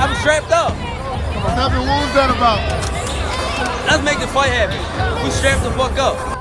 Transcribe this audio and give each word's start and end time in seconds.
I'm 0.00 0.14
strapped 0.20 0.52
up. 0.52 0.74
Nothing. 0.74 1.56
happened? 1.58 1.88
What 1.88 2.06
was 2.06 2.14
that 2.14 2.30
about? 2.30 2.62
Let's 3.88 4.04
make 4.04 4.20
the 4.20 4.28
fight 4.28 4.52
happen. 4.52 5.24
We 5.24 5.30
strapped 5.30 5.64
the 5.64 5.72
fuck 5.72 5.98
up. 5.98 6.38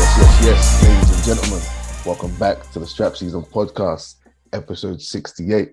Yes, 0.00 0.16
yes, 0.18 0.44
yes, 0.44 0.82
ladies 0.82 1.14
and 1.14 1.24
gentlemen, 1.24 1.62
welcome 2.06 2.34
back 2.38 2.70
to 2.72 2.78
the 2.78 2.86
Strap 2.86 3.16
Season 3.16 3.42
Podcast, 3.42 4.14
episode 4.52 5.02
68. 5.02 5.72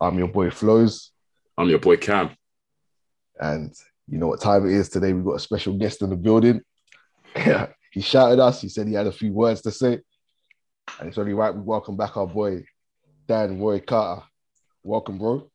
I'm 0.00 0.18
your 0.18 0.28
boy 0.28 0.50
Flows, 0.50 1.12
I'm 1.56 1.68
your 1.68 1.78
boy 1.78 1.96
Cam. 1.96 2.30
and 3.38 3.72
you 4.10 4.18
know 4.18 4.26
what 4.26 4.40
time 4.40 4.66
it 4.66 4.72
is 4.72 4.88
today. 4.88 5.12
We've 5.12 5.24
got 5.24 5.36
a 5.36 5.40
special 5.40 5.74
guest 5.74 6.02
in 6.02 6.10
the 6.10 6.16
building. 6.16 6.60
he 7.92 8.00
shouted 8.00 8.40
us, 8.40 8.60
he 8.60 8.68
said 8.68 8.88
he 8.88 8.94
had 8.94 9.06
a 9.06 9.12
few 9.12 9.32
words 9.32 9.62
to 9.62 9.70
say, 9.70 10.00
and 10.98 11.08
it's 11.08 11.16
only 11.16 11.32
right 11.32 11.54
we 11.54 11.60
welcome 11.60 11.96
back 11.96 12.16
our 12.16 12.26
boy 12.26 12.64
Dan 13.28 13.60
Roy 13.60 13.78
Carter. 13.78 14.22
Welcome, 14.82 15.18
bro. 15.18 15.48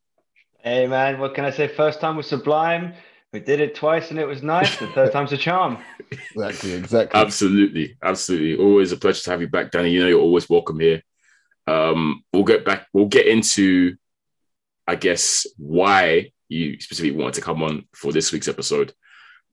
Hey 0.60 0.88
man, 0.88 1.20
what 1.20 1.36
can 1.36 1.44
I 1.44 1.50
say? 1.50 1.68
First 1.68 2.00
time 2.00 2.16
was 2.16 2.28
sublime. 2.28 2.94
We 3.34 3.42
did 3.42 3.60
it 3.60 3.76
twice 3.76 4.12
and 4.12 4.20
it 4.20 4.26
was 4.26 4.42
nice. 4.42 4.78
The 4.78 4.88
third 4.88 5.12
time's 5.12 5.34
a 5.34 5.38
charm. 5.38 5.78
Exactly, 6.36 6.74
exactly. 6.74 7.20
Absolutely, 7.20 7.98
absolutely. 8.04 8.64
Always 8.64 8.92
a 8.92 8.98
pleasure 8.98 9.24
to 9.24 9.32
have 9.32 9.42
you 9.42 9.48
back, 9.48 9.72
Danny. 9.72 9.90
You 9.90 10.02
know 10.02 10.08
you're 10.08 10.22
always 10.22 10.48
welcome 10.48 10.80
here. 10.80 11.02
Um, 11.66 12.24
we'll 12.32 12.44
get 12.44 12.64
back. 12.64 12.88
We'll 12.94 13.08
get 13.08 13.26
into, 13.26 13.96
I 14.86 14.96
guess, 14.96 15.48
why 15.58 16.32
you 16.50 16.80
specifically 16.80 17.18
wanted 17.18 17.36
to 17.36 17.42
come 17.42 17.64
on 17.64 17.88
for 17.94 18.12
this 18.12 18.32
week's 18.32 18.48
episode. 18.48 18.94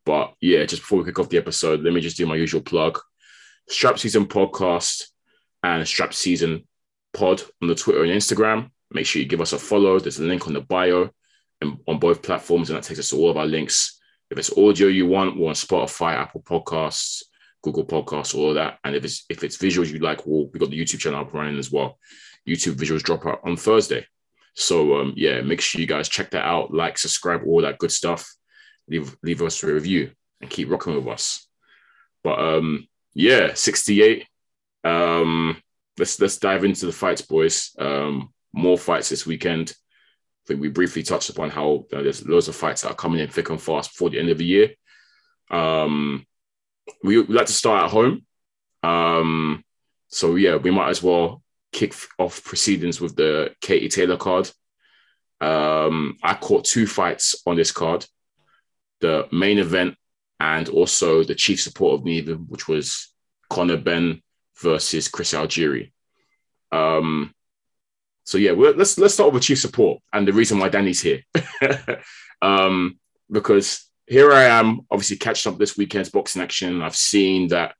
But 0.05 0.35
yeah, 0.41 0.65
just 0.65 0.83
before 0.83 0.99
we 0.99 1.05
kick 1.05 1.19
off 1.19 1.29
the 1.29 1.39
episode, 1.39 1.81
let 1.81 1.93
me 1.93 2.01
just 2.01 2.17
do 2.17 2.27
my 2.27 2.37
usual 2.37 2.61
plug: 2.61 2.99
Strap 3.69 3.99
Season 3.99 4.27
Podcast 4.27 5.05
and 5.63 5.87
Strap 5.87 6.15
Season 6.15 6.67
Pod 7.13 7.43
on 7.61 7.69
the 7.69 7.75
Twitter 7.75 8.03
and 8.03 8.13
Instagram. 8.13 8.71
Make 8.91 9.07
sure 9.07 9.23
you 9.23 9.29
give 9.29 9.41
us 9.41 9.53
a 9.53 9.59
follow. 9.59 9.99
There's 9.99 10.19
a 10.19 10.25
link 10.25 10.47
on 10.47 10.53
the 10.53 10.61
bio 10.61 11.11
and 11.61 11.79
on 11.87 11.99
both 11.99 12.23
platforms, 12.23 12.69
and 12.69 12.77
that 12.77 12.85
takes 12.85 13.01
us 13.01 13.11
to 13.11 13.17
all 13.17 13.31
of 13.31 13.37
our 13.37 13.47
links. 13.47 14.01
If 14.31 14.39
it's 14.39 14.57
audio 14.57 14.89
you 14.89 15.07
want, 15.07 15.39
we're 15.39 15.49
on 15.49 15.55
Spotify, 15.55 16.15
Apple 16.15 16.43
Podcasts, 16.43 17.23
Google 17.63 17.87
Podcasts, 17.87 18.35
all 18.35 18.51
of 18.51 18.55
that. 18.57 18.79
And 18.83 18.97
if 18.97 19.05
it's 19.05 19.25
if 19.29 19.45
it's 19.45 19.57
visuals 19.57 19.93
you 19.93 19.99
like, 19.99 20.27
well, 20.27 20.49
we 20.53 20.59
got 20.59 20.71
the 20.71 20.81
YouTube 20.81 21.01
channel 21.01 21.21
up 21.21 21.33
running 21.33 21.59
as 21.59 21.71
well. 21.71 21.99
YouTube 22.49 22.75
visuals 22.75 23.03
drop 23.03 23.27
out 23.27 23.41
on 23.45 23.57
Thursday. 23.57 24.07
So 24.55 25.01
um, 25.01 25.15
yeah, 25.17 25.41
make 25.41 25.61
sure 25.61 25.81
you 25.81 25.87
guys 25.87 26.09
check 26.09 26.31
that 26.31 26.45
out, 26.45 26.73
like, 26.73 26.99
subscribe, 26.99 27.43
all 27.47 27.63
that 27.63 27.79
good 27.79 27.93
stuff. 27.93 28.31
Leave 28.89 29.17
leave 29.23 29.43
us 29.43 29.63
a 29.63 29.73
review 29.73 30.11
and 30.41 30.51
keep 30.51 30.71
rocking 30.71 30.95
with 30.95 31.07
us. 31.09 31.47
But 32.23 32.39
um, 32.39 32.87
yeah, 33.15 33.55
68. 33.55 34.27
Um, 34.85 35.63
let's 35.99 36.21
let's 36.21 36.39
dive 36.39 36.65
into 36.65 36.87
the 36.87 36.93
fights, 36.93 37.23
boys. 37.23 37.71
Um, 37.79 38.33
more 38.53 38.79
fights 38.79 39.09
this 39.09 39.27
weekend. 39.27 39.71
I 39.71 40.49
think 40.49 40.61
we 40.61 40.69
briefly 40.69 41.03
touched 41.03 41.31
upon 41.31 41.51
how 41.51 41.87
uh, 41.93 42.03
there's 42.03 42.27
loads 42.27 42.49
of 42.49 42.57
fights 42.57 42.83
that 42.83 42.91
are 42.91 42.97
coming 42.97 43.21
in 43.21 43.29
thick 43.29 43.51
and 43.51 43.63
fast 43.63 43.93
before 43.93 44.11
the 44.11 44.19
end 44.19 44.29
of 44.29 44.39
the 44.39 44.45
year. 44.45 44.71
Um, 45.51 46.27
we, 47.05 47.21
we 47.21 47.35
like 47.35 47.47
to 47.47 47.53
start 47.53 47.85
at 47.85 47.91
home. 47.91 48.27
Um, 48.83 49.65
so 50.09 50.35
yeah, 50.35 50.57
we 50.57 50.73
might 50.73 50.91
as 50.91 51.03
well 51.03 51.43
kick 51.73 51.95
off 52.19 52.45
proceedings 52.45 53.01
with 53.01 53.17
the 53.17 53.55
Katie 53.61 53.89
Taylor 53.89 54.17
card. 54.17 54.51
Um, 55.41 56.17
I 56.23 56.35
caught 56.35 56.65
two 56.65 56.87
fights 56.87 57.35
on 57.47 57.57
this 57.57 57.73
card: 57.73 58.07
the 59.01 59.27
main 59.33 59.59
event 59.59 59.97
and 60.39 60.69
also 60.69 61.25
the 61.25 61.35
chief 61.35 61.61
support 61.61 61.95
of 61.95 62.05
the 62.05 62.13
evening, 62.13 62.47
which 62.49 62.69
was 62.69 63.13
Conor 63.49 63.77
Benn 63.77 64.23
versus 64.61 65.09
Chris 65.09 65.35
Algieri. 65.35 65.93
Um, 66.71 67.35
so 68.25 68.39
yeah, 68.39 68.53
let's 68.53 68.99
let's 68.99 69.15
start 69.15 69.33
with 69.33 69.43
chief 69.43 69.59
support 69.59 70.01
and 70.13 70.27
the 70.27 70.33
reason 70.33 70.59
why 70.59 70.69
Danny's 70.69 71.01
here, 71.01 71.23
um, 72.43 72.99
because 73.31 73.89
here 74.07 74.33
I 74.33 74.45
am, 74.45 74.81
obviously 74.91 75.17
catching 75.17 75.53
up 75.53 75.59
this 75.59 75.77
weekend's 75.77 76.11
boxing 76.11 76.43
action. 76.43 76.83
I've 76.83 76.97
seen 76.97 77.49
that 77.49 77.75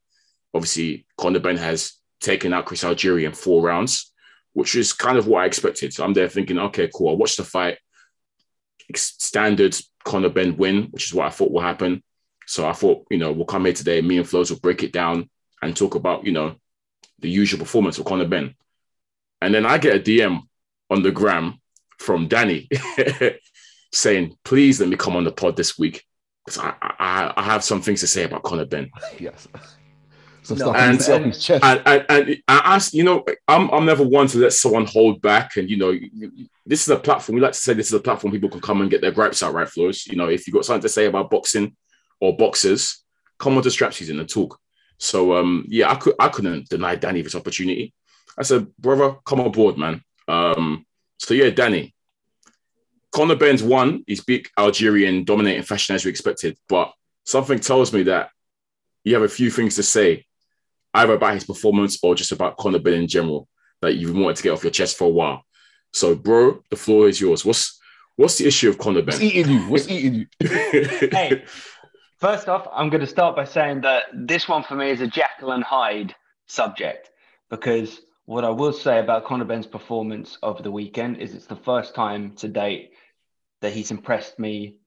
obviously 0.53 1.05
Conor 1.17 1.39
Benn 1.39 1.57
has 1.57 1.93
taken 2.23 2.53
out 2.53 2.65
Chris 2.65 2.83
Algieri 2.83 3.25
in 3.25 3.33
four 3.33 3.61
rounds, 3.61 4.11
which 4.53 4.75
is 4.75 4.93
kind 4.93 5.17
of 5.17 5.27
what 5.27 5.43
I 5.43 5.45
expected. 5.45 5.93
So 5.93 6.03
I'm 6.03 6.13
there 6.13 6.29
thinking, 6.29 6.57
okay, 6.57 6.89
cool. 6.93 7.09
I'll 7.09 7.17
watch 7.17 7.35
the 7.35 7.43
fight. 7.43 7.77
Standard 8.95 9.77
Conor 10.03 10.29
Benn 10.29 10.57
win, 10.57 10.83
which 10.91 11.05
is 11.05 11.13
what 11.13 11.27
I 11.27 11.29
thought 11.29 11.51
will 11.51 11.61
happen. 11.61 12.03
So 12.47 12.67
I 12.67 12.73
thought, 12.73 13.05
you 13.09 13.17
know, 13.17 13.31
we'll 13.31 13.45
come 13.45 13.65
here 13.65 13.73
today. 13.73 14.01
Me 14.01 14.17
and 14.17 14.27
Flows 14.27 14.51
will 14.51 14.59
break 14.59 14.83
it 14.83 14.91
down 14.91 15.29
and 15.61 15.75
talk 15.75 15.95
about, 15.95 16.25
you 16.25 16.31
know, 16.31 16.55
the 17.19 17.29
usual 17.29 17.59
performance 17.59 17.97
of 17.97 18.05
Conor 18.05 18.27
Benn. 18.27 18.55
And 19.41 19.53
then 19.53 19.65
I 19.65 19.77
get 19.77 19.95
a 19.95 19.99
DM 19.99 20.41
on 20.89 21.03
the 21.03 21.11
gram 21.11 21.59
from 21.99 22.27
Danny 22.27 22.69
saying, 23.93 24.37
please 24.43 24.79
let 24.79 24.89
me 24.89 24.97
come 24.97 25.15
on 25.15 25.23
the 25.23 25.31
pod 25.31 25.55
this 25.55 25.77
week. 25.77 26.03
Because 26.45 26.59
I, 26.59 26.73
I, 26.81 27.33
I 27.37 27.43
have 27.43 27.63
some 27.63 27.81
things 27.81 28.01
to 28.01 28.07
say 28.07 28.23
about 28.23 28.43
Conor 28.43 28.65
Benn. 28.65 28.91
yes. 29.19 29.47
Some 30.43 30.57
No, 30.57 30.65
stuff 30.65 30.75
and- 30.75 31.01
and, 31.09 31.25
his 31.25 31.43
chest. 31.43 31.63
And, 31.63 31.81
and, 31.85 32.05
and 32.09 32.43
I 32.47 32.75
ask, 32.75 32.93
you 32.93 33.03
know, 33.03 33.23
I'm, 33.47 33.69
I'm 33.69 33.85
never 33.85 34.03
one 34.03 34.27
to 34.27 34.37
let 34.37 34.53
someone 34.53 34.85
hold 34.85 35.21
back. 35.21 35.55
And, 35.57 35.69
you 35.69 35.77
know, 35.77 35.97
this 36.65 36.81
is 36.81 36.89
a 36.89 36.97
platform. 36.97 37.35
We 37.35 37.41
like 37.41 37.53
to 37.53 37.59
say 37.59 37.73
this 37.73 37.87
is 37.87 37.93
a 37.93 37.99
platform 37.99 38.31
people 38.33 38.49
can 38.49 38.61
come 38.61 38.81
and 38.81 38.91
get 38.91 39.01
their 39.01 39.11
gripes 39.11 39.41
out, 39.41 39.53
right, 39.53 39.67
Flows? 39.67 40.05
You 40.07 40.17
know, 40.17 40.27
if 40.27 40.45
you've 40.45 40.53
got 40.53 40.65
something 40.65 40.81
to 40.81 40.89
say 40.89 41.05
about 41.05 41.29
boxing 41.29 41.75
or 42.19 42.35
boxers, 42.35 43.03
come 43.39 43.57
on 43.57 43.63
to 43.63 43.71
Strap 43.71 43.93
Season 43.93 44.19
and 44.19 44.29
talk. 44.29 44.59
So, 44.97 45.35
um, 45.35 45.65
yeah, 45.67 45.91
I, 45.91 45.95
could, 45.95 46.15
I 46.19 46.29
couldn't 46.29 46.69
deny 46.69 46.95
Danny 46.95 47.21
this 47.21 47.35
opportunity. 47.35 47.93
I 48.37 48.43
said, 48.43 48.75
brother, 48.77 49.15
come 49.25 49.41
on 49.41 49.51
board, 49.51 49.77
man. 49.77 50.03
Um, 50.27 50.85
so, 51.19 51.33
yeah, 51.33 51.49
Danny, 51.49 51.93
Conor 53.11 53.35
Benn's 53.35 53.63
won. 53.63 54.03
He's 54.07 54.23
big 54.23 54.49
Algerian 54.57 55.23
dominating 55.23 55.63
fashion 55.63 55.95
as 55.95 56.03
we 56.03 56.11
expected. 56.11 56.57
But 56.67 56.93
something 57.25 57.59
tells 57.59 57.93
me 57.93 58.03
that 58.03 58.29
you 59.03 59.13
have 59.13 59.23
a 59.23 59.29
few 59.29 59.51
things 59.51 59.75
to 59.75 59.83
say 59.83 60.25
either 60.93 61.13
about 61.13 61.33
his 61.33 61.45
performance 61.45 61.99
or 62.03 62.15
just 62.15 62.31
about 62.31 62.57
Conor 62.57 62.79
Benn 62.79 62.93
in 62.93 63.07
general 63.07 63.47
that 63.81 63.95
you've 63.95 64.15
wanted 64.15 64.37
to 64.37 64.43
get 64.43 64.51
off 64.51 64.63
your 64.63 64.71
chest 64.71 64.97
for 64.97 65.05
a 65.05 65.09
while. 65.09 65.43
So, 65.91 66.15
bro, 66.15 66.63
the 66.69 66.75
floor 66.75 67.07
is 67.07 67.19
yours. 67.19 67.45
What's 67.45 67.79
what's 68.15 68.37
the 68.37 68.47
issue 68.47 68.69
of 68.69 68.77
Conor 68.77 69.01
Benn? 69.01 69.15
What's 69.15 69.21
eating 69.21 69.51
you? 69.51 69.59
What's 69.69 69.87
eating 69.89 70.13
you? 70.15 70.47
Hey, 70.47 71.43
first 72.19 72.47
off, 72.47 72.67
I'm 72.71 72.89
going 72.89 73.01
to 73.01 73.07
start 73.07 73.35
by 73.35 73.45
saying 73.45 73.81
that 73.81 74.03
this 74.13 74.47
one 74.47 74.63
for 74.63 74.75
me 74.75 74.89
is 74.89 75.01
a 75.01 75.07
Jekyll 75.07 75.51
and 75.51 75.63
Hyde 75.63 76.15
subject 76.47 77.09
because 77.49 78.01
what 78.25 78.45
I 78.45 78.49
will 78.49 78.73
say 78.73 78.99
about 78.99 79.25
Conor 79.25 79.45
Benn's 79.45 79.67
performance 79.67 80.37
over 80.41 80.63
the 80.63 80.71
weekend 80.71 81.17
is 81.17 81.35
it's 81.35 81.45
the 81.45 81.55
first 81.55 81.93
time 81.93 82.35
to 82.37 82.47
date 82.47 82.91
that 83.61 83.73
he's 83.73 83.91
impressed 83.91 84.39
me 84.39 84.77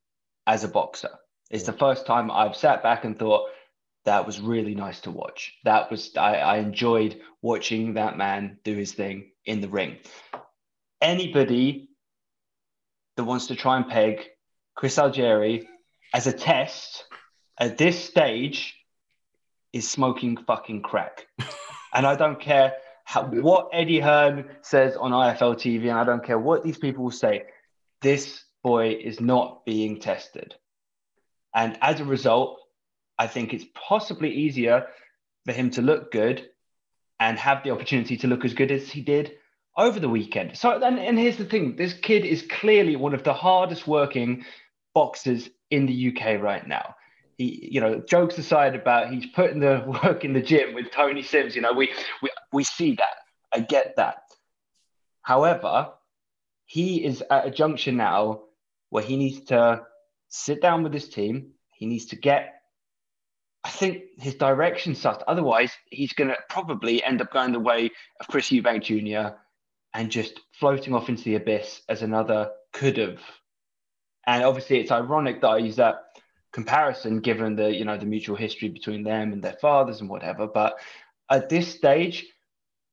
as 0.47 0.65
a 0.65 0.69
boxer. 0.69 1.11
It's 1.50 1.65
the 1.65 1.72
first 1.72 2.06
time 2.06 2.31
I've 2.31 2.56
sat 2.56 2.83
back 2.83 3.05
and 3.05 3.19
thought 3.19 3.49
that 4.06 4.25
was 4.25 4.41
really 4.41 4.75
nice 4.75 5.00
to 5.00 5.11
watch. 5.11 5.55
That 5.65 5.91
was 5.91 6.17
I, 6.17 6.37
I 6.37 6.56
enjoyed 6.59 7.21
watching 7.43 7.94
that 7.94 8.17
man 8.17 8.59
do 8.65 8.75
his 8.75 8.93
thing 8.93 9.33
in 9.44 9.61
the 9.61 9.69
ring. 9.69 9.99
Anybody 11.03 11.91
that 13.16 13.25
wants 13.25 13.49
to 13.49 13.56
try 13.56 13.77
and 13.77 13.89
peg 13.89 14.25
Chris 14.75 14.97
Algieri 14.97 15.66
as 16.15 16.27
a 16.27 16.33
test 16.33 17.04
at 17.59 17.78
this 17.78 18.03
stage 18.03 18.77
is 19.72 19.89
smoking 19.91 20.36
fucking 20.36 20.83
crack. 20.83 21.27
and 21.95 22.07
I 22.07 22.15
don't 22.15 22.41
care 22.41 22.75
how, 23.04 23.25
what 23.25 23.71
Eddie 23.72 24.01
Hearn 24.01 24.48
says 24.63 24.97
on 24.97 25.10
IFL 25.10 25.57
TV, 25.57 25.91
and 25.91 25.98
I 25.98 26.04
don't 26.04 26.25
care 26.25 26.39
what 26.39 26.63
these 26.63 26.78
people 26.78 27.04
will 27.04 27.10
say. 27.10 27.45
This 28.03 28.45
boy 28.63 28.98
is 29.03 29.21
not 29.21 29.65
being 29.65 29.98
tested. 30.01 30.54
And 31.54 31.78
as 31.80 32.01
a 32.01 32.04
result, 32.04 32.60
I 33.18 33.27
think 33.27 33.54
it's 33.54 33.65
possibly 33.74 34.30
easier 34.30 34.86
for 35.45 35.53
him 35.53 35.71
to 35.72 35.83
look 35.83 36.13
good 36.13 36.48
and 37.18 37.39
have 37.39 37.63
the 37.63 37.71
opportunity 37.71 38.16
to 38.18 38.27
look 38.27 38.45
as 38.45 38.54
good 38.54 38.71
as 38.71 38.91
he 38.91 39.01
did 39.01 39.33
over 39.77 40.01
the 40.01 40.09
weekend. 40.09 40.57
So, 40.57 40.83
and, 40.83 40.98
and 40.98 41.18
here's 41.18 41.36
the 41.36 41.45
thing 41.45 41.77
this 41.77 41.95
kid 41.95 42.24
is 42.24 42.42
clearly 42.42 42.97
one 42.97 43.15
of 43.15 43.24
the 43.24 43.34
hardest 43.34 43.86
working 43.86 44.45
boxers 44.95 45.48
in 45.71 45.86
the 45.86 46.09
UK 46.09 46.41
right 46.41 46.66
now. 46.66 46.95
He, 47.36 47.68
you 47.71 47.80
know, 47.80 48.01
jokes 48.01 48.39
aside 48.39 48.74
about 48.74 49.13
he's 49.13 49.27
putting 49.27 49.60
the 49.60 49.84
work 50.04 50.24
in 50.24 50.33
the 50.33 50.41
gym 50.41 50.74
with 50.74 50.91
Tony 50.91 51.22
Sims, 51.22 51.54
you 51.54 51.63
know, 51.63 51.72
we, 51.72 51.92
we, 52.22 52.30
we 52.53 52.65
see 52.65 52.95
that. 52.97 53.16
I 53.54 53.60
get 53.60 53.97
that. 53.97 54.22
However, 55.22 55.92
he 56.66 57.04
is 57.04 57.22
at 57.30 57.47
a 57.47 57.51
junction 57.51 57.97
now 57.97 58.42
where 58.91 59.03
he 59.03 59.16
needs 59.16 59.41
to 59.47 59.83
sit 60.28 60.60
down 60.60 60.83
with 60.83 60.92
his 60.92 61.09
team. 61.09 61.53
He 61.74 61.86
needs 61.86 62.07
to 62.07 62.16
get, 62.16 62.55
I 63.66 63.68
think, 63.68 64.04
his 64.18 64.36
direction 64.36 64.92
sussed. 64.92 65.24
Otherwise, 65.27 65.72
he's 65.91 66.13
going 66.13 66.28
to 66.28 66.36
probably 66.48 67.03
end 67.03 67.21
up 67.21 67.33
going 67.33 67.51
the 67.51 67.59
way 67.59 67.91
of 68.21 68.28
Chris 68.28 68.51
Eubank 68.51 68.84
Jr. 68.84 69.34
and 69.92 70.09
just 70.09 70.39
floating 70.53 70.95
off 70.95 71.09
into 71.09 71.24
the 71.24 71.34
abyss 71.34 71.83
as 71.89 72.03
another 72.03 72.53
could 72.72 72.97
have. 72.97 73.18
And 74.24 74.45
obviously, 74.45 74.78
it's 74.78 74.92
ironic 74.92 75.41
that 75.41 75.48
I 75.48 75.59
use 75.59 75.77
that 75.77 75.97
comparison 76.53 77.18
given 77.21 77.57
the 77.57 77.74
you 77.74 77.84
know 77.84 77.98
the 77.98 78.07
mutual 78.07 78.36
history 78.36 78.68
between 78.68 79.03
them 79.03 79.33
and 79.33 79.42
their 79.42 79.59
fathers 79.60 80.01
and 80.01 80.09
whatever. 80.09 80.47
But 80.47 80.78
at 81.28 81.48
this 81.48 81.66
stage, 81.66 82.24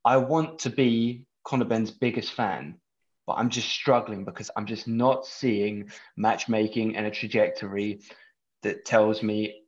I 0.04 0.16
want 0.16 0.58
to 0.60 0.70
be 0.70 1.24
Conor 1.44 1.66
Benn's 1.66 1.92
biggest 1.92 2.32
fan, 2.32 2.80
but 3.28 3.34
I'm 3.34 3.48
just 3.48 3.68
struggling 3.68 4.24
because 4.24 4.50
I'm 4.56 4.66
just 4.66 4.88
not 4.88 5.24
seeing 5.24 5.92
matchmaking 6.16 6.96
and 6.96 7.06
a 7.06 7.12
trajectory 7.12 8.00
that 8.64 8.84
tells 8.84 9.22
me 9.22 9.60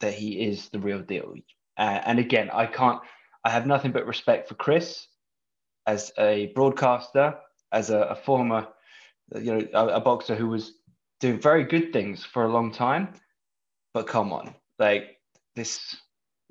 that 0.00 0.14
he 0.14 0.42
is 0.42 0.68
the 0.70 0.78
real 0.78 1.00
deal. 1.00 1.34
Uh, 1.76 2.00
and 2.04 2.18
again, 2.18 2.50
I 2.52 2.66
can't. 2.66 3.00
I 3.44 3.50
have 3.50 3.66
nothing 3.66 3.92
but 3.92 4.06
respect 4.06 4.48
for 4.48 4.54
Chris 4.54 5.06
as 5.86 6.12
a 6.18 6.52
broadcaster, 6.54 7.36
as 7.72 7.90
a, 7.90 8.00
a 8.00 8.14
former, 8.14 8.68
you 9.34 9.54
know, 9.54 9.66
a, 9.72 9.86
a 9.96 10.00
boxer 10.00 10.34
who 10.34 10.48
was 10.48 10.74
doing 11.20 11.40
very 11.40 11.64
good 11.64 11.92
things 11.92 12.24
for 12.24 12.44
a 12.44 12.52
long 12.52 12.72
time. 12.72 13.08
But 13.94 14.06
come 14.06 14.32
on, 14.32 14.54
like 14.78 15.16
this, 15.56 15.96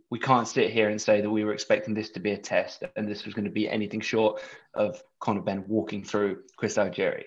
we 0.09 0.19
can't 0.19 0.47
sit 0.47 0.71
here 0.71 0.89
and 0.89 1.01
say 1.01 1.21
that 1.21 1.29
we 1.29 1.43
were 1.43 1.53
expecting 1.53 1.93
this 1.93 2.09
to 2.11 2.19
be 2.19 2.31
a 2.31 2.37
test 2.37 2.83
and 2.95 3.07
this 3.07 3.25
was 3.25 3.33
going 3.33 3.45
to 3.45 3.51
be 3.51 3.69
anything 3.69 4.01
short 4.01 4.41
of 4.73 5.01
Conor 5.19 5.41
Benn 5.41 5.65
walking 5.67 6.03
through 6.03 6.39
Chris 6.57 6.77
Algieri. 6.77 7.25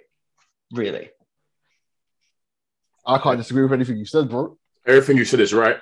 Really. 0.72 1.10
I 3.06 3.18
can't 3.18 3.38
disagree 3.38 3.62
with 3.62 3.72
anything 3.72 3.96
you 3.96 4.06
said, 4.06 4.28
bro. 4.28 4.58
Everything 4.86 5.16
you 5.16 5.24
said 5.24 5.40
is 5.40 5.54
right. 5.54 5.78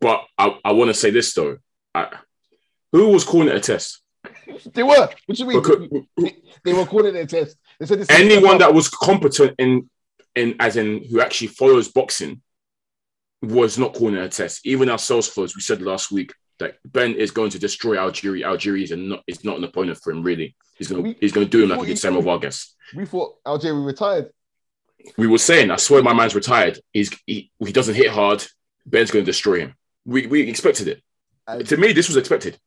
But 0.00 0.24
I, 0.36 0.58
I 0.64 0.72
want 0.72 0.88
to 0.88 0.94
say 0.94 1.10
this 1.10 1.32
though. 1.34 1.58
I, 1.94 2.08
who 2.92 3.08
was 3.08 3.24
calling 3.24 3.48
it 3.48 3.56
a 3.56 3.60
test? 3.60 4.00
They 4.72 4.82
were. 4.82 5.08
What 5.26 5.36
do 5.36 5.42
you 5.42 5.46
mean? 5.48 5.62
Because- 5.62 5.88
they, 6.16 6.36
they 6.64 6.72
were 6.72 6.86
calling 6.86 7.14
it 7.14 7.20
a 7.20 7.26
test. 7.26 7.56
They 7.80 7.86
said 7.86 8.00
this 8.00 8.10
anyone 8.10 8.58
that 8.58 8.72
was 8.74 8.88
competent 8.88 9.54
in 9.58 9.88
in 10.34 10.56
as 10.60 10.76
in 10.76 11.04
who 11.10 11.20
actually 11.20 11.48
follows 11.48 11.88
boxing 11.88 12.40
was 13.42 13.78
not 13.78 13.94
calling 13.94 14.14
it 14.16 14.24
a 14.24 14.28
test. 14.28 14.66
Even 14.66 14.88
ourselves, 14.88 15.28
folks, 15.28 15.54
we 15.54 15.60
said 15.62 15.82
last 15.82 16.10
week 16.10 16.32
that 16.58 16.76
Benn 16.84 17.14
is 17.14 17.30
going 17.30 17.50
to 17.50 17.58
destroy 17.58 17.96
Algieri. 17.96 18.42
Algieri 18.44 18.82
is 18.84 18.90
not 18.92 19.22
is 19.26 19.44
not 19.44 19.58
an 19.58 19.64
opponent 19.64 19.98
for 20.02 20.12
him. 20.12 20.22
Really, 20.22 20.54
he's 20.76 20.88
going 20.88 21.04
to 21.04 21.20
he's 21.20 21.32
going 21.32 21.46
to 21.46 21.50
do 21.50 21.64
him 21.64 21.70
like 21.70 21.80
he 21.80 21.86
did 21.86 21.98
Samuel 21.98 22.22
Vargas. 22.22 22.74
we 22.94 23.06
thought 23.06 23.36
Algieri 23.46 23.84
retired. 23.84 24.30
We 25.16 25.26
were 25.26 25.38
saying, 25.38 25.70
I 25.70 25.76
swear, 25.76 26.02
my 26.02 26.14
man's 26.14 26.34
retired. 26.34 26.78
He's 26.92 27.10
he, 27.26 27.50
he 27.58 27.72
doesn't 27.72 27.94
hit 27.94 28.10
hard. 28.10 28.44
Benn's 28.86 29.10
going 29.10 29.24
to 29.24 29.30
destroy 29.30 29.60
him. 29.60 29.74
We 30.04 30.26
we 30.26 30.48
expected 30.48 30.88
it. 30.88 31.02
And- 31.46 31.66
to 31.68 31.76
me, 31.76 31.92
this 31.92 32.08
was 32.08 32.16
expected, 32.16 32.58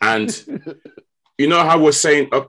and 0.00 0.28
you 1.38 1.48
know 1.48 1.62
how 1.64 1.80
we're 1.80 1.92
saying. 1.92 2.28
Uh, 2.32 2.44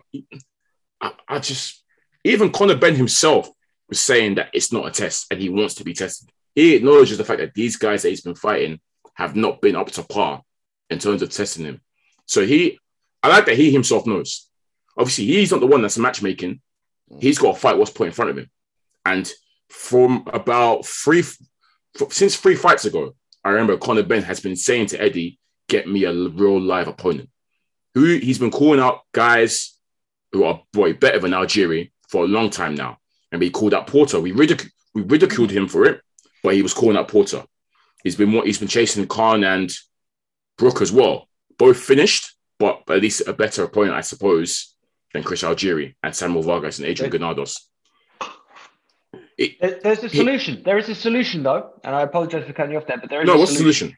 I, 1.02 1.12
I 1.28 1.40
just 1.40 1.84
even 2.24 2.52
Conor 2.52 2.76
Benn 2.76 2.96
himself 2.96 3.50
was 3.88 4.00
saying 4.00 4.36
that 4.36 4.50
it's 4.54 4.72
not 4.72 4.88
a 4.88 4.92
test 4.92 5.28
and 5.30 5.40
he 5.40 5.50
wants 5.50 5.76
to 5.76 5.84
be 5.84 5.94
tested. 5.94 6.30
He 6.56 6.76
acknowledges 6.76 7.18
the 7.18 7.26
fact 7.26 7.40
that 7.40 7.54
these 7.54 7.76
guys 7.76 8.02
that 8.02 8.10
he's 8.10 8.22
been 8.22 8.36
fighting 8.36 8.80
have 9.14 9.36
not 9.36 9.62
been 9.62 9.76
up 9.76 9.92
to 9.92 10.04
par 10.04 10.42
in 10.90 11.00
terms 11.00 11.22
of 11.22 11.30
testing 11.30 11.66
him. 11.66 11.82
So 12.26 12.46
he, 12.46 12.80
I 13.22 13.28
like 13.28 13.46
that 13.46 13.58
he 13.58 13.72
himself 13.72 14.08
knows. 14.08 14.50
Obviously, 14.98 15.26
he's 15.26 15.52
not 15.52 15.60
the 15.60 15.68
one 15.68 15.82
that's 15.82 15.98
matchmaking. 15.98 16.62
He's 17.20 17.38
got 17.38 17.54
to 17.54 17.60
fight 17.60 17.78
what's 17.78 17.92
put 17.92 18.08
in 18.08 18.14
front 18.14 18.32
of 18.32 18.38
him. 18.38 18.50
And 19.06 19.32
from 19.70 20.24
about 20.34 20.86
three, 20.86 21.20
f- 21.20 21.38
since 22.10 22.36
three 22.36 22.56
fights 22.56 22.86
ago, 22.86 23.16
I 23.44 23.50
remember 23.50 23.78
Conor 23.78 24.04
Benn 24.04 24.24
has 24.24 24.40
been 24.40 24.56
saying 24.56 24.88
to 24.88 25.02
Eddie, 25.02 25.40
"Get 25.70 25.88
me 25.88 26.04
a 26.06 26.14
real 26.14 26.60
live 26.60 26.88
opponent." 26.88 27.30
Who 27.94 28.18
he's 28.18 28.40
been 28.40 28.52
calling 28.52 28.80
out 28.80 29.02
guys 29.14 29.78
who 30.32 30.44
are 30.44 30.64
boy 30.74 30.94
better 30.94 31.20
than 31.20 31.32
Algieri 31.32 31.92
for 32.10 32.24
a 32.24 32.28
long 32.28 32.50
time 32.50 32.76
now, 32.76 32.98
and 33.32 33.40
we 33.40 33.50
called 33.50 33.74
out 33.74 33.88
Porter. 33.88 34.20
We 34.20 34.32
ridic- 34.32 34.70
we 34.94 35.02
ridiculed 35.04 35.52
him 35.52 35.68
for 35.68 35.86
it, 35.86 36.02
but 36.44 36.56
he 36.56 36.62
was 36.62 36.74
calling 36.74 36.98
out 36.98 37.08
Porter. 37.08 37.46
He's 38.04 38.16
been 38.16 38.32
what 38.34 38.48
he's 38.48 38.60
been 38.60 38.68
chasing 38.68 39.08
Khan 39.08 39.44
and 39.44 39.72
Brook 40.58 40.82
as 40.82 40.92
well. 40.92 41.30
Both 41.58 41.80
finished, 41.80 42.34
but 42.60 42.84
at 42.90 43.02
least 43.02 43.28
a 43.28 43.34
better 43.34 43.64
opponent, 43.64 43.96
I 43.96 44.02
suppose, 44.02 44.76
than 45.14 45.24
Chris 45.24 45.44
Algieri 45.44 45.96
and 46.04 46.16
Samuel 46.16 46.44
Vargas 46.44 46.80
and 46.80 46.88
Adrian 46.88 47.12
Granados. 47.12 47.70
It, 49.38 49.60
There- 49.60 49.80
There's 49.84 50.04
a 50.04 50.08
He- 50.08 50.18
solution. 50.18 50.62
There 50.64 50.78
is 50.78 50.90
a 50.90 50.96
solution, 50.96 51.44
though, 51.44 51.72
and 51.84 51.96
I 51.96 52.02
apologize 52.02 52.46
for 52.46 52.54
cutting 52.54 52.72
you 52.72 52.78
off 52.78 52.88
there, 52.88 52.98
but 52.98 53.10
there 53.10 53.22
is 53.22 53.28
no, 53.28 53.34
a 53.34 53.38
what's 53.40 53.52
the 53.52 53.58
solution? 53.58 53.98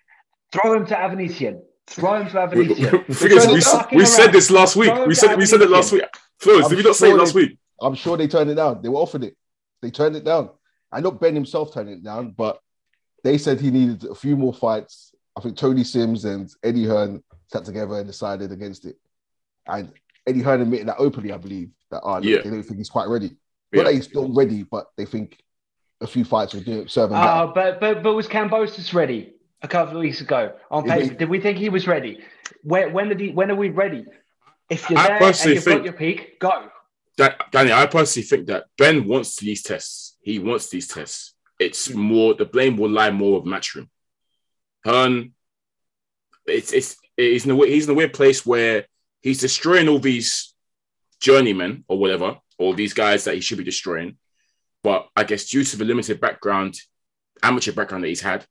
Throw 0.51 0.73
him 0.73 0.85
to 0.87 0.95
Avanesyan. 0.95 1.61
Throw 1.87 2.15
him 2.15 2.27
to 2.29 2.51
We, 2.55 2.65
Avanesyan. 2.67 3.07
we- 3.21 3.27
we, 3.29 3.53
him 3.55 3.61
fucking 3.61 3.97
we 3.97 4.05
said 4.05 4.31
this 4.31 4.49
last 4.51 4.75
week. 4.75 4.93
We 4.93 5.13
to 5.13 5.15
said 5.15 5.37
we 5.37 5.45
said 5.45 5.61
it 5.61 5.69
last 5.69 5.91
week. 5.91 6.03
Flows, 6.39 6.63
I'm 6.65 6.69
did 6.69 6.77
we 6.77 6.83
not 6.83 6.95
say 6.95 7.07
it 7.07 7.09
sure 7.11 7.19
last 7.19 7.33
they- 7.33 7.39
week? 7.41 7.57
I'm 7.81 7.95
sure 7.95 8.17
they 8.17 8.27
turned 8.27 8.49
it 8.49 8.55
down. 8.55 8.81
They 8.81 8.89
were 8.89 8.99
offered 8.99 9.23
it. 9.23 9.35
They 9.81 9.91
turned 9.91 10.15
it 10.15 10.23
down. 10.23 10.49
I 10.91 11.01
know 11.01 11.11
Benn 11.11 11.35
himself 11.35 11.73
turned 11.73 11.89
it 11.89 12.03
down, 12.03 12.31
but 12.31 12.59
they 13.23 13.37
said 13.37 13.59
he 13.61 13.69
needed 13.69 14.05
a 14.05 14.15
few 14.15 14.35
more 14.35 14.53
fights. 14.53 15.13
I 15.35 15.41
think 15.41 15.57
Tony 15.57 15.83
Sims 15.83 16.25
and 16.25 16.49
Eddie 16.63 16.85
Hearn 16.85 17.23
sat 17.51 17.65
together 17.65 17.95
and 17.99 18.07
decided 18.07 18.51
against 18.51 18.85
it. 18.85 18.95
And 19.67 19.91
Eddie 20.25 20.41
Hearn 20.41 20.61
admitted 20.61 20.87
that 20.87 20.95
openly, 20.97 21.31
I 21.31 21.37
believe, 21.37 21.69
that 21.91 22.01
uh, 22.01 22.19
Yeah. 22.23 22.37
they 22.41 22.49
don't 22.49 22.63
think 22.63 22.77
he's 22.77 22.89
quite 22.89 23.07
ready. 23.07 23.31
Yeah. 23.77 23.83
Not 23.83 23.89
that 23.89 23.95
he's 23.95 24.13
not 24.13 24.35
ready, 24.35 24.63
but 24.63 24.87
they 24.97 25.05
think 25.05 25.37
a 26.01 26.07
few 26.07 26.25
fights 26.25 26.53
will 26.53 26.61
do 26.61 26.87
serve 26.87 27.11
him 27.11 27.17
Oh, 27.17 27.19
ah, 27.21 27.47
better. 27.47 27.71
but 27.79 27.79
but 27.95 28.03
but 28.03 28.13
was 28.13 28.27
Kambosos 28.27 28.93
ready 28.93 29.33
a 29.61 29.67
couple 29.67 29.95
of 29.97 30.01
weeks 30.01 30.21
ago 30.21 30.53
on 30.69 30.85
Yeah, 30.85 30.95
paper? 30.95 31.11
he- 31.11 31.17
Did 31.17 31.29
we 31.29 31.39
think 31.39 31.57
he 31.57 31.69
was 31.69 31.87
ready? 31.87 32.19
When 32.63 32.93
when 32.93 33.09
did 33.09 33.19
he? 33.19 33.29
When 33.31 33.49
are 33.51 33.55
we 33.55 33.69
ready? 33.69 34.05
If 34.69 34.89
you're 34.89 34.99
I 34.99 35.07
there 35.07 35.23
and 35.23 35.45
you've 35.45 35.63
think- 35.63 35.77
got 35.79 35.85
your 35.85 35.93
peak, 35.93 36.39
go. 36.39 36.69
that 37.17 37.51
Danny, 37.51 37.71
I 37.71 37.85
personally 37.87 38.27
think 38.27 38.47
that 38.47 38.65
Benn 38.77 39.07
wants 39.07 39.37
these 39.37 39.63
tests. 39.63 40.17
He 40.21 40.39
wants 40.39 40.69
these 40.69 40.87
tests. 40.87 41.33
It's 41.59 41.87
hmm. 41.87 41.99
more 41.99 42.33
the 42.33 42.45
blame 42.45 42.77
will 42.77 42.89
lie 42.89 43.11
more 43.11 43.39
with 43.39 43.49
Matchroom. 43.51 43.87
Hearn, 44.85 45.33
it's 46.45 46.71
it's 46.73 46.95
he's 47.15 47.45
in 47.45 47.51
a 47.51 47.55
way- 47.55 47.71
he's 47.71 47.85
in 47.85 47.91
a 47.91 47.95
weird 47.95 48.13
place 48.13 48.45
where 48.45 48.85
he's 49.21 49.39
destroying 49.41 49.87
all 49.87 49.99
these 49.99 50.53
journeymen 51.19 51.83
or 51.87 51.97
whatever, 51.97 52.37
or 52.57 52.73
these 52.73 52.93
guys 52.93 53.23
that 53.23 53.35
he 53.35 53.41
should 53.41 53.57
be 53.57 53.63
destroying. 53.63 54.17
But 54.83 55.07
I 55.15 55.23
guess 55.23 55.45
due 55.45 55.63
to 55.63 55.77
the 55.77 55.85
limited 55.85 56.19
background, 56.19 56.79
amateur 57.43 57.71
background 57.71 58.03
that 58.03 58.09
he's 58.09 58.21
had, 58.21 58.45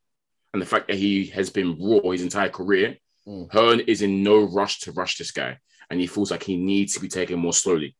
and 0.53 0.61
the 0.61 0.65
fact 0.65 0.87
that 0.87 0.97
he 0.97 1.27
has 1.27 1.49
been 1.49 1.77
raw 1.79 2.11
his 2.11 2.21
entire 2.21 2.49
career, 2.49 2.97
Mm. 3.27 3.51
Hearn 3.51 3.79
is 3.81 4.01
in 4.01 4.23
no 4.23 4.41
rush 4.41 4.79
to 4.79 4.93
rush 4.93 5.17
this 5.17 5.31
guy, 5.31 5.57
and 5.89 5.99
he 5.99 6.07
feels 6.07 6.31
like 6.31 6.43
he 6.43 6.55
needs 6.55 6.93
to 6.93 7.01
be 7.01 7.09
taken 7.09 7.37
more 7.37 7.51
slowly 7.51 7.93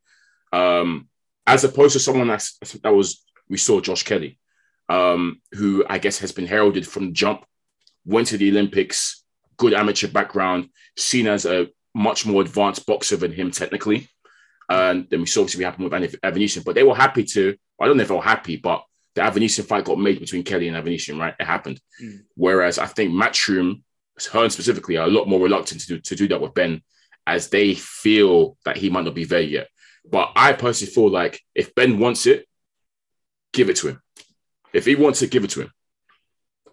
um, 0.53 1.07
as 1.45 1.63
opposed 1.63 1.93
to 1.93 1.99
someone 1.99 2.27
that's, 2.27 2.57
that 2.83 2.93
was 2.93 3.23
we 3.49 3.57
saw 3.57 3.79
Josh 3.79 4.03
Kelly, 4.03 4.39
um, 4.89 5.41
who 5.53 5.85
I 5.89 5.97
guess 5.97 6.19
has 6.19 6.31
been 6.31 6.47
heralded 6.47 6.87
from 6.87 7.13
jump, 7.13 7.45
went 8.05 8.27
to 8.27 8.37
the 8.37 8.49
Olympics, 8.49 9.23
good 9.57 9.73
amateur 9.73 10.07
background, 10.07 10.69
seen 10.97 11.27
as 11.27 11.45
a 11.45 11.67
much 11.95 12.25
more 12.25 12.41
advanced 12.41 12.85
boxer 12.85 13.17
than 13.17 13.31
him 13.31 13.51
technically. 13.51 14.09
And 14.69 15.07
then 15.09 15.21
we 15.21 15.25
saw 15.25 15.41
obviously 15.41 15.63
what 15.63 15.71
happened 15.71 15.91
with 15.91 16.21
Avanesyan, 16.21 16.65
but 16.65 16.75
they 16.75 16.83
were 16.83 16.95
happy 16.95 17.23
to. 17.23 17.55
I 17.79 17.85
don't 17.85 17.97
know 17.97 18.03
if 18.03 18.09
they 18.09 18.15
were 18.15 18.21
happy, 18.21 18.57
but 18.57 18.83
the 19.15 19.21
Avanesyan 19.21 19.65
fight 19.65 19.85
got 19.85 19.99
made 19.99 20.19
between 20.19 20.43
Kelly 20.43 20.67
and 20.67 20.77
Avanesyan, 20.77 21.19
right? 21.19 21.35
It 21.39 21.45
happened. 21.45 21.79
Mm. 22.03 22.23
Whereas 22.35 22.77
I 22.77 22.85
think 22.85 23.11
Matchroom, 23.11 23.81
Hearn 24.31 24.49
specifically, 24.49 24.97
are 24.97 25.07
a 25.07 25.11
lot 25.11 25.27
more 25.27 25.39
reluctant 25.39 25.81
to 25.81 25.87
do, 25.87 25.99
to 25.99 26.15
do 26.15 26.27
that 26.29 26.41
with 26.41 26.53
Benn, 26.53 26.81
as 27.25 27.49
they 27.49 27.75
feel 27.75 28.57
that 28.65 28.77
he 28.77 28.89
might 28.89 29.05
not 29.05 29.15
be 29.15 29.25
there 29.25 29.41
yet. 29.41 29.69
But 30.09 30.31
I 30.35 30.53
personally 30.53 30.91
feel 30.93 31.09
like 31.09 31.41
if 31.55 31.73
Benn 31.75 31.99
wants 31.99 32.25
it, 32.25 32.47
give 33.53 33.69
it 33.69 33.77
to 33.77 33.89
him. 33.89 34.01
If 34.73 34.85
he 34.85 34.95
wants 34.95 35.21
it, 35.21 35.31
give 35.31 35.43
it 35.43 35.49
to 35.51 35.61
him. 35.61 35.71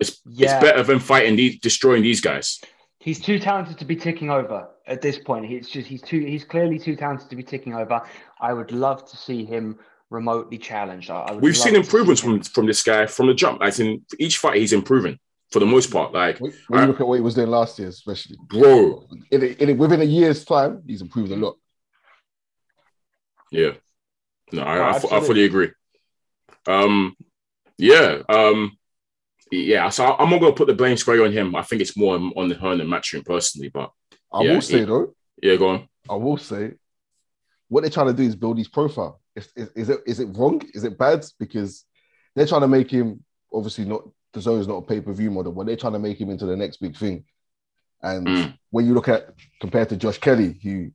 It's 0.00 0.20
Yeah. 0.26 0.56
it's 0.56 0.64
better 0.64 0.82
than 0.82 0.98
fighting 0.98 1.36
these, 1.36 1.58
destroying 1.60 2.02
these 2.02 2.20
guys. 2.20 2.60
He's 3.04 3.20
too 3.20 3.38
talented 3.38 3.76
to 3.80 3.84
be 3.84 3.96
ticking 3.96 4.30
over 4.30 4.66
at 4.86 5.02
this 5.02 5.18
point. 5.18 5.44
He's 5.44 5.68
just 5.68 5.86
he's 5.86 6.00
too 6.00 6.20
he's 6.20 6.42
clearly 6.42 6.78
too 6.78 6.96
talented 6.96 7.28
to 7.28 7.36
be 7.36 7.42
ticking 7.42 7.74
over. 7.74 8.00
I 8.40 8.54
would 8.54 8.72
love 8.72 9.06
to 9.10 9.16
see 9.18 9.44
him 9.44 9.78
remotely 10.08 10.56
challenged. 10.56 11.10
I, 11.10 11.16
I 11.20 11.32
would 11.32 11.42
We've 11.42 11.54
seen 11.54 11.76
improvements 11.76 12.22
see 12.22 12.26
from 12.26 12.42
from 12.42 12.64
this 12.64 12.82
guy 12.82 13.04
from 13.04 13.26
the 13.26 13.34
jump. 13.34 13.60
Like 13.60 13.78
in 13.78 14.06
each 14.18 14.38
fight, 14.38 14.56
he's 14.56 14.72
improving 14.72 15.18
for 15.52 15.58
the 15.58 15.66
most 15.66 15.92
part. 15.92 16.14
Like, 16.14 16.38
When 16.38 16.54
when 16.68 16.80
you 16.80 16.86
look 16.86 17.00
at 17.02 17.06
what 17.06 17.16
he 17.16 17.20
was 17.20 17.34
doing 17.34 17.50
last 17.50 17.78
year, 17.78 17.88
especially 17.88 18.38
bro, 18.46 19.06
in 19.30 19.42
a, 19.42 19.46
in 19.62 19.68
a, 19.68 19.72
within 19.74 20.00
a 20.00 20.04
year's 20.04 20.42
time, 20.42 20.82
he's 20.86 21.02
improved 21.02 21.30
a 21.30 21.36
lot. 21.36 21.56
yeah. 23.50 23.72
No, 24.50 24.62
I, 24.62 24.78
Oh, 24.78 25.08
I, 25.10 25.16
I 25.18 25.20
fully 25.20 25.44
agree. 25.44 25.72
Um, 26.66 27.14
yeah, 27.76 28.22
um, 28.30 28.78
yeah. 29.50 29.88
So 29.90 30.04
I'm 30.18 30.30
not 30.30 30.40
gonna 30.40 30.54
put 30.54 30.66
the 30.66 30.74
blame 30.74 30.96
square 30.96 31.24
on 31.24 31.32
him. 31.32 31.54
I 31.54 31.62
think 31.62 31.82
it's 31.82 31.96
more 31.96 32.14
on, 32.14 32.32
on 32.36 32.50
Hearn 32.50 32.80
and 32.80 32.90
Matchroom 32.90 33.24
personally. 33.24 33.68
But 33.68 33.90
I 34.32 34.42
Yeah, 34.42 34.54
will 34.54 34.60
say 34.60 34.78
he- 34.80 34.84
though, 34.84 35.14
yeah, 35.42 35.56
go 35.56 35.68
on. 35.68 35.88
I 36.08 36.14
will 36.16 36.36
say, 36.36 36.72
what 37.68 37.80
they're 37.82 37.90
trying 37.90 38.08
to 38.08 38.12
do 38.12 38.22
is 38.24 38.36
build 38.36 38.58
his 38.58 38.68
profile. 38.68 39.20
Is, 39.36 39.48
is, 39.56 39.68
is 39.74 39.88
it 39.88 40.00
is 40.06 40.20
it 40.20 40.28
wrong? 40.36 40.60
Is 40.74 40.84
it 40.84 40.98
bad? 40.98 41.24
Because 41.38 41.84
they're 42.34 42.46
trying 42.46 42.60
to 42.62 42.68
make 42.68 42.90
him 42.90 43.24
obviously 43.52 43.84
not 43.84 44.02
the 44.32 44.40
zone 44.40 44.60
is 44.60 44.68
not 44.68 44.76
a 44.78 44.82
pay 44.82 45.00
per 45.00 45.12
view 45.12 45.30
model, 45.30 45.52
but 45.52 45.66
they're 45.66 45.76
trying 45.76 45.92
to 45.92 45.98
make 45.98 46.20
him 46.20 46.30
into 46.30 46.46
the 46.46 46.56
next 46.56 46.78
big 46.78 46.96
thing. 46.96 47.24
And 48.02 48.26
Mm. 48.26 48.58
when 48.70 48.86
you 48.86 48.92
look 48.94 49.08
at 49.08 49.30
compared 49.60 49.88
to 49.90 49.96
Josh 49.96 50.18
Kelly, 50.18 50.58
who 50.62 50.90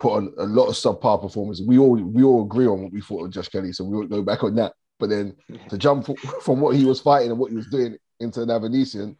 put 0.00 0.14
on 0.16 0.32
a 0.38 0.44
lot 0.44 0.66
of 0.66 0.74
subpar 0.74 1.20
performances, 1.20 1.66
we 1.66 1.78
all 1.78 1.92
we 1.92 2.22
all 2.22 2.42
agree 2.44 2.66
on 2.66 2.82
what 2.82 2.92
we 2.92 3.00
thought 3.00 3.24
of 3.26 3.30
Josh 3.30 3.48
Kelly, 3.48 3.72
so 3.72 3.84
we 3.84 3.96
won't 3.96 4.10
go 4.10 4.22
back 4.22 4.42
on 4.42 4.54
that. 4.56 4.72
But 5.00 5.08
then 5.08 5.34
to 5.70 5.78
jump 5.78 6.06
from 6.42 6.60
what 6.60 6.76
he 6.76 6.84
was 6.84 7.00
fighting 7.00 7.30
and 7.30 7.38
what 7.40 7.50
he 7.50 7.56
was 7.56 7.66
doing 7.66 7.96
into 8.20 8.40
Navanesian 8.40 9.16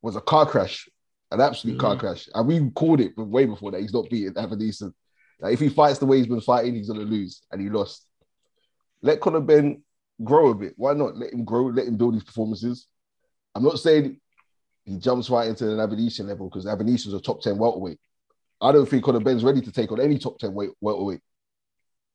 was 0.00 0.16
a 0.16 0.20
car 0.20 0.46
crash, 0.46 0.88
an 1.30 1.40
absolute 1.40 1.78
car 1.78 1.94
Mhm. 1.94 2.00
crash. 2.00 2.28
And 2.34 2.48
we 2.48 2.70
called 2.70 3.00
it 3.00 3.16
way 3.16 3.44
before 3.46 3.70
that. 3.70 3.80
He's 3.82 3.92
not 3.92 4.08
beating 4.10 4.32
Navanesian. 4.32 4.92
Like 5.40 5.52
if 5.54 5.60
he 5.60 5.68
fights 5.68 5.98
the 5.98 6.06
way 6.06 6.18
he's 6.18 6.26
been 6.26 6.40
fighting, 6.40 6.74
he's 6.74 6.88
gonna 6.88 7.00
lose, 7.00 7.42
and 7.52 7.60
he 7.60 7.68
lost. 7.68 8.06
Let 9.02 9.20
Conor 9.20 9.40
Benn 9.40 9.82
grow 10.24 10.50
a 10.50 10.54
bit. 10.54 10.74
Why 10.76 10.94
not 10.94 11.16
let 11.16 11.32
him 11.32 11.44
grow? 11.44 11.66
Let 11.66 11.86
him 11.86 11.96
build 11.96 12.14
his 12.14 12.24
performances. 12.24 12.86
I'm 13.54 13.64
not 13.64 13.78
saying 13.78 14.18
he 14.84 14.96
jumps 14.96 15.28
right 15.30 15.48
into 15.48 15.64
the 15.66 15.72
Navanesian 15.76 16.26
level 16.26 16.48
because 16.48 16.64
Navanesian's 16.64 17.14
a 17.14 17.20
top 17.20 17.42
ten 17.42 17.58
welterweight. 17.58 17.98
I 18.60 18.72
don't 18.72 18.88
think 18.88 19.04
Conor 19.04 19.20
Benn's 19.20 19.44
ready 19.44 19.60
to 19.60 19.72
take 19.72 19.92
on 19.92 20.00
any 20.00 20.18
top 20.18 20.38
ten 20.38 20.54
weight 20.54 20.70
welterweight. 20.80 21.20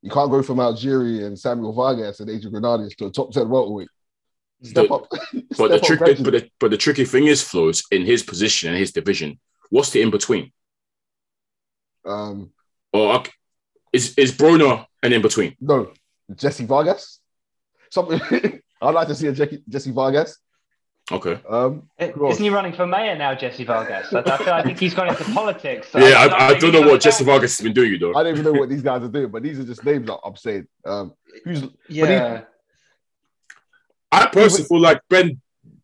You 0.07 0.13
can't 0.13 0.31
go 0.31 0.41
from 0.41 0.59
Algieri 0.59 1.25
and 1.25 1.37
Samuel 1.37 1.73
Vargas 1.73 2.21
and 2.21 2.29
Adrian 2.29 2.49
Granados 2.53 2.95
to 2.95 3.07
a 3.07 3.11
top 3.11 3.29
ten 3.33 3.49
welterweight. 3.49 3.89
Step 4.63 4.87
But- 4.87 4.95
up. 4.95 5.07
But 5.33 5.55
Step 5.55 5.69
the 5.69 5.75
up 5.75 5.81
trick, 5.83 5.99
but 6.23 6.31
the, 6.31 6.49
but 6.61 6.71
the 6.71 6.77
tricky 6.77 7.03
thing 7.03 7.25
is, 7.27 7.43
flows 7.43 7.83
in 7.91 8.05
his 8.05 8.23
position 8.23 8.69
and 8.69 8.77
his 8.77 8.93
division. 8.93 9.37
What's 9.69 9.89
the 9.89 10.01
in 10.01 10.09
between? 10.09 10.53
um, 12.05 12.51
Or 12.93 13.15
uh, 13.15 13.23
is 13.91 14.17
is 14.17 14.31
Broner 14.31 14.85
an 15.03 15.11
in 15.11 15.21
between? 15.21 15.57
no, 15.59 15.91
Jesse 16.33 16.65
Vargas. 16.65 17.19
Something 17.91 18.21
I'd 18.81 18.95
like 18.95 19.09
to 19.09 19.15
see 19.15 19.27
a 19.27 19.33
Jesse, 19.33 19.61
Jesse 19.67 19.91
Vargas. 19.91 20.37
Okay. 21.09 21.39
Um, 21.47 21.89
Who 21.99 22.29
Isn't 22.29 22.43
he 22.43 22.49
running 22.49 22.73
for 22.73 22.85
mayor 22.85 23.15
now, 23.15 23.33
Jesse 23.33 23.63
Vargas? 23.63 24.13
I, 24.13 24.19
I 24.19 24.37
feel 24.37 24.53
I 24.53 24.61
think 24.61 24.77
he's 24.77 24.93
gone 24.93 25.07
into 25.07 25.23
politics. 25.33 25.89
so 25.89 25.99
yeah, 25.99 26.17
I, 26.17 26.47
I 26.47 26.49
think 26.49 26.61
don't 26.61 26.73
know 26.73 26.89
what 26.89 26.99
Jesse 26.99 27.23
Vargas 27.23 27.57
has 27.57 27.63
been 27.63 27.73
doing, 27.73 27.91
you 27.93 27.99
know. 27.99 28.13
I 28.13 28.23
don't 28.23 28.37
even 28.37 28.43
know 28.43 28.59
what 28.59 28.67
these 28.73 28.81
guys 28.81 29.03
are 29.03 29.07
doing, 29.07 29.29
but 29.29 29.41
these 29.41 29.57
are 29.57 29.63
just 29.63 29.85
names 29.85 30.07
that 30.07 30.19
I'm 30.23 30.35
saying. 30.35 30.67
Um, 30.85 31.13
who's 31.45 31.63
Yeah. 31.87 32.41
I 34.11 34.27
personally 34.27 34.67
feel 34.67 34.81
like 34.81 35.01
Benn 35.09 35.41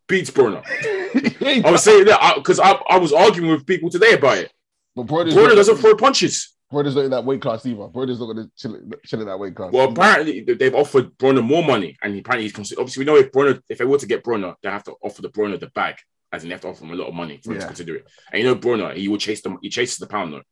beats 0.07 0.29
Broner. 0.29 0.63
I 0.65 1.61
I 1.65 1.71
was 1.71 1.83
saying 1.83 2.05
that 2.05 2.33
because 2.35 2.59
I, 2.59 2.71
I, 2.89 2.97
was 2.97 3.13
arguing 3.13 3.51
with 3.51 3.65
people 3.65 3.89
today 3.89 4.13
about 4.13 4.37
it. 4.37 4.51
but 4.95 5.07
Broner's 5.07 5.33
Broner 5.33 5.49
not, 5.49 5.55
doesn't 5.55 5.77
throw 5.77 5.95
punches. 5.95 6.53
Broner's 6.73 6.95
not 6.95 7.05
in 7.05 7.11
that 7.11 7.23
weight 7.25 7.41
class 7.41 7.65
either. 7.65 7.77
Broner's 7.87 8.19
not 8.19 8.33
going 8.33 8.37
to 8.37 8.51
chill, 8.57 8.79
chill 9.05 9.21
in 9.21 9.27
that 9.27 9.37
weight 9.39 9.55
class. 9.55 9.71
Well, 9.71 9.89
apparently 9.91 10.41
they've 10.41 10.73
offered 10.75 11.17
Broner 11.17 11.43
more 11.43 11.63
money, 11.63 11.95
and 12.01 12.17
apparently 12.17 12.43
he's 12.45 12.53
considered. 12.53 12.81
Obviously, 12.81 13.01
we 13.01 13.05
know 13.05 13.17
if 13.17 13.31
Broner, 13.31 13.61
if 13.69 13.77
they 13.77 13.85
were 13.85 13.97
to 13.99 14.05
get 14.07 14.23
Broner, 14.23 14.55
they 14.61 14.69
have 14.69 14.83
to 14.85 14.95
offer 15.03 15.21
the 15.21 15.29
Broner 15.29 15.59
the 15.59 15.67
bag, 15.67 15.95
as 16.31 16.43
in 16.43 16.49
they 16.49 16.53
have 16.53 16.61
to 16.61 16.69
offer 16.69 16.83
him 16.83 16.91
a 16.91 16.95
lot 16.95 17.07
of 17.09 17.13
money 17.13 17.39
for 17.43 17.53
him 17.53 17.59
to 17.59 17.67
consider 17.67 17.95
it. 17.97 18.07
And 18.31 18.41
you 18.41 18.47
know, 18.47 18.55
Broner, 18.55 18.95
he 18.95 19.07
will 19.07 19.17
chase 19.17 19.41
them. 19.41 19.59
He 19.61 19.69
chases 19.69 19.97
the 19.97 20.07
pound 20.07 20.31
note 20.31 20.45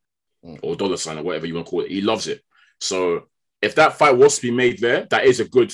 Mm. 0.45 0.57
or 0.63 0.75
dollar 0.75 0.97
sign 0.97 1.19
or 1.19 1.23
whatever 1.23 1.45
you 1.45 1.53
want 1.53 1.67
to 1.67 1.69
call 1.69 1.81
it. 1.81 1.91
He 1.91 2.01
loves 2.01 2.27
it. 2.27 2.41
So 2.79 3.27
if 3.61 3.75
that 3.75 3.93
fight 3.99 4.17
was 4.17 4.37
to 4.37 4.41
be 4.41 4.49
made 4.49 4.79
there, 4.79 5.05
that 5.11 5.25
is 5.25 5.39
a 5.39 5.45
good 5.47 5.71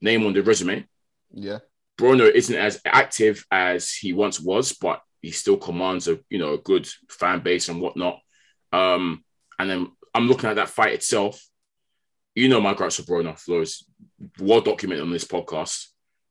name 0.00 0.26
on 0.26 0.32
the 0.32 0.42
resume. 0.42 0.84
yeah, 1.32 1.58
Broner 1.96 2.28
isn't 2.28 2.56
as 2.56 2.80
active 2.84 3.44
as 3.52 3.92
he 3.92 4.12
once 4.12 4.40
was, 4.40 4.72
but 4.72 5.00
he 5.22 5.30
still 5.30 5.56
commands 5.58 6.08
a 6.08 6.18
you 6.28 6.38
know 6.38 6.54
a 6.54 6.58
good 6.58 6.88
fan 7.08 7.38
base 7.40 7.68
and 7.68 7.80
whatnot. 7.80 8.18
Um, 8.72 9.24
and 9.60 9.70
then 9.70 9.92
I'm 10.14 10.26
looking 10.26 10.48
at 10.48 10.56
that 10.56 10.70
fight 10.70 10.94
itself. 10.94 11.40
You 12.34 12.48
know 12.48 12.60
my 12.60 12.74
gripes 12.74 12.98
with 12.98 13.06
Broner, 13.06 13.38
Flows, 13.38 13.84
well 14.38 14.60
documented 14.60 15.04
on 15.04 15.10
this 15.10 15.24
podcast. 15.24 15.86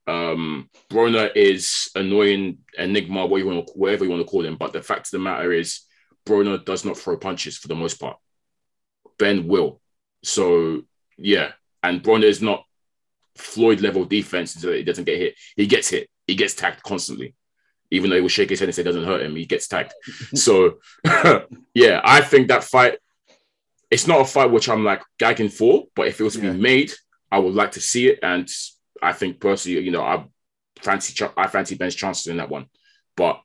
Um, 0.06 0.68
Broner 0.90 1.30
is 1.36 1.90
annoying 1.94 2.58
enigma, 2.76 3.26
what 3.26 3.38
you 3.38 3.46
want, 3.46 3.70
whatever 3.74 4.04
you 4.04 4.10
want 4.10 4.22
to 4.22 4.30
call 4.30 4.44
him. 4.44 4.56
But 4.56 4.72
the 4.72 4.82
fact 4.82 5.06
of 5.06 5.10
the 5.12 5.18
matter 5.20 5.52
is, 5.52 5.82
Broner 6.26 6.64
does 6.64 6.84
not 6.84 6.98
throw 6.98 7.16
punches 7.16 7.56
for 7.56 7.68
the 7.68 7.74
most 7.74 8.00
part. 8.00 8.16
Benn 9.18 9.46
will. 9.46 9.80
So 10.24 10.82
yeah, 11.16 11.52
and 11.82 12.02
Broner 12.02 12.24
is 12.24 12.42
not 12.42 12.64
Floyd 13.36 13.80
level 13.80 14.04
defense 14.04 14.56
until 14.56 14.72
he 14.72 14.82
doesn't 14.82 15.04
get 15.04 15.18
hit. 15.18 15.34
He 15.56 15.66
gets 15.66 15.88
hit. 15.88 16.08
He 16.26 16.34
gets 16.34 16.54
tagged 16.54 16.82
constantly. 16.82 17.34
Even 17.90 18.10
though 18.10 18.16
he 18.16 18.22
will 18.22 18.28
shake 18.28 18.50
his 18.50 18.60
head 18.60 18.68
and 18.68 18.74
say 18.74 18.82
it 18.82 18.86
doesn't 18.86 19.04
hurt 19.04 19.22
him, 19.22 19.36
he 19.36 19.46
gets 19.46 19.68
tagged. 19.68 19.92
so 20.34 20.78
yeah, 21.74 22.00
I 22.04 22.20
think 22.20 22.48
that 22.48 22.64
fight, 22.64 22.98
it's 23.90 24.06
not 24.06 24.20
a 24.20 24.24
fight 24.24 24.50
which 24.50 24.68
I'm 24.68 24.84
like 24.84 25.02
gagging 25.18 25.48
for, 25.48 25.84
but 25.94 26.06
if 26.08 26.20
it 26.20 26.24
was 26.24 26.34
to 26.34 26.42
Yeah. 26.42 26.52
be 26.52 26.58
made, 26.60 26.92
I 27.30 27.38
would 27.38 27.54
like 27.54 27.72
to 27.72 27.80
see 27.80 28.08
it. 28.08 28.18
And 28.22 28.48
I 29.02 29.12
think 29.12 29.40
personally, 29.40 29.80
you 29.80 29.90
know, 29.90 30.02
I 30.02 30.24
fancy 30.80 31.12
I 31.36 31.46
fancy 31.48 31.74
Benn's 31.74 31.94
chances 31.94 32.26
in 32.28 32.36
that 32.38 32.48
one. 32.50 32.66
But 33.16 33.40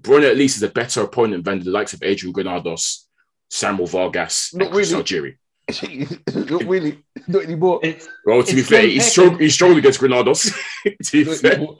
Broner 0.00 0.30
at 0.30 0.36
least 0.36 0.56
is 0.56 0.62
a 0.62 0.68
better 0.68 1.02
opponent 1.02 1.44
than 1.44 1.60
the 1.60 1.70
likes 1.70 1.92
of 1.92 2.02
Adrian 2.02 2.32
Granados, 2.32 3.08
Samuel 3.50 3.86
Vargas, 3.86 4.52
Not 4.54 4.66
and 4.66 4.74
Chris 4.74 4.90
really. 4.92 5.02
Algieri. 5.04 5.36
not 6.50 6.64
really, 6.64 7.02
not 7.26 7.42
anymore. 7.44 7.80
It's 7.82 8.08
Well, 8.26 8.42
to 8.42 8.54
be 8.54 8.62
fair, 8.62 8.86
he's 8.86 9.06
strong. 9.10 9.38
He's 9.38 9.54
strong 9.54 9.76
against 9.78 9.98
Granados. 10.00 10.42
to 11.04 11.24
be 11.24 11.24
fair, 11.24 11.52
anymore. 11.54 11.78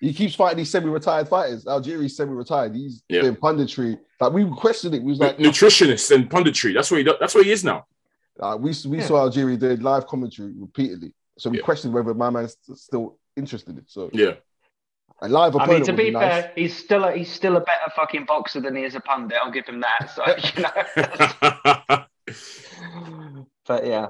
He 0.00 0.12
keeps 0.12 0.34
fighting 0.34 0.58
these 0.58 0.70
semi-retired 0.70 1.28
fighters. 1.28 1.64
Algieri's 1.64 2.16
semi-retired. 2.16 2.74
He's 2.74 3.04
Yeah. 3.08 3.20
doing 3.22 3.36
punditry. 3.36 3.98
Like 4.20 4.32
we 4.32 4.44
questioned 4.50 4.94
it. 4.96 5.02
We 5.02 5.12
was 5.12 5.20
like, 5.20 5.38
nutritionist 5.38 6.10
and 6.14 6.28
punditry. 6.28 6.74
That's 6.74 6.90
what 6.90 6.98
he. 6.98 7.04
do- 7.04 7.14
That's 7.20 7.34
what 7.36 7.44
he 7.44 7.52
is 7.52 7.62
now. 7.62 7.86
uh, 8.40 8.56
we 8.60 8.74
we 8.88 8.98
Yeah. 8.98 9.06
saw 9.06 9.28
Algieri 9.28 9.56
did 9.58 9.82
live 9.84 10.06
commentary 10.08 10.52
repeatedly. 10.58 11.14
So 11.38 11.50
we 11.50 11.58
Yeah. 11.58 11.64
questioned 11.64 11.94
whether 11.94 12.14
my 12.14 12.30
man's 12.30 12.56
still 12.74 13.16
interested 13.36 13.70
in 13.74 13.78
it. 13.78 13.84
So 13.88 14.10
Yeah, 14.12 14.34
a 15.20 15.28
live 15.28 15.54
I 15.54 15.66
mean, 15.66 15.84
to 15.84 15.92
would 15.92 15.96
be 15.96 16.04
be 16.06 16.10
nice. 16.10 16.22
fair, 16.44 16.52
he's 16.56 16.76
still 16.76 17.04
a, 17.04 17.12
he's 17.12 17.30
still 17.32 17.56
a 17.56 17.60
better 17.60 17.90
fucking 17.94 18.24
boxer 18.24 18.60
than 18.60 18.74
he 18.74 18.82
is 18.84 18.94
a 18.96 19.00
pundit. 19.00 19.38
I'll 19.42 19.52
give 19.52 19.66
him 19.66 19.80
that. 19.80 20.10
So 20.14 20.22
you 20.56 20.62
know. 20.64 22.04
but 23.66 23.86
yeah, 23.86 24.06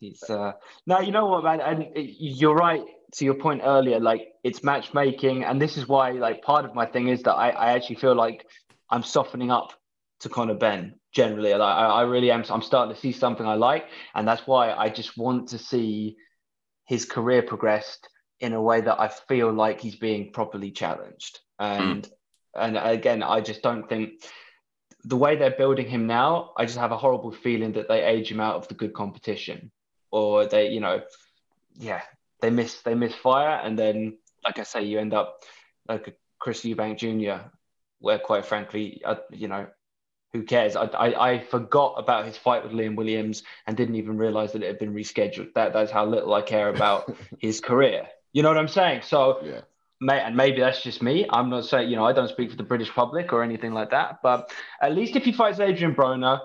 he's 0.00 0.22
uh 0.28 0.52
no, 0.86 1.00
you 1.00 1.12
know 1.12 1.26
what, 1.26 1.44
man, 1.44 1.60
and 1.60 1.86
you're 1.94 2.54
right 2.54 2.82
to 3.14 3.24
your 3.24 3.34
point 3.34 3.62
earlier. 3.64 4.00
Like 4.00 4.28
it's 4.44 4.62
matchmaking, 4.62 5.44
and 5.44 5.60
this 5.60 5.76
is 5.76 5.88
why, 5.88 6.12
like, 6.12 6.42
part 6.42 6.64
of 6.64 6.74
my 6.74 6.86
thing 6.86 7.08
is 7.08 7.22
that 7.22 7.34
I, 7.34 7.50
I 7.50 7.72
actually 7.72 7.96
feel 7.96 8.14
like 8.14 8.46
I'm 8.90 9.02
softening 9.02 9.50
up 9.50 9.72
to 10.20 10.28
Conor 10.28 10.54
Benn 10.54 10.94
generally. 11.12 11.52
Like, 11.52 11.60
I, 11.60 11.86
I 11.86 12.02
really 12.02 12.30
am. 12.30 12.44
I'm 12.50 12.62
starting 12.62 12.94
to 12.94 13.00
see 13.00 13.12
something 13.12 13.46
I 13.46 13.54
like, 13.54 13.86
and 14.14 14.26
that's 14.26 14.46
why 14.46 14.72
I 14.72 14.88
just 14.88 15.16
want 15.16 15.48
to 15.48 15.58
see 15.58 16.16
his 16.86 17.04
career 17.04 17.42
progressed 17.42 18.08
in 18.40 18.52
a 18.52 18.62
way 18.62 18.80
that 18.80 19.00
I 19.00 19.08
feel 19.08 19.52
like 19.52 19.80
he's 19.80 19.96
being 19.96 20.32
properly 20.32 20.70
challenged. 20.70 21.40
Hmm. 21.60 21.64
And 21.64 22.10
and 22.54 22.76
again, 22.76 23.22
I 23.22 23.40
just 23.40 23.62
don't 23.62 23.88
think 23.88 24.22
the 25.04 25.16
way 25.16 25.36
they're 25.36 25.50
building 25.50 25.88
him 25.88 26.06
now, 26.06 26.52
I 26.56 26.64
just 26.64 26.78
have 26.78 26.92
a 26.92 26.96
horrible 26.96 27.32
feeling 27.32 27.72
that 27.72 27.88
they 27.88 28.02
age 28.02 28.30
him 28.30 28.40
out 28.40 28.56
of 28.56 28.68
the 28.68 28.74
good 28.74 28.94
competition. 28.94 29.70
Or 30.10 30.46
they, 30.46 30.68
you 30.68 30.80
know, 30.80 31.02
yeah, 31.74 32.02
they 32.40 32.50
miss 32.50 32.82
they 32.82 32.94
miss 32.94 33.14
fire 33.14 33.60
and 33.62 33.78
then 33.78 34.18
like 34.44 34.58
I 34.58 34.62
say, 34.62 34.84
you 34.84 34.98
end 34.98 35.14
up 35.14 35.42
like 35.88 36.08
a 36.08 36.12
Chris 36.38 36.62
Eubank 36.62 36.98
Jr., 36.98 37.44
where 38.00 38.18
quite 38.18 38.46
frankly, 38.46 39.02
uh, 39.04 39.16
you 39.30 39.48
know, 39.48 39.66
who 40.32 40.42
cares? 40.44 40.76
I, 40.76 40.84
I, 40.84 41.30
I 41.32 41.38
forgot 41.40 41.94
about 41.98 42.26
his 42.26 42.36
fight 42.36 42.62
with 42.62 42.72
Liam 42.72 42.94
Williams 42.96 43.42
and 43.66 43.76
didn't 43.76 43.96
even 43.96 44.16
realize 44.16 44.52
that 44.52 44.62
it 44.62 44.66
had 44.66 44.78
been 44.78 44.94
rescheduled. 44.94 45.54
That 45.54 45.72
that's 45.72 45.90
how 45.90 46.06
little 46.06 46.32
I 46.34 46.42
care 46.42 46.68
about 46.68 47.12
his 47.38 47.60
career. 47.60 48.06
You 48.32 48.42
know 48.42 48.48
what 48.48 48.58
I'm 48.58 48.68
saying? 48.68 49.02
So, 49.02 49.40
Yeah. 49.42 49.60
may, 50.00 50.20
and 50.20 50.36
maybe 50.36 50.60
that's 50.60 50.82
just 50.82 51.02
me. 51.02 51.26
I'm 51.30 51.50
not 51.50 51.64
saying, 51.64 51.88
you 51.90 51.96
know, 51.96 52.04
I 52.04 52.12
don't 52.12 52.28
speak 52.28 52.50
for 52.50 52.56
the 52.56 52.62
British 52.62 52.90
public 52.90 53.32
or 53.32 53.42
anything 53.42 53.72
like 53.72 53.90
that. 53.90 54.20
But 54.22 54.52
at 54.80 54.94
least 54.94 55.16
if 55.16 55.24
he 55.24 55.32
fights 55.32 55.60
Adrian 55.60 55.94
Broner, 55.94 56.40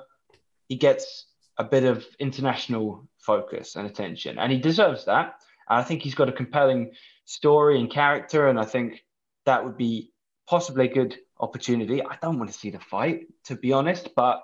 he 0.70 0.76
gets 0.78 1.26
a 1.58 1.64
bit 1.64 1.84
of 1.84 2.06
international 2.20 3.08
focus 3.20 3.76
and 3.76 3.86
attention, 3.86 4.40
and 4.40 4.52
he 4.52 4.58
deserves 4.58 5.06
that. 5.06 5.36
And 5.70 5.80
I 5.80 5.84
think 5.84 6.02
he's 6.02 6.16
got 6.16 6.30
a 6.30 6.34
compelling 6.34 6.92
story 7.26 7.80
and 7.80 7.90
character, 7.90 8.48
and 8.48 8.60
I 8.60 8.66
think 8.66 9.04
that 9.46 9.64
would 9.66 9.78
be 9.78 10.12
possibly 10.48 10.90
a 10.90 10.94
good 10.94 11.18
opportunity. 11.40 12.02
I 12.02 12.18
don't 12.22 12.38
want 12.40 12.52
to 12.52 12.58
see 12.58 12.70
the 12.70 12.80
fight, 12.80 13.28
to 13.46 13.56
be 13.56 13.74
honest, 13.74 14.10
but 14.16 14.42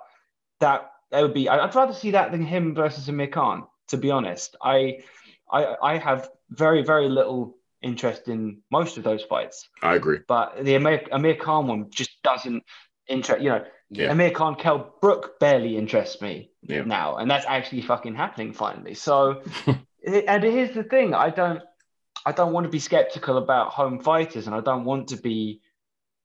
that 0.60 0.90
that 1.10 1.22
would 1.22 1.34
be. 1.34 1.48
I'd 1.48 1.74
rather 1.74 1.92
see 1.94 2.12
that 2.12 2.30
than 2.30 2.44
him 2.44 2.74
versus 2.74 3.08
Amir 3.08 3.28
Khan. 3.28 3.64
To 3.88 3.96
be 3.96 4.10
honest, 4.10 4.56
I 4.62 5.00
I, 5.50 5.74
I 5.82 5.98
have 5.98 6.30
very 6.50 6.82
very 6.82 7.08
little 7.08 7.56
interest 7.82 8.28
in 8.28 8.60
most 8.70 8.98
of 8.98 9.04
those 9.04 9.22
fights, 9.22 9.68
I 9.82 9.94
agree. 9.94 10.18
but 10.28 10.62
the 10.64 10.74
Amir, 10.74 11.02
Amir 11.12 11.34
Khan 11.36 11.66
one 11.66 11.90
just 11.90 12.22
doesn't 12.22 12.62
interest. 13.08 13.42
You 13.42 13.48
know, 13.50 13.64
Yeah. 13.88 14.12
Amir 14.12 14.30
Khan 14.32 14.54
Kell 14.54 14.94
Brook 15.00 15.40
barely 15.40 15.76
interests 15.78 16.20
me 16.20 16.50
Yeah. 16.62 16.82
now, 16.82 17.16
and 17.16 17.30
that's 17.30 17.46
actually 17.46 17.82
fucking 17.82 18.14
happening 18.14 18.52
finally. 18.52 18.94
So, 18.94 19.42
and 20.06 20.42
here's 20.42 20.74
the 20.74 20.84
thing: 20.84 21.14
I 21.14 21.30
don't, 21.30 21.62
I 22.26 22.32
don't 22.32 22.52
want 22.52 22.64
to 22.64 22.70
be 22.70 22.78
skeptical 22.78 23.38
about 23.38 23.70
home 23.70 24.00
fighters, 24.00 24.46
and 24.46 24.54
I 24.54 24.60
don't 24.60 24.84
want 24.84 25.08
to 25.08 25.16
be 25.16 25.60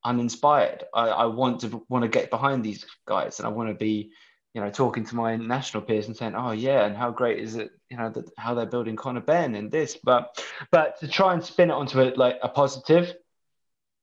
uninspired. 0.04 0.84
I, 0.94 1.10
I 1.10 1.26
want 1.26 1.62
to 1.62 1.84
want 1.90 2.04
to 2.04 2.08
get 2.10 2.30
behind 2.30 2.64
these 2.64 2.86
guys, 3.08 3.40
and 3.40 3.48
I 3.48 3.50
want 3.50 3.70
to 3.70 3.76
be, 3.76 4.12
you 4.54 4.62
know, 4.62 4.70
talking 4.70 5.06
to 5.06 5.16
my 5.16 5.36
national 5.36 5.84
peers 5.84 6.08
and 6.08 6.16
saying, 6.16 6.36
"Oh 6.36 6.52
yeah, 6.52 6.86
and 6.86 6.96
how 6.96 7.12
great 7.12 7.40
is 7.40 7.56
it? 7.56 7.72
You 7.90 7.98
know, 7.98 8.10
that 8.10 8.30
how 8.38 8.54
they're 8.54 8.66
building 8.66 8.96
Conor 8.96 9.22
Benn 9.22 9.56
and 9.56 9.72
this." 9.72 9.98
But, 10.04 10.44
but 10.72 11.00
to 11.00 11.08
try 11.08 11.34
and 11.34 11.44
spin 11.44 11.70
it 11.70 11.74
onto 11.74 12.02
a, 12.02 12.14
like 12.16 12.38
a 12.42 12.50
positive. 12.50 13.14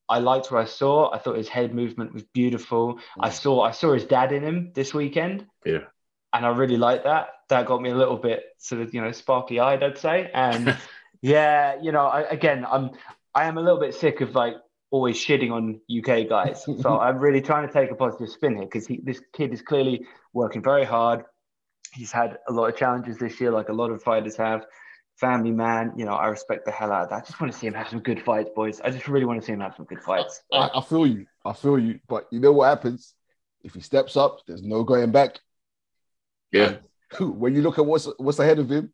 I 0.08 0.18
liked 0.18 0.50
what 0.50 0.60
I 0.60 0.66
saw. 0.66 1.10
I 1.10 1.18
thought 1.18 1.38
his 1.38 1.48
head 1.48 1.74
movement 1.74 2.12
was 2.12 2.24
beautiful. 2.34 2.98
I 3.18 3.30
Mm. 3.30 3.32
saw 3.32 3.62
I 3.62 3.70
saw 3.70 3.94
his 3.94 4.04
dad 4.04 4.32
in 4.32 4.42
him 4.42 4.72
this 4.74 4.92
weekend. 4.92 5.46
Yeah. 5.64 5.84
And 6.32 6.46
I 6.46 6.50
really 6.50 6.76
like 6.76 7.04
that. 7.04 7.28
That 7.48 7.66
got 7.66 7.82
me 7.82 7.90
a 7.90 7.94
little 7.94 8.16
bit 8.16 8.44
sort 8.58 8.82
of 8.82 8.94
you 8.94 9.00
know 9.00 9.12
sparkly 9.12 9.60
eyed, 9.60 9.82
I'd 9.82 9.98
say. 9.98 10.30
And 10.32 10.76
yeah, 11.20 11.76
you 11.80 11.92
know, 11.92 12.06
I, 12.06 12.22
again, 12.22 12.66
I'm 12.70 12.90
I 13.34 13.44
am 13.44 13.58
a 13.58 13.60
little 13.60 13.80
bit 13.80 13.94
sick 13.94 14.20
of 14.20 14.34
like 14.34 14.54
always 14.90 15.16
shitting 15.16 15.50
on 15.50 15.80
UK 15.90 16.28
guys. 16.28 16.64
So 16.82 16.98
I'm 17.00 17.18
really 17.18 17.40
trying 17.40 17.66
to 17.66 17.72
take 17.72 17.90
a 17.90 17.94
positive 17.94 18.28
spin 18.28 18.56
here 18.56 18.66
because 18.66 18.88
this 19.02 19.20
kid 19.32 19.52
is 19.52 19.62
clearly 19.62 20.06
working 20.32 20.62
very 20.62 20.84
hard. 20.84 21.24
He's 21.92 22.12
had 22.12 22.38
a 22.48 22.52
lot 22.52 22.68
of 22.68 22.76
challenges 22.76 23.18
this 23.18 23.40
year, 23.40 23.50
like 23.50 23.68
a 23.68 23.72
lot 23.72 23.90
of 23.90 24.02
fighters 24.02 24.36
have. 24.36 24.64
Family 25.16 25.50
man, 25.50 25.92
you 25.96 26.04
know, 26.06 26.14
I 26.14 26.28
respect 26.28 26.64
the 26.64 26.70
hell 26.70 26.90
out 26.90 27.04
of 27.04 27.10
that. 27.10 27.16
I 27.16 27.20
just 27.20 27.40
want 27.40 27.52
to 27.52 27.58
see 27.58 27.66
him 27.66 27.74
have 27.74 27.88
some 27.88 28.00
good 28.00 28.22
fights, 28.22 28.50
boys. 28.54 28.80
I 28.80 28.90
just 28.90 29.08
really 29.08 29.26
want 29.26 29.40
to 29.40 29.46
see 29.46 29.52
him 29.52 29.60
have 29.60 29.74
some 29.76 29.84
good 29.84 30.00
fights. 30.00 30.42
I, 30.52 30.70
I 30.74 30.80
feel 30.80 31.06
you. 31.06 31.26
I 31.44 31.52
feel 31.52 31.78
you. 31.78 32.00
But 32.08 32.28
you 32.30 32.40
know 32.40 32.52
what 32.52 32.68
happens? 32.68 33.14
If 33.62 33.74
he 33.74 33.80
steps 33.80 34.16
up, 34.16 34.38
there's 34.46 34.62
no 34.62 34.84
going 34.84 35.12
back. 35.12 35.38
Yeah. 36.52 36.76
when 37.20 37.54
you 37.54 37.62
look 37.62 37.78
at 37.78 37.86
what's 37.86 38.08
what's 38.18 38.38
ahead 38.38 38.58
of 38.58 38.70
him, 38.70 38.92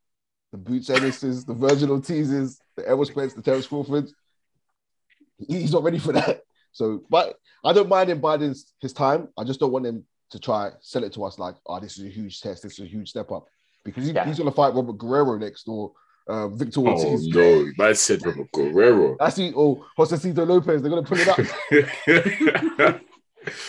the 0.53 0.59
Boots 0.59 0.89
Ennises, 0.91 1.45
the 1.45 1.55
Vergil 1.55 1.89
Ortizes, 1.89 2.59
the 2.77 2.89
Errol 2.89 3.05
Spence, 3.05 3.35
the 3.35 3.43
Terence 3.43 3.67
Crawfords, 3.67 4.15
he's 5.47 5.73
not 5.73 5.83
ready 5.83 5.99
for 5.99 6.13
that. 6.13 6.41
So, 6.73 7.03
but 7.11 7.35
I 7.65 7.73
don't 7.73 7.89
mind 7.89 8.11
him 8.11 8.21
biding 8.21 8.51
his, 8.51 8.73
his 8.81 8.93
time. 8.93 9.29
I 9.37 9.43
just 9.43 9.59
don't 9.59 9.73
want 9.73 9.87
him 9.87 10.05
to 10.31 10.39
try 10.39 10.71
sell 10.81 11.03
it 11.03 11.13
to 11.15 11.25
us 11.25 11.39
like, 11.39 11.57
oh, 11.67 11.81
this 11.81 11.99
is 11.99 12.05
a 12.05 12.09
huge 12.09 12.41
test, 12.41 12.63
this 12.63 12.75
is 12.75 12.81
a 12.81 12.85
huge 12.87 13.09
step 13.09 13.33
up, 13.33 13.47
because 13.85 14.05
he, 14.07 14.13
Yeah. 14.13 14.27
he's 14.27 14.37
going 14.39 14.51
to 14.51 14.55
fight 14.55 14.75
Robert 14.75 14.93
Guerrero 14.99 15.39
next 15.39 15.67
or 15.67 15.93
uh, 16.29 16.49
Victor 16.49 16.81
Oh 16.81 16.89
Ortiz. 16.89 17.27
no, 17.29 17.67
man 17.79 17.95
said 17.97 18.25
Robert 18.25 18.53
Guerrero. 18.53 19.17
That's 19.21 19.37
the 19.37 19.53
or 19.55 19.83
Josesito 19.99 20.47
Lopez. 20.47 20.83
They're 20.83 20.91
going 20.91 21.05
to 21.05 21.09
pull 21.09 21.19
it 21.21 21.29
up. 21.29 23.01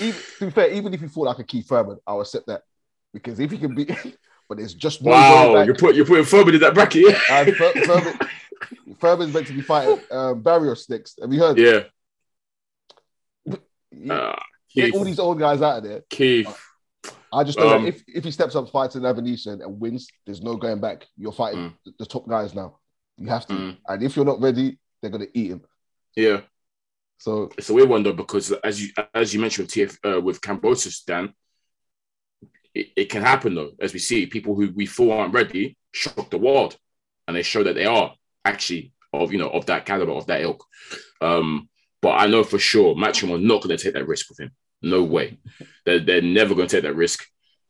even, 0.01 0.22
to 0.39 0.46
be 0.46 0.51
fair, 0.51 0.69
even 0.72 0.93
if 0.93 1.00
he 1.01 1.08
fought 1.08 1.27
like 1.27 1.39
a 1.39 1.43
Keith 1.46 1.67
Thurman, 1.67 1.98
I'll 2.05 2.22
accept 2.22 2.48
that 2.48 2.63
because 3.13 3.39
if 3.39 3.51
he 3.51 3.58
can 3.58 3.75
beat, 3.75 3.89
but 4.50 4.58
there's 4.58 4.74
just 4.74 5.01
no 5.04 5.12
wow, 5.12 5.62
you're 5.63 5.75
put 5.75 5.96
you're 5.96 6.06
putting 6.06 6.25
Furman 6.25 6.56
in 6.56 6.62
that 6.62 6.74
bracket. 6.74 7.04
Yeah. 7.04 7.20
And 7.32 7.56
Fur- 7.56 7.74
Furman, 7.86 8.20
Furman's 9.00 9.34
meant 9.34 9.48
to 9.48 9.54
be 9.54 9.62
fighting 9.62 10.00
um, 10.12 10.42
Barrios 10.42 10.89
next. 10.89 11.20
Have 11.22 11.32
you 11.32 11.39
heard? 11.39 11.58
Yeah. 11.58 11.84
Uh, 14.10 14.36
Get 14.74 14.94
all 14.94 15.04
these 15.04 15.20
old 15.20 15.39
guys 15.39 15.62
out 15.62 15.80
of 15.80 15.84
there. 15.84 16.04
Keith. 16.10 16.48
I 17.34 17.44
just 17.44 17.58
know 17.58 17.75
Um, 17.75 17.84
that 17.84 17.89
if, 17.89 18.04
if 18.08 18.24
he 18.24 18.32
steps 18.32 18.56
up, 18.56 18.70
fights 18.70 18.96
in 18.96 19.04
Avanesyan 19.04 19.63
and 19.63 19.80
wins, 19.80 20.08
there's 20.25 20.42
no 20.42 20.56
going 20.56 20.80
back. 20.80 21.06
You're 21.18 21.32
fighting 21.32 21.74
the, 21.86 21.94
the 22.00 22.06
top 22.06 22.28
guys 22.28 22.54
now. 22.54 22.78
You 23.18 23.28
have 23.30 23.46
to. 23.48 23.54
Mm. 23.54 23.78
And 23.88 24.04
if 24.04 24.16
you're 24.16 24.25
not 24.25 24.42
ready, 24.42 24.80
they're 25.01 25.12
gonna 25.12 25.28
eat 25.34 25.51
him. 25.51 25.62
Yeah. 26.16 26.42
So 27.18 27.51
it's 27.58 27.70
a 27.70 27.74
weird 27.74 27.89
one 27.89 28.04
though 28.04 28.13
because 28.13 28.51
as 28.51 28.82
you 28.82 28.89
as 29.13 29.34
you 29.34 29.39
mentioned 29.39 29.68
with 29.68 29.74
TF 29.74 30.18
uh, 30.18 30.22
with 30.22 30.39
Kambosos, 30.42 31.04
Dan, 31.06 31.34
it, 32.73 32.88
it 32.95 33.05
can 33.05 33.21
happen 33.21 33.55
though. 33.55 33.71
As 33.79 33.93
we 33.93 33.99
see, 33.99 34.25
people 34.25 34.55
who 34.55 34.71
we 34.75 34.85
thought 34.85 35.19
aren't 35.19 35.33
ready 35.33 35.77
shock 35.91 36.29
the 36.29 36.38
world, 36.38 36.77
and 37.27 37.35
they 37.35 37.41
show 37.41 37.63
that 37.63 37.75
they 37.75 37.85
are 37.85 38.13
actually 38.45 38.93
of 39.13 39.31
you 39.31 39.39
know 39.39 39.49
of 39.49 39.65
that 39.67 39.85
caliber 39.85 40.11
of 40.11 40.27
that 40.27 40.41
ilk. 40.41 40.63
Um, 41.21 41.69
but 42.01 42.11
I 42.11 42.27
know 42.27 42.43
for 42.43 42.59
sure 42.59 42.95
Matchroom 42.95 43.35
are 43.35 43.41
not 43.41 43.61
going 43.61 43.75
to 43.75 43.83
take 43.83 43.93
that 43.93 44.07
risk 44.07 44.29
with 44.29 44.39
him. 44.39 44.51
No 44.81 45.03
way. 45.03 45.38
They're, 45.85 45.99
they're 45.99 46.21
never 46.21 46.55
going 46.55 46.67
to 46.67 46.75
take 46.77 46.83
that 46.83 46.95
risk, 46.95 47.25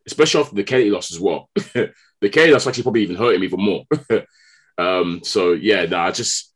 especially 0.06 0.42
after 0.42 0.56
the 0.56 0.64
Kelly 0.64 0.92
loss 0.92 1.12
as 1.12 1.20
well. 1.20 1.50
the 1.56 2.30
Kelly 2.32 2.52
loss 2.52 2.68
actually 2.68 2.84
probably 2.84 3.02
even 3.02 3.16
hurt 3.16 3.36
him 3.36 3.44
even 3.44 3.60
more. 3.60 3.86
um, 4.78 5.22
so 5.24 5.54
yeah, 5.54 5.86
no, 5.86 5.98
I 5.98 6.12
just 6.12 6.54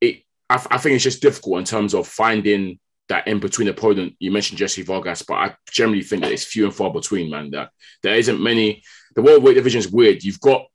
it. 0.00 0.22
I, 0.48 0.64
I 0.70 0.78
think 0.78 0.94
it's 0.94 1.04
just 1.04 1.22
difficult 1.22 1.58
in 1.58 1.64
terms 1.64 1.94
of 1.94 2.06
finding 2.06 2.78
that 3.08 3.26
in 3.26 3.40
between 3.40 3.68
opponent. 3.68 4.14
You 4.18 4.30
mentioned 4.30 4.58
Jesse 4.58 4.82
Vargas, 4.82 5.22
but 5.22 5.34
I 5.34 5.56
generally 5.70 6.02
think 6.02 6.22
that 6.22 6.32
it's 6.32 6.44
few 6.44 6.64
and 6.64 6.74
far 6.74 6.92
between, 6.92 7.30
man. 7.30 7.50
That 7.50 7.70
there 8.02 8.16
isn't 8.16 8.42
many. 8.42 8.82
The 9.14 9.22
welterweight 9.22 9.56
division 9.56 9.80
is 9.80 9.90
weird. 9.90 10.22
You've 10.22 10.40
got 10.40 10.66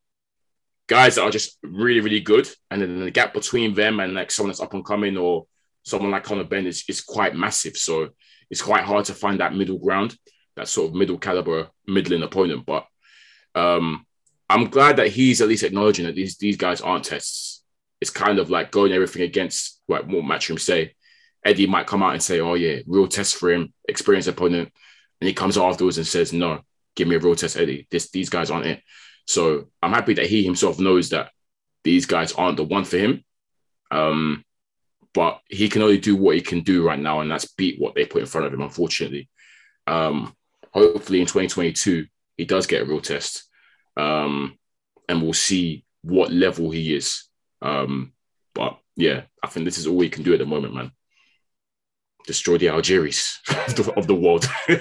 guys 0.87 1.15
that 1.15 1.23
are 1.23 1.31
just 1.31 1.57
really, 1.63 2.01
really 2.01 2.19
good, 2.19 2.49
and 2.71 2.81
then 2.81 2.99
the 2.99 3.11
gap 3.11 3.33
between 3.33 3.73
them 3.73 3.99
and 3.99 4.13
like 4.13 4.31
someone 4.31 4.49
that's 4.49 4.61
up 4.61 4.73
and 4.73 4.85
coming 4.85 5.17
or 5.17 5.45
someone 5.83 6.11
like 6.11 6.23
Conor 6.23 6.43
Benn 6.43 6.65
is, 6.65 6.83
is 6.87 7.01
quite 7.01 7.35
massive. 7.35 7.77
So 7.77 8.09
it's 8.49 8.61
quite 8.61 8.83
hard 8.83 9.05
to 9.05 9.13
find 9.13 9.39
that 9.39 9.55
middle 9.55 9.77
ground, 9.77 10.15
that 10.55 10.67
sort 10.67 10.89
of 10.89 10.95
middle 10.95 11.17
caliber, 11.17 11.69
middling 11.87 12.23
opponent. 12.23 12.65
But 12.65 12.85
um, 13.55 14.05
I'm 14.49 14.69
glad 14.69 14.97
that 14.97 15.09
he's 15.09 15.41
at 15.41 15.47
least 15.47 15.63
acknowledging 15.63 16.05
that 16.05 16.15
these 16.15 16.37
these 16.37 16.57
guys 16.57 16.81
aren't 16.81 17.05
tests. 17.05 17.63
It's 18.01 18.09
kind 18.09 18.39
of 18.39 18.49
like 18.49 18.71
going 18.71 18.91
everything 18.91 19.21
against 19.21 19.81
like 19.87 20.05
what 20.05 20.23
Matchroom 20.23 20.59
say. 20.59 20.95
Eddie 21.45 21.67
might 21.67 21.87
come 21.87 22.03
out 22.03 22.13
and 22.13 22.23
say, 22.23 22.39
"Oh 22.39 22.53
yeah, 22.55 22.79
real 22.87 23.07
test 23.07 23.35
for 23.35 23.51
him, 23.51 23.73
experienced 23.87 24.29
opponent," 24.29 24.71
and 25.19 25.27
he 25.27 25.33
comes 25.33 25.57
afterwards 25.57 25.97
and 25.97 26.07
says, 26.07 26.33
"No, 26.33 26.61
give 26.95 27.07
me 27.07 27.15
a 27.15 27.19
real 27.19 27.35
test, 27.35 27.57
Eddie. 27.57 27.87
This 27.91 28.09
these 28.11 28.29
guys 28.29 28.51
aren't 28.51 28.65
it." 28.67 28.81
So 29.27 29.69
I'm 29.81 29.91
happy 29.91 30.13
that 30.15 30.27
he 30.27 30.43
himself 30.43 30.79
knows 30.79 31.09
that 31.09 31.31
these 31.83 32.05
guys 32.05 32.33
aren't 32.33 32.57
the 32.57 32.63
one 32.63 32.85
for 32.85 32.97
him. 32.97 33.23
Um, 33.91 34.43
but 35.13 35.41
he 35.47 35.69
can 35.69 35.83
only 35.83 35.99
do 35.99 36.15
what 36.15 36.35
he 36.35 36.41
can 36.41 36.61
do 36.61 36.85
right 36.85 36.99
now, 36.99 37.19
and 37.19 37.29
that's 37.29 37.53
beat 37.53 37.79
what 37.79 37.95
they 37.95 38.05
put 38.05 38.21
in 38.21 38.27
front 38.27 38.47
of 38.47 38.53
him. 38.53 38.61
Unfortunately, 38.61 39.29
um, 39.85 40.35
hopefully 40.71 41.19
in 41.19 41.27
2022 41.27 42.07
he 42.35 42.45
does 42.45 42.65
get 42.65 42.81
a 42.81 42.85
real 42.85 43.01
test, 43.01 43.43
um, 43.95 44.57
and 45.07 45.21
we'll 45.21 45.33
see 45.33 45.85
what 46.01 46.31
level 46.31 46.71
he 46.71 46.95
is. 46.95 47.25
Um, 47.61 48.13
but 48.55 48.79
yeah, 48.95 49.23
I 49.41 49.47
think 49.47 49.65
this 49.65 49.77
is 49.77 49.87
all 49.87 49.99
he 50.01 50.09
can 50.09 50.23
do 50.23 50.33
at 50.33 50.39
the 50.39 50.45
moment, 50.45 50.73
man. 50.73 50.91
Destroy 52.27 52.57
the 52.57 52.67
Algieris 52.67 53.39
of 53.67 53.75
the, 53.85 53.93
of 53.93 54.07
the 54.07 54.15
world. 54.15 54.47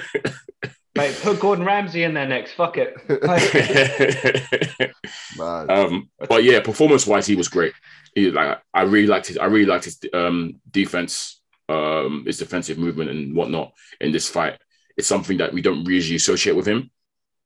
Mate, 0.94 1.18
put 1.22 1.40
Gordon 1.40 1.64
Ramsay 1.64 2.02
in 2.02 2.12
there 2.12 2.28
next. 2.28 2.52
Fuck 2.52 2.76
it. 2.76 2.94
um, 5.40 6.11
but 6.28 6.44
yeah, 6.44 6.61
performance 6.61 7.07
wise, 7.07 7.26
he 7.26 7.35
was 7.35 7.48
great. 7.48 7.72
He 8.14 8.31
like 8.31 8.59
I 8.74 8.83
really 8.83 9.07
liked 9.07 9.26
his 9.28 9.38
I 9.38 9.46
really 9.46 9.66
liked 9.66 9.85
his 9.87 9.98
um, 10.12 10.61
defense, 10.70 11.40
um, 11.68 12.24
his 12.26 12.38
defensive 12.38 12.78
movement 12.78 13.11
and 13.11 13.35
whatnot 13.35 13.72
in 14.00 14.12
this 14.12 14.28
fight. 14.28 14.59
It's 14.96 15.09
something 15.09 15.38
that 15.38 15.52
we 15.55 15.62
don't 15.62 15.87
usually 15.87 16.16
associate 16.16 16.55
with 16.57 16.66
him, 16.66 16.90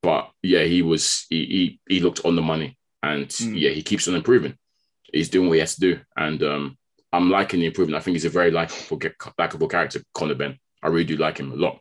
but 0.03 0.31
yeah, 0.43 0.65
he 0.65 0.83
was 0.83 1.27
he 1.31 1.47
he, 1.47 1.81
he 1.89 2.01
looked 2.01 2.25
on 2.25 2.35
the 2.37 2.43
money, 2.43 2.77
and 3.03 3.29
Mm. 3.29 3.59
yeah, 3.61 3.71
he 3.71 3.83
keeps 3.83 4.09
on 4.09 4.17
improving. 4.17 4.57
He's 5.13 5.29
doing 5.29 5.47
what 5.49 5.55
he 5.55 5.61
has 5.61 5.77
to 5.77 5.81
do, 5.81 6.01
and 6.17 6.43
um, 6.43 6.79
I'm 7.17 7.31
liking 7.31 7.61
the 7.61 7.67
improvement. 7.67 7.97
I 7.97 8.01
think 8.05 8.15
he's 8.15 8.25
a 8.25 8.31
very 8.31 8.51
likable 8.51 9.01
likable 9.39 9.69
character, 9.69 10.01
Conor 10.15 10.35
Benn. 10.35 10.59
I 10.83 10.89
really 10.89 11.05
do 11.05 11.17
like 11.17 11.39
him 11.39 11.53
a 11.53 11.57
lot. 11.57 11.81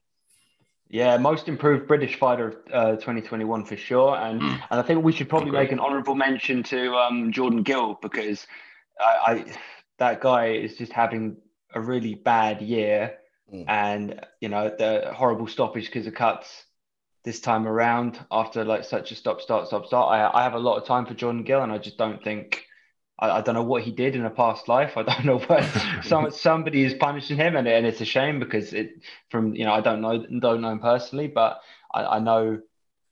Yeah, 0.89 1.17
most 1.17 1.47
improved 1.47 1.87
British 1.87 2.15
fighter 2.15 2.47
of 2.49 2.55
uh, 2.71 2.91
2021 2.97 3.65
for 3.65 3.75
sure, 3.75 4.15
and 4.15 4.41
Mm. 4.41 4.61
and 4.69 4.79
I 4.79 4.81
think 4.83 5.03
we 5.03 5.11
should 5.11 5.29
probably 5.29 5.49
Okay. 5.49 5.59
make 5.59 5.71
an 5.71 5.79
honourable 5.79 6.15
mention 6.15 6.63
to 6.63 6.95
um, 6.95 7.31
Jordan 7.31 7.63
Gill 7.63 7.97
because 8.01 8.45
I, 8.99 9.17
I 9.27 9.45
that 9.97 10.21
guy 10.21 10.47
is 10.51 10.77
just 10.77 10.91
having 10.91 11.37
a 11.73 11.81
really 11.81 12.15
bad 12.15 12.61
year, 12.61 13.17
Mm. 13.53 13.65
and 13.67 14.25
you 14.41 14.49
know 14.49 14.69
the 14.69 15.11
horrible 15.13 15.47
stoppage 15.47 15.85
because 15.85 16.07
of 16.07 16.13
cuts 16.15 16.65
this 17.23 17.39
time 17.39 17.67
around 17.67 18.19
after 18.31 18.63
like 18.63 18.83
such 18.83 19.11
a 19.11 19.15
stop 19.15 19.41
start 19.41 19.67
stop 19.67 19.85
start. 19.87 20.11
I 20.11 20.39
I 20.39 20.43
have 20.43 20.53
a 20.55 20.59
lot 20.59 20.77
of 20.77 20.85
time 20.87 21.05
for 21.05 21.13
Jordan 21.15 21.43
Gill, 21.43 21.61
and 21.63 21.71
I 21.71 21.77
just 21.79 21.97
don't 21.97 22.23
think. 22.23 22.64
I, 23.17 23.29
I 23.29 23.41
don't 23.41 23.55
know 23.55 23.63
what 23.63 23.83
he 23.83 23.91
did 23.91 24.15
in 24.15 24.25
a 24.25 24.29
past 24.29 24.67
life. 24.67 24.97
I 24.97 25.03
don't 25.03 25.25
know 25.25 25.39
what 25.39 25.63
some, 26.03 26.31
somebody 26.31 26.83
is 26.83 26.93
punishing 26.93 27.37
him, 27.37 27.55
and, 27.55 27.67
and 27.67 27.85
it's 27.85 28.01
a 28.01 28.05
shame 28.05 28.39
because 28.39 28.73
it 28.73 29.01
from 29.29 29.55
you 29.55 29.65
know 29.65 29.73
I 29.73 29.81
don't 29.81 30.01
know 30.01 30.25
don't 30.25 30.61
know 30.61 30.71
him 30.71 30.79
personally, 30.79 31.27
but 31.27 31.61
I, 31.93 32.05
I 32.05 32.19
know 32.19 32.61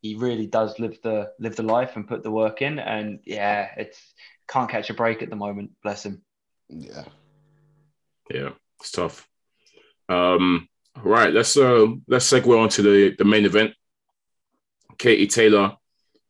he 0.02 0.16
really 0.16 0.48
does 0.48 0.80
live 0.80 0.98
the 1.02 1.32
live 1.40 1.56
the 1.56 1.64
life 1.64 1.96
and 1.96 2.08
put 2.08 2.24
the 2.24 2.32
work 2.32 2.62
in, 2.62 2.80
and 2.80 3.20
yeah, 3.26 3.70
it's 3.78 4.00
can't 4.48 4.70
catch 4.70 4.90
a 4.90 4.94
break 4.94 5.22
at 5.22 5.30
the 5.30 5.36
moment. 5.36 5.72
Bless 5.82 6.06
him. 6.06 6.22
yeah. 6.70 7.06
Yeah, 8.34 8.52
it's 8.80 8.92
tough. 8.92 9.28
Um, 10.08 10.70
right, 11.04 11.34
let's 11.34 11.58
uh 11.58 11.88
let's 12.08 12.32
segue 12.32 12.62
on 12.62 12.70
to 12.70 12.82
the 12.82 13.16
the 13.18 13.26
main 13.26 13.46
event. 13.46 13.74
Katie 14.98 15.28
Taylor 15.28 15.76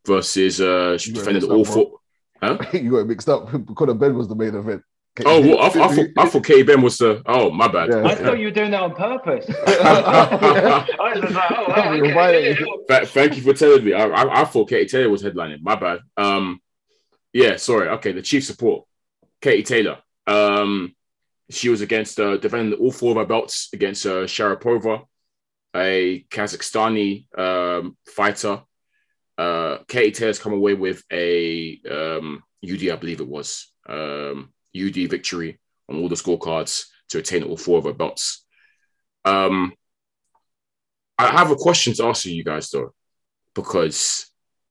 versus 0.06 0.60
uh 0.60 0.98
she 0.98 1.12
defended 1.12 1.42
mixed 1.42 1.52
all 1.52 1.60
up, 1.60 1.66
four. 1.66 2.00
Huh? 2.44 2.58
you 2.72 2.90
got 2.90 2.98
it 2.98 3.06
mixed 3.06 3.28
up. 3.28 3.48
Conor 3.76 3.94
Benn 3.94 4.16
was 4.16 4.28
the 4.28 4.34
main 4.34 4.54
event. 4.54 4.82
Oh, 5.24 5.40
well, 5.40 5.60
I, 5.60 5.66
I, 5.66 5.68
thought, 5.68 6.08
I 6.18 6.28
thought 6.28 6.44
Katie 6.44 6.64
Ben 6.64 6.82
was 6.82 6.98
the. 6.98 7.22
Oh, 7.26 7.48
my 7.48 7.68
bad. 7.68 7.88
Yeah. 7.90 8.04
I 8.04 8.16
thought 8.16 8.38
you 8.38 8.46
were 8.46 8.50
doing 8.50 8.72
that 8.72 8.82
on 8.82 8.96
purpose. 8.96 9.46
I 9.68 11.14
was 11.14 11.32
like, 11.32 11.50
oh, 11.52 11.64
wow, 11.68 11.92
okay, 11.92 12.12
right. 12.12 12.42
yeah, 12.42 12.48
yeah. 12.58 12.66
Th- 12.88 13.08
thank 13.10 13.36
you 13.36 13.42
for 13.42 13.52
telling 13.52 13.84
me. 13.84 13.92
I, 13.92 14.06
I, 14.06 14.40
I 14.40 14.44
thought 14.44 14.68
Katie 14.68 14.88
Taylor 14.88 15.10
was 15.10 15.22
headlining. 15.22 15.62
My 15.62 15.76
bad. 15.76 16.00
Um, 16.16 16.60
yeah, 17.32 17.56
sorry. 17.56 17.90
Okay, 17.90 18.10
the 18.10 18.22
chief 18.22 18.44
support, 18.44 18.86
Katie 19.40 19.62
Taylor. 19.62 19.98
Um, 20.26 20.96
she 21.48 21.68
was 21.68 21.80
against 21.80 22.18
uh, 22.18 22.36
defending 22.38 22.78
all 22.80 22.90
four 22.90 23.12
of 23.12 23.18
her 23.18 23.26
belts 23.26 23.68
against 23.72 24.06
uh, 24.06 24.24
Sharipova, 24.24 25.04
a 25.76 26.24
Kazakhstani 26.28 27.38
um, 27.38 27.96
fighter. 28.06 28.62
Uh, 29.36 29.78
Katie 29.88 30.12
Taylor's 30.12 30.38
come 30.38 30.52
away 30.52 30.74
with 30.74 31.02
a 31.12 31.80
um, 31.90 32.42
UD, 32.64 32.88
I 32.88 32.96
believe 32.96 33.20
it 33.20 33.28
was 33.28 33.72
um, 33.88 34.52
UD 34.76 34.94
victory 35.10 35.60
on 35.88 35.96
all 35.96 36.08
the 36.08 36.14
scorecards 36.14 36.86
to 37.10 37.18
attain 37.18 37.42
all 37.42 37.56
four 37.56 37.78
of 37.78 37.84
her 37.84 37.92
belts. 37.92 38.44
Um, 39.24 39.72
I 41.18 41.28
have 41.28 41.50
a 41.50 41.56
question 41.56 41.94
to 41.94 42.06
ask 42.06 42.24
you 42.26 42.44
guys 42.44 42.70
though. 42.70 42.92
because 43.54 44.26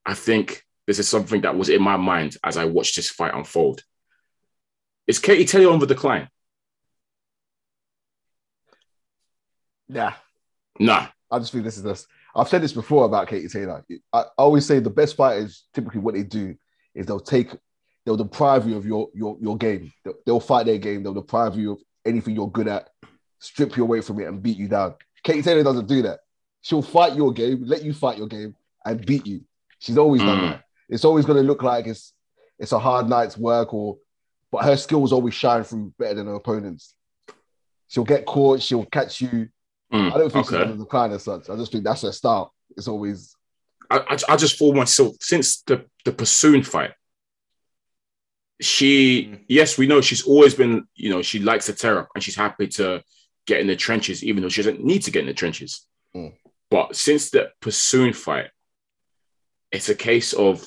I 0.05 0.13
think 0.13 0.63
this 0.85 0.99
is 0.99 1.07
something 1.07 1.41
that 1.41 1.57
was 1.57 1.69
in 1.69 1.81
my 1.81 1.97
mind 1.97 2.37
as 2.43 2.57
I 2.57 2.65
watched 2.65 2.95
this 2.95 3.09
fight 3.09 3.33
unfold. 3.33 3.81
Is 5.07 5.19
Katie 5.19 5.45
Taylor 5.45 5.71
on 5.71 5.79
the 5.79 5.87
decline? 5.87 6.29
Yeah. 9.87 10.13
Nah. 10.79 11.07
I 11.31 11.39
just 11.39 11.51
think 11.51 11.63
this 11.63 11.77
is 11.77 11.83
this. 11.83 12.05
I've 12.35 12.49
said 12.49 12.61
this 12.61 12.73
before 12.73 13.05
about 13.05 13.27
Katie 13.27 13.47
Taylor. 13.47 13.85
I, 14.11 14.25
always 14.37 14.65
say 14.65 14.79
the 14.79 14.89
best 14.89 15.15
fighters 15.15 15.65
typically 15.73 15.99
what 16.01 16.15
they 16.15 16.23
do 16.23 16.55
is 16.95 17.05
they'll 17.05 17.19
take, 17.19 17.55
they'll 18.05 18.17
deprive 18.17 18.67
you 18.67 18.75
of 18.75 18.85
your 18.85 19.09
your 19.13 19.37
your 19.39 19.57
game. 19.57 19.91
They'll, 20.03 20.15
they'll 20.25 20.39
fight 20.39 20.65
their 20.65 20.77
game. 20.79 21.03
They'll 21.03 21.13
deprive 21.13 21.55
you 21.55 21.73
of 21.73 21.79
anything 22.05 22.35
you're 22.35 22.49
good 22.49 22.67
at, 22.67 22.89
strip 23.39 23.77
you 23.77 23.83
away 23.83 24.01
from 24.01 24.19
it, 24.19 24.27
and 24.27 24.41
beat 24.41 24.57
you 24.57 24.67
down. 24.67 24.95
Katie 25.23 25.41
Taylor 25.43 25.63
doesn't 25.63 25.87
do 25.87 26.01
that. 26.03 26.19
She'll 26.61 26.81
fight 26.81 27.15
your 27.15 27.31
game, 27.31 27.63
let 27.65 27.83
you 27.83 27.93
fight 27.93 28.17
your 28.17 28.27
game, 28.27 28.55
and 28.85 29.05
beat 29.05 29.25
you. 29.27 29.41
She's 29.79 29.97
always 29.97 30.21
done 30.21 30.39
Mm. 30.39 30.51
that. 30.51 30.63
It's 30.89 31.05
always 31.05 31.25
going 31.25 31.37
to 31.37 31.43
look 31.43 31.61
like 31.63 31.87
it's 31.87 32.13
it's 32.59 32.71
a 32.71 32.79
hard 32.79 33.07
night's 33.09 33.37
work, 33.37 33.73
or 33.73 33.97
but 34.51 34.63
her 34.63 34.75
skills 34.77 35.11
always 35.13 35.33
shine 35.33 35.63
through 35.63 35.93
better 35.99 36.15
than 36.15 36.27
her 36.27 36.35
opponents. 36.35 36.95
She'll 37.87 38.03
get 38.03 38.25
caught. 38.25 38.61
She'll 38.61 38.85
catch 38.85 39.21
you. 39.21 39.49
Mm, 39.93 40.11
I 40.11 40.17
don't 40.17 40.31
think 40.31 40.45
she's 40.45 40.53
okay. 40.53 40.63
going 40.65 40.77
to 40.77 40.83
decline 40.83 41.11
as 41.11 41.23
such. 41.23 41.49
I 41.49 41.55
just 41.55 41.71
think 41.71 41.83
that's 41.83 42.01
her 42.01 42.11
style. 42.11 42.53
It's 42.75 42.87
always 42.87 43.35
I, 43.89 43.99
I, 43.99 44.33
I 44.33 44.35
just 44.35 44.57
thought 44.57 44.75
myself 44.75 45.15
since 45.21 45.61
the 45.61 45.85
the 46.03 46.11
Persoon 46.11 46.63
fight. 46.63 46.91
She 48.59 49.25
Mm. 49.25 49.39
yes, 49.47 49.77
we 49.77 49.87
know 49.87 50.01
she's 50.01 50.23
always 50.23 50.55
been 50.55 50.87
you 50.95 51.09
know 51.09 51.21
she 51.21 51.39
likes 51.39 51.67
to 51.67 51.73
tear 51.73 51.99
up 51.99 52.09
and 52.15 52.23
she's 52.23 52.35
happy 52.35 52.67
to 52.67 53.03
get 53.45 53.59
in 53.59 53.67
the 53.67 53.75
trenches 53.75 54.23
even 54.23 54.41
though 54.41 54.49
she 54.49 54.63
doesn't 54.63 54.83
need 54.83 55.03
to 55.03 55.11
get 55.11 55.21
in 55.21 55.27
the 55.27 55.33
trenches. 55.33 55.85
Mm. 56.15 56.33
But 56.71 56.95
since 56.95 57.29
the 57.29 57.51
Persoon 57.59 58.13
fight, 58.13 58.49
it's 59.71 59.89
a 59.89 59.95
case 59.95 60.33
of 60.33 60.65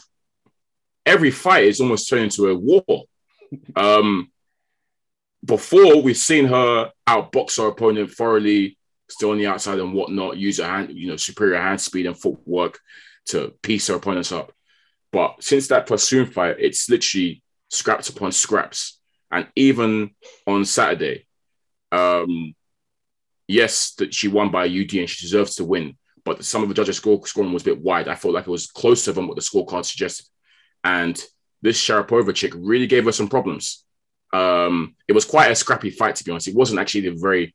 every 1.04 1.32
fight 1.32 1.64
is 1.64 1.80
almost 1.80 2.08
turned 2.08 2.24
into 2.24 2.48
a 2.48 2.54
war. 2.54 3.04
um, 3.76 4.30
before 5.44 6.02
we've 6.02 6.16
seen 6.16 6.46
her 6.46 6.90
outbox 7.08 7.58
her 7.58 7.68
opponent 7.68 8.10
thoroughly, 8.10 8.75
still 9.08 9.30
on 9.30 9.38
the 9.38 9.46
outside 9.46 9.78
and 9.78 9.92
whatnot, 9.92 10.36
use 10.36 10.58
her 10.58 10.64
hand, 10.64 10.90
you 10.92 11.08
know, 11.08 11.16
superior 11.16 11.60
hand 11.60 11.80
speed 11.80 12.06
and 12.06 12.18
footwork 12.18 12.80
to 13.26 13.54
piece 13.62 13.88
her 13.88 13.94
opponents 13.94 14.32
up. 14.32 14.52
But 15.12 15.42
since 15.42 15.68
that 15.68 15.86
Persoon 15.86 16.26
fight, 16.26 16.56
it's 16.58 16.88
literally 16.90 17.42
scraps 17.70 18.08
upon 18.08 18.32
scraps. 18.32 19.00
And 19.30 19.48
even 19.56 20.10
on 20.46 20.64
Saturday, 20.64 21.26
um, 21.92 22.54
yes, 23.48 23.94
that 23.94 24.14
she 24.14 24.28
won 24.28 24.50
by 24.50 24.64
a 24.64 24.68
UD 24.68 24.94
and 24.94 25.10
she 25.10 25.24
deserves 25.24 25.56
to 25.56 25.64
win. 25.64 25.96
But 26.24 26.44
some 26.44 26.62
of 26.62 26.68
the 26.68 26.74
judges' 26.74 26.96
score 26.96 27.24
scoring 27.26 27.52
was 27.52 27.62
a 27.62 27.66
bit 27.66 27.80
wide. 27.80 28.08
I 28.08 28.16
felt 28.16 28.34
like 28.34 28.46
it 28.46 28.50
was 28.50 28.66
closer 28.66 29.12
than 29.12 29.28
what 29.28 29.36
the 29.36 29.42
scorecard 29.42 29.84
suggested. 29.84 30.26
And 30.82 31.20
this 31.62 31.80
Sharipova 31.82 32.34
chick 32.34 32.52
really 32.56 32.86
gave 32.86 33.04
her 33.04 33.12
some 33.12 33.28
problems. 33.28 33.84
Um, 34.32 34.96
it 35.06 35.12
was 35.12 35.24
quite 35.24 35.50
a 35.50 35.54
scrappy 35.54 35.90
fight, 35.90 36.16
to 36.16 36.24
be 36.24 36.30
honest. 36.30 36.48
It 36.48 36.56
wasn't 36.56 36.80
actually 36.80 37.08
the 37.08 37.16
very, 37.16 37.54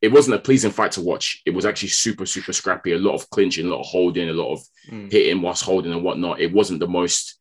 it 0.00 0.12
wasn't 0.12 0.36
a 0.36 0.38
pleasing 0.38 0.70
fight 0.70 0.92
to 0.92 1.00
watch. 1.00 1.42
It 1.44 1.50
was 1.50 1.66
actually 1.66 1.88
super, 1.88 2.24
super 2.26 2.52
scrappy. 2.52 2.92
A 2.92 2.98
lot 2.98 3.14
of 3.14 3.28
clinching, 3.30 3.66
a 3.66 3.70
lot 3.70 3.80
of 3.80 3.86
holding, 3.86 4.28
a 4.28 4.32
lot 4.32 4.52
of 4.52 4.60
Mm. 4.90 5.10
hitting 5.12 5.42
whilst 5.42 5.64
holding 5.64 5.92
and 5.92 6.02
whatnot. 6.02 6.40
It 6.40 6.52
wasn't 6.52 6.80
the 6.80 6.86
most 6.88 7.38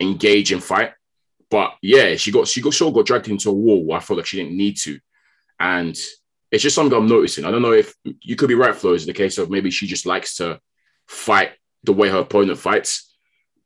engaging 0.00 0.60
fight. 0.60 0.92
But 1.50 1.74
yeah, 1.82 2.16
she 2.16 2.30
got 2.30 2.46
she 2.48 2.60
got 2.60 2.74
sure 2.74 2.92
got 2.92 3.06
dragged 3.06 3.28
into 3.28 3.48
a 3.50 3.52
wall 3.52 3.84
where 3.84 3.98
I 3.98 4.00
felt 4.02 4.18
like 4.18 4.26
she 4.26 4.36
didn't 4.36 4.56
need 4.56 4.76
to. 4.78 4.98
And 5.58 5.96
it's 6.50 6.62
just 6.62 6.74
something 6.74 6.96
I'm 6.96 7.06
noticing. 7.08 7.44
I 7.44 7.50
don't 7.50 7.62
know 7.62 7.72
if 7.72 7.94
you 8.22 8.36
could 8.36 8.48
be 8.48 8.54
right, 8.54 8.74
Flo, 8.74 8.92
is 8.94 9.06
the 9.06 9.12
case 9.12 9.38
of 9.38 9.50
maybe 9.50 9.70
she 9.70 9.86
just 9.86 10.06
likes 10.06 10.36
to 10.36 10.60
fight 11.06 11.52
the 11.84 11.92
way 11.92 12.08
her 12.08 12.18
opponent 12.18 12.58
fights. 12.58 13.14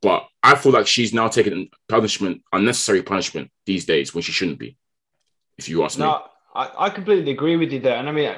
But 0.03 0.27
I 0.43 0.55
feel 0.55 0.73
like 0.73 0.87
she's 0.87 1.15
now 1.15 1.29
taking 1.29 1.71
punishment, 1.89 2.43
unnecessary 2.53 3.03
punishment 3.03 3.51
these 3.65 3.87
days 3.87 4.15
when 4.15 4.23
she 4.23 4.33
shouldn't 4.33 4.59
be. 4.59 4.77
If 5.57 5.69
you 5.69 5.83
ask 5.85 5.99
me. 5.99 6.05
I, 6.55 6.71
I 6.79 6.91
completely 6.91 7.33
agree 7.33 7.57
with 7.57 7.73
you 7.73 7.81
there. 7.81 7.97
And 7.97 8.09
I 8.09 8.13
mean, 8.13 8.33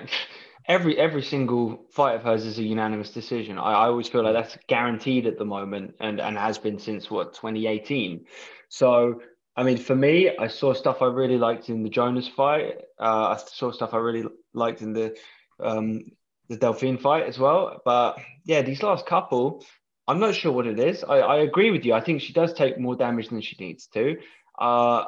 every 0.66 0.98
every 0.98 1.22
single 1.22 1.86
fight 1.90 2.16
of 2.16 2.22
hers 2.22 2.44
is 2.44 2.58
a 2.58 2.62
unanimous 2.62 3.10
decision. 3.10 3.58
I, 3.58 3.72
I 3.72 3.86
always 3.86 4.08
feel 4.08 4.22
like 4.22 4.34
that's 4.34 4.56
guaranteed 4.66 5.26
at 5.26 5.38
the 5.38 5.44
moment 5.44 5.94
and, 6.00 6.20
and 6.20 6.36
has 6.36 6.58
been 6.58 6.78
since 6.78 7.10
what, 7.10 7.34
2018. 7.34 8.24
So, 8.68 9.22
I 9.56 9.62
mean, 9.62 9.78
for 9.78 9.94
me, 9.94 10.36
I 10.36 10.48
saw 10.48 10.72
stuff 10.72 11.02
I 11.02 11.06
really 11.06 11.38
liked 11.38 11.68
in 11.68 11.82
the 11.82 11.90
Jonas 11.90 12.28
fight. 12.28 12.78
Uh, 12.98 13.36
I 13.36 13.40
saw 13.46 13.70
stuff 13.70 13.94
I 13.94 13.98
really 13.98 14.24
liked 14.54 14.82
in 14.82 14.92
the 14.92 15.16
um, 15.60 16.02
the 16.48 16.56
Delfine 16.56 17.00
fight 17.00 17.26
as 17.26 17.38
well. 17.38 17.80
But 17.84 18.18
yeah, 18.44 18.62
these 18.62 18.82
last 18.82 19.06
couple, 19.06 19.64
I'm 20.08 20.20
not 20.20 20.34
sure 20.34 20.52
what 20.52 20.66
it 20.66 20.78
is. 20.78 21.04
I, 21.04 21.18
I 21.18 21.36
agree 21.38 21.70
with 21.70 21.84
you. 21.84 21.94
I 21.94 22.00
think 22.00 22.20
she 22.20 22.32
does 22.32 22.52
take 22.52 22.78
more 22.78 22.96
damage 22.96 23.28
than 23.28 23.40
she 23.40 23.56
needs 23.58 23.86
to. 23.88 24.16
Uh, 24.58 25.04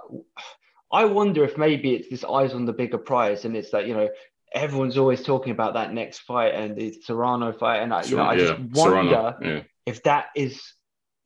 I 0.90 1.05
wonder 1.05 1.44
if 1.44 1.59
maybe 1.59 1.94
it's 1.94 2.09
this 2.09 2.24
eyes 2.24 2.55
on 2.55 2.64
the 2.64 2.72
bigger 2.72 2.98
prize, 2.98 3.44
and 3.44 3.57
it's 3.57 3.70
that 3.70 3.87
you 3.87 3.94
know 3.94 4.09
everyone's 4.55 4.96
always 4.96 5.22
talking 5.22 5.53
about 5.53 5.74
that 5.74 5.92
next 5.92 6.20
fight 6.20 6.55
and 6.55 6.77
the 6.77 6.98
Serrano 7.03 7.53
fight, 7.53 7.83
and 7.83 7.92
I, 7.92 8.05
you 8.05 8.16
know 8.16 8.24
I 8.24 8.37
just 8.37 8.59
wonder 8.59 9.11
Serrano. 9.11 9.37
Yeah. 9.42 9.62
if 9.87 10.03
that 10.05 10.27
is 10.35 10.61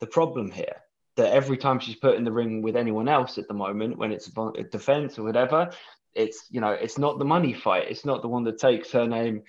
the 0.01 0.07
problem 0.07 0.51
here. 0.51 0.77
That 1.16 1.33
every 1.33 1.59
time 1.59 1.79
she's 1.79 1.96
put 1.96 2.16
in 2.16 2.25
the 2.25 2.33
ring 2.33 2.62
with 2.62 2.75
anyone 2.75 3.07
else 3.07 3.37
at 3.37 3.46
the 3.46 3.53
moment, 3.53 3.98
when 3.98 4.12
it's 4.12 4.31
a 4.35 4.62
defense 4.62 5.18
or 5.18 5.25
whatever, 5.25 5.70
it's 6.14 6.46
you 6.51 6.62
know 6.62 6.70
it's 6.70 6.96
not 6.96 7.18
the 7.18 7.25
money 7.27 7.53
fight. 7.53 7.90
It's 7.90 8.07
not 8.07 8.22
the 8.22 8.29
one 8.29 8.44
that 8.44 8.59
takes 8.59 8.90
her 8.92 9.07
name 9.07 9.42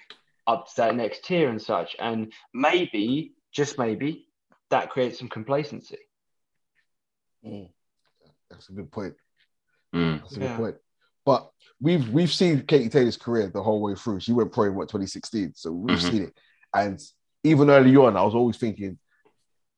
up 0.46 0.68
to 0.68 0.76
that 0.78 0.96
next 0.96 1.24
tier 1.24 1.50
and 1.50 1.62
such. 1.62 1.96
And 2.00 2.34
maybe, 2.54 3.34
just 3.52 3.78
maybe, 3.78 4.28
that 4.70 4.90
creates 4.90 5.20
some 5.20 5.30
complacency. 5.30 6.00
Mm. 7.46 7.70
that's 8.50 8.70
a 8.70 8.74
good 8.74 8.92
point. 8.92 9.16
Mm. 9.94 10.22
That's 10.22 10.38
a 10.38 10.40
Yeah. 10.40 10.48
good 10.50 10.58
point. 10.58 10.76
But 11.26 11.50
we've 11.82 12.10
we've 12.10 12.32
seen 12.34 12.66
Katie 12.66 12.90
Taylor's 12.90 13.18
career 13.18 13.50
the 13.50 13.64
whole 13.64 13.82
way 13.82 13.96
through. 13.96 14.20
She 14.20 14.34
went 14.34 14.52
pro 14.52 14.66
in 14.66 14.76
what 14.76 14.90
2016, 14.90 15.54
so 15.56 15.72
we've 15.72 15.98
Mhm. 15.98 16.12
seen 16.12 16.22
it. 16.24 16.34
And 16.74 17.00
even 17.44 17.70
early 17.70 17.96
on, 17.96 18.18
I 18.18 18.24
was 18.24 18.36
always 18.36 18.58
thinking 18.58 18.98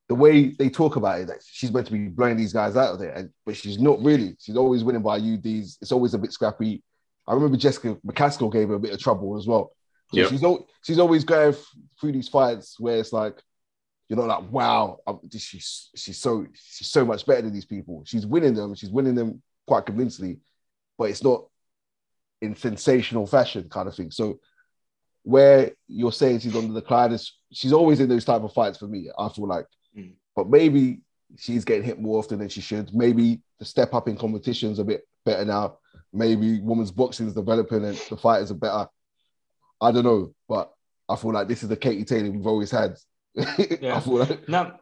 the 0.08 0.16
way 0.16 0.50
they 0.50 0.70
talk 0.70 0.96
about 0.98 1.20
it, 1.22 1.28
that 1.28 1.42
she's 1.44 1.72
meant 1.72 1.88
to 1.88 1.94
be 1.94 2.08
blowing 2.10 2.38
these 2.38 2.54
guys 2.54 2.76
out 2.76 2.94
of 2.94 3.00
there, 3.00 3.12
and 3.12 3.32
but 3.46 3.56
she's 3.56 3.80
not 3.80 4.00
really. 4.04 4.36
She's 4.40 4.56
always 4.58 4.84
winning 4.84 5.02
by 5.02 5.18
UDs. 5.20 5.78
It's 5.82 5.92
always 5.92 6.14
a 6.14 6.20
bit 6.20 6.32
scrappy. 6.32 6.84
I 7.28 7.34
remember 7.34 7.58
Jessica 7.58 7.96
McCaskill 8.06 8.52
gave 8.52 8.68
her 8.70 8.76
a 8.76 8.80
bit 8.80 8.94
of 8.94 9.00
trouble 9.00 9.36
as 9.38 9.48
well. 9.48 9.72
So 10.14 10.20
Yep. 10.20 10.30
she's 10.30 10.44
al- 10.44 10.68
she's 10.84 11.00
always 11.00 11.24
going 11.24 11.50
f- 11.54 11.66
through 12.00 12.12
these 12.12 12.30
fights 12.30 12.80
where 12.80 13.00
it's 13.00 13.12
like, 13.12 13.42
you're 14.08 14.18
not 14.20 14.28
like, 14.44 14.52
wow, 14.52 15.00
I'm, 15.08 15.20
she's 15.32 15.90
she's 15.96 16.20
so 16.20 16.46
she's 16.54 16.88
so 16.92 17.04
much 17.04 17.26
better 17.26 17.42
than 17.42 17.54
these 17.54 17.66
people. 17.66 18.04
She's 18.06 18.28
winning 18.28 18.54
them. 18.54 18.76
She's 18.76 18.92
winning 18.92 19.16
them 19.16 19.42
quite 19.68 19.86
convincingly, 19.86 20.40
but 20.98 21.10
it's 21.10 21.24
not 21.24 21.46
in 22.42 22.56
sensational 22.56 23.26
fashion 23.26 23.68
kind 23.70 23.88
of 23.88 23.96
thing. 23.96 24.12
So 24.12 24.40
where 25.24 25.72
you're 25.88 26.12
saying 26.12 26.40
she's 26.40 26.56
on 26.56 26.72
the 26.74 26.82
decline 26.82 27.12
is 27.12 27.34
she's 27.52 27.74
always 27.74 28.00
in 28.00 28.10
those 28.10 28.26
type 28.26 28.44
of 28.44 28.54
fights 28.54 28.78
for 28.78 28.88
me. 28.88 29.10
I 29.18 29.30
feel 29.30 29.48
like, 29.48 29.66
Mm. 29.98 30.14
but 30.36 30.50
maybe 30.50 31.00
she's 31.38 31.64
getting 31.66 31.84
hit 31.84 32.00
more 32.00 32.20
often 32.20 32.40
than 32.40 32.50
she 32.50 32.62
should. 32.62 32.94
Maybe 32.94 33.42
the 33.60 33.66
step 33.66 33.94
up 33.94 34.08
in 34.08 34.18
competitions 34.18 34.78
a 34.78 34.84
bit 34.84 35.08
better 35.26 35.46
now. 35.46 35.78
Maybe 36.14 36.60
women's 36.62 36.92
boxing 36.92 37.28
is 37.28 37.34
developing 37.34 37.84
and 37.86 37.98
the 38.10 38.18
fighters 38.18 38.52
are 38.52 38.56
better. 38.56 38.88
I 39.82 39.92
don't 39.92 40.04
know, 40.04 40.34
but 40.48 40.72
I 41.10 41.16
feel 41.16 41.32
like 41.34 41.48
this 41.48 41.64
is 41.64 41.70
the 41.70 41.76
Katie 41.78 42.04
Taylor 42.06 42.30
we've 42.32 42.46
always 42.48 42.72
had. 42.72 42.98
Yeah. 43.82 43.96
I 43.98 44.00
feel 44.02 44.14
like 44.18 44.48
No, 44.50 44.74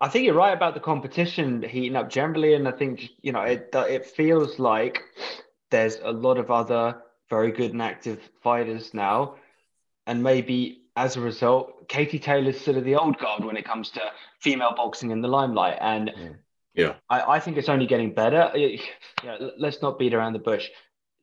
I 0.00 0.08
think 0.08 0.24
you're 0.24 0.34
right 0.34 0.52
about 0.52 0.74
the 0.74 0.80
competition 0.80 1.62
heating 1.62 1.96
up 1.96 2.08
generally, 2.08 2.54
and 2.54 2.68
I 2.68 2.72
think 2.72 3.10
you 3.22 3.32
know 3.32 3.42
it. 3.42 3.70
It 3.72 4.06
feels 4.06 4.58
like 4.58 5.02
there's 5.70 5.96
a 6.02 6.12
lot 6.12 6.38
of 6.38 6.50
other 6.50 7.02
very 7.28 7.52
good 7.52 7.72
and 7.72 7.82
active 7.82 8.20
fighters 8.42 8.94
now, 8.94 9.36
and 10.06 10.22
maybe 10.22 10.82
as 10.96 11.16
a 11.16 11.20
result, 11.20 11.88
Katie 11.88 12.18
Taylor's 12.18 12.60
sort 12.60 12.76
of 12.76 12.84
the 12.84 12.96
old 12.96 13.18
guard 13.18 13.44
when 13.44 13.56
it 13.56 13.64
comes 13.64 13.90
to 13.90 14.00
female 14.40 14.74
boxing 14.76 15.10
in 15.10 15.20
the 15.20 15.28
limelight, 15.28 15.78
and 15.80 16.10
Yeah. 16.74 16.94
I, 17.10 17.36
I 17.36 17.40
think 17.40 17.56
it's 17.56 17.68
only 17.68 17.86
getting 17.86 18.14
better. 18.14 18.52
You 19.24 19.28
know, 19.30 19.50
let's 19.58 19.82
not 19.82 19.98
beat 19.98 20.14
around 20.14 20.34
the 20.34 20.38
bush. 20.38 20.68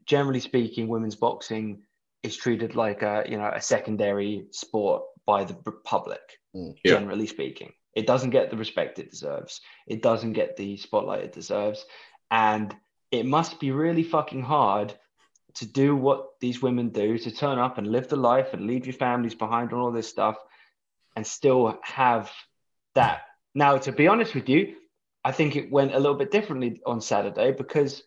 Generally 0.05 0.41
speaking, 0.41 0.89
women's 0.89 1.15
boxing 1.15 1.83
is 2.23 2.35
treated 2.35 2.75
like 2.75 3.03
a 3.03 3.23
you 3.27 3.37
know 3.37 3.49
a 3.53 3.61
secondary 3.61 4.47
sport 4.51 5.03
by 5.25 5.43
the 5.45 5.53
public 5.85 6.19
Mm. 6.55 6.73
Yeah. 6.85 6.93
generally 6.93 7.27
speaking. 7.27 7.73
It 7.95 8.05
doesn't 8.05 8.31
get 8.31 8.49
the 8.49 8.57
respect 8.57 8.99
it 8.99 9.09
deserves. 9.09 9.61
It 9.87 10.01
doesn't 10.01 10.33
get 10.33 10.57
the 10.57 10.77
spotlight 10.77 11.23
it 11.23 11.33
deserves. 11.33 11.85
And 12.29 12.75
it 13.11 13.25
must 13.25 13.59
be 13.59 13.71
really 13.71 14.03
fucking 14.03 14.43
hard 14.43 14.93
to 15.55 15.65
do 15.65 15.95
what 15.95 16.39
these 16.41 16.61
women 16.61 16.89
do, 16.89 17.17
to 17.17 17.31
turn 17.31 17.57
up 17.57 17.77
and 17.77 17.87
live 17.87 18.09
the 18.09 18.17
life 18.17 18.53
and 18.53 18.67
leave 18.67 18.85
your 18.85 18.93
families 18.93 19.35
behind 19.35 19.71
and 19.71 19.79
all 19.79 19.91
this 19.91 20.09
stuff 20.09 20.37
and 21.15 21.25
still 21.25 21.79
have 21.81 22.29
that. 22.93 23.21
Now, 23.53 23.77
to 23.77 23.91
be 23.93 24.07
honest 24.07 24.35
with 24.35 24.49
you, 24.49 24.75
I 25.23 25.31
think 25.31 25.55
it 25.55 25.71
went 25.71 25.95
a 25.95 25.99
little 25.99 26.17
bit 26.17 26.31
differently 26.31 26.81
on 26.85 26.99
Saturday 26.99 27.53
because 27.53 28.03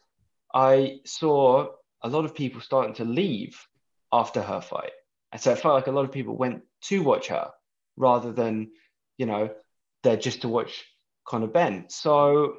I 0.55 1.01
saw 1.07 1.68
a 2.03 2.09
lot 2.09 2.27
of 2.27 2.35
people 2.35 2.61
starting 2.61 2.94
to 2.96 3.05
leave 3.05 3.59
after 4.12 4.42
her 4.42 4.61
fight. 4.61 4.92
And 5.33 5.40
so 5.40 5.53
it 5.53 5.59
felt 5.59 5.74
like 5.74 5.87
a 5.87 5.92
lot 5.92 6.05
of 6.05 6.12
people 6.12 6.37
went 6.37 6.62
to 6.83 7.03
watch 7.03 7.29
her 7.29 7.51
rather 7.96 8.33
than 8.33 8.70
you 9.18 9.27
know, 9.27 9.51
there 10.03 10.17
just 10.17 10.43
to 10.43 10.49
watch 10.49 10.85
Conor 11.27 11.47
Benn. 11.47 11.87
So 11.89 12.55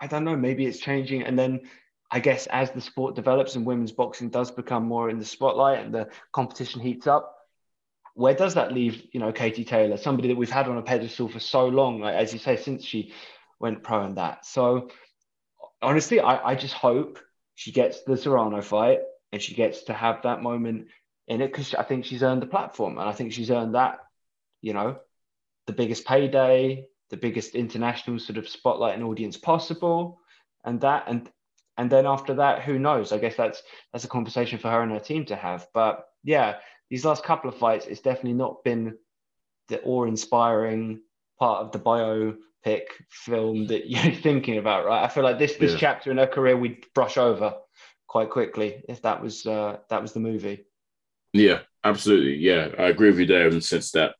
I 0.00 0.06
don't 0.06 0.24
know, 0.24 0.36
maybe 0.36 0.66
it's 0.66 0.78
changing. 0.78 1.22
And 1.22 1.38
then 1.38 1.62
I 2.10 2.20
guess 2.20 2.46
as 2.46 2.70
the 2.70 2.80
sport 2.80 3.14
develops 3.14 3.54
and 3.54 3.66
women's 3.66 3.92
boxing 3.92 4.30
does 4.30 4.50
become 4.50 4.84
more 4.84 5.10
in 5.10 5.18
the 5.18 5.24
spotlight 5.24 5.84
and 5.84 5.94
the 5.94 6.08
competition 6.32 6.80
heats 6.80 7.06
up, 7.06 7.34
where 8.14 8.34
does 8.34 8.54
that 8.54 8.72
leave, 8.72 9.02
you 9.12 9.20
know, 9.20 9.32
Katie 9.32 9.64
Taylor, 9.64 9.96
somebody 9.96 10.28
that 10.28 10.36
we've 10.36 10.50
had 10.50 10.68
on 10.68 10.78
a 10.78 10.82
pedestal 10.82 11.28
for 11.28 11.40
so 11.40 11.66
long, 11.66 12.00
like, 12.00 12.14
as 12.14 12.32
you 12.32 12.38
say, 12.38 12.56
since 12.56 12.84
she 12.84 13.12
went 13.60 13.82
pro 13.82 14.04
and 14.04 14.16
that. 14.16 14.46
So 14.46 14.90
honestly, 15.82 16.20
I, 16.20 16.50
I 16.50 16.54
just 16.54 16.74
hope 16.74 17.18
she 17.54 17.72
gets 17.72 18.02
the 18.02 18.16
Serrano 18.16 18.62
fight 18.62 19.00
and 19.32 19.42
she 19.42 19.54
gets 19.54 19.82
to 19.84 19.92
have 19.92 20.22
that 20.22 20.42
moment 20.42 20.88
in 21.26 21.40
it 21.42 21.48
because 21.48 21.74
I 21.74 21.82
think 21.82 22.04
she's 22.04 22.22
earned 22.22 22.42
the 22.42 22.46
platform 22.46 22.98
and 22.98 23.08
I 23.08 23.12
think 23.12 23.32
she's 23.32 23.50
earned 23.50 23.74
that, 23.74 23.98
you 24.62 24.72
know, 24.72 24.98
the 25.68 25.72
biggest 25.74 26.06
payday, 26.06 26.86
the 27.10 27.16
biggest 27.16 27.54
international 27.54 28.18
sort 28.18 28.38
of 28.38 28.48
spotlight 28.48 28.94
and 28.94 29.04
audience 29.04 29.36
possible, 29.36 30.18
and 30.64 30.80
that 30.80 31.04
and 31.06 31.30
and 31.76 31.92
then 31.92 32.06
after 32.06 32.34
that, 32.34 32.62
who 32.62 32.78
knows? 32.78 33.12
I 33.12 33.18
guess 33.18 33.36
that's 33.36 33.62
that's 33.92 34.04
a 34.04 34.08
conversation 34.08 34.58
for 34.58 34.70
her 34.70 34.82
and 34.82 34.90
her 34.90 34.98
team 34.98 35.26
to 35.26 35.36
have. 35.36 35.68
But 35.72 36.06
yeah, 36.24 36.56
these 36.90 37.04
last 37.04 37.22
couple 37.22 37.50
of 37.50 37.56
fights, 37.58 37.86
it's 37.86 38.00
definitely 38.00 38.32
not 38.32 38.64
been 38.64 38.96
the 39.68 39.80
awe-inspiring 39.82 41.02
part 41.38 41.60
of 41.64 41.72
the 41.72 41.78
biopic 41.78 42.84
film 43.10 43.66
that 43.66 43.88
you're 43.90 44.14
thinking 44.14 44.56
about, 44.56 44.86
right? 44.86 45.04
I 45.04 45.08
feel 45.08 45.22
like 45.22 45.38
this 45.38 45.56
this 45.56 45.72
Yeah. 45.72 45.78
chapter 45.78 46.10
in 46.10 46.16
her 46.16 46.26
career 46.26 46.56
we'd 46.56 46.86
brush 46.94 47.18
over 47.18 47.54
quite 48.06 48.30
quickly 48.30 48.82
if 48.88 49.02
that 49.02 49.22
was 49.22 49.44
uh, 49.44 49.76
that 49.90 50.00
was 50.00 50.14
the 50.14 50.20
movie. 50.20 50.64
Yeah, 51.34 51.60
absolutely. 51.84 52.36
Yeah, 52.36 52.70
I 52.78 52.84
agree 52.84 53.10
with 53.10 53.20
you 53.20 53.26
there 53.26 53.48
in 53.48 53.54
the 53.54 53.60
sense 53.60 53.92
that 53.92 54.14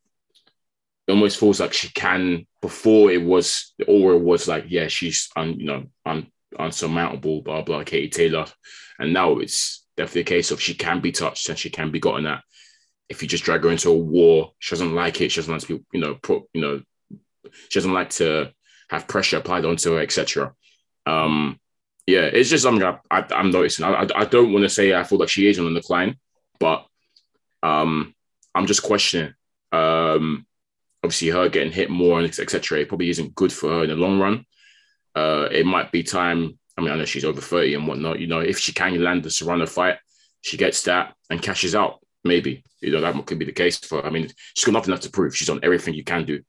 almost 1.09 1.39
feels 1.39 1.61
like 1.61 1.73
she 1.73 1.89
can. 1.91 2.47
Before 2.61 3.11
it 3.11 3.23
was, 3.23 3.73
the 3.79 3.87
aura 3.87 4.19
was 4.19 4.49
like, 4.49 4.65
yeah, 4.69 4.89
she's 4.89 5.29
un, 5.37 5.59
you 5.59 5.67
know, 5.67 5.87
un, 6.05 6.27
unsurmountable, 6.59 7.43
blah 7.43 7.63
blah, 7.63 7.85
Katie 7.85 8.09
Taylor, 8.09 8.47
and 8.99 9.13
now 9.13 9.39
it's 9.39 9.87
definitely 9.97 10.23
a 10.23 10.25
case 10.25 10.51
of 10.51 10.61
she 10.61 10.75
can 10.75 11.01
be 11.01 11.13
touched 11.13 11.49
and 11.49 11.59
she 11.59 11.71
can 11.71 11.91
be 11.91 12.01
gotten 12.01 12.27
at. 12.27 12.43
If 13.09 13.23
you 13.23 13.29
just 13.29 13.45
drag 13.45 13.65
her 13.65 13.71
into 13.71 13.91
a 13.91 13.97
war, 13.97 14.53
she 14.59 14.75
doesn't 14.75 14.95
like 14.95 15.21
it. 15.21 15.31
She 15.31 15.41
doesn't 15.41 15.53
like 15.53 15.63
to 15.63 15.79
be, 15.79 15.85
you 15.93 16.01
know, 16.01 16.15
put, 16.17 16.43
you 16.53 16.61
know, 16.61 16.83
she 17.69 17.79
doesn't 17.79 17.95
like 17.95 18.11
to 18.11 18.53
have 18.91 19.09
pressure 19.09 19.39
applied 19.39 19.65
onto 19.65 19.93
her, 19.93 20.01
etc. 20.01 20.55
Um, 21.07 21.59
yeah, 22.07 22.23
it's 22.23 22.51
just 22.51 22.65
something 22.65 22.83
I, 22.83 22.99
I, 23.11 23.25
I'm 23.31 23.51
noticing. 23.51 23.85
I, 23.85 24.03
I, 24.03 24.07
I 24.15 24.25
don't 24.25 24.53
want 24.53 24.65
to 24.65 24.69
say 24.69 24.95
I 24.95 25.05
feel 25.05 25.19
like 25.19 25.29
she 25.29 25.49
is 25.49 25.59
on 25.59 25.73
the 25.73 25.81
decline, 25.81 26.17
but 26.59 26.87
um, 27.63 28.15
I'm 28.55 28.67
just 28.67 28.83
questioning. 28.83 29.35
Um, 29.73 30.47
obviously, 31.03 31.29
her 31.29 31.49
getting 31.49 31.73
hit 31.73 31.91
more 31.91 32.19
and 32.19 32.27
etc. 32.27 32.81
It 32.81 32.89
probably 32.89 33.11
isn't 33.11 33.35
good 33.35 33.53
for 33.53 33.69
her 33.71 33.85
in 33.85 33.91
the 33.91 33.97
long 33.97 34.19
run. 34.19 34.45
Uh, 35.15 35.49
it 35.51 35.67
might 35.67 35.91
be 35.93 36.03
time. 36.03 36.59
I 36.77 36.81
mean, 36.81 36.91
I 36.91 36.97
know 36.97 37.05
she's 37.05 37.25
over 37.25 37.41
30 37.41 37.75
and 37.75 37.89
whatnot. 37.89 38.21
You 38.21 38.29
know, 38.29 38.41
if 38.41 38.59
she 38.59 38.73
can 38.73 39.03
land 39.03 39.25
the 39.25 39.31
Serrano 39.31 39.67
fight, 39.67 39.99
she 40.43 40.57
gets 40.57 40.83
that 40.85 41.15
and 41.31 41.43
cashes 41.43 41.75
out. 41.75 42.01
Maybe 42.25 42.63
you 42.81 42.93
know 42.93 43.01
that 43.01 43.27
could 43.27 43.39
be 43.39 43.45
the 43.45 43.53
case 43.53 43.79
for. 43.79 44.01
Her. 44.03 44.07
I 44.07 44.11
mean, 44.11 44.29
she's 44.55 44.65
got 44.65 44.73
nothing 44.73 44.91
left 44.91 45.05
to 45.05 45.11
prove. 45.11 45.37
She's 45.37 45.49
done 45.49 45.61
everything 45.63 45.95
you 45.95 46.05
can 46.05 46.25
do. 46.25 46.43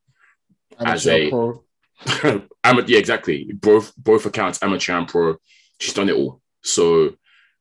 As 0.79 1.07
a- 1.07 1.29
pro. 1.29 1.63
Ama- 2.63 2.85
yeah, 2.88 2.97
exactly. 2.97 3.51
Both 3.53 3.93
both 3.97 4.25
accounts, 4.25 4.62
amateur 4.63 4.97
and 4.97 5.07
pro. 5.07 5.35
She's 5.79 5.93
done 5.93 6.09
it 6.09 6.15
all. 6.15 6.41
So 6.63 7.15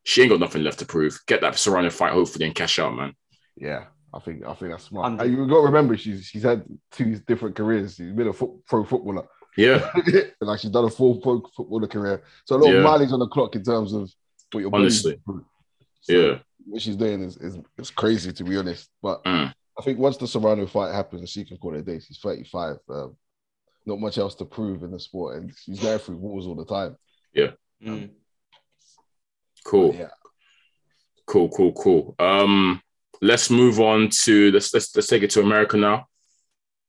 she 0.04 0.22
ain't 0.22 0.30
got 0.30 0.40
nothing 0.40 0.62
left 0.62 0.78
to 0.80 0.86
prove. 0.86 1.20
Get 1.26 1.40
that 1.40 1.58
Serrano 1.58 1.90
fight, 1.90 2.12
hopefully, 2.12 2.46
and 2.46 2.54
cash 2.54 2.78
out, 2.78 2.94
man. 2.94 3.14
Yeah, 3.56 3.86
I 4.12 4.18
think 4.20 4.44
I 4.44 4.54
think 4.54 4.72
that's 4.72 4.84
smart. 4.84 5.06
Under- 5.06 5.24
And 5.24 5.32
you've 5.36 5.48
got 5.48 5.56
to 5.60 5.66
remember 5.66 5.96
she's 5.96 6.24
she's 6.26 6.42
had 6.42 6.64
two 6.90 7.16
different 7.26 7.56
careers. 7.56 7.96
She's 7.96 8.12
been 8.12 8.28
a 8.28 8.32
fo- 8.32 8.60
pro 8.66 8.84
footballer, 8.84 9.26
Yeah, 9.56 9.90
like 10.40 10.60
she's 10.60 10.70
done 10.70 10.84
a 10.84 10.90
full 10.90 11.16
pro 11.20 11.42
footballer 11.56 11.86
career. 11.88 12.22
So 12.46 12.56
a 12.56 12.58
lot 12.58 12.70
Yeah. 12.70 12.78
of 12.78 12.84
mileage 12.84 13.12
on 13.12 13.18
the 13.20 13.28
clock 13.28 13.54
in 13.56 13.62
terms 13.62 13.92
of 13.92 14.10
what 14.52 14.60
your 14.60 14.74
Honestly. 14.74 15.20
So 16.00 16.12
yeah, 16.12 16.38
what 16.66 16.80
she's 16.80 16.96
doing 16.96 17.22
is, 17.22 17.36
is 17.36 17.58
is 17.76 17.90
crazy 17.90 18.32
to 18.32 18.44
be 18.44 18.56
honest. 18.56 18.88
But 19.02 19.22
Mm. 19.24 19.52
I 19.78 19.82
think 19.82 19.98
once 19.98 20.16
the 20.16 20.26
Serrano 20.26 20.66
fight 20.66 20.92
happens, 20.94 21.30
she 21.30 21.44
can 21.44 21.56
call 21.58 21.74
it 21.74 21.80
a 21.80 21.82
day. 21.82 22.00
She's 22.00 22.18
35. 22.18 22.78
Um, 22.88 23.16
not 23.86 24.00
much 24.00 24.18
else 24.18 24.34
to 24.36 24.44
prove 24.44 24.82
in 24.82 24.90
the 24.90 24.98
sport, 24.98 25.36
and 25.36 25.52
she's 25.56 25.80
there 25.80 25.98
through 25.98 26.16
walls 26.16 26.46
all 26.46 26.54
the 26.56 26.64
time. 26.64 26.96
Mm. 27.82 28.10
cool, 29.64 29.94
Yeah, 29.94 30.08
cool, 31.26 31.48
cool, 31.50 31.72
cool. 31.72 32.14
Um, 32.18 32.82
let's 33.20 33.50
move 33.50 33.80
on 33.80 34.10
to 34.24 34.50
let's 34.52 34.72
let's 34.74 34.94
let's 34.94 35.08
take 35.08 35.22
it 35.22 35.30
to 35.30 35.40
America 35.40 35.76
now, 35.76 36.06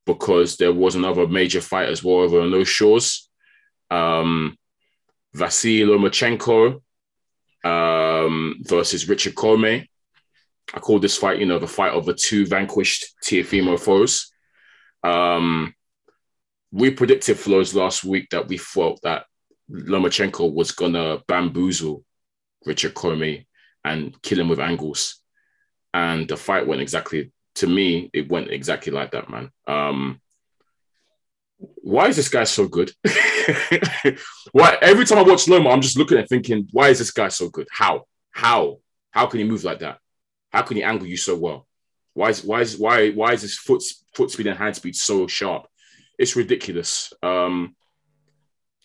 because 0.06 0.58
there 0.58 0.74
was 0.74 0.96
another 0.96 1.28
major 1.28 1.62
fight 1.62 1.90
as 1.90 2.04
well 2.04 2.18
over 2.18 2.42
on 2.42 2.52
those 2.52 2.68
shores. 2.68 3.30
Um, 3.92 4.56
Vasily 5.34 5.86
Lomachenko 5.86 6.82
um, 7.64 8.56
versus 8.62 9.08
Richard 9.08 9.36
Commey. 9.36 9.88
I 10.74 10.80
call 10.80 11.00
this 11.00 11.18
fight, 11.18 11.40
you 11.40 11.46
know, 11.46 11.60
the 11.60 11.68
fight 11.68 11.94
of 11.94 12.06
the 12.06 12.14
two 12.14 12.46
vanquished 12.46 13.16
Teofimo 13.24 13.80
foes. 13.80 14.32
Um, 15.04 15.74
we 16.72 16.92
predicted 16.92 17.38
flows 17.38 17.74
last 17.74 18.04
week 18.04 18.30
that 18.30 18.48
we 18.48 18.58
thought 18.58 19.00
that 19.02 19.26
Lomachenko 19.72 20.52
was 20.52 20.72
gonna 20.72 21.20
bamboozle 21.28 22.04
Richard 22.66 22.94
Commey 22.94 23.48
and 23.84 24.20
kill 24.22 24.40
him 24.40 24.50
with 24.50 24.60
angles, 24.60 25.22
and 25.94 26.28
the 26.28 26.38
fight 26.38 26.68
went 26.68 26.82
exactly. 26.82 27.32
To 27.56 27.68
me, 27.68 28.10
it 28.14 28.30
went 28.30 28.52
exactly 28.52 28.92
like 28.92 29.12
that, 29.12 29.30
man. 29.30 29.52
Um, 29.68 30.22
why 31.58 32.08
is 32.08 32.16
this 32.16 32.30
guy 32.30 32.46
so 32.46 32.68
good? 32.68 32.92
why 34.52 34.78
every 34.82 35.06
time 35.06 35.18
I 35.18 35.24
watch 35.24 35.48
Loma, 35.48 35.70
I'm 35.70 35.82
just 35.82 35.98
looking 35.98 36.18
it 36.18 36.30
thinking, 36.30 36.68
why 36.72 36.90
is 36.90 37.00
this 37.00 37.12
guy 37.12 37.28
so 37.28 37.50
good? 37.50 37.68
How? 37.72 38.06
How? 38.32 38.78
How 39.12 39.26
can 39.26 39.40
he 39.40 39.46
move 39.46 39.64
like 39.64 39.80
that? 39.80 39.98
How 40.52 40.62
can 40.62 40.78
he 40.78 40.84
angle 40.84 41.08
you 41.08 41.18
so 41.18 41.36
well? 41.36 41.68
Why 42.14 42.30
is 42.30 42.44
why 42.44 42.62
is 42.62 42.78
why 42.78 43.12
why 43.12 43.34
is 43.34 43.42
his 43.42 43.58
foot 43.58 43.84
foot 44.14 44.32
speed 44.32 44.48
and 44.48 44.58
hand 44.58 44.76
speed 44.76 44.96
so 44.96 45.28
sharp? 45.28 45.68
It's 46.18 46.36
ridiculous. 46.36 47.14
Um, 47.22 47.76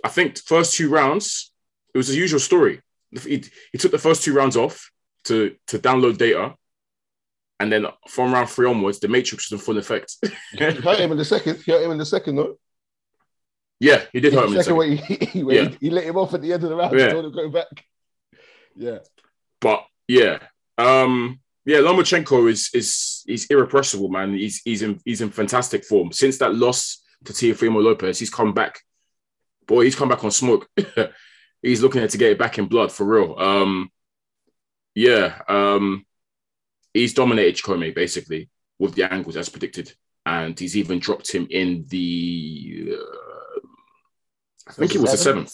I 0.05 0.09
think 0.09 0.39
first 0.39 0.75
two 0.75 0.89
rounds, 0.91 1.53
it 1.95 1.99
was 1.99 2.09
the 2.09 2.15
usual 2.15 2.41
story. 2.41 2.81
He, 3.11 3.45
he 3.73 3.79
took 3.79 3.93
the 3.93 3.99
first 3.99 4.23
two 4.23 4.35
rounds 4.35 4.57
off 4.57 4.91
to 5.25 5.57
to 5.69 5.79
download 5.79 6.19
data, 6.19 6.55
and 7.61 7.73
then 7.73 7.87
from 8.09 8.33
round 8.33 8.49
three 8.49 8.67
onwards, 8.69 9.01
the 9.01 9.09
matrix 9.09 9.51
was 9.51 9.59
in 9.61 9.65
full 9.65 9.79
effect. 9.79 10.17
he 10.53 10.65
hurt 10.65 10.99
him 11.01 11.13
in 11.13 11.19
the 11.19 11.25
second. 11.25 11.59
He 11.65 11.73
hurt 11.73 11.83
him 11.83 11.93
in 11.93 11.99
the 11.99 12.07
second, 12.07 12.37
no? 12.37 12.57
yeah, 13.81 14.03
he 14.13 14.21
did 14.21 14.33
hurt 14.33 14.45
him. 14.47 14.53
in 14.53 14.59
the 14.59 14.65
second 14.65 14.99
he, 14.99 15.27
he, 15.27 15.41
Yeah. 15.55 15.69
he 15.81 15.91
let 15.91 16.05
him 16.05 16.17
off 16.17 16.35
at 16.35 16.43
the 16.43 16.53
end 16.53 16.65
of 16.65 16.71
the 16.71 16.77
round. 16.77 16.99
Yeah. 16.99 17.11
Told 17.11 17.27
him 17.27 17.33
go 17.33 17.49
back. 17.49 17.85
Yeah, 18.77 18.99
But 19.61 19.85
yeah, 20.09 20.39
um, 20.79 21.41
yeah, 21.65 21.79
Lomachenko 21.79 22.51
is 22.51 22.71
is 22.75 23.23
he's 23.27 23.47
irrepressible, 23.47 24.09
man. 24.09 24.35
He's 24.35 24.61
he's 24.65 24.83
in 24.83 25.01
he's 25.05 25.21
in 25.21 25.31
fantastic 25.31 25.85
form 25.85 26.13
since 26.13 26.39
that 26.39 26.55
loss 26.55 27.03
to 27.25 27.33
Teofimo 27.33 27.83
Lopez. 27.83 28.19
He's 28.19 28.31
come 28.31 28.53
back, 28.53 28.81
boy. 29.67 29.85
He's 29.85 29.95
come 29.95 30.09
back 30.09 30.25
on 30.25 30.31
smoke. 30.33 30.69
he's 31.63 31.83
looking 31.83 32.07
to 32.07 32.19
get 32.19 32.33
it 32.33 32.39
back 32.39 32.59
in 32.59 32.67
blood 32.67 32.91
for 32.93 33.05
real. 33.05 33.37
Um, 33.39 33.91
yeah, 34.95 35.41
um, 35.49 36.05
he's 36.95 37.13
dominated 37.13 37.63
Commey 37.63 37.95
basically 37.95 38.49
with 38.79 38.95
the 38.95 39.13
angles 39.13 39.37
as 39.37 39.51
predicted, 39.51 39.93
and 40.25 40.59
he's 40.59 40.77
even 40.77 40.99
dropped 40.99 41.31
him 41.31 41.47
in 41.51 41.85
the. 41.89 42.97
Uh, 42.99 43.61
I 44.67 44.73
think 44.73 44.95
it 44.95 45.01
was 45.01 45.11
the 45.11 45.19
Seventh? 45.19 45.53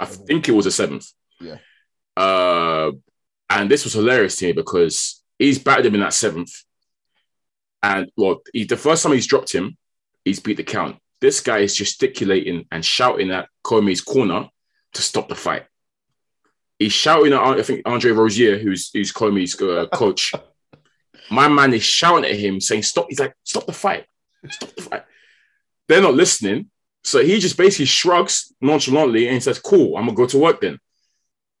I 0.00 0.06
think 0.06 0.48
it 0.48 0.52
was 0.52 0.64
the 0.64 0.70
seventh. 0.70 1.06
Yeah. 1.40 1.58
Uh, 2.16 2.92
and 3.48 3.70
this 3.70 3.84
was 3.84 3.92
hilarious 3.92 4.36
to 4.36 4.46
me 4.46 4.52
because 4.52 5.22
he's 5.38 5.58
battered 5.58 5.86
him 5.86 5.94
in 5.94 6.00
that 6.00 6.14
seventh. 6.14 6.52
And 7.82 8.10
well, 8.16 8.40
he, 8.52 8.64
the 8.64 8.76
first 8.76 9.02
time 9.02 9.12
he's 9.12 9.26
dropped 9.26 9.52
him, 9.52 9.76
he's 10.24 10.40
beat 10.40 10.56
the 10.56 10.64
count. 10.64 10.96
This 11.20 11.40
guy 11.40 11.58
is 11.58 11.76
gesticulating 11.76 12.66
and 12.70 12.84
shouting 12.84 13.30
at 13.30 13.48
Commey's 13.62 14.00
corner 14.00 14.48
to 14.94 15.02
stop 15.02 15.28
the 15.28 15.34
fight. 15.34 15.66
He's 16.78 16.92
shouting 16.92 17.34
at 17.34 17.40
I 17.40 17.62
think 17.62 17.82
Andre 17.84 18.12
Rozier, 18.12 18.58
who's 18.58 18.90
who's 18.90 19.12
Commey's 19.12 19.60
uh, 19.60 19.86
coach. 19.92 20.32
My 21.30 21.48
man 21.48 21.72
is 21.72 21.82
shouting 21.82 22.30
at 22.30 22.36
him, 22.38 22.60
saying, 22.60 22.82
"Stop!" 22.82 23.06
He's 23.08 23.20
like, 23.20 23.34
"Stop 23.44 23.66
the 23.66 23.72
fight! 23.72 24.06
Stop 24.48 24.74
the 24.76 24.82
fight!" 24.82 25.04
They're 25.88 26.02
not 26.02 26.14
listening, 26.14 26.70
so 27.04 27.22
he 27.22 27.38
just 27.38 27.56
basically 27.56 27.86
shrugs 27.86 28.52
nonchalantly 28.60 29.26
and 29.26 29.34
he 29.34 29.40
says, 29.40 29.58
"Cool, 29.58 29.96
I'm 29.96 30.04
gonna 30.06 30.16
go 30.16 30.26
to 30.26 30.38
work 30.38 30.60
then." 30.60 30.78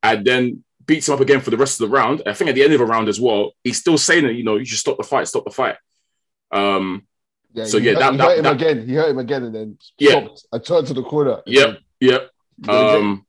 And 0.02 0.24
then 0.24 0.64
beats 0.86 1.08
him 1.08 1.14
up 1.14 1.20
again 1.20 1.40
for 1.40 1.50
the 1.50 1.56
rest 1.56 1.80
of 1.80 1.88
the 1.88 1.94
round. 1.96 2.22
I 2.26 2.32
think 2.32 2.48
at 2.50 2.54
the 2.56 2.64
end 2.64 2.72
of 2.72 2.78
the 2.80 2.86
round 2.86 3.08
as 3.08 3.20
well, 3.20 3.52
he's 3.62 3.78
still 3.78 3.98
saying 3.98 4.24
that 4.24 4.34
you 4.34 4.42
know 4.44 4.56
you 4.56 4.64
should 4.64 4.78
stop 4.78 4.96
the 4.96 5.04
fight, 5.04 5.28
stop 5.28 5.44
the 5.44 5.50
fight. 5.50 5.76
Um, 6.50 7.06
yeah. 7.52 7.64
So, 7.64 7.76
yeah, 7.76 7.92
hurt, 7.92 7.98
that- 8.00 8.12
he 8.12 8.18
that- 8.18 8.24
hurt 8.28 8.38
him 8.38 8.44
that- 8.44 8.54
again. 8.54 8.88
He 8.88 8.94
hurt 8.94 9.10
him 9.10 9.18
again, 9.18 9.42
and 9.44 9.54
then 9.54 9.78
Yeah. 9.98 10.10
stopped. 10.10 10.46
I 10.52 10.58
turned 10.58 10.86
to 10.88 10.94
the 10.94 11.02
corner. 11.02 11.42
Yep. 11.46 11.78
Yep. 12.00 12.30
Um, 12.68 13.26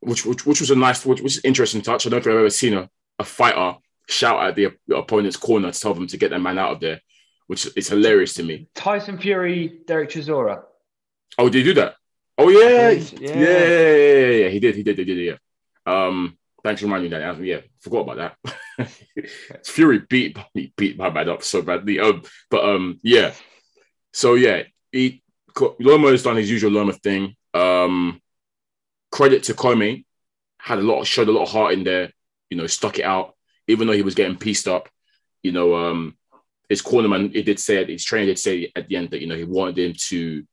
which, 0.00 0.24
which 0.24 0.46
which 0.46 0.60
was 0.60 0.70
a 0.70 0.76
nice, 0.76 1.04
which 1.04 1.20
was 1.20 1.36
an 1.38 1.42
interesting 1.44 1.82
touch. 1.82 2.06
I 2.06 2.10
don't 2.10 2.22
think 2.22 2.32
I've 2.32 2.38
ever 2.40 2.50
seen 2.50 2.74
a, 2.74 2.88
a 3.18 3.24
fighter 3.24 3.76
shout 4.08 4.42
at 4.42 4.56
the, 4.56 4.74
opponent's 4.94 5.36
corner 5.36 5.70
to 5.70 5.78
tell 5.78 5.94
them 5.94 6.06
to 6.06 6.16
get 6.16 6.30
their 6.30 6.38
man 6.38 6.58
out 6.58 6.72
of 6.72 6.80
there. 6.80 7.00
which 7.46 7.68
is 7.76 7.88
hilarious 7.88 8.34
to 8.34 8.42
me. 8.42 8.68
Tyson 8.74 9.18
Fury, 9.18 9.80
Derek 9.86 10.10
Chisora. 10.10 10.62
Oh, 11.38 11.48
did 11.48 11.58
he 11.58 11.64
do 11.64 11.74
that? 11.74 11.94
Oh 12.36 12.48
yeah, 12.48 12.90
yeah. 12.90 13.18
yeah, 13.20 13.36
yeah, 13.36 13.94
yeah, 13.96 14.30
yeah. 14.30 14.48
He 14.48 14.60
did, 14.60 14.76
he 14.76 14.82
did, 14.82 14.98
he 14.98 15.04
did, 15.04 15.18
yeah. 15.18 15.36
Um, 15.86 16.38
thanks 16.62 16.80
for 16.80 16.86
reminding 16.86 17.10
me 17.10 17.18
that. 17.18 17.42
Yeah, 17.42 17.60
forgot 17.80 18.08
about 18.08 18.36
that. 18.78 18.88
Fury 19.66 20.02
beat 20.08 20.38
he 20.54 20.72
beat 20.76 20.98
my 20.98 21.10
man 21.10 21.28
up 21.28 21.42
so 21.42 21.62
badly. 21.62 21.98
Um, 21.98 22.22
but 22.50 22.64
um, 22.64 23.00
yeah. 23.02 23.32
So 24.12 24.34
yeah, 24.34 24.64
he 24.92 25.22
Loma 25.80 26.10
has 26.10 26.22
done 26.22 26.36
his 26.36 26.50
usual 26.50 26.70
Loma 26.70 26.92
thing. 26.92 27.34
Um, 27.54 28.20
credit 29.10 29.44
to 29.44 29.54
Commey, 29.54 30.04
had 30.58 30.78
a 30.78 30.82
lot, 30.82 31.06
showed 31.06 31.28
a 31.28 31.32
lot 31.32 31.44
of 31.44 31.50
heart 31.50 31.72
in 31.72 31.84
there. 31.84 32.12
You 32.50 32.56
know, 32.56 32.66
stuck 32.66 32.98
it 32.98 33.04
out, 33.04 33.34
even 33.68 33.86
though 33.86 33.92
he 33.92 34.02
was 34.02 34.16
getting 34.16 34.36
pieced 34.36 34.66
up. 34.66 34.88
You 35.44 35.52
know, 35.52 35.76
um, 35.76 36.16
his 36.68 36.82
cornerman, 36.82 37.32
he 37.32 37.42
did 37.42 37.60
say, 37.60 37.84
his 37.84 38.04
trainer 38.04 38.26
did 38.26 38.38
say 38.38 38.72
at 38.74 38.88
the 38.88 38.96
end 38.96 39.10
that 39.10 39.20
you 39.20 39.28
know 39.28 39.36
he 39.36 39.44
wanted 39.44 39.78
him 39.78 39.94
to, 39.96 40.44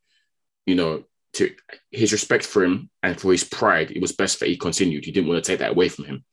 you 0.67 0.75
know, 0.75 1.03
to 1.33 1.53
his 1.91 2.11
respect 2.11 2.45
for 2.45 2.63
him 2.63 2.89
and 3.01 3.19
for 3.19 3.31
his 3.31 3.43
pride. 3.43 3.91
It 3.91 4.01
was 4.01 4.11
best 4.11 4.39
that 4.39 4.49
he 4.49 4.57
continued. 4.57 5.05
He 5.05 5.11
didn't 5.11 5.27
want 5.27 5.43
to 5.43 5.51
take 5.51 5.59
that 5.59 5.71
away 5.71 5.89
from 5.89 6.05
him, 6.05 6.23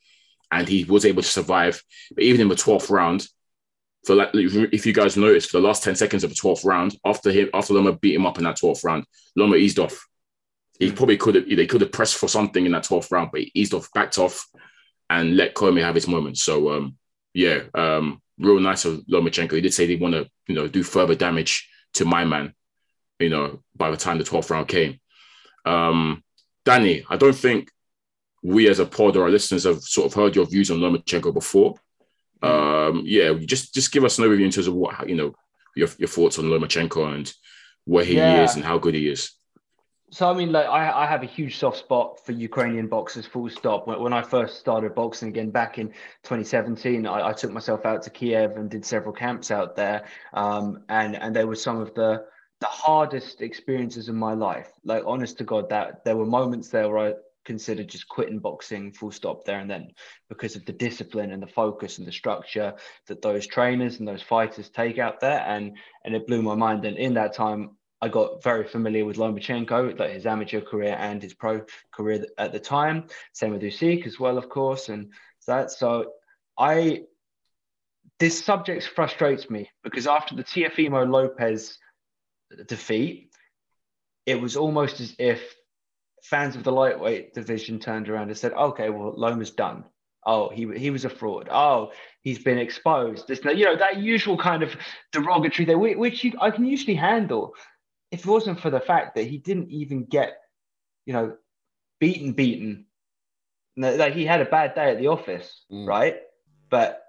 and 0.50 0.68
he 0.68 0.84
was 0.84 1.06
able 1.06 1.22
to 1.22 1.28
survive. 1.28 1.82
But 2.14 2.24
even 2.24 2.42
in 2.42 2.48
the 2.48 2.56
twelfth 2.56 2.90
round, 2.90 3.26
for 4.04 4.14
like, 4.14 4.30
if 4.34 4.84
you 4.84 4.92
guys 4.92 5.16
noticed, 5.16 5.50
for 5.50 5.58
the 5.58 5.66
last 5.66 5.82
ten 5.82 5.96
seconds 5.96 6.24
of 6.24 6.30
the 6.30 6.36
twelfth 6.36 6.64
round, 6.64 6.96
after 7.04 7.30
him, 7.30 7.48
after 7.54 7.72
Loma 7.72 7.92
beat 7.92 8.14
him 8.14 8.26
up 8.26 8.38
in 8.38 8.44
that 8.44 8.58
twelfth 8.58 8.84
round, 8.84 9.04
Loma 9.34 9.56
eased 9.56 9.78
off. 9.78 10.06
He 10.78 10.90
probably 10.90 11.16
could 11.16 11.36
have, 11.36 11.48
they 11.48 11.66
could 11.66 11.80
have 11.80 11.92
pressed 11.92 12.16
for 12.16 12.28
something 12.28 12.66
in 12.66 12.72
that 12.72 12.84
twelfth 12.84 13.10
round, 13.10 13.30
but 13.32 13.40
he 13.40 13.52
eased 13.54 13.74
off, 13.74 13.88
backed 13.94 14.18
off, 14.18 14.46
and 15.12 15.36
let 15.36 15.54
Commey 15.54 15.82
have 15.82 15.94
his 15.94 16.08
moment. 16.08 16.38
So, 16.38 16.70
um, 16.72 16.96
yeah, 17.34 17.60
um, 17.74 18.20
real 18.38 18.60
nice 18.60 18.84
of 18.86 19.00
Lomachenko. 19.06 19.52
He 19.52 19.60
did 19.60 19.74
say 19.74 19.86
he 19.86 19.96
want 19.96 20.14
to, 20.14 20.26
you 20.48 20.54
know, 20.54 20.66
do 20.68 20.82
further 20.82 21.14
damage 21.14 21.68
to 21.94 22.04
my 22.04 22.24
man, 22.24 22.54
you 23.18 23.28
know, 23.28 23.62
by 23.76 23.90
the 23.90 23.96
time 23.96 24.16
the 24.18 24.24
12th 24.24 24.50
round 24.50 24.68
came. 24.68 24.98
Um, 25.66 26.24
Danny, 26.64 27.04
I 27.10 27.16
don't 27.16 27.34
think 27.36 27.70
we 28.42 28.68
as 28.68 28.78
a 28.78 28.86
pod 28.86 29.16
or 29.16 29.24
our 29.24 29.30
listeners 29.30 29.64
have 29.64 29.82
sort 29.82 30.06
of 30.06 30.14
heard 30.14 30.34
your 30.34 30.46
views 30.46 30.70
on 30.70 30.78
Lomachenko 30.78 31.32
before. 31.34 31.74
Um, 32.42 33.02
yeah, 33.04 33.32
just 33.34 33.72
just 33.74 33.92
give 33.92 34.04
us 34.04 34.18
an 34.18 34.24
overview 34.24 34.44
in 34.46 34.50
terms 34.50 34.66
of 34.66 34.74
what 34.74 35.08
you 35.08 35.14
know 35.14 35.34
your, 35.76 35.88
your 35.98 36.08
thoughts 36.08 36.38
on 36.38 36.46
Lomachenko 36.46 37.14
and 37.14 37.32
where 37.84 38.04
he 38.04 38.16
Yeah. 38.16 38.42
is 38.44 38.56
and 38.56 38.64
how 38.64 38.78
good 38.78 38.94
he 38.94 39.08
is. 39.08 39.30
So 40.12 40.28
I 40.28 40.34
mean, 40.34 40.52
like 40.52 40.66
I, 40.66 41.04
I 41.04 41.06
have 41.06 41.22
a 41.22 41.26
huge 41.26 41.56
soft 41.56 41.78
spot 41.78 42.20
for 42.24 42.32
Ukrainian 42.32 42.86
boxers. 42.86 43.24
Full 43.24 43.48
stop. 43.48 43.86
When, 43.86 43.98
when 43.98 44.12
I 44.12 44.20
first 44.20 44.58
started 44.58 44.94
boxing 44.94 45.30
again 45.30 45.50
back 45.50 45.78
in 45.78 45.88
2017, 46.24 47.06
I, 47.06 47.28
I 47.28 47.32
took 47.32 47.50
myself 47.50 47.86
out 47.86 48.02
to 48.02 48.10
Kiev 48.10 48.58
and 48.58 48.70
did 48.70 48.84
several 48.84 49.14
camps 49.14 49.50
out 49.50 49.74
there, 49.74 50.04
um, 50.34 50.84
and 50.90 51.16
and 51.16 51.34
they 51.34 51.46
were 51.46 51.56
some 51.56 51.80
of 51.80 51.94
the 51.94 52.26
the 52.60 52.66
hardest 52.66 53.40
experiences 53.40 54.10
in 54.10 54.14
my 54.14 54.34
life. 54.34 54.70
Like 54.84 55.02
honest 55.06 55.38
to 55.38 55.44
God, 55.44 55.70
that 55.70 56.04
there 56.04 56.16
were 56.16 56.26
moments 56.26 56.68
there 56.68 56.90
where 56.90 56.98
I 56.98 57.14
considered 57.46 57.88
just 57.88 58.06
quitting 58.06 58.38
boxing 58.38 58.92
full 58.92 59.10
stop 59.10 59.44
there 59.44 59.58
and 59.58 59.68
then 59.68 59.92
because 60.28 60.54
of 60.56 60.64
the 60.66 60.72
discipline 60.72 61.32
and 61.32 61.42
the 61.42 61.46
focus 61.46 61.98
and 61.98 62.06
the 62.06 62.12
structure 62.12 62.72
that 63.08 63.20
those 63.20 63.48
trainers 63.48 63.98
and 63.98 64.06
those 64.06 64.22
fighters 64.22 64.68
take 64.68 64.98
out 64.98 65.18
there 65.18 65.40
and 65.40 65.76
and 66.04 66.14
it 66.14 66.24
blew 66.28 66.40
my 66.40 66.54
mind 66.54 66.84
and 66.84 66.96
in 66.98 67.14
that 67.14 67.34
time 67.34 67.70
I 68.02 68.08
got 68.08 68.42
very 68.42 68.64
familiar 68.64 69.04
with 69.04 69.16
Lomachenko, 69.16 69.96
like 69.96 70.10
his 70.10 70.26
amateur 70.26 70.60
career 70.60 70.96
and 70.98 71.22
his 71.22 71.34
pro 71.34 71.64
career 71.92 72.24
at 72.36 72.50
the 72.50 72.58
time. 72.58 73.06
Same 73.32 73.52
with 73.52 73.62
Usyk 73.62 74.06
as 74.06 74.18
well, 74.18 74.36
of 74.36 74.48
course, 74.48 74.88
and 74.88 75.12
that. 75.46 75.70
So 75.70 76.10
I, 76.58 77.04
this 78.18 78.44
subject 78.44 78.90
frustrates 78.92 79.48
me 79.48 79.70
because 79.84 80.08
after 80.08 80.34
the 80.34 80.42
Teofimo 80.42 81.08
Lopez 81.08 81.78
defeat, 82.66 83.30
it 84.26 84.40
was 84.40 84.56
almost 84.56 84.98
as 84.98 85.14
if 85.20 85.54
fans 86.24 86.56
of 86.56 86.64
the 86.64 86.72
lightweight 86.72 87.34
division 87.34 87.78
turned 87.78 88.08
around 88.08 88.28
and 88.28 88.36
said, 88.36 88.52
"Okay, 88.52 88.90
well, 88.90 89.14
Loma's 89.16 89.52
done. 89.52 89.84
Oh, 90.26 90.48
he 90.48 90.66
he 90.76 90.90
was 90.90 91.04
a 91.04 91.08
fraud. 91.08 91.48
Oh, 91.52 91.92
he's 92.22 92.40
been 92.40 92.58
exposed. 92.58 93.30
No, 93.44 93.52
you 93.52 93.64
know, 93.64 93.76
that 93.76 93.98
usual 93.98 94.36
kind 94.36 94.64
of 94.64 94.74
derogatory 95.12 95.66
thing, 95.66 95.98
which 95.98 96.24
you, 96.24 96.32
I 96.40 96.50
can 96.50 96.64
usually 96.64 96.96
handle." 96.96 97.54
If 98.12 98.26
it 98.26 98.30
wasn't 98.30 98.60
for 98.60 98.70
the 98.70 98.78
fact 98.78 99.16
that 99.16 99.24
he 99.26 99.38
didn't 99.38 99.70
even 99.70 100.04
get, 100.04 100.36
you 101.06 101.14
know, 101.14 101.36
beaten, 101.98 102.32
beaten, 102.32 102.84
no, 103.74 103.94
like 103.96 104.12
he 104.12 104.26
had 104.26 104.42
a 104.42 104.44
bad 104.44 104.74
day 104.74 104.90
at 104.90 104.98
the 104.98 105.08
office, 105.08 105.64
Mm. 105.72 105.88
right? 105.88 106.20
But 106.68 107.02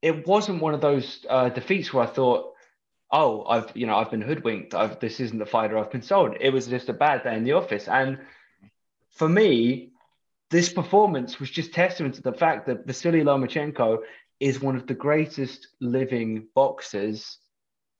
it 0.00 0.26
wasn't 0.26 0.62
one 0.62 0.74
of 0.74 0.80
those 0.80 1.26
uh, 1.28 1.48
defeats 1.48 1.92
where 1.92 2.04
I 2.04 2.06
thought, 2.06 2.54
oh, 3.10 3.44
I've, 3.44 3.76
you 3.76 3.86
know, 3.86 3.96
I've 3.96 4.10
been 4.10 4.22
hoodwinked. 4.22 4.74
I've, 4.74 5.00
this 5.00 5.20
isn't 5.20 5.38
the 5.38 5.44
fighter 5.46 5.76
I've 5.76 5.90
been 5.90 6.02
sold. 6.02 6.36
It 6.40 6.50
was 6.50 6.66
just 6.68 6.88
a 6.88 6.94
bad 6.94 7.24
day 7.24 7.36
in 7.36 7.44
the 7.44 7.52
office. 7.52 7.88
And 7.88 8.18
for 9.10 9.28
me, 9.28 9.90
this 10.50 10.72
performance 10.72 11.40
was 11.40 11.50
just 11.50 11.74
testament 11.74 12.14
to 12.14 12.22
the 12.22 12.32
fact 12.32 12.66
that 12.66 12.86
Vasily 12.86 13.22
Lomachenko 13.22 13.98
is 14.40 14.60
one 14.62 14.76
of 14.76 14.86
the 14.86 14.94
greatest 14.94 15.68
living 15.80 16.46
boxers 16.54 17.38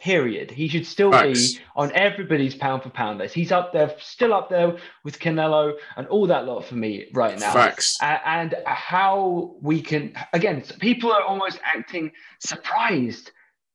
period. 0.03 0.51
He 0.51 0.67
should 0.67 0.85
still 0.85 1.12
Facts. 1.12 1.55
be 1.55 1.61
on 1.77 1.93
everybody's 1.93 2.57
pound 2.57 2.83
for 2.83 2.91
pound 2.91 3.19
list. 3.19 3.35
He's 3.35 3.53
up 3.53 3.73
there, 3.73 3.95
still 4.01 4.35
up 4.35 4.51
there 4.51 4.77
with 5.05 5.21
Canelo 5.21 5.75
and 5.97 6.09
all 6.09 6.27
that 6.27 6.45
lot 6.45 6.65
for 6.65 6.75
me 6.75 7.07
right 7.12 7.38
now. 7.38 7.53
Facts. 7.53 7.99
A- 8.03 8.29
and 8.29 8.55
how 8.67 9.55
we 9.62 9.81
can 9.81 10.12
again, 10.33 10.62
people 10.81 11.12
are 11.12 11.23
almost 11.23 11.61
acting 11.65 12.11
surprised 12.41 13.31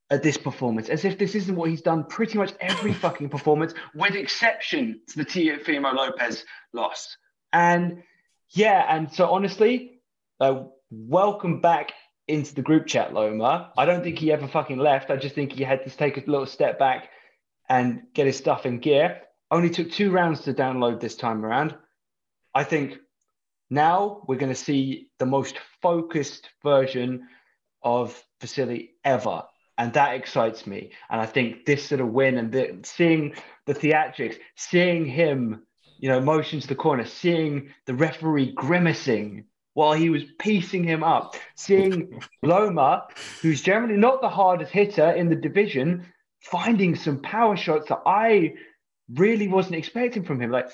at 0.10 0.22
this 0.22 0.38
performance 0.38 0.90
as 0.90 1.06
if 1.06 1.18
this 1.18 1.34
isn't 1.34 1.56
what 1.56 1.70
he's 1.70 1.82
done 1.82 2.04
pretty 2.06 2.38
much 2.38 2.54
every 2.60 2.94
fucking 3.04 3.30
performance, 3.30 3.74
with 3.96 4.16
exception 4.16 5.00
to 5.08 5.18
the 5.18 5.26
Teofimo 5.26 5.94
Lopez 5.94 6.44
loss. 6.74 7.16
And 7.54 8.04
yeah, 8.50 8.86
and 8.94 9.12
so 9.12 9.30
honestly, 9.30 10.02
uh, 10.42 10.64
welcome 10.92 11.62
back 11.62 11.94
into 12.28 12.54
the 12.54 12.62
group 12.62 12.88
chat, 12.88 13.14
Loma. 13.14 13.72
I 13.78 13.86
don't 13.86 14.04
think 14.04 14.20
he 14.20 14.28
mm. 14.28 14.34
ever 14.34 14.48
fucking 14.48 14.78
left. 14.78 15.10
I 15.10 15.18
just 15.18 15.36
think 15.36 15.54
he 15.54 15.64
had 15.64 15.84
to 15.86 15.90
take 15.90 16.18
a 16.18 16.30
little 16.30 16.46
step 16.46 16.78
back 16.78 17.10
and 17.70 18.04
get 18.14 18.26
his 18.26 18.38
stuff 18.38 18.66
in 18.66 18.80
gear. 18.80 19.22
Only 19.50 19.70
took 19.70 19.92
two 19.92 20.12
rounds 20.12 20.42
to 20.42 20.54
download 20.54 21.00
this 21.00 21.16
time 21.16 21.46
around. 21.46 21.76
I 22.54 22.64
think 22.64 22.98
now 23.70 24.24
we're 24.28 24.38
going 24.38 24.52
to 24.52 24.56
see 24.56 25.10
the 25.20 25.26
most 25.26 25.58
focused 25.82 26.50
version 26.64 27.28
of 27.82 28.22
Vasily 28.42 28.92
ever. 29.04 29.44
And 29.78 29.94
that 29.94 30.16
excites 30.16 30.66
me. 30.66 30.92
And 31.10 31.22
I 31.22 31.26
think 31.26 31.66
this 31.66 31.88
sort 31.88 32.02
of 32.02 32.10
win 32.10 32.38
and 32.38 32.52
the, 32.52 32.80
seeing 32.84 33.36
the 33.66 33.76
theatrics, 33.76 34.38
seeing 34.56 35.06
him, 35.06 35.64
you 36.00 36.10
know, 36.10 36.20
motion 36.20 36.60
to 36.60 36.68
the 36.68 36.76
corner, 36.76 37.06
seeing 37.06 37.70
the 37.86 37.94
referee 37.94 38.54
grimacing 38.54 39.46
while 39.78 39.94
he 39.94 40.10
was 40.10 40.24
piecing 40.40 40.84
him 40.84 41.04
up, 41.04 41.36
seeing 41.56 42.20
Loma, 42.42 43.06
who's 43.44 43.62
generally 43.62 43.96
not 43.96 44.22
the 44.22 44.28
hardest 44.28 44.72
hitter 44.72 45.12
in 45.12 45.30
the 45.30 45.36
division, 45.36 46.04
finding 46.42 46.96
some 46.96 47.22
power 47.22 47.56
shots 47.56 47.90
that 47.90 48.02
I 48.04 48.56
really 49.14 49.48
wasn't 49.48 49.76
expecting 49.76 50.24
from 50.24 50.42
him. 50.42 50.50
Like, 50.50 50.72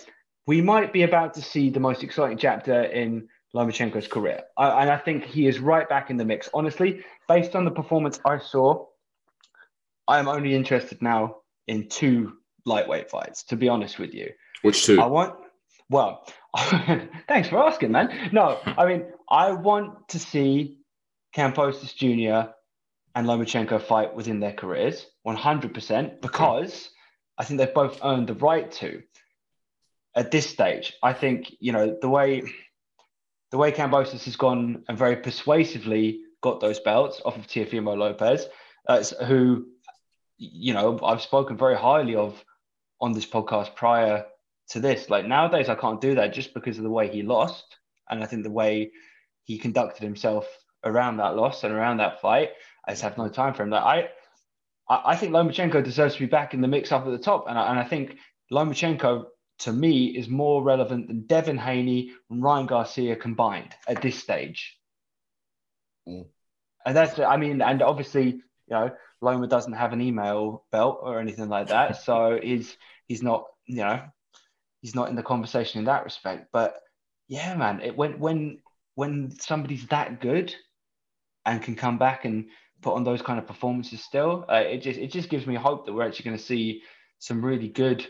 we 0.47 0.61
might 0.61 0.93
be 0.93 1.03
about 1.03 1.33
to 1.33 1.41
see 1.41 1.69
the 1.69 1.81
most 1.81 2.01
exciting 2.01 2.37
chapter 2.37 2.81
in 2.81 3.27
Lomachenko's 3.53 4.07
career. 4.07 4.43
I, 4.55 4.83
and 4.83 4.89
I 4.89 4.95
think 4.95 5.25
he 5.25 5.47
is 5.47 5.59
right 5.59 5.89
back 5.89 6.09
in 6.09 6.15
the 6.15 6.23
mix. 6.23 6.49
Honestly, 6.53 7.03
based 7.27 7.57
on 7.57 7.65
the 7.65 7.71
performance 7.71 8.21
I 8.23 8.37
saw, 8.37 8.85
I'm 10.07 10.29
only 10.29 10.55
interested 10.55 11.01
now 11.01 11.39
in 11.67 11.89
two 11.89 12.37
lightweight 12.65 13.09
fights, 13.09 13.43
to 13.49 13.57
be 13.57 13.67
honest 13.67 13.99
with 13.99 14.13
you. 14.13 14.29
Which 14.61 14.85
two? 14.85 15.01
I 15.01 15.07
want, 15.07 15.35
well, 15.89 16.25
thanks 17.27 17.49
for 17.49 17.57
asking, 17.57 17.91
man. 17.91 18.29
No, 18.31 18.59
I 18.65 18.85
mean, 18.85 19.05
I 19.29 19.51
want 19.51 20.09
to 20.09 20.19
see 20.19 20.77
Kambosos 21.35 21.95
Jr. 21.95 22.51
and 23.15 23.27
Lomachenko 23.27 23.81
fight 23.81 24.15
within 24.15 24.39
their 24.39 24.53
careers 24.53 25.05
100% 25.25 26.21
because 26.21 26.89
I 27.37 27.43
think 27.43 27.59
they've 27.59 27.73
both 27.73 27.99
earned 28.03 28.27
the 28.27 28.35
right 28.35 28.71
to 28.73 29.01
at 30.15 30.31
this 30.31 30.49
stage. 30.49 30.93
I 31.01 31.13
think, 31.13 31.51
you 31.59 31.71
know, 31.71 31.97
the 31.99 32.09
way 32.09 32.43
the 33.51 33.57
way 33.57 33.71
Kambosos 33.71 34.25
has 34.25 34.35
gone 34.35 34.83
and 34.87 34.97
very 34.97 35.15
persuasively 35.15 36.21
got 36.41 36.59
those 36.59 36.79
belts 36.79 37.21
off 37.23 37.37
of 37.37 37.45
Teofimo 37.45 37.95
Lopez, 37.95 38.47
uh, 38.89 39.03
who, 39.25 39.67
you 40.37 40.73
know, 40.73 40.99
I've 41.03 41.21
spoken 41.21 41.55
very 41.55 41.77
highly 41.77 42.15
of 42.15 42.43
on 42.99 43.13
this 43.13 43.27
podcast 43.27 43.75
prior 43.75 44.25
to 44.69 44.79
this. 44.79 45.09
Like 45.09 45.25
nowadays, 45.25 45.69
I 45.69 45.75
can't 45.75 46.01
do 46.01 46.15
that 46.15 46.33
just 46.33 46.53
because 46.53 46.77
of 46.77 46.83
the 46.83 46.89
way 46.89 47.07
he 47.07 47.21
lost. 47.21 47.77
And 48.09 48.23
I 48.23 48.27
think 48.27 48.43
the 48.43 48.51
way 48.51 48.91
he 49.43 49.57
conducted 49.57 50.03
himself 50.03 50.45
around 50.83 51.17
that 51.17 51.35
loss 51.35 51.63
and 51.63 51.73
around 51.73 51.97
that 51.97 52.21
fight, 52.21 52.49
I 52.87 52.91
just 52.91 53.03
have 53.03 53.17
no 53.17 53.29
time 53.29 53.53
for 53.53 53.63
him. 53.63 53.69
Like 53.69 54.09
I, 54.89 55.01
I 55.05 55.15
think 55.15 55.31
Lomachenko 55.31 55.83
deserves 55.83 56.15
to 56.15 56.19
be 56.19 56.25
back 56.25 56.53
in 56.53 56.61
the 56.61 56.67
mix 56.67 56.91
up 56.91 57.05
at 57.05 57.11
the 57.11 57.17
top. 57.17 57.45
And 57.47 57.57
I, 57.57 57.69
and 57.69 57.79
I 57.79 57.83
think 57.83 58.17
Lomachenko, 58.51 59.25
to 59.59 59.71
me, 59.71 60.07
is 60.07 60.27
more 60.27 60.63
relevant 60.63 61.07
than 61.07 61.25
Devin 61.25 61.57
Haney 61.57 62.11
and 62.29 62.43
Ryan 62.43 62.65
Garcia 62.65 63.15
combined 63.15 63.73
at 63.87 64.01
this 64.01 64.19
stage. 64.19 64.77
Mm. 66.07 66.25
And 66.85 66.95
that's, 66.95 67.17
I 67.19 67.37
mean, 67.37 67.61
and 67.61 67.81
obviously, 67.81 68.25
you 68.25 68.41
know, 68.69 68.91
Loma 69.23 69.47
doesn't 69.47 69.73
have 69.73 69.93
an 69.93 70.01
email 70.01 70.65
belt 70.71 70.99
or 71.01 71.19
anything 71.19 71.47
like 71.47 71.69
that, 71.69 72.01
so 72.03 72.39
he's 72.41 72.77
he's 73.07 73.23
not 73.23 73.45
you 73.65 73.77
know 73.77 74.01
he's 74.83 74.93
not 74.93 75.09
in 75.09 75.15
the 75.15 75.23
conversation 75.23 75.79
in 75.79 75.85
that 75.85 76.03
respect. 76.03 76.49
But 76.51 76.79
yeah, 77.27 77.55
man, 77.55 77.81
it 77.81 77.97
when 77.97 78.19
when 78.19 78.59
when 78.93 79.31
somebody's 79.39 79.87
that 79.87 80.21
good 80.21 80.53
and 81.45 81.63
can 81.63 81.75
come 81.75 81.97
back 81.97 82.25
and 82.25 82.45
put 82.81 82.93
on 82.93 83.03
those 83.03 83.21
kind 83.21 83.39
of 83.39 83.47
performances 83.47 84.03
still, 84.03 84.45
uh, 84.49 84.55
it 84.57 84.79
just 84.79 84.99
it 84.99 85.07
just 85.07 85.29
gives 85.29 85.47
me 85.47 85.55
hope 85.55 85.85
that 85.85 85.93
we're 85.93 86.05
actually 86.05 86.25
going 86.25 86.37
to 86.37 86.43
see 86.43 86.83
some 87.17 87.43
really 87.43 87.69
good 87.69 88.05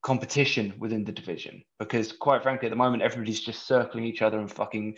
competition 0.00 0.74
within 0.78 1.04
the 1.04 1.12
division. 1.12 1.62
Because 1.78 2.12
quite 2.12 2.42
frankly, 2.42 2.68
at 2.68 2.70
the 2.70 2.76
moment, 2.76 3.02
everybody's 3.02 3.40
just 3.40 3.66
circling 3.66 4.04
each 4.04 4.22
other 4.22 4.38
and 4.38 4.50
fucking 4.50 4.96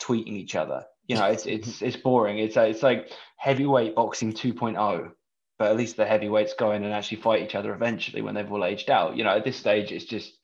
tweeting 0.00 0.32
each 0.32 0.56
other. 0.56 0.84
You 1.06 1.16
know, 1.16 1.26
it's 1.26 1.44
it's 1.44 1.82
it's 1.82 1.96
boring. 1.96 2.38
It's 2.38 2.56
uh, 2.56 2.62
it's 2.62 2.82
like 2.82 3.10
heavyweight 3.36 3.94
boxing 3.94 4.32
2.0 4.32 5.12
but 5.58 5.70
at 5.70 5.76
least 5.76 5.96
the 5.96 6.06
heavyweights 6.06 6.54
go 6.54 6.72
in 6.72 6.82
and 6.84 6.92
actually 6.92 7.20
fight 7.20 7.42
each 7.42 7.54
other 7.54 7.74
eventually 7.74 8.22
when 8.22 8.34
they've 8.34 8.50
all 8.50 8.64
aged 8.64 8.90
out. 8.90 9.16
You 9.16 9.24
know, 9.24 9.36
at 9.36 9.44
this 9.44 9.56
stage, 9.56 9.92
it's 9.92 10.04
just 10.04 10.38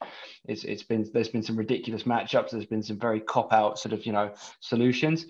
it's 0.46 0.64
it's 0.64 0.82
been 0.82 1.08
there's 1.12 1.28
been 1.28 1.42
some 1.42 1.56
ridiculous 1.56 2.04
matchups. 2.04 2.50
There's 2.50 2.66
been 2.66 2.82
some 2.82 2.98
very 2.98 3.20
cop 3.20 3.52
out 3.52 3.78
sort 3.78 3.92
of 3.92 4.06
you 4.06 4.12
know 4.12 4.34
solutions. 4.60 5.26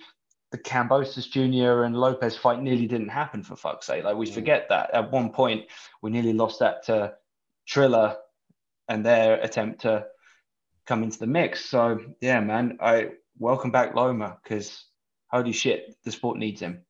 The 0.51 0.59
Kambosos 0.59 1.29
Jr. 1.31 1.83
and 1.85 1.95
Lopez 1.95 2.37
fight 2.37 2.62
nearly 2.62 2.87
didn't 2.87 3.09
happen 3.11 3.43
for 3.43 3.55
fuck's 3.55 3.87
sake. 3.87 4.05
Like 4.05 4.16
we 4.16 4.26
Mm. 4.26 4.35
forget 4.35 4.68
that 4.70 4.91
at 4.95 5.11
one 5.12 5.31
point 5.31 5.66
we 6.03 6.11
nearly 6.11 6.33
lost 6.33 6.61
that 6.61 6.85
to 6.85 7.14
Triller 7.66 8.16
and 8.89 9.05
their 9.05 9.35
attempt 9.43 9.83
to 9.83 10.07
come 10.87 11.03
into 11.03 11.18
the 11.18 11.26
mix. 11.26 11.66
So 11.66 12.01
yeah, 12.20 12.41
man, 12.41 12.79
I 12.81 13.11
welcome 13.39 13.70
back 13.70 13.95
Loma 13.95 14.39
because 14.43 14.87
holy 15.31 15.53
shit, 15.53 15.97
the 16.05 16.11
sport 16.12 16.39
needs 16.39 16.61
him. 16.62 16.83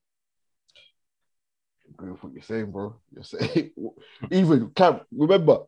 Agree 1.94 2.10
with 2.12 2.22
what 2.22 2.32
you're 2.32 2.42
saying, 2.42 2.70
bro. 2.70 2.94
You're 3.14 3.24
saying 3.24 3.72
even 4.30 4.70
Cam. 4.70 5.00
Remember, 5.12 5.60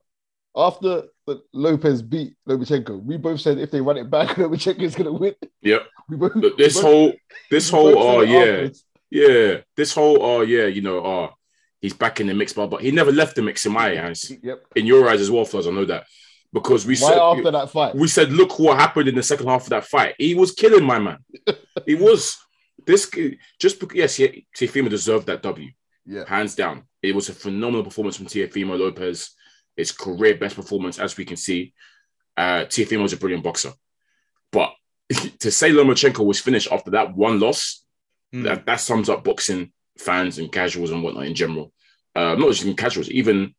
after 0.56 1.04
the 1.26 1.42
Lopez 1.52 2.02
beat 2.02 2.34
Lomachenko, 2.48 3.02
we 3.02 3.16
both 3.16 3.40
said 3.40 3.58
if 3.58 3.70
they 3.70 3.80
run 3.80 3.96
it 3.98 4.10
back, 4.10 4.28
Lomachenko 4.36 4.80
is 4.82 4.94
gonna 4.94 5.12
win. 5.12 5.34
Yep. 5.62 5.82
We 6.10 6.16
both, 6.16 6.34
Look, 6.34 6.58
this 6.58 6.74
we 6.76 6.82
both- 6.82 6.90
whole 6.90 7.12
this 7.52 7.70
whole 7.70 7.96
oh 7.98 8.20
it 8.22 8.28
yeah 8.30 8.38
afterwards. 8.40 8.84
yeah 9.10 9.56
this 9.76 9.94
whole 9.94 10.20
oh 10.20 10.40
yeah 10.40 10.66
you 10.66 10.80
know 10.82 10.98
oh 11.06 11.30
he's 11.80 11.92
back 11.94 12.18
in 12.20 12.26
the 12.26 12.34
mix 12.34 12.52
but 12.52 12.66
but 12.66 12.80
he 12.82 12.90
never 12.90 13.12
left 13.12 13.36
the 13.36 13.42
mix 13.42 13.64
in 13.64 13.70
my 13.72 14.06
eyes 14.08 14.32
Yep. 14.42 14.64
in 14.74 14.86
your 14.86 15.08
eyes 15.08 15.20
as 15.20 15.30
well 15.30 15.44
Flores 15.44 15.68
I 15.68 15.70
know 15.70 15.84
that 15.84 16.06
because 16.52 16.84
we 16.84 16.94
Right 16.94 16.98
said 16.98 17.18
after 17.18 17.50
that 17.52 17.70
fight, 17.70 17.94
we 17.94 18.08
said 18.08 18.32
look 18.32 18.58
what 18.58 18.76
happened 18.76 19.08
in 19.08 19.14
the 19.14 19.22
second 19.22 19.46
half 19.46 19.62
of 19.62 19.68
that 19.70 19.84
fight 19.84 20.16
he 20.18 20.34
was 20.34 20.50
killing 20.50 20.82
my 20.82 20.98
man 20.98 21.18
he 21.86 21.94
was 21.94 22.36
this 22.84 23.08
just 23.60 23.78
because 23.78 23.96
yes 23.96 24.16
he, 24.16 24.48
Teofimo 24.56 24.90
deserved 24.90 25.28
that 25.28 25.42
W 25.44 25.70
yeah, 26.10 26.24
hands 26.26 26.54
down. 26.54 26.82
It 27.02 27.14
was 27.14 27.28
a 27.28 27.32
phenomenal 27.32 27.84
performance 27.84 28.16
from 28.16 28.26
Teofimo 28.26 28.78
Lopez. 28.78 29.30
His 29.76 29.92
career 29.92 30.36
best 30.36 30.56
performance, 30.56 30.98
as 30.98 31.16
we 31.16 31.24
can 31.24 31.36
see. 31.36 31.72
Uh, 32.36 32.64
Teofimo 32.72 33.04
is 33.04 33.12
a 33.12 33.16
brilliant 33.16 33.44
boxer, 33.44 33.72
but 34.52 34.72
to 35.40 35.50
say 35.50 35.70
Lomachenko 35.70 36.24
was 36.24 36.40
finished 36.40 36.68
after 36.70 36.90
that 36.92 37.14
one 37.16 37.40
loss, 37.40 37.84
Hmm. 38.32 38.42
that, 38.44 38.64
that 38.66 38.78
sums 38.80 39.08
up 39.08 39.24
boxing 39.24 39.72
fans 39.98 40.38
and 40.38 40.52
casuals 40.52 40.90
and 40.92 41.02
whatnot 41.02 41.26
in 41.26 41.34
general. 41.34 41.72
Uh, 42.14 42.36
not 42.36 42.48
just 42.50 42.62
even 42.62 42.76
casuals, 42.76 43.10
even 43.10 43.54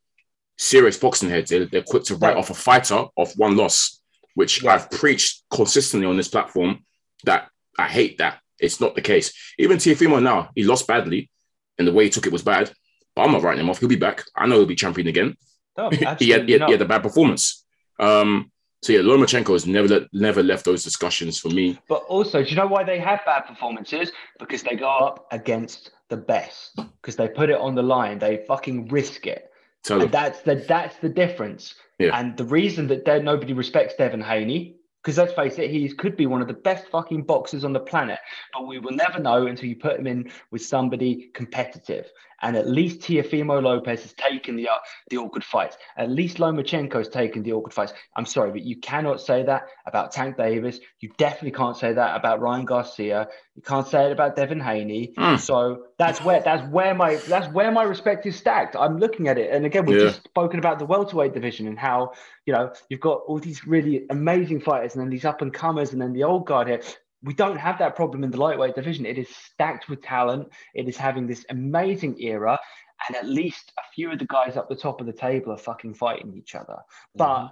serious 0.58 0.98
boxing 0.98 1.30
heads. 1.30 1.50
They're, 1.50 1.66
they're 1.66 1.82
quick 1.84 2.04
to 2.06 2.16
write 2.16 2.36
Yeah. 2.36 2.40
off 2.40 2.52
a 2.52 2.54
fighter 2.54 3.04
off 3.18 3.34
one 3.36 3.58
loss, 3.58 4.02
which 4.36 4.64
Yeah. 4.64 4.74
I've 4.76 4.90
preached 4.90 5.44
consistently 5.50 6.08
on 6.08 6.16
this 6.16 6.30
platform. 6.30 6.86
That 7.26 7.50
I 7.78 7.88
hate 7.90 8.20
that 8.20 8.40
it's 8.60 8.80
not 8.80 8.96
the 8.96 9.02
case. 9.02 9.34
Even 9.60 9.78
Teofimo 9.78 10.24
now, 10.24 10.52
he 10.56 10.64
lost 10.64 10.88
badly, 10.88 11.30
and 11.78 11.88
the 11.88 11.94
way 11.94 12.06
he 12.06 12.10
took 12.10 12.26
it 12.26 12.32
was 12.34 12.44
bad. 12.44 12.72
But 13.16 13.24
I'm 13.24 13.32
not 13.32 13.44
writing 13.44 13.62
him 13.62 13.70
off. 13.70 13.80
He'll 13.80 13.90
be 13.90 13.96
back. 13.96 14.24
I 14.36 14.48
know 14.48 14.56
he'll 14.58 14.66
be 14.66 14.76
champion 14.76 15.08
again. 15.08 15.36
No, 15.78 15.90
he, 15.92 16.04
had, 16.06 16.20
he, 16.20 16.30
had, 16.30 16.48
he 16.48 16.54
had 16.60 16.82
a 16.82 16.86
bad 16.86 17.04
performance. 17.04 17.66
Um, 18.00 18.52
so 18.82 18.94
yeah, 18.94 19.00
Lomachenko 19.00 19.54
has 19.54 19.68
never 19.68 20.08
never 20.12 20.42
left 20.42 20.66
those 20.66 20.84
discussions 20.84 21.40
for 21.40 21.50
me. 21.50 21.78
But 21.88 22.04
also, 22.08 22.44
do 22.44 22.50
you 22.50 22.56
know 22.56 22.66
why 22.68 22.84
they 22.84 23.00
have 23.00 23.24
bad 23.26 23.42
performances? 23.42 24.12
Because 24.40 24.64
they 24.64 24.76
go 24.76 24.90
up 24.90 25.28
against 25.32 25.92
the 26.10 26.18
best. 26.18 26.76
Because 26.76 27.16
they 27.16 27.28
put 27.28 27.50
it 27.52 27.58
on 27.58 27.76
the 27.76 27.84
line. 27.84 28.18
They 28.18 28.44
fucking 28.48 28.88
risk 28.88 29.28
it. 29.28 29.52
Tell 29.84 29.98
And 29.98 30.06
him. 30.06 30.12
that's 30.12 30.42
the 30.42 30.56
that's 30.56 30.96
the 30.98 31.10
difference. 31.10 31.76
Yeah. 32.00 32.18
And 32.20 32.36
the 32.38 32.46
reason 32.46 32.88
that 32.88 33.24
nobody 33.24 33.54
respects 33.54 33.94
Devin 33.96 34.22
Haney, 34.22 34.78
because 35.02 35.18
let's 35.18 35.34
face 35.34 35.58
it, 35.58 35.72
he 35.72 35.90
could 35.90 36.16
be 36.16 36.28
one 36.28 36.42
of 36.42 36.48
the 36.48 36.54
best 36.54 36.88
fucking 36.88 37.24
boxers 37.24 37.64
on 37.64 37.74
the 37.74 37.80
planet, 37.80 38.20
but 38.54 38.68
we 38.68 38.78
will 38.80 38.92
never 38.92 39.20
know 39.20 39.48
until 39.48 39.68
you 39.68 39.76
put 39.76 40.00
him 40.00 40.06
in 40.06 40.32
with 40.52 40.64
somebody 40.64 41.32
competitive. 41.34 42.12
And 42.42 42.56
at 42.56 42.68
least 42.68 43.02
Teofimo 43.02 43.62
Lopez 43.62 44.02
has 44.02 44.14
taken 44.14 44.56
the 44.56 44.70
uh, 44.70 44.78
the 45.10 45.18
awkward 45.18 45.44
fights. 45.44 45.78
At 45.98 46.10
least 46.10 46.38
Lomachenko 46.38 46.96
has 46.96 47.10
taken 47.10 47.44
the 47.44 47.54
awkward 47.54 47.74
fights. 47.74 47.94
I'm 48.16 48.26
sorry, 48.26 48.52
but 48.52 48.62
you 48.64 48.78
cannot 48.80 49.22
say 49.22 49.44
that 49.44 49.68
about 49.86 50.12
Tank 50.12 50.38
Davis. 50.38 50.80
You 51.00 51.12
definitely 51.18 51.52
can't 51.52 51.78
say 51.78 51.94
that 51.94 52.16
about 52.16 52.42
Ryan 52.42 52.66
Garcia. 52.66 53.28
You 53.56 53.62
can't 53.62 53.88
say 53.88 54.06
it 54.08 54.12
about 54.12 54.36
Devin 54.36 54.60
Haney. 54.60 55.14
Mm. 55.18 55.40
So 55.40 55.84
that's 55.98 56.24
where 56.24 56.42
that's 56.42 56.68
where 56.72 56.96
my 56.96 57.16
that's 57.16 57.52
where 57.54 57.72
my 57.72 57.84
respect 57.84 58.26
is 58.26 58.36
stacked. 58.36 58.76
I'm 58.76 58.98
looking 58.98 59.28
at 59.28 59.38
it, 59.38 59.52
and 59.52 59.66
again, 59.66 59.86
we've 59.86 59.98
Yeah. 60.00 60.06
just 60.08 60.24
spoken 60.24 60.60
about 60.60 60.80
the 60.80 60.86
welterweight 60.86 61.34
division 61.34 61.68
and 61.68 61.78
how 61.78 62.14
you 62.46 62.54
know 62.54 62.74
you've 62.90 63.02
got 63.02 63.22
all 63.28 63.40
these 63.40 63.68
really 63.68 64.06
amazing 64.10 64.62
fighters, 64.62 64.96
and 64.96 65.02
then 65.04 65.10
these 65.10 65.26
up 65.26 65.42
and 65.42 65.54
comers, 65.54 65.94
and 65.94 66.02
then 66.02 66.14
the 66.14 66.24
old 66.24 66.46
guard 66.46 66.68
here. 66.68 66.82
We 67.24 67.34
don't 67.34 67.58
have 67.58 67.78
that 67.80 67.96
problem 67.96 68.24
in 68.24 68.32
the 68.32 68.38
lightweight 68.40 68.76
division. 68.76 69.06
It 69.06 69.18
is 69.18 69.28
stacked 69.30 69.90
with 69.90 70.02
talent. 70.02 70.50
It 70.74 70.88
is 70.88 70.98
having 70.98 71.28
this 71.28 71.46
amazing 71.50 72.20
era, 72.20 72.60
and 73.08 73.16
at 73.16 73.28
least 73.28 73.72
a 73.78 73.82
few 73.94 74.12
of 74.12 74.20
the 74.20 74.26
guys 74.26 74.58
up 74.58 74.70
the 74.70 74.76
top 74.76 75.02
of 75.02 75.08
the 75.08 75.14
table 75.14 75.52
are 75.52 75.58
fucking 75.58 75.94
fighting 75.94 76.34
each 76.36 76.56
other. 76.56 76.74
Mm-hmm. 76.74 77.18
But 77.18 77.52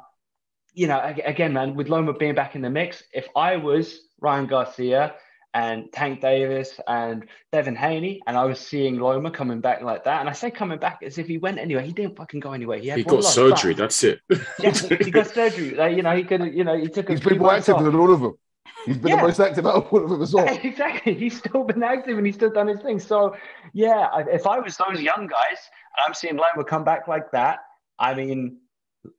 you 0.74 0.88
know, 0.88 1.00
again, 1.26 1.54
man, 1.54 1.76
with 1.76 1.90
Loma 1.90 2.14
being 2.14 2.36
back 2.36 2.56
in 2.56 2.62
the 2.62 2.70
mix, 2.70 3.04
if 3.14 3.28
I 3.36 3.58
was 3.58 4.00
Ryan 4.22 4.46
Garcia 4.48 5.16
and 5.56 5.92
Tank 5.92 6.22
Davis 6.22 6.80
and 6.88 7.26
Devin 7.52 7.76
Haney, 7.76 8.22
and 8.28 8.38
I 8.38 8.46
was 8.46 8.60
seeing 8.60 9.00
Loma 9.00 9.32
coming 9.32 9.62
back 9.62 9.82
like 9.82 10.04
that, 10.04 10.20
and 10.22 10.30
I 10.30 10.34
say 10.34 10.52
coming 10.52 10.78
back 10.78 11.00
as 11.04 11.18
if 11.18 11.26
he 11.28 11.40
went 11.40 11.58
anywhere, 11.58 11.84
he 11.84 11.92
didn't 11.92 12.16
fucking 12.16 12.40
go 12.40 12.52
anywhere. 12.54 12.78
He, 12.78 12.88
had 12.88 13.00
He 13.00 13.04
got 13.04 13.16
loss, 13.16 13.34
surgery. 13.34 13.74
but- 13.74 13.80
That's 13.80 14.04
it. 14.04 14.20
yeah, 14.60 14.72
he 15.04 15.10
got 15.10 15.28
surgery. 15.28 15.72
Like, 15.72 15.96
you 15.96 16.04
know, 16.04 16.16
he 16.16 16.24
could, 16.24 16.54
you 16.54 16.64
know, 16.64 16.78
he 16.78 16.88
took 16.88 17.10
a 17.10 17.14
he's 17.14 17.22
few 17.22 17.32
been 17.32 17.40
more 17.40 17.54
months 17.54 17.68
active 17.68 17.86
off. 17.86 17.92
than 17.92 18.00
all 18.00 18.14
of 18.14 18.22
them. 18.22 18.38
He's 18.86 18.98
been 18.98 19.10
Yeah. 19.12 19.18
the 19.18 19.28
most 19.28 19.40
active 19.40 19.66
out 19.68 19.76
of 19.76 19.94
all 19.94 20.04
of 20.04 20.10
them 20.10 20.22
as 20.22 20.34
well. 20.34 20.48
exactly. 20.64 21.14
He's 21.14 21.38
still 21.38 21.64
been 21.64 21.84
active 21.84 22.18
and 22.18 22.26
he's 22.26 22.36
still 22.36 22.50
done 22.52 22.68
his 22.68 22.80
thing. 22.82 23.00
So, 23.00 23.36
yeah, 23.74 24.10
if 24.32 24.48
I 24.48 24.60
was 24.60 24.78
those 24.78 25.02
young 25.02 25.28
guys 25.28 25.60
and 25.98 26.06
I'm 26.06 26.14
seeing 26.14 26.38
Loma 26.38 26.64
come 26.64 26.84
back 26.84 27.08
like 27.08 27.32
that, 27.32 27.60
I 27.98 28.14
mean, 28.14 28.58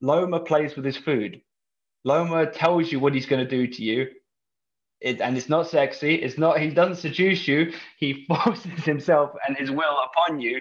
Loma 0.00 0.40
plays 0.40 0.76
with 0.76 0.84
his 0.84 0.96
food. 0.96 1.40
Loma 2.04 2.46
tells 2.50 2.90
you 2.90 2.98
what 3.00 3.14
he's 3.14 3.26
going 3.26 3.44
to 3.46 3.48
do 3.48 3.66
to 3.66 3.82
you. 3.82 4.08
It, 5.00 5.20
and 5.20 5.36
it's 5.36 5.48
not 5.48 5.68
sexy. 5.68 6.14
It's 6.16 6.36
not, 6.36 6.58
he 6.60 6.70
doesn't 6.70 6.96
seduce 6.96 7.46
you. 7.48 7.72
He 7.98 8.24
forces 8.28 8.84
himself 8.84 9.32
and 9.46 9.56
his 9.56 9.70
will 9.70 9.96
upon 10.04 10.40
you 10.40 10.60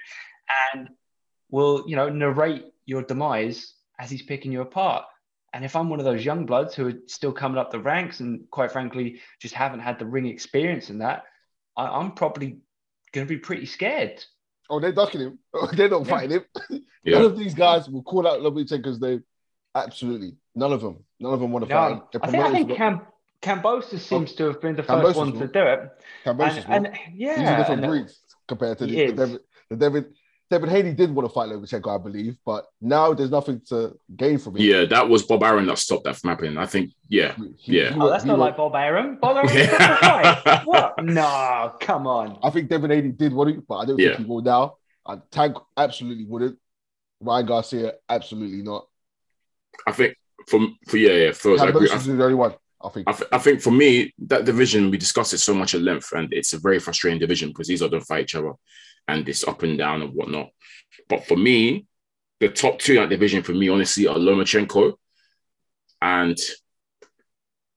and 0.73 0.89
will, 1.49 1.83
you 1.87 1.95
know, 1.95 2.09
narrate 2.09 2.65
your 2.85 3.01
demise 3.03 3.73
as 3.99 4.09
he's 4.09 4.21
picking 4.21 4.51
you 4.51 4.61
apart. 4.61 5.05
And 5.53 5.65
if 5.65 5.75
I'm 5.75 5.89
one 5.89 5.99
of 5.99 6.05
those 6.05 6.23
young 6.23 6.45
bloods 6.45 6.75
who 6.75 6.87
are 6.87 6.93
still 7.07 7.31
coming 7.31 7.57
up 7.57 7.71
the 7.71 7.79
ranks 7.79 8.19
and 8.19 8.49
quite 8.51 8.71
frankly 8.71 9.19
just 9.41 9.53
haven't 9.55 9.79
had 9.79 9.97
the 9.99 10.05
ring 10.05 10.25
experience 10.27 10.89
in 10.89 10.99
that, 10.99 11.23
I, 11.75 11.87
I'm 11.87 12.11
probably 12.11 12.59
going 13.13 13.25
to 13.27 13.33
be 13.33 13.39
pretty 13.39 13.65
scared. 13.65 14.23
Oh, 14.69 14.79
they're 14.79 14.91
ducking 14.91 15.21
him. 15.21 15.39
they're 15.73 15.89
not 15.89 16.05
Yeah. 16.05 16.09
fighting 16.09 16.31
him. 16.31 16.45
Yeah. 17.01 17.19
None 17.19 17.25
of 17.31 17.37
these 17.39 17.53
guys 17.53 17.87
will 17.87 18.03
call 18.03 18.27
out 18.27 18.41
Lomachenko's 18.41 18.99
name. 18.99 19.23
Absolutely, 19.73 20.35
none 20.53 20.73
of 20.73 20.81
them. 20.81 21.05
None 21.19 21.33
of 21.33 21.39
them 21.39 21.51
want 21.53 21.65
to 21.65 21.71
fight 21.73 21.91
him. 21.93 22.01
I 22.21 22.29
think, 22.29 22.43
I 22.43 22.51
think 22.51 22.75
Cam, 22.75 23.01
Kambosos 23.41 23.99
seems 23.99 24.33
oh, 24.33 24.35
to 24.35 24.43
have 24.47 24.61
been 24.61 24.75
the 24.75 24.83
Kambosos 24.83 25.03
first 25.03 25.17
one 25.17 25.31
will. 25.31 25.39
to 25.39 25.47
do 25.47 25.61
it. 25.61 25.89
Kambosos 26.25 26.65
And, 26.67 26.87
and 26.87 26.97
yeah, 27.15 27.39
These 27.39 27.47
are 27.47 27.57
different 27.57 27.83
and- 27.85 27.89
breeds 27.89 28.19
compared 28.49 28.77
to 28.79 28.85
the, 28.85 28.91
the 28.91 29.03
is. 29.05 29.13
Devin. 29.13 29.39
The 29.69 29.75
Devin, 29.77 30.13
Devin 30.49 30.69
Haney 30.69 30.93
did 30.93 31.11
want 31.13 31.27
to 31.29 31.33
fight 31.33 31.47
Lomachenko, 31.49 31.93
I 31.99 32.01
believe, 32.01 32.37
but 32.43 32.65
now 32.81 33.13
there's 33.13 33.29
nothing 33.29 33.61
to 33.69 33.95
gain 34.15 34.39
from 34.39 34.57
it. 34.57 34.61
Yeah, 34.63 34.85
that 34.85 35.07
was 35.07 35.21
Bob 35.23 35.43
Arum 35.43 35.67
that 35.67 35.77
stopped 35.77 36.05
that 36.05 36.15
from 36.15 36.31
happening. 36.31 36.57
I 36.57 36.65
think, 36.65 36.91
yeah. 37.07 37.35
He- 37.59 37.77
Yeah. 37.77 37.93
he 37.93 37.99
Oh, 37.99 38.09
that's 38.09 38.25
not 38.25 38.39
wa- 38.39 38.45
like 38.45 38.57
Bob 38.57 38.73
Arum. 38.75 39.19
Bob 39.21 39.37
Arum 39.37 39.47
stopped 39.47 39.71
the 39.71 40.07
fight. 40.07 40.65
What? 40.65 41.03
No, 41.03 41.73
come 41.79 42.07
on. 42.07 42.39
I 42.41 42.49
think 42.49 42.67
Devin 42.69 42.89
Haney 42.89 43.11
did 43.11 43.31
want 43.33 43.53
to, 43.53 43.61
but 43.61 43.75
I 43.77 43.85
don't 43.85 43.99
Yeah. 43.99 44.09
think 44.15 44.19
he 44.21 44.25
will 44.25 44.41
now. 44.41 44.77
And 45.05 45.21
Tank 45.31 45.55
absolutely 45.77 46.25
wouldn't. 46.25 46.57
Ryan 47.21 47.45
Garcia 47.45 47.93
absolutely 48.09 48.61
not. 48.63 48.87
I 49.85 49.91
think 49.91 50.15
from 50.47 50.77
for 50.87 50.97
yeah, 50.97 51.11
yeah, 51.25 51.31
first 51.31 51.61
I 51.61 51.67
agree. 51.69 51.87
Kambosos 51.87 52.11
I, 52.13 52.15
the 52.15 52.23
only 52.23 52.35
one. 52.35 52.53
I 52.81 52.89
think. 52.89 53.07
I, 53.09 53.11
th- 53.11 53.29
I 53.33 53.37
think 53.39 53.61
for 53.61 53.71
me, 53.71 54.13
that 54.19 54.45
division 54.45 54.89
we 54.89 54.97
discussed 54.97 55.33
it 55.33 55.39
so 55.39 55.53
much 55.53 55.75
at 55.75 55.81
length, 55.81 56.11
and 56.13 56.31
it's 56.31 56.53
a 56.53 56.59
very 56.59 56.79
frustrating 56.79 57.19
division 57.19 57.49
because 57.49 57.67
these 57.67 57.81
are 57.81 57.89
don't 57.89 58.01
fight 58.05 58.23
each 58.23 58.35
other, 58.35 58.53
and 59.09 59.27
it's 59.27 59.43
up 59.47 59.63
and 59.63 59.77
down 59.77 60.01
and 60.01 60.13
whatnot. 60.13 60.49
But 61.07 61.25
for 61.25 61.35
me, 61.37 61.85
the 62.39 62.49
top 62.49 62.79
two 62.79 62.93
in 62.93 62.99
that 63.01 63.09
division 63.09 63.43
for 63.43 63.53
me, 63.53 63.67
honestly, 63.69 64.07
are 64.07 64.15
Lomachenko, 64.15 64.93
and 66.01 66.37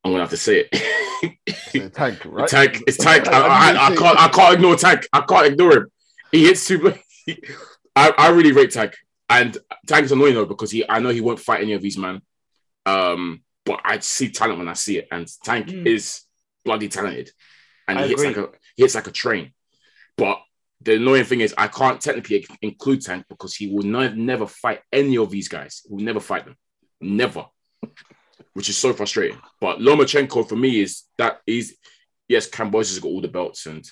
I'm 0.05 0.12
gonna 0.12 0.22
have 0.22 0.30
to 0.30 0.37
say 0.37 0.68
it. 0.70 1.39
It's 1.47 1.97
Tank, 1.97 2.20
right? 2.24 2.49
Tank, 2.49 2.83
it's 2.87 2.97
Tank. 2.99 3.28
I, 3.28 3.41
I- 3.41 3.47
I 3.47 3.68
I, 3.68 3.72
knew 3.72 3.78
I 3.78 3.89
you'd 3.89 3.99
say 3.99 4.05
can't. 4.05 4.18
I 4.20 4.28
can't 4.28 4.55
ignore 4.55 4.76
Tank. 4.76 5.07
I 5.12 5.20
can't 5.22 5.47
ignore 5.47 5.72
him. 5.76 5.87
He 6.30 6.45
hits 6.47 6.66
too. 6.66 6.95
I, 7.97 8.12
I 8.16 8.28
really 8.30 8.53
rate 8.53 8.70
Tank, 8.70 8.95
and 9.28 9.57
Tank 9.87 10.05
is 10.05 10.12
annoying 10.12 10.35
though 10.35 10.47
because 10.47 10.70
he 10.70 10.85
I 10.89 10.99
know 11.01 11.11
he 11.11 11.20
won't 11.20 11.41
fight 11.41 11.62
any 11.62 11.72
of 11.72 11.83
these 11.83 11.99
man. 11.99 12.20
Um, 12.87 13.43
but 13.64 13.80
I 13.85 13.99
see 14.01 14.30
talent 14.30 14.59
when 14.59 14.68
I 14.68 14.72
see 14.74 14.99
it, 14.99 15.09
and 15.11 15.26
Tank 15.45 15.66
Mm. 15.68 15.87
is 15.87 16.22
bloody 16.64 16.89
talented, 16.89 17.30
and 17.89 17.99
I 17.99 18.03
he 18.05 18.09
hits 18.11 18.24
like 18.24 18.37
a 18.37 18.49
he 18.76 18.83
hits 18.83 18.95
like 18.95 19.07
a 19.07 19.12
train. 19.12 19.53
But 20.16 20.41
the 20.85 20.97
annoying 20.97 21.24
thing 21.24 21.41
is 21.41 21.55
I 21.57 21.68
can't 21.68 22.01
technically 22.01 22.47
include 22.61 23.03
Tank 23.03 23.26
because 23.28 23.55
he 23.55 23.68
will 23.68 23.85
ne- 23.85 24.14
never 24.14 24.47
fight 24.47 24.80
any 24.93 25.16
of 25.18 25.30
these 25.30 25.49
guys. 25.49 25.83
He 25.87 25.95
will 25.95 26.03
never 26.03 26.20
fight 26.20 26.45
them, 26.45 26.57
never, 27.01 27.47
which 28.55 28.68
is 28.68 28.76
so 28.76 28.93
frustrating. 28.93 29.39
But 29.61 29.78
Lomachenko 29.78 30.49
for 30.49 30.57
me 30.57 30.80
is 30.80 31.05
that 31.18 31.41
is 31.47 31.76
yes, 32.28 32.49
Kambosos 32.49 32.91
has 32.91 32.99
got 33.01 33.09
all 33.09 33.20
the 33.20 33.28
belts 33.28 33.66
and. 33.66 33.85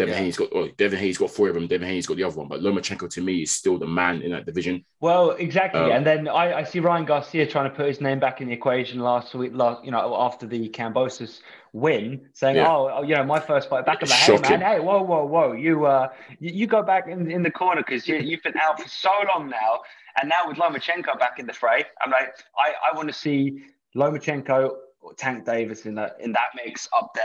Devin 0.00 0.14
Yeah. 0.14 0.18
Haney's 0.20 0.38
got 0.38 0.48
oh, 0.54 0.66
Devin 0.78 0.98
Haney's 0.98 1.18
got 1.18 1.30
four 1.30 1.48
of 1.48 1.54
them. 1.54 1.66
Devin 1.66 1.86
Haney's 1.86 2.06
got 2.06 2.16
the 2.16 2.24
other 2.24 2.36
one, 2.36 2.48
but 2.48 2.60
Lomachenko 2.62 3.10
to 3.10 3.20
me 3.20 3.42
is 3.42 3.50
still 3.50 3.76
the 3.76 3.86
man 3.86 4.22
in 4.22 4.30
that 4.30 4.46
division. 4.46 4.82
Well, 5.00 5.32
exactly, 5.32 5.78
Um, 5.78 5.92
and 5.92 6.06
then 6.06 6.26
I, 6.26 6.60
I 6.60 6.64
see 6.64 6.80
Ryan 6.80 7.04
Garcia 7.04 7.46
trying 7.46 7.68
to 7.70 7.76
put 7.76 7.86
his 7.86 8.00
name 8.00 8.18
back 8.18 8.40
in 8.40 8.48
the 8.48 8.54
equation 8.54 9.00
last 9.00 9.34
week. 9.34 9.52
Last, 9.54 9.84
you 9.84 9.90
know, 9.90 10.16
after 10.18 10.46
the 10.46 10.70
Kambosos 10.70 11.40
win, 11.74 12.28
saying, 12.32 12.56
Yeah. 12.56 12.72
"Oh, 12.72 12.90
oh, 12.94 13.02
you 13.02 13.14
know, 13.14 13.24
my 13.24 13.40
first 13.40 13.68
fight 13.68 13.84
back." 13.84 14.00
Like, 14.00 14.10
"Hey, 14.10 14.38
man, 14.38 14.60
hey, 14.62 14.80
whoa, 14.80 15.02
whoa, 15.02 15.26
whoa! 15.26 15.52
You, 15.52 15.84
uh, 15.84 16.08
you, 16.38 16.50
you 16.60 16.66
go 16.66 16.82
back 16.82 17.06
in, 17.06 17.30
in 17.30 17.42
the 17.42 17.50
corner 17.50 17.82
because 17.86 18.08
you, 18.08 18.16
you've 18.16 18.42
been 18.42 18.56
out 18.56 18.80
for 18.80 18.88
so 18.88 19.12
long 19.30 19.50
now, 19.50 19.80
and 20.18 20.30
now 20.30 20.48
with 20.48 20.56
Lomachenko 20.56 21.18
back 21.18 21.38
in 21.38 21.46
the 21.46 21.52
fray, 21.52 21.84
I'm 22.02 22.10
like, 22.10 22.32
I, 22.58 22.72
I 22.90 22.96
want 22.96 23.08
to 23.08 23.14
see 23.14 23.64
Lomachenko, 23.94 24.70
Tank 25.16 25.44
Davis 25.44 25.86
in 25.86 25.94
that 25.96 26.16
in 26.20 26.32
that 26.32 26.48
mix 26.54 26.88
up 26.96 27.12
there. 27.14 27.24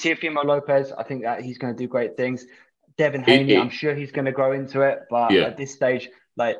Teofimo 0.00 0.44
Lopez, 0.44 0.92
I 0.92 1.02
think 1.02 1.22
that 1.22 1.42
he's 1.42 1.58
going 1.58 1.74
to 1.74 1.78
do 1.78 1.88
great 1.88 2.16
things. 2.16 2.46
Devin 2.96 3.22
Haney, 3.24 3.56
I'm 3.56 3.70
sure 3.70 3.94
he's 3.94 4.12
going 4.12 4.24
to 4.26 4.32
grow 4.32 4.52
into 4.52 4.82
it, 4.82 5.00
but 5.10 5.30
Yeah. 5.32 5.42
at 5.42 5.56
this 5.56 5.72
stage, 5.72 6.08
like 6.36 6.58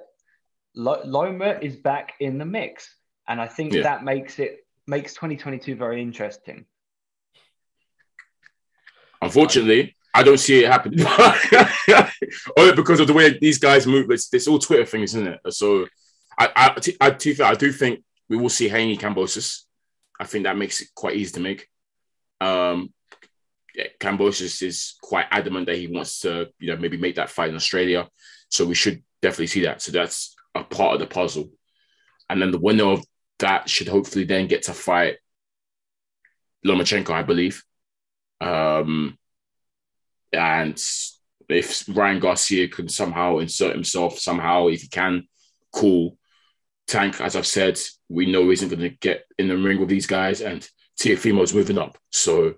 Lo- 0.74 1.02
Loma 1.04 1.58
is 1.62 1.76
back 1.76 2.14
in 2.18 2.38
the 2.38 2.44
mix, 2.44 2.92
and 3.28 3.40
I 3.40 3.46
think 3.46 3.72
Yeah. 3.72 3.82
that 3.82 4.04
makes 4.04 4.38
it 4.38 4.66
makes 4.86 5.14
2022 5.14 5.76
very 5.76 6.02
interesting. 6.02 6.66
Unfortunately, 9.22 9.96
I 10.12 10.22
don't 10.22 10.38
see 10.38 10.64
it 10.64 10.70
happening. 10.70 11.04
Only 12.58 12.74
because 12.76 13.00
of 13.00 13.06
the 13.06 13.12
way 13.12 13.36
these 13.38 13.58
guys 13.58 13.86
move. 13.86 14.10
It's, 14.10 14.32
it's 14.32 14.46
all 14.46 14.58
Twitter 14.58 14.84
things, 14.84 15.14
isn't 15.14 15.26
it? 15.26 15.40
So, 15.54 15.86
I, 16.38 16.50
I, 16.54 16.76
I, 17.00 17.10
to 17.10 17.28
be 17.30 17.34
fair, 17.34 17.46
I 17.46 17.54
do 17.54 17.72
think 17.72 18.02
we 18.28 18.36
will 18.36 18.50
see 18.50 18.68
Haney 18.68 18.96
Kambosos. 18.96 19.62
I 20.20 20.24
think 20.24 20.44
that 20.44 20.56
makes 20.56 20.80
it 20.80 20.88
quite 20.94 21.16
easy 21.16 21.32
to 21.32 21.40
make. 21.40 21.68
Um, 22.40 22.92
yeah, 23.74 23.86
Kambosos 24.00 24.62
is 24.62 24.94
quite 25.02 25.26
adamant 25.30 25.66
that 25.66 25.76
he 25.76 25.88
wants 25.88 26.20
to, 26.20 26.48
you 26.58 26.70
know, 26.70 26.80
maybe 26.80 26.96
make 26.96 27.16
that 27.16 27.30
fight 27.30 27.50
in 27.50 27.56
Australia. 27.56 28.08
So 28.48 28.64
we 28.64 28.74
should 28.74 29.02
definitely 29.20 29.48
see 29.48 29.62
that. 29.62 29.82
So 29.82 29.90
that's 29.90 30.34
a 30.54 30.62
part 30.62 30.94
of 30.94 31.00
the 31.00 31.06
puzzle. 31.06 31.50
And 32.30 32.40
then 32.40 32.52
the 32.52 32.58
winner 32.58 32.84
of 32.84 33.04
that 33.40 33.68
should 33.68 33.88
hopefully 33.88 34.24
then 34.24 34.46
get 34.46 34.62
to 34.64 34.72
fight 34.72 35.16
Lomachenko, 36.64 37.10
I 37.10 37.22
believe. 37.22 37.62
Um, 38.40 39.18
and 40.32 40.80
if 41.48 41.84
Ryan 41.88 42.20
Garcia 42.20 42.68
can 42.68 42.88
somehow 42.88 43.38
insert 43.38 43.74
himself, 43.74 44.18
somehow, 44.18 44.68
if 44.68 44.82
he 44.82 44.88
can, 44.88 45.28
cool. 45.72 46.16
Tank, 46.86 47.20
as 47.20 47.34
I've 47.36 47.46
said, 47.46 47.78
we 48.08 48.30
know 48.30 48.50
isn't 48.50 48.68
going 48.68 48.80
to 48.80 48.90
get 48.90 49.24
in 49.38 49.48
the 49.48 49.56
ring 49.56 49.80
with 49.80 49.88
these 49.88 50.06
guys, 50.06 50.40
and 50.40 50.68
Teofimo's 51.00 51.54
moving 51.54 51.78
up. 51.78 51.96
So 52.10 52.54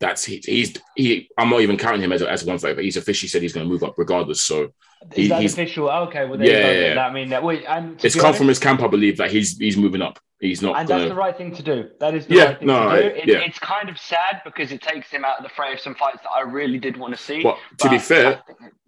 that's 0.00 0.24
he, 0.24 0.42
he's 0.44 0.76
he. 0.96 1.28
I'm 1.38 1.50
not 1.50 1.60
even 1.60 1.76
counting 1.78 2.02
him 2.02 2.12
as 2.12 2.22
a, 2.22 2.30
as 2.30 2.44
one 2.44 2.58
fighter. 2.58 2.80
He's 2.82 2.96
officially 2.96 3.28
said 3.28 3.42
he's 3.42 3.52
going 3.52 3.66
to 3.66 3.70
move 3.72 3.82
up 3.82 3.94
regardless. 3.96 4.42
So 4.42 4.64
Is 4.64 5.16
He- 5.16 5.28
that 5.28 5.40
he's- 5.40 5.52
official? 5.54 5.88
Oh, 5.88 6.04
okay, 6.04 6.26
well, 6.26 6.40
Yeah, 6.40 6.70
yeah, 6.70 6.94
yeah. 6.94 7.06
I 7.06 7.12
mean, 7.12 7.30
that 7.30 7.42
we 7.42 7.64
and 7.66 8.02
it's 8.04 8.14
come 8.14 8.26
honest- 8.26 8.38
from 8.38 8.48
his 8.48 8.58
camp, 8.58 8.82
I 8.82 8.86
believe, 8.88 9.16
that 9.18 9.30
he's 9.30 9.56
he's 9.58 9.76
moving 9.76 10.02
up. 10.02 10.18
He's 10.40 10.60
not 10.60 10.76
And 10.78 10.86
going 10.86 11.00
that's 11.00 11.08
the 11.10 11.14
right 11.16 11.34
thing 11.34 11.54
to 11.56 11.62
do. 11.62 11.88
That 12.00 12.14
is 12.14 12.26
the 12.26 12.34
Yeah, 12.34 12.44
right 12.44 12.58
thing 12.58 12.66
no, 12.68 12.90
to 12.90 13.02
do. 13.02 13.08
It, 13.16 13.28
yeah. 13.28 13.38
It's 13.38 13.58
kind 13.58 13.88
of 13.88 13.98
sad 13.98 14.42
because 14.44 14.72
it 14.72 14.82
takes 14.82 15.08
him 15.08 15.24
out 15.24 15.38
of 15.38 15.44
the 15.44 15.48
fray 15.48 15.72
of 15.72 15.80
some 15.80 15.94
fights 15.94 16.18
that 16.22 16.30
I 16.36 16.40
really 16.42 16.78
did 16.78 16.98
want 16.98 17.16
to 17.16 17.22
see. 17.22 17.42
But 17.42 17.56
to 17.78 17.88
be 17.88 17.98
fair, 17.98 18.42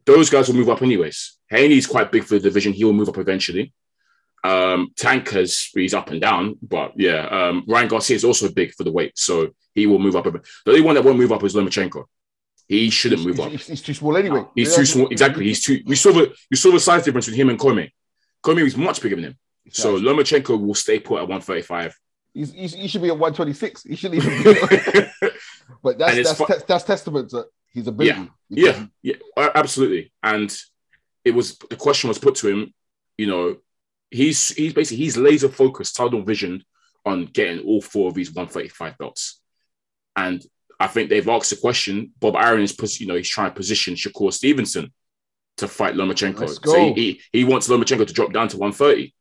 those 0.05 0.29
guys 0.29 0.49
will 0.49 0.57
move 0.57 0.69
up 0.69 0.83
anyways. 0.83 1.39
Haney's 1.49 1.87
quite 1.87 2.13
big 2.13 2.25
for 2.25 2.35
the 2.35 2.41
division. 2.41 2.75
He 2.75 2.85
will 2.85 2.93
move 2.93 3.09
up 3.09 3.17
eventually. 3.17 3.73
Um, 4.47 4.93
Tank 4.97 5.31
has 5.31 5.71
he's 5.75 5.95
up 5.95 6.11
and 6.11 6.21
down, 6.21 6.57
but 6.63 6.93
yeah, 6.97 7.27
um, 7.27 7.65
Ryan 7.67 7.89
Garcia 7.89 8.15
is 8.15 8.25
also 8.25 8.49
big 8.53 8.73
for 8.75 8.85
the 8.85 8.93
weight, 8.93 9.19
so 9.19 9.51
he 9.75 9.87
will 9.87 9.99
move 9.99 10.15
up. 10.15 10.27
a 10.27 10.31
bit. 10.31 10.47
The 10.65 10.71
only 10.73 10.83
one 10.83 10.95
that 10.95 11.05
won't 11.05 11.19
move 11.19 11.33
up 11.33 11.43
is 11.43 11.55
Lomachenko. 11.55 12.05
He 12.69 12.91
shouldn't 12.91 13.25
move 13.25 13.41
up. 13.41 13.51
He's, 13.51 13.67
he's 13.67 13.83
too 13.83 13.95
small 13.95 14.17
anyway. 14.17 14.45
He's 14.55 14.75
too 14.75 14.85
small. 14.85 15.09
Exactly. 15.09 15.45
He's 15.45 15.65
too. 15.65 15.81
We 15.87 15.97
saw 15.97 16.13
the 16.13 16.35
you 16.51 16.57
saw 16.57 16.71
the 16.71 16.81
size 16.81 17.05
difference 17.05 17.27
between 17.27 17.43
him 17.43 17.51
and 17.51 17.59
Commey. 17.59 17.91
Commey 18.43 18.63
was 18.63 18.77
much 18.77 19.01
bigger 19.01 19.17
than 19.17 19.25
him. 19.25 19.39
So 19.71 19.99
Lomachenko 19.99 20.65
will 20.65 20.75
stay 20.75 21.01
put 21.01 21.17
at 21.17 21.29
135. 21.29 21.99
He's, 22.33 22.53
he's, 22.53 22.75
he 22.75 22.87
should 22.87 23.03
be 23.03 23.09
at 23.09 23.19
126. 23.19 23.83
He 23.83 23.97
shouldn't 23.97 24.23
even 24.23 24.43
be. 24.43 24.51
but 25.83 25.99
that's 25.99 26.17
that's, 26.17 26.35
fu- 26.35 26.47
te- 26.47 26.65
that's 26.69 26.85
testament 26.85 27.31
to 27.31 27.47
his 27.73 27.89
ability. 27.89 28.31
Yeah, 28.49 28.87
yeah, 29.03 29.15
uh, 29.37 29.51
absolutely. 29.55 30.13
And 30.23 30.57
it 31.25 31.33
was 31.33 31.59
the 31.59 31.77
question 31.77 32.09
was 32.09 32.19
put 32.19 32.37
to 32.37 32.49
him. 32.49 32.75
You 33.19 33.27
know, 33.27 33.57
he's 34.11 34.49
he's 34.51 34.73
basically 34.73 35.05
he's 35.05 35.17
laser 35.17 35.49
focused, 35.49 35.97
tunnel 35.97 36.23
vision 36.23 36.65
on 37.05 37.27
getting 37.27 37.65
all 37.65 37.81
four 37.81 38.09
of 38.09 38.15
these 38.15 38.33
135 38.33 38.99
belts. 38.99 39.41
And 40.17 40.45
I 40.81 40.87
think 40.89 41.09
they've 41.09 41.29
asked 41.29 41.51
the 41.51 41.57
question. 41.57 42.13
Bob 42.21 42.37
Arum 42.37 42.61
is, 42.63 43.01
you 43.01 43.07
know, 43.07 43.15
he's 43.15 43.29
trying 43.29 43.51
to 43.51 43.55
position 43.55 43.95
Shakur 43.95 44.33
Stevenson 44.33 44.93
to 45.59 45.69
fight 45.69 45.95
Lomachenko. 45.95 46.49
So 46.65 46.93
he, 46.93 46.93
he 46.93 47.21
he 47.33 47.45
wants 47.45 47.69
Lomachenko 47.69 48.07
to 48.07 48.13
drop 48.13 48.33
down 48.33 48.49
to 48.49 48.57
130. 48.57 49.15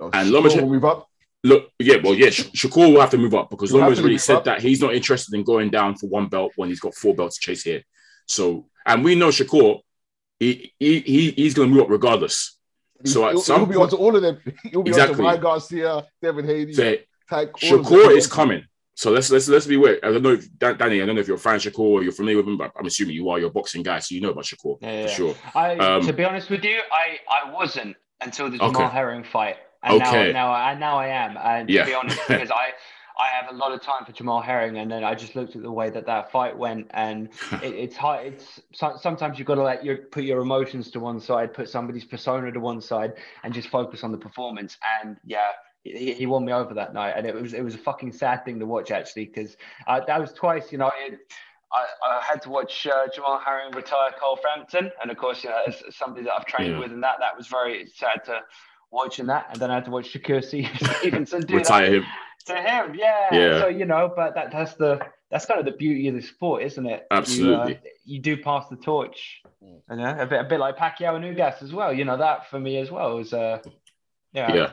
Oh, 0.00 0.10
And 0.12 0.30
Lomachenko- 0.30 0.62
will 0.62 0.68
move 0.68 0.84
up. 0.84 1.08
Look, 1.44 1.70
yeah, 1.80 1.96
well, 2.02 2.14
yeah, 2.14 2.30
Sh- 2.30 2.50
Shakur 2.52 2.92
will 2.92 3.00
have 3.00 3.10
to 3.10 3.18
move 3.18 3.34
up 3.34 3.50
because 3.50 3.72
Loma's 3.72 4.00
really 4.00 4.16
said 4.18 4.36
up. 4.36 4.44
that 4.44 4.62
he's 4.62 4.80
not 4.80 4.94
interested 4.94 5.34
in 5.34 5.42
going 5.42 5.70
down 5.70 5.96
for 5.96 6.06
one 6.06 6.28
belt 6.28 6.52
when 6.54 6.68
he's 6.68 6.78
got 6.78 6.94
four 6.94 7.16
belts 7.16 7.36
to 7.36 7.40
chase 7.40 7.64
here. 7.64 7.82
So, 8.28 8.68
and 8.86 9.02
we 9.02 9.16
know 9.16 9.28
Shakur, 9.30 9.80
he, 10.38 10.72
he, 10.78 11.00
he 11.00 11.30
he's 11.32 11.54
going 11.54 11.68
to 11.68 11.74
move 11.74 11.82
up 11.84 11.90
regardless. 11.90 12.56
So 13.04 13.24
at 13.26 13.32
he'll, 13.32 13.40
some 13.40 13.60
he'll 13.60 13.66
be 13.66 13.74
point- 13.74 13.92
onto 13.92 13.96
all 13.96 14.14
of 14.16 14.22
them. 14.22 14.38
He'll 14.70 14.82
be 14.82 14.90
Exactly. 14.90 15.14
onto 15.14 15.24
Ryan 15.24 15.40
Garcia, 15.40 16.06
Devin 16.20 16.44
Haney, 16.46 16.72
So 16.72 16.96
Tank. 17.28 17.50
all. 17.54 17.58
Shakur 17.70 18.16
is 18.16 18.26
coming. 18.26 18.64
So 18.94 19.10
let's 19.10 19.30
let's 19.30 19.48
let's 19.48 19.66
be 19.66 19.76
aware. 19.76 19.98
I 20.02 20.10
don't 20.12 20.22
know, 20.22 20.32
if, 20.34 20.46
Danny. 20.58 21.00
I 21.02 21.06
don't 21.06 21.14
know 21.14 21.20
if 21.20 21.26
you're 21.26 21.36
a 21.36 21.40
fan 21.40 21.56
of 21.56 21.62
Shakur 21.62 21.78
or 21.80 22.02
you're 22.02 22.12
familiar 22.12 22.36
with 22.38 22.46
him, 22.46 22.58
but 22.58 22.72
I'm 22.78 22.86
assuming 22.86 23.14
you 23.16 23.28
are. 23.30 23.38
You're 23.38 23.48
a 23.48 23.52
boxing 23.52 23.82
guy, 23.82 23.98
so 24.00 24.14
you 24.14 24.20
know 24.20 24.30
about 24.30 24.44
Shakur 24.44 24.76
Yeah, 24.82 24.92
yeah. 24.92 25.06
for 25.06 25.12
sure. 25.12 25.34
I, 25.54 25.76
Um, 25.76 26.06
to 26.06 26.12
be 26.12 26.24
honest 26.24 26.50
with 26.50 26.62
you, 26.62 26.78
I, 26.92 27.18
I 27.28 27.50
wasn't 27.52 27.96
until 28.20 28.50
the 28.50 28.62
Okay. 28.62 28.78
Jamel 28.80 28.92
Herring 28.92 29.24
fight, 29.24 29.56
and 29.82 29.94
Okay. 30.02 30.32
now 30.32 30.48
now 30.48 30.52
I 30.52 30.74
now 30.74 30.98
I 30.98 31.08
am. 31.08 31.36
And 31.42 31.70
Yeah. 31.70 31.84
to 31.84 31.90
be 31.90 31.94
honest, 31.94 32.20
because 32.28 32.50
I 32.50 32.68
I 33.18 33.28
have 33.28 33.52
a 33.52 33.56
lot 33.56 33.72
of 33.72 33.82
time 33.82 34.04
for 34.04 34.12
Jamel 34.12 34.42
Herring, 34.42 34.78
and 34.78 34.90
then 34.90 35.04
I 35.04 35.14
just 35.14 35.36
looked 35.36 35.54
at 35.56 35.62
the 35.62 35.70
way 35.70 35.90
that 35.90 36.06
that 36.06 36.32
fight 36.32 36.56
went, 36.56 36.86
and 36.90 37.28
it, 37.62 37.74
it's 37.74 37.96
hard. 37.96 38.26
It's 38.26 38.60
so, 38.72 38.96
sometimes 39.00 39.38
you've 39.38 39.46
got 39.46 39.56
to 39.56 39.62
let 39.62 39.84
your 39.84 39.98
put 39.98 40.24
your 40.24 40.40
emotions 40.40 40.90
to 40.92 41.00
one 41.00 41.20
side, 41.20 41.52
put 41.52 41.68
somebody's 41.68 42.04
persona 42.04 42.50
to 42.52 42.60
one 42.60 42.80
side, 42.80 43.14
and 43.44 43.52
just 43.52 43.68
focus 43.68 44.02
on 44.04 44.12
the 44.12 44.18
performance. 44.18 44.78
And 45.02 45.16
yeah. 45.24 45.48
He, 45.84 46.12
he 46.12 46.26
won 46.26 46.44
me 46.44 46.52
over 46.52 46.74
that 46.74 46.94
night, 46.94 47.14
and 47.16 47.26
it 47.26 47.34
was 47.34 47.54
it 47.54 47.62
was 47.64 47.74
a 47.74 47.78
fucking 47.78 48.12
sad 48.12 48.44
thing 48.44 48.60
to 48.60 48.66
watch 48.66 48.92
actually, 48.92 49.24
because 49.24 49.56
uh, 49.88 49.98
that 50.06 50.20
was 50.20 50.32
twice. 50.32 50.70
You 50.70 50.78
know, 50.78 50.92
it, 50.96 51.18
I, 51.72 51.86
I 52.08 52.22
had 52.22 52.40
to 52.42 52.50
watch 52.50 52.86
uh, 52.86 53.08
Jamel 53.08 53.42
Herring 53.44 53.72
retire 53.72 54.12
Carl 54.16 54.36
Frampton, 54.36 54.92
and 55.02 55.10
of 55.10 55.16
course, 55.16 55.42
you 55.42 55.50
know, 55.50 55.60
as 55.66 55.82
as 55.88 55.96
somebody 55.96 56.22
that 56.26 56.34
I've 56.38 56.46
trained 56.46 56.74
Yeah. 56.74 56.78
with, 56.78 56.92
and 56.92 57.02
that 57.02 57.16
that 57.18 57.36
was 57.36 57.48
very 57.48 57.86
sad 57.86 58.24
to 58.26 58.42
watching 58.92 59.26
that. 59.26 59.46
And 59.50 59.60
then 59.60 59.72
I 59.72 59.74
had 59.74 59.84
to 59.86 59.90
watch 59.90 60.12
Shakur 60.12 60.44
Stevenson 60.98 61.40
do 61.42 61.56
Retire 61.56 61.90
that 61.90 61.96
him. 61.96 62.04
To 62.44 62.54
him. 62.54 62.94
Yeah. 62.94 63.28
Yeah. 63.32 63.60
So 63.60 63.68
you 63.68 63.84
know, 63.84 64.12
but 64.14 64.34
that 64.34 64.50
that's 64.52 64.74
the 64.74 65.00
that's 65.30 65.46
kind 65.46 65.60
of 65.60 65.66
the 65.66 65.72
beauty 65.72 66.08
of 66.08 66.14
the 66.14 66.22
sport, 66.22 66.62
isn't 66.62 66.86
it? 66.86 67.06
Absolutely. 67.10 67.72
You, 67.72 67.78
uh, 67.78 67.90
you 68.04 68.20
do 68.20 68.36
pass 68.36 68.68
the 68.68 68.76
torch. 68.76 69.42
You 69.60 69.96
know, 69.96 70.16
a 70.18 70.26
bit 70.26 70.40
a 70.40 70.44
bit 70.44 70.60
like 70.60 70.76
Pacquiao 70.76 71.16
and 71.16 71.24
Ugas 71.24 71.62
as 71.62 71.72
well. 71.72 71.92
You 71.92 72.04
know 72.04 72.16
that 72.18 72.50
for 72.50 72.58
me 72.58 72.78
as 72.78 72.90
well 72.90 73.16
was 73.16 73.32
uh, 73.32 73.58
yeah. 74.32 74.54
Yeah. 74.54 74.70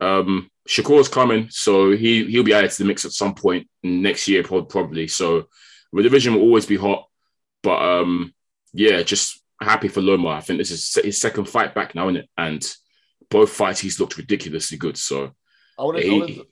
Um, 0.00 0.50
Shakur's 0.68 1.08
coming, 1.08 1.48
so 1.50 1.92
he 1.92 2.24
he'll 2.26 2.42
be 2.42 2.52
added 2.54 2.70
to 2.70 2.78
the 2.78 2.84
mix 2.84 3.04
at 3.04 3.12
some 3.12 3.34
point 3.34 3.68
next 3.82 4.28
year, 4.28 4.42
probably. 4.42 5.08
So 5.08 5.48
the 5.92 6.02
division 6.02 6.34
will 6.34 6.42
always 6.42 6.66
be 6.66 6.76
hot, 6.76 7.08
but 7.62 7.80
um, 7.80 8.34
yeah, 8.74 9.02
just 9.02 9.40
happy 9.62 9.88
for 9.88 10.02
Loma. 10.02 10.28
I 10.30 10.40
think 10.40 10.58
this 10.58 10.70
is 10.70 10.98
his 11.02 11.20
second 11.20 11.46
fight 11.46 11.74
back 11.74 11.94
now, 11.94 12.08
isn't 12.08 12.22
it? 12.22 12.28
And 12.36 12.62
both 13.30 13.50
fights 13.50 13.80
he's 13.80 13.98
looked 13.98 14.18
ridiculously 14.18 14.76
good. 14.76 14.98
So 14.98 15.32
I 15.78 15.82
want 15.82 15.98
He- 15.98 16.36
to. 16.36 16.46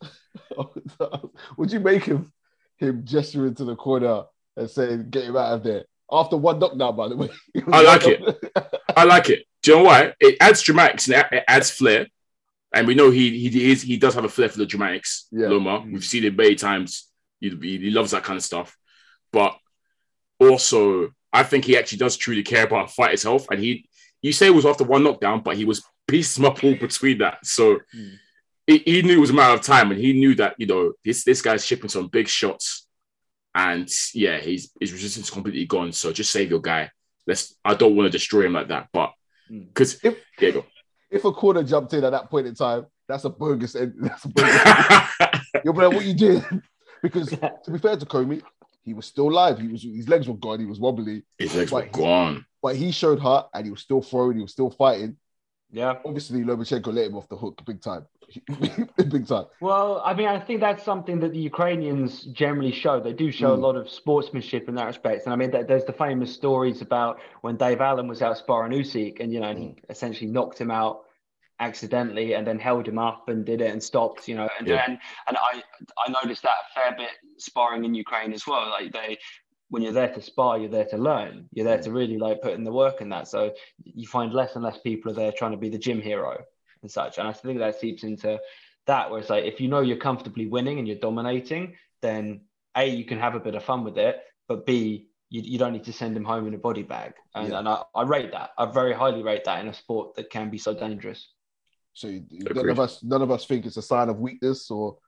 Would 1.56 1.72
you 1.72 1.80
make 1.80 2.04
him 2.04 2.32
him 2.76 3.02
gesturing 3.04 3.54
to 3.56 3.64
the 3.64 3.76
corner 3.76 4.24
and 4.56 4.68
saying, 4.70 5.10
"Get 5.10 5.24
him 5.24 5.36
out 5.36 5.52
of 5.52 5.62
there"? 5.62 5.84
After 6.10 6.36
one 6.36 6.58
knockdown, 6.58 6.96
by 6.96 7.08
the 7.08 7.16
way. 7.16 7.30
I 7.72 7.82
like 7.82 8.02
it. 8.06 8.52
I 8.96 9.04
like 9.04 9.30
it. 9.30 9.46
Do 9.62 9.70
you 9.70 9.76
know 9.78 9.84
why? 9.84 10.12
It 10.20 10.36
adds 10.40 10.62
dramatics 10.62 11.08
and 11.08 11.24
it 11.32 11.44
adds 11.48 11.70
flair. 11.70 12.06
And 12.72 12.86
we 12.86 12.94
know 12.94 13.10
he 13.10 13.48
he 13.48 13.70
is 13.70 13.82
he 13.82 13.96
does 13.96 14.14
have 14.14 14.24
a 14.24 14.28
flair 14.28 14.48
for 14.48 14.58
the 14.58 14.66
dramatics. 14.66 15.26
Yeah. 15.30 15.48
Loma, 15.48 15.84
we've 15.90 16.04
seen 16.04 16.24
it 16.24 16.36
many 16.36 16.56
times. 16.56 17.08
He, 17.40 17.50
he, 17.50 17.78
he 17.78 17.90
loves 17.90 18.10
that 18.10 18.24
kind 18.24 18.36
of 18.36 18.42
stuff. 18.42 18.76
But 19.32 19.56
also, 20.40 21.12
I 21.32 21.42
think 21.42 21.64
he 21.64 21.76
actually 21.76 21.98
does 21.98 22.16
truly 22.16 22.42
care 22.42 22.64
about 22.64 22.90
fight 22.90 23.14
itself, 23.14 23.46
and 23.50 23.60
he 23.60 23.88
you 24.22 24.32
say 24.32 24.46
it 24.46 24.54
was 24.54 24.66
after 24.66 24.84
one 24.84 25.04
knockdown, 25.04 25.42
but 25.42 25.56
he 25.56 25.64
was 25.64 25.84
piecing 26.06 26.44
up 26.44 26.62
all 26.64 26.74
between 26.74 27.18
that. 27.18 27.44
So 27.46 27.80
Hmm. 27.92 28.14
He, 28.66 28.78
he 28.78 29.02
knew 29.02 29.16
it 29.16 29.20
was 29.20 29.30
a 29.30 29.34
matter 29.34 29.54
of 29.54 29.60
time, 29.62 29.90
and 29.90 30.00
he 30.00 30.12
knew 30.14 30.34
that 30.36 30.54
you 30.58 30.66
know 30.66 30.92
this 31.04 31.24
this 31.24 31.42
guy's 31.42 31.64
shipping 31.66 31.90
some 31.90 32.08
big 32.08 32.28
shots, 32.28 32.86
and 33.54 33.88
yeah, 34.14 34.38
he's 34.38 34.70
his 34.80 34.92
resistance 34.92 35.26
is 35.26 35.30
completely 35.32 35.66
gone. 35.66 35.92
So 35.92 36.12
just 36.12 36.30
save 36.32 36.50
your 36.50 36.60
guy. 36.60 36.90
Let's. 37.26 37.54
I 37.64 37.74
don't 37.74 37.94
want 37.96 38.06
to 38.06 38.10
destroy 38.10 38.46
him 38.46 38.52
like 38.54 38.68
that, 38.68 38.88
but 38.92 39.12
Hmm. 39.48 39.64
because 39.64 40.02
If- 40.02 40.24
yeah, 40.40 40.50
go. 40.50 40.64
If 41.10 41.24
a 41.24 41.32
corner 41.32 41.62
jumped 41.62 41.92
in 41.92 42.02
at 42.02 42.10
that 42.10 42.30
point 42.30 42.46
in 42.46 42.54
time, 42.54 42.86
that's 43.06 43.24
a 43.24 43.30
bogus. 43.30 43.76
end- 43.76 43.94
That's 44.00 44.24
a 44.24 44.28
bogus. 44.28 45.40
You'll 45.64 45.74
be 45.74 45.80
like, 45.82 45.94
what 45.94 46.04
you 46.04 46.14
did? 46.14 46.44
Because 47.02 47.28
to 47.28 47.70
be 47.70 47.78
fair 47.78 47.98
to 47.98 48.06
Commey, 48.06 48.40
he 48.82 48.94
was 48.94 49.04
still 49.04 49.30
live. 49.30 49.58
He 49.58 49.68
was 49.68 49.82
his 49.82 50.08
legs 50.08 50.26
were 50.26 50.38
gone. 50.38 50.58
He 50.60 50.64
was 50.64 50.80
wobbly, 50.80 51.22
His 51.38 51.54
legs 51.54 51.70
were 51.70 51.80
Like- 51.80 51.92
gone. 51.92 52.46
but 52.62 52.76
he 52.76 52.90
showed 52.92 53.18
heart 53.18 53.48
and 53.52 53.66
he 53.66 53.70
was 53.70 53.82
still 53.82 54.00
throwing. 54.00 54.38
He 54.38 54.42
was 54.42 54.52
still 54.52 54.70
fighting. 54.70 55.18
Yeah. 55.70 55.98
Obviously, 56.02 56.42
Lomachenko 56.44 56.94
let 56.94 57.04
him 57.08 57.16
off 57.16 57.28
the 57.28 57.36
hook 57.36 57.60
big 57.66 57.82
time. 57.82 58.06
big 58.96 59.26
time. 59.26 59.46
Well, 59.60 60.02
I 60.04 60.14
mean, 60.14 60.28
I 60.28 60.38
think 60.40 60.60
that's 60.60 60.82
something 60.82 61.20
that 61.20 61.32
the 61.32 61.38
Ukrainians 61.38 62.22
generally 62.26 62.72
show. 62.72 63.00
They 63.00 63.12
do 63.12 63.30
show 63.30 63.50
Mm. 63.50 63.58
a 63.58 63.60
lot 63.60 63.76
of 63.76 63.88
sportsmanship 63.90 64.68
in 64.68 64.74
that 64.76 64.86
respect. 64.86 65.24
And 65.24 65.32
I 65.32 65.36
mean, 65.36 65.50
there's 65.50 65.84
the 65.84 65.92
famous 65.92 66.32
stories 66.32 66.80
about 66.82 67.20
when 67.42 67.56
Dave 67.56 67.80
Allen 67.80 68.08
was 68.08 68.22
out 68.22 68.36
sparring 68.38 68.72
Usyk, 68.72 69.20
and 69.20 69.32
you 69.32 69.40
know, 69.40 69.54
he 69.54 69.76
essentially 69.90 70.30
knocked 70.30 70.60
him 70.60 70.70
out 70.70 71.02
accidentally, 71.60 72.34
and 72.34 72.46
then 72.46 72.58
held 72.58 72.86
him 72.86 72.98
up 72.98 73.28
and 73.28 73.44
did 73.44 73.60
it 73.60 73.70
and 73.70 73.82
stopped. 73.82 74.26
You 74.28 74.36
know, 74.36 74.48
and 74.58 74.66
Yeah. 74.68 74.84
and, 74.86 74.98
and 75.28 75.36
I 75.36 75.62
I 76.04 76.10
noticed 76.10 76.42
that 76.42 76.56
a 76.70 76.74
fair 76.74 76.96
bit 76.96 77.10
sparring 77.38 77.84
in 77.84 77.94
Ukraine 77.94 78.32
as 78.32 78.46
well. 78.46 78.68
Like 78.70 78.92
they. 78.92 79.18
When 79.70 79.82
you're 79.82 79.92
there 79.92 80.12
to 80.12 80.20
spar, 80.22 80.58
you're 80.58 80.68
there 80.68 80.84
to 80.90 80.98
learn. 80.98 81.48
You're 81.52 81.64
there 81.64 81.80
to 81.82 81.90
really 81.90 82.18
like 82.18 82.42
put 82.42 82.52
in 82.52 82.62
the 82.64 82.70
work 82.72 83.00
in 83.00 83.08
that. 83.08 83.26
So 83.26 83.52
you 83.82 84.06
find 84.06 84.32
less 84.32 84.54
and 84.54 84.62
less 84.62 84.78
people 84.78 85.10
are 85.10 85.14
there 85.14 85.32
trying 85.32 85.50
to 85.52 85.56
be 85.56 85.70
the 85.70 85.78
gym 85.78 86.00
hero 86.00 86.44
and 86.84 86.90
such. 86.90 87.18
And 87.18 87.26
I 87.26 87.32
think 87.32 87.58
that 87.58 87.80
seeps 87.80 88.04
into 88.04 88.38
that 88.86 89.10
where 89.10 89.18
it's 89.18 89.30
like 89.30 89.44
if 89.44 89.60
you 89.60 89.68
know 89.68 89.80
you're 89.80 89.96
comfortably 89.96 90.46
winning 90.46 90.78
and 90.78 90.86
you're 90.86 90.98
dominating, 90.98 91.74
then 92.02 92.42
A, 92.76 92.86
you 92.86 93.04
can 93.04 93.18
have 93.18 93.34
a 93.34 93.40
bit 93.40 93.54
of 93.54 93.64
fun 93.64 93.82
with 93.82 93.96
it, 93.98 94.20
but 94.46 94.66
B, 94.66 95.08
you, 95.30 95.40
you 95.42 95.58
don't 95.58 95.72
need 95.72 95.84
to 95.84 95.92
send 95.92 96.14
him 96.16 96.24
home 96.24 96.46
in 96.46 96.52
a 96.54 96.58
body 96.58 96.82
bag. 96.82 97.14
And, 97.34 97.48
Yeah. 97.48 97.58
and 97.60 97.68
I, 97.68 97.82
I 97.94 98.02
rate 98.02 98.32
that. 98.32 98.50
I 98.58 98.66
very 98.66 98.92
highly 98.92 99.22
rate 99.22 99.44
that 99.46 99.60
in 99.62 99.68
a 99.68 99.74
sport 99.74 100.14
that 100.16 100.28
can 100.30 100.50
be 100.50 100.58
so 100.58 100.74
dangerous. 100.74 101.26
So 101.94 102.08
you- 102.08 102.24
none 102.30 102.68
of 102.68 102.78
us, 102.78 103.02
none 103.02 103.22
of 103.22 103.30
us 103.30 103.46
think 103.46 103.64
it's 103.64 103.78
a 103.78 103.82
sign 103.82 104.10
of 104.10 104.18
weakness 104.18 104.70
or 104.70 104.98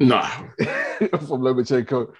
no 0.00 0.22
from 0.98 1.42
Lomachenko. 1.42 2.12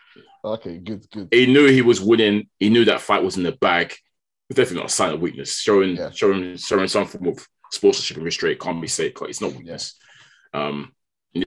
Okay, 0.45 0.79
good, 0.79 1.07
good. 1.11 1.29
he 1.31 1.47
knew 1.47 1.67
he 1.67 1.83
was 1.83 2.01
winning. 2.01 2.49
He 2.59 2.69
knew 2.69 2.85
that 2.85 3.01
fight 3.01 3.23
was 3.23 3.37
in 3.39 3.43
the 3.43 3.53
bag. 3.53 3.95
It's 4.51 4.57
definitely 4.59 4.83
not 4.83 4.91
a 4.91 4.95
sign 4.95 5.13
of 5.15 5.21
weakness. 5.21 5.59
Showing, 5.59 5.97
Yeah. 5.97 6.11
showing, 6.11 6.57
showing 6.59 6.89
some 6.89 7.07
form 7.07 7.29
of 7.29 7.49
sportsmanship 7.71 8.17
and 8.17 8.25
restraint 8.27 8.61
can't 8.61 8.81
be 8.81 8.89
said. 8.89 9.13
It's 9.23 9.41
not 9.41 9.53
weakness. 9.53 9.95
Um, 10.55 10.93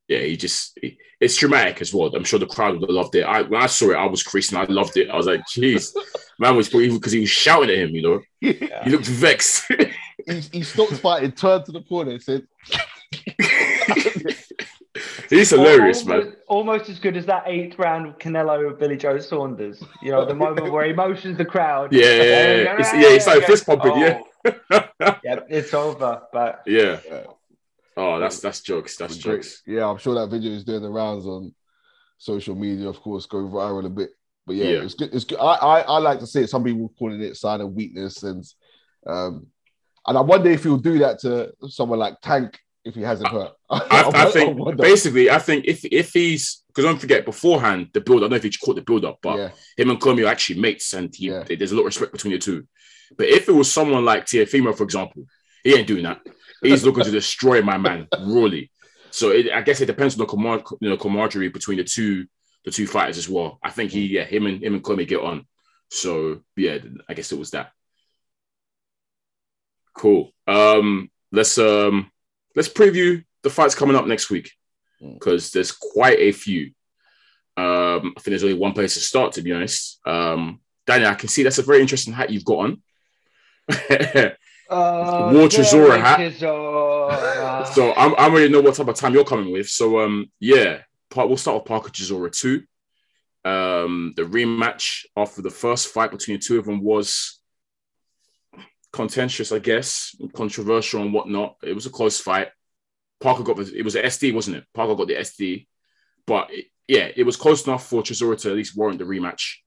yeah, 0.07 0.19
he 0.19 0.37
just 0.37 0.77
he- 0.81 0.97
it's 1.19 1.35
dramatic 1.35 1.81
as 1.81 1.93
well. 1.93 2.15
I'm 2.15 2.23
sure 2.23 2.39
the 2.39 2.45
crowd 2.45 2.73
would 2.79 2.89
have 2.89 2.95
loved 2.95 3.15
it. 3.15 3.23
I 3.23 3.41
when 3.41 3.61
I 3.61 3.65
saw 3.65 3.91
it, 3.91 3.95
I 3.95 4.05
was 4.05 4.23
creasing. 4.23 4.57
I 4.57 4.63
loved 4.65 4.95
it. 4.97 5.09
I 5.09 5.15
was 5.17 5.25
like, 5.27 5.41
"Jeez, 5.47 5.93
man 6.39 6.55
was 6.55 6.69
because 6.69 7.11
he 7.11 7.19
was 7.21 7.29
shouting 7.29 7.69
at 7.71 7.77
him. 7.77 7.89
You 7.89 8.01
know, 8.01 8.21
he 8.41 8.89
looked 8.89 9.07
vexed. 9.07 9.65
he, 10.27 10.39
he 10.51 10.63
stopped 10.63 10.93
fighting, 10.93 11.31
turned 11.33 11.65
to 11.65 11.71
the 11.73 11.81
corner, 11.81 12.11
and 12.11 12.21
said, 12.23 12.47
He's 15.29 15.51
hilarious, 15.51 16.01
almost, 16.01 16.25
man. 16.25 16.35
Almost 16.47 16.89
as 16.89 16.99
good 16.99 17.15
as 17.15 17.25
that 17.27 17.43
eighth 17.45 17.77
round 17.77 18.07
of 18.07 18.17
Canelo 18.17 18.77
Billy 18.77 18.97
Joe 18.97 19.19
Saunders. 19.19 19.81
You 20.01 20.11
know, 20.11 20.25
the 20.25 20.33
moment 20.33 20.71
where 20.71 20.85
he 20.85 20.93
motions 20.93 21.37
the 21.37 21.45
crowd. 21.45 21.93
Yeah, 21.93 22.05
yeah, 22.05 22.23
yeah, 22.23 22.23
yeah. 22.23 22.73
It's- 22.73 22.93
yeah, 22.93 23.09
he 23.11 23.19
started 23.19 23.43
fist 23.45 23.65
pumping. 23.65 23.91
Oh. 23.91 23.97
yeah, 23.99 24.19
it's 24.45 25.73
over. 25.73 26.21
But 26.31 26.63
Yeah. 26.65 26.99
Yeah. 27.07 27.23
Oh, 27.97 28.19
that's 28.19 28.39
that's 28.39 28.61
jokes. 28.61 28.95
That's 28.97 29.21
Great. 29.21 29.37
jokes. 29.37 29.61
Yeah, 29.67 29.87
I'm 29.87 29.97
sure 29.97 30.15
that 30.15 30.29
video 30.29 30.51
is 30.51 30.63
doing 30.63 30.81
the 30.81 30.89
rounds 30.89 31.25
on 31.25 31.53
social 32.17 32.55
media, 32.55 32.87
of 32.87 32.99
course, 33.01 33.25
go 33.25 33.39
viral 33.39 33.85
a 33.85 33.89
bit. 33.89 34.11
But 34.45 34.55
yeah, 34.55 34.65
Yeah. 34.65 34.81
it's 34.83 34.93
good. 34.93 35.13
It's 35.13 35.25
good. 35.25 35.39
I, 35.39 35.55
I 35.55 35.79
I 35.81 35.97
like 35.99 36.19
to 36.19 36.27
say 36.27 36.43
it. 36.43 36.49
Some 36.49 36.63
people 36.63 36.93
calling 36.97 37.21
it 37.21 37.35
sign 37.35 37.61
of 37.61 37.73
weakness, 37.73 38.23
and 38.23 38.43
um, 39.05 39.47
and 40.07 40.17
I 40.17 40.21
wonder 40.21 40.49
if 40.49 40.63
he'll 40.63 40.77
do 40.77 40.99
that 40.99 41.19
to 41.19 41.51
someone 41.67 41.99
like 41.99 42.21
Tank 42.21 42.57
if 42.85 42.95
he 42.95 43.01
hasn't 43.01 43.29
hurt. 43.29 43.51
I, 43.69 43.79
I 43.91 44.03
wonder- 44.07 44.31
think 44.31 44.57
wonder. 44.57 44.81
basically, 44.83 45.29
I 45.29 45.39
think 45.39 45.65
if 45.67 45.83
if 45.83 46.13
he's 46.13 46.63
because 46.67 46.85
don't 46.85 47.01
forget 47.01 47.25
beforehand 47.25 47.89
the 47.93 47.99
build. 48.01 48.19
I 48.19 48.21
don't 48.23 48.29
know 48.31 48.35
if 48.37 48.43
he 48.43 48.51
caught 48.51 48.75
the 48.75 48.81
build 48.81 49.03
up, 49.03 49.19
but 49.21 49.37
yeah, 49.37 49.49
him 49.77 49.89
and 49.89 49.99
Commey 49.99 50.23
are 50.23 50.31
actually 50.31 50.61
mates, 50.61 50.93
and 50.93 51.13
he, 51.13 51.27
Yeah. 51.27 51.43
there's 51.43 51.73
a 51.73 51.75
lot 51.75 51.81
of 51.81 51.87
respect 51.87 52.13
between 52.13 52.31
the 52.33 52.39
two. 52.39 52.65
But 53.17 53.27
if 53.27 53.49
it 53.49 53.53
was 53.53 53.71
someone 53.71 54.05
like 54.05 54.25
Teofimo, 54.25 54.75
for 54.75 54.83
example, 54.83 55.25
he 55.63 55.75
ain't 55.75 55.87
doing 55.87 56.03
that. 56.03 56.21
He's 56.61 56.83
looking 56.83 57.03
to 57.03 57.11
destroy 57.11 57.61
my 57.61 57.77
man, 57.77 58.07
really. 58.19 58.71
So 59.11 59.29
it, 59.29 59.51
I 59.51 59.61
guess 59.61 59.81
it 59.81 59.87
depends 59.87 60.15
on 60.15 60.19
the 60.19 60.25
camar- 60.25 60.63
you 60.81 60.89
know, 60.89 60.97
camaraderie 60.97 61.49
between 61.49 61.77
the 61.77 61.83
two 61.83 62.25
the 62.65 62.71
two 62.71 62.87
fighters 62.87 63.17
as 63.17 63.29
well. 63.29 63.57
I 63.63 63.71
think 63.71 63.91
he 63.91 64.05
yeah 64.05 64.25
him 64.25 64.45
and 64.45 64.61
him 64.63 64.75
and 64.75 64.83
Commey 64.83 65.07
get 65.07 65.21
on. 65.21 65.45
So 65.89 66.41
yeah, 66.55 66.77
I 67.07 67.13
guess 67.13 67.31
it 67.31 67.39
was 67.39 67.51
that. 67.51 67.71
Cool. 69.95 70.31
Um, 70.47 71.09
let's 71.31 71.57
um 71.57 72.11
let's 72.55 72.69
preview 72.69 73.23
the 73.43 73.49
fights 73.49 73.75
coming 73.75 73.95
up 73.95 74.05
next 74.05 74.29
week 74.29 74.51
because 75.01 75.51
there's 75.51 75.71
quite 75.71 76.19
a 76.19 76.31
few. 76.31 76.71
Um, 77.57 78.13
I 78.15 78.21
think 78.21 78.25
there's 78.25 78.43
only 78.43 78.55
one 78.55 78.73
place 78.73 78.93
to 78.93 78.99
start, 78.99 79.33
to 79.33 79.41
be 79.41 79.53
honest. 79.53 79.99
Um, 80.05 80.61
Daniel, 80.85 81.09
I 81.09 81.15
can 81.15 81.29
see 81.29 81.43
that's 81.43 81.57
a 81.57 81.63
very 81.63 81.81
interesting 81.81 82.13
hat 82.13 82.29
you've 82.29 82.45
got 82.45 82.59
on. 82.59 82.81
uh, 84.69 85.31
War 85.33 85.47
Chisora 85.47 85.87
Derek 85.89 86.01
hat. 86.01 86.19
So 87.73 87.93
I'm, 87.93 88.13
I 88.15 88.25
already 88.29 88.49
know 88.49 88.61
what 88.61 88.75
type 88.75 88.87
of 88.87 88.95
time 88.95 89.13
you're 89.13 89.23
coming 89.25 89.51
with. 89.51 89.67
So 89.69 89.99
um, 89.99 90.31
yeah, 90.39 90.81
we'll 91.15 91.37
start 91.37 91.57
with 91.57 91.65
Parker 91.65 91.89
Chisora 91.89 92.31
two. 92.31 92.63
Um, 93.45 94.13
the 94.15 94.23
rematch 94.23 95.05
after 95.15 95.41
the 95.41 95.49
first 95.49 95.87
fight 95.89 96.11
between 96.11 96.37
the 96.37 96.43
two 96.43 96.59
of 96.59 96.65
them 96.65 96.83
was 96.83 97.39
contentious, 98.91 99.51
I 99.51 99.59
guess, 99.59 100.15
controversial 100.33 101.01
and 101.01 101.13
whatnot. 101.13 101.55
It 101.63 101.73
was 101.73 101.85
a 101.85 101.89
close 101.91 102.19
fight. 102.19 102.49
Parker 103.21 103.43
got 103.43 103.57
the, 103.57 103.71
it 103.75 103.83
was 103.83 103.95
an 103.95 104.05
SD, 104.05 104.33
wasn't 104.33 104.57
it? 104.57 104.63
Parker 104.73 104.95
got 104.95 105.07
the 105.07 105.15
SD, 105.15 105.67
but 106.25 106.49
it- 106.51 106.65
yeah, 106.87 107.07
it 107.15 107.23
was 107.23 107.35
close 107.35 107.67
enough 107.67 107.85
for 107.87 108.01
Chisora 108.01 108.35
to 108.41 108.49
at 108.49 108.55
least 108.55 108.75
warrant 108.75 108.97
the 108.97 109.05
rematch. 109.05 109.57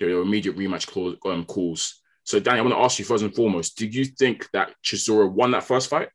There 0.00 0.16
were 0.16 0.22
immediate 0.22 0.56
rematch 0.56 0.88
clause, 0.88 1.16
um, 1.24 1.44
calls. 1.44 2.02
So, 2.28 2.38
Danny, 2.38 2.58
I 2.58 2.62
want 2.62 2.74
to 2.74 2.80
ask 2.80 2.98
you 2.98 3.06
first 3.06 3.24
and 3.24 3.34
foremost: 3.34 3.78
Did 3.78 3.94
you 3.94 4.04
think 4.04 4.50
that 4.50 4.74
Chisora 4.84 5.32
won 5.32 5.52
that 5.52 5.64
first 5.64 5.88
fight, 5.88 6.10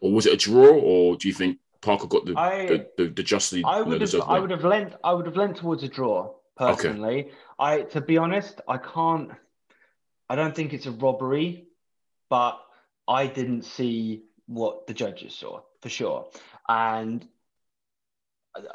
or 0.00 0.12
was 0.12 0.26
it 0.26 0.32
a 0.34 0.36
draw, 0.36 0.78
or 0.78 1.16
do 1.16 1.26
you 1.26 1.34
think 1.34 1.58
Parker 1.80 2.06
got 2.06 2.24
the 2.24 2.34
I- 2.36 2.66
the, 2.66 2.86
the, 2.96 3.08
the 3.08 3.22
justly 3.24 3.64
I 3.64 3.82
would 3.82 4.00
have, 4.00 4.14
I 4.28 4.38
would 4.38 4.52
have 4.52 4.62
lent, 4.62 4.94
I 5.02 5.12
would 5.12 5.26
have 5.26 5.36
lent 5.36 5.56
towards 5.56 5.82
a 5.82 5.88
draw 5.88 6.34
personally. 6.56 7.32
I, 7.58 7.80
to 7.94 8.00
be 8.00 8.16
honest, 8.16 8.60
I 8.68 8.78
can't. 8.78 9.32
I 10.28 10.36
don't 10.36 10.54
think 10.54 10.72
it's 10.72 10.86
a 10.86 10.92
robbery, 10.92 11.66
but 12.30 12.60
I 13.08 13.26
didn't 13.26 13.62
see 13.62 14.22
what 14.46 14.86
the 14.86 14.94
judges 14.94 15.34
saw 15.34 15.62
for 15.82 15.88
sure, 15.88 16.30
and 16.68 17.26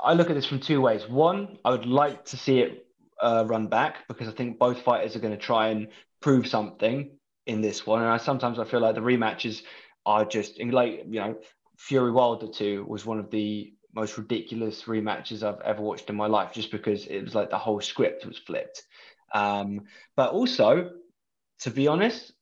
I 0.03 0.11
look 0.13 0.29
at 0.29 0.33
this 0.33 0.45
from 0.45 0.59
two 0.59 0.81
ways. 0.81 1.07
One, 1.07 1.57
I 1.63 1.69
would 1.69 1.85
like 1.85 2.25
to 2.25 2.35
see 2.35 2.59
it 2.59 2.82
uh, 3.23 3.43
run 3.45 3.67
back 3.67 4.07
because 4.07 4.27
I 4.27 4.31
think 4.31 4.59
both 4.59 4.81
fighters 4.81 5.15
are 5.15 5.19
going 5.19 5.33
to 5.33 5.39
try 5.39 5.69
and 5.69 5.87
prove 6.21 6.47
something 6.47 7.11
in 7.45 7.61
this 7.61 7.85
one, 7.85 8.01
and 8.01 8.11
I 8.11 8.17
sometimes 8.17 8.59
I 8.59 8.65
feel 8.65 8.79
like 8.79 8.95
the 8.95 9.01
rematches 9.01 9.63
are 10.05 10.25
just 10.25 10.61
like 10.61 11.05
you 11.09 11.19
know 11.19 11.35
Fury 11.77 12.11
Wilder 12.11 12.47
2 12.47 12.85
was 12.87 13.05
one 13.05 13.19
of 13.19 13.31
the 13.31 13.73
most 13.95 14.17
ridiculous 14.17 14.83
rematches 14.83 15.43
I've 15.43 15.61
ever 15.61 15.81
watched 15.81 16.09
in 16.09 16.15
my 16.15 16.27
life, 16.27 16.53
just 16.53 16.71
because 16.71 17.05
it 17.07 17.21
was 17.23 17.35
like 17.35 17.49
the 17.49 17.57
whole 17.57 17.81
script 17.81 18.25
was 18.25 18.37
flipped. 18.37 18.83
Um, 19.33 19.81
but 20.15 20.31
also, 20.31 20.91
to 21.61 21.71
be 21.71 21.87
honest, 21.87 22.33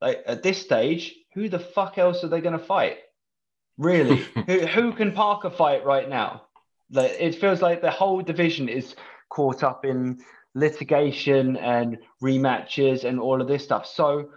like 0.00 0.22
at 0.26 0.42
this 0.42 0.60
stage, 0.60 1.14
who 1.34 1.48
the 1.48 1.58
fuck 1.58 1.98
else 1.98 2.24
are 2.24 2.28
they 2.28 2.40
going 2.40 2.58
to 2.58 2.64
fight? 2.64 2.98
Really, 3.76 4.16
who, 4.46 4.66
who 4.66 4.92
can 4.92 5.12
Parker 5.12 5.50
fight 5.50 5.84
right 5.84 6.08
now? 6.08 6.42
Like 6.90 7.16
it 7.18 7.34
feels 7.34 7.60
like 7.60 7.82
the 7.82 7.90
whole 7.90 8.22
division 8.22 8.68
is 8.68 8.94
caught 9.28 9.62
up 9.62 9.84
in 9.84 10.18
litigation 10.54 11.56
and 11.56 11.98
rematches 12.22 13.04
and 13.04 13.20
all 13.20 13.40
of 13.40 13.48
this 13.48 13.64
stuff. 13.64 13.86
So 13.86 14.30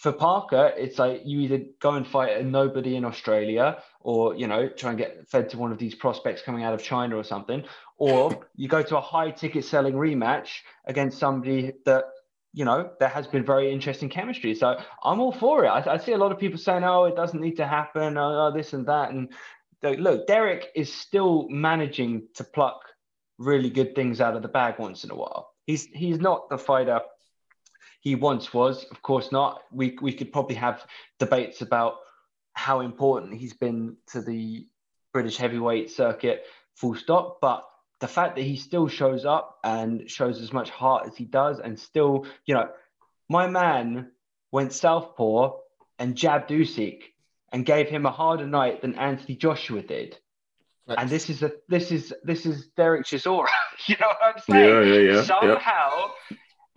for 0.00 0.12
Parker, 0.12 0.72
it's 0.78 0.98
like 0.98 1.22
you 1.26 1.40
either 1.40 1.60
go 1.78 1.90
and 1.90 2.06
fight 2.06 2.38
a 2.38 2.42
nobody 2.42 2.96
in 2.96 3.04
Australia, 3.04 3.82
or 4.00 4.34
you 4.34 4.46
know, 4.46 4.66
try 4.66 4.90
and 4.90 4.98
get 4.98 5.28
fed 5.28 5.50
to 5.50 5.58
one 5.58 5.72
of 5.72 5.78
these 5.78 5.94
prospects 5.94 6.40
coming 6.40 6.64
out 6.64 6.72
of 6.72 6.82
China 6.82 7.16
or 7.16 7.24
something, 7.24 7.64
or 7.98 8.46
you 8.56 8.66
go 8.66 8.82
to 8.82 8.96
a 8.96 9.00
high 9.00 9.30
ticket 9.30 9.64
selling 9.64 9.92
rematch 9.92 10.48
against 10.86 11.18
somebody 11.18 11.74
that 11.84 12.04
you 12.54 12.64
know 12.64 12.90
there 12.98 13.10
has 13.10 13.26
been 13.26 13.44
very 13.44 13.70
interesting 13.70 14.08
chemistry. 14.08 14.54
So 14.54 14.78
I'm 15.04 15.20
all 15.20 15.32
for 15.32 15.66
it. 15.66 15.68
I, 15.68 15.92
I 15.92 15.96
see 15.98 16.12
a 16.12 16.18
lot 16.18 16.32
of 16.32 16.38
people 16.38 16.58
saying, 16.58 16.82
"Oh, 16.82 17.04
it 17.04 17.14
doesn't 17.14 17.40
need 17.40 17.56
to 17.56 17.66
happen," 17.66 18.16
oh, 18.16 18.46
oh, 18.46 18.56
this 18.56 18.72
and 18.72 18.86
that, 18.86 19.10
and 19.10 19.28
look, 19.82 20.26
Derek 20.26 20.68
is 20.74 20.90
still 20.90 21.46
managing 21.50 22.28
to 22.36 22.44
pluck 22.44 22.80
really 23.40 23.70
good 23.70 23.94
things 23.94 24.20
out 24.20 24.36
of 24.36 24.42
the 24.42 24.48
bag 24.48 24.74
once 24.78 25.02
in 25.02 25.10
a 25.10 25.16
while. 25.16 25.54
He's 25.66 25.86
he's 25.86 26.20
not 26.20 26.48
the 26.48 26.58
fighter 26.58 27.00
he 28.00 28.14
once 28.14 28.52
was. 28.54 28.84
Of 28.90 29.02
course 29.02 29.32
not. 29.32 29.62
We 29.72 29.98
we 30.00 30.12
could 30.12 30.32
probably 30.32 30.56
have 30.56 30.84
debates 31.18 31.62
about 31.62 31.94
how 32.52 32.80
important 32.80 33.34
he's 33.34 33.54
been 33.54 33.96
to 34.08 34.20
the 34.20 34.66
British 35.12 35.38
heavyweight 35.38 35.90
circuit, 35.90 36.44
full 36.74 36.94
stop. 36.94 37.38
But 37.40 37.64
the 38.00 38.08
fact 38.08 38.36
that 38.36 38.42
he 38.42 38.56
still 38.56 38.88
shows 38.88 39.24
up 39.24 39.58
and 39.64 40.08
shows 40.08 40.40
as 40.40 40.52
much 40.52 40.70
heart 40.70 41.06
as 41.06 41.16
he 41.16 41.24
does, 41.24 41.58
and 41.60 41.78
still, 41.78 42.26
you 42.44 42.54
know, 42.54 42.68
my 43.28 43.46
man 43.46 44.10
went 44.52 44.72
southpaw 44.72 45.56
and 45.98 46.16
jabbed 46.16 46.50
Usyk 46.50 47.02
and 47.52 47.64
gave 47.64 47.88
him 47.88 48.06
a 48.06 48.10
harder 48.10 48.46
night 48.46 48.82
than 48.82 48.94
Anthony 48.96 49.36
Joshua 49.36 49.82
did. 49.82 50.18
And 50.88 51.08
this 51.08 51.30
is 51.30 51.42
a 51.42 51.52
this 51.68 51.92
is 51.92 52.12
this 52.24 52.46
is 52.46 52.68
Derek 52.76 53.04
Chisora. 53.04 53.48
you 53.86 53.96
know 54.00 54.08
what 54.08 54.18
I'm 54.22 54.42
saying? 54.48 54.68
Yeah, 54.68 54.94
yeah, 54.94 55.12
yeah. 55.12 55.22
Somehow 55.22 56.10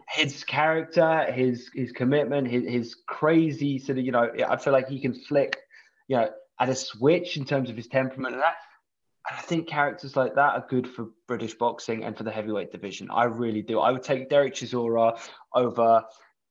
his 0.10 0.44
character, 0.44 1.32
his 1.32 1.70
his 1.74 1.92
commitment, 1.92 2.48
his, 2.48 2.64
his 2.68 2.96
crazy 3.08 3.80
sort 3.80 3.98
of, 3.98 4.06
you 4.06 4.12
know, 4.12 4.30
I 4.48 4.58
feel 4.58 4.74
like 4.74 4.88
he 4.88 5.00
can 5.00 5.14
flick, 5.14 5.58
you 6.08 6.18
know, 6.18 6.30
at 6.60 6.70
a 6.70 6.76
switch 6.76 7.38
in 7.38 7.46
terms 7.46 7.70
of 7.70 7.76
his 7.76 7.88
temperament 7.88 8.36
and 8.36 8.44
that. 8.44 8.56
And 9.30 9.40
I 9.40 9.42
think 9.42 9.68
characters 9.68 10.16
like 10.16 10.36
that 10.36 10.54
are 10.54 10.66
good 10.70 10.88
for 10.88 11.08
British 11.28 11.54
boxing 11.54 12.04
and 12.04 12.16
for 12.16 12.24
the 12.24 12.32
heavyweight 12.32 12.72
division. 12.72 13.08
I 13.10 13.24
really 13.24 13.62
do. 13.62 13.80
I 13.80 13.92
would 13.92 14.04
take 14.04 14.30
Derek 14.30 14.54
Chisora 14.54 15.18
over 15.54 16.04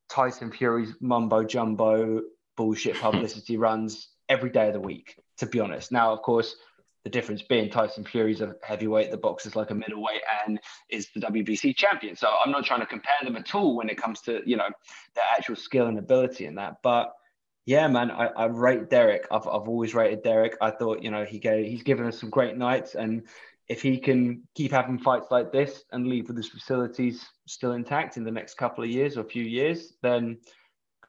Tyson 0.08 0.50
Fury's 0.50 0.94
mumbo 1.00 1.44
jumbo 1.44 2.22
bullshit 2.56 2.96
publicity 2.96 3.56
runs 3.58 4.08
every 4.28 4.50
day 4.50 4.68
of 4.68 4.72
the 4.72 4.80
week, 4.80 5.16
to 5.38 5.46
be 5.46 5.60
honest. 5.60 5.92
Now, 5.92 6.12
of 6.12 6.22
course, 6.22 6.56
the 7.04 7.10
difference 7.10 7.42
being 7.42 7.68
Tyson 7.68 8.04
Fury's 8.04 8.40
a 8.40 8.54
heavyweight, 8.62 9.10
the 9.10 9.16
boxer's 9.16 9.56
like 9.56 9.70
a 9.70 9.74
middleweight 9.74 10.22
and 10.46 10.60
is 10.88 11.08
the 11.14 11.20
WBC 11.20 11.76
champion. 11.76 12.14
So 12.14 12.28
I'm 12.44 12.52
not 12.52 12.64
trying 12.64 12.80
to 12.80 12.86
compare 12.86 13.16
them 13.24 13.36
at 13.36 13.54
all 13.54 13.76
when 13.76 13.90
it 13.90 13.96
comes 13.96 14.20
to, 14.22 14.40
you 14.46 14.56
know, 14.56 14.68
their 15.14 15.24
actual 15.36 15.56
skill 15.56 15.86
and 15.86 15.98
ability 15.98 16.46
in 16.46 16.54
that. 16.56 16.76
But 16.82 17.12
yeah, 17.66 17.88
man, 17.88 18.10
I, 18.10 18.26
I 18.26 18.44
rate 18.46 18.88
Derek. 18.88 19.26
I've, 19.30 19.46
I've 19.46 19.68
always 19.68 19.94
rated 19.94 20.22
Derek. 20.22 20.56
I 20.60 20.70
thought, 20.70 21.02
you 21.02 21.10
know, 21.10 21.24
he 21.24 21.38
gave, 21.38 21.66
he's 21.66 21.82
given 21.82 22.06
us 22.06 22.20
some 22.20 22.30
great 22.30 22.56
nights. 22.56 22.94
And 22.94 23.26
if 23.68 23.82
he 23.82 23.98
can 23.98 24.42
keep 24.54 24.70
having 24.70 24.98
fights 24.98 25.26
like 25.30 25.52
this 25.52 25.84
and 25.90 26.06
leave 26.06 26.28
with 26.28 26.36
his 26.36 26.48
facilities 26.48 27.24
still 27.46 27.72
intact 27.72 28.16
in 28.16 28.24
the 28.24 28.30
next 28.30 28.54
couple 28.54 28.84
of 28.84 28.90
years 28.90 29.16
or 29.16 29.24
few 29.24 29.44
years, 29.44 29.94
then 30.02 30.38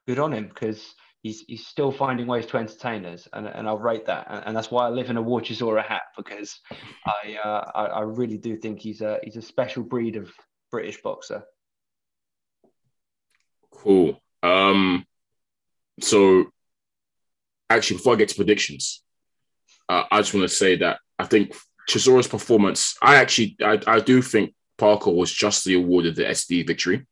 good 0.07 0.19
on 0.19 0.33
him 0.33 0.47
because 0.47 0.95
he's 1.23 1.41
he's 1.47 1.65
still 1.65 1.91
finding 1.91 2.27
ways 2.27 2.45
to 2.47 2.57
entertain 2.57 3.05
us, 3.05 3.27
and, 3.33 3.47
and 3.47 3.67
I'll 3.67 3.79
rate 3.79 4.05
that. 4.05 4.27
And, 4.29 4.43
and 4.47 4.55
that's 4.55 4.69
why 4.69 4.85
I 4.85 4.89
live 4.89 5.09
in 5.09 5.17
a 5.17 5.21
War 5.21 5.41
Chisora 5.41 5.83
hat 5.83 6.03
because 6.15 6.59
I, 7.05 7.37
uh, 7.43 7.71
I, 7.73 7.85
I 7.85 8.01
really 8.01 8.37
do 8.37 8.55
think 8.57 8.79
he's 8.79 9.01
a 9.01 9.19
he's 9.23 9.37
a 9.37 9.41
special 9.41 9.83
breed 9.83 10.17
of 10.17 10.31
British 10.69 11.01
boxer. 11.01 11.43
Cool. 13.71 14.21
Um, 14.43 15.05
so 15.99 16.45
actually, 17.69 17.97
before 17.97 18.13
I 18.13 18.17
get 18.17 18.29
to 18.29 18.35
predictions, 18.35 19.01
uh, 19.89 20.03
I 20.11 20.19
just 20.19 20.33
want 20.33 20.47
to 20.47 20.55
say 20.55 20.75
that 20.77 20.99
I 21.17 21.25
think 21.25 21.55
Chisora's 21.89 22.27
performance. 22.27 22.95
I 23.01 23.15
actually 23.15 23.55
I, 23.63 23.79
I 23.87 23.99
do 24.01 24.21
think 24.21 24.53
Parker 24.77 25.11
was 25.11 25.31
justly 25.31 25.75
awarded 25.75 26.15
the 26.17 26.23
SD 26.23 26.67
victory, 26.67 27.07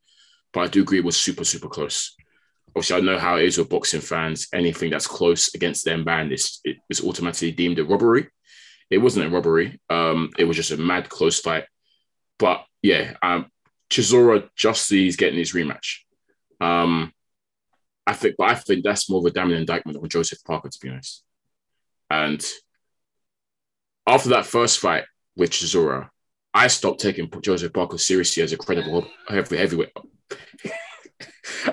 but 0.52 0.62
I 0.62 0.68
do 0.68 0.82
agree 0.82 1.00
it 1.00 1.06
was 1.06 1.18
super 1.18 1.46
super 1.46 1.70
close 1.70 2.14
obviously 2.76 2.98
I 2.98 3.02
know 3.02 3.20
how 3.20 3.38
it 3.38 3.46
is 3.46 3.58
with 3.58 3.70
boxing 3.70 4.02
fans. 4.02 4.48
Anything 4.54 4.90
that's 4.90 5.08
close 5.08 5.54
against 5.54 5.86
their 5.86 5.98
man 5.98 6.32
is 6.32 6.60
it 6.64 6.78
is 6.90 7.04
automatically 7.04 7.52
deemed 7.52 7.80
a 7.80 7.86
robbery. 7.86 8.28
It 8.90 9.00
wasn't 9.00 9.26
a 9.26 9.30
robbery. 9.30 9.80
Um, 9.90 10.30
it 10.38 10.46
was 10.46 10.58
just 10.58 10.72
a 10.72 10.78
mad 10.78 11.10
close 11.10 11.40
fight. 11.40 11.66
But 12.40 12.66
yeah, 12.82 13.14
um, 13.22 13.48
Chisora 13.90 14.50
justly 14.56 15.08
is 15.08 15.16
getting 15.16 15.40
his 15.40 15.54
rematch. 15.54 16.00
Um, 16.60 17.12
I 18.08 18.14
think, 18.14 18.36
but 18.38 18.50
I 18.50 18.56
think 18.56 18.84
that's 18.84 19.10
more 19.10 19.20
of 19.20 19.26
a 19.26 19.32
damning 19.32 19.58
indictment 19.58 19.98
on 19.98 20.10
Joseph 20.10 20.44
Parker, 20.46 20.70
to 20.70 20.80
be 20.82 20.90
honest. 20.90 21.24
And 22.10 22.46
after 24.08 24.30
that 24.30 24.46
first 24.46 24.80
fight 24.80 25.04
with 25.36 25.52
Chisora, 25.52 26.10
I 26.54 26.68
stopped 26.68 27.00
taking 27.00 27.32
Joseph 27.42 27.72
Parker 27.72 27.98
seriously 27.98 28.44
as 28.44 28.52
a 28.52 28.58
credible 28.58 29.08
heavyweight 29.28 29.92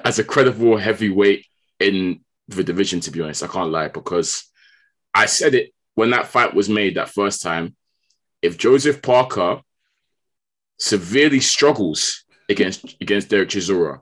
as 0.04 0.18
a 0.18 0.24
credible 0.24 0.76
heavyweight 0.76 1.46
in 1.80 2.20
the 2.48 2.64
division, 2.64 3.00
to 3.00 3.10
be 3.10 3.20
honest. 3.20 3.42
I 3.42 3.48
can't 3.48 3.70
lie 3.70 3.88
because 3.88 4.44
I 5.14 5.26
said 5.26 5.54
it 5.54 5.72
when 5.94 6.10
that 6.10 6.28
fight 6.28 6.54
was 6.54 6.68
made 6.68 6.94
that 6.94 7.10
first 7.10 7.42
time. 7.42 7.76
If 8.40 8.56
Joseph 8.56 9.02
Parker 9.02 9.60
severely 10.78 11.40
struggles 11.40 12.24
against 12.48 12.96
against 13.00 13.28
Derek 13.28 13.48
Chisora, 13.48 14.00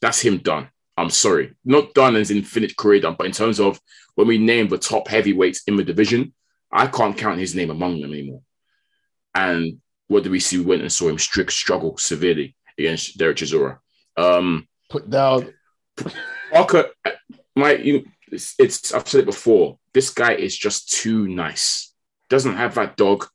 that's 0.00 0.20
him 0.20 0.38
done. 0.38 0.68
I'm 0.96 1.10
sorry. 1.10 1.54
Not 1.64 1.94
done 1.94 2.16
as 2.16 2.30
in 2.30 2.42
finished 2.42 2.76
career 2.76 3.00
done, 3.00 3.14
but 3.16 3.26
in 3.26 3.32
terms 3.32 3.60
of 3.60 3.80
when 4.16 4.26
we 4.26 4.36
name 4.36 4.68
the 4.68 4.78
top 4.78 5.06
heavyweights 5.06 5.62
in 5.68 5.76
the 5.76 5.84
division, 5.84 6.34
I 6.72 6.88
can't 6.88 7.16
count 7.16 7.38
his 7.38 7.54
name 7.54 7.70
among 7.70 8.00
them 8.00 8.12
anymore. 8.12 8.42
And 9.34 9.80
what 10.08 10.24
did 10.24 10.32
we 10.32 10.40
see? 10.40 10.58
We 10.58 10.64
went 10.64 10.82
and 10.82 10.92
saw 10.92 11.08
him 11.08 11.18
strict 11.18 11.52
struggle 11.52 11.96
severely 11.98 12.56
against 12.76 13.16
Derek 13.16 13.36
Chisora. 13.36 13.78
Um, 14.16 14.66
Put 14.88 15.10
down. 15.10 15.52
Parker, 16.52 16.86
my, 17.54 17.72
you, 17.72 18.06
it's, 18.30 18.54
it's, 18.58 18.94
I've 18.94 19.08
said 19.08 19.20
it 19.20 19.26
before. 19.26 19.78
This 19.92 20.10
guy 20.10 20.34
is 20.34 20.56
just 20.56 20.90
too 20.90 21.28
nice. 21.28 21.92
Doesn't 22.28 22.56
have 22.56 22.74
that 22.76 22.96
dog. 22.96 23.26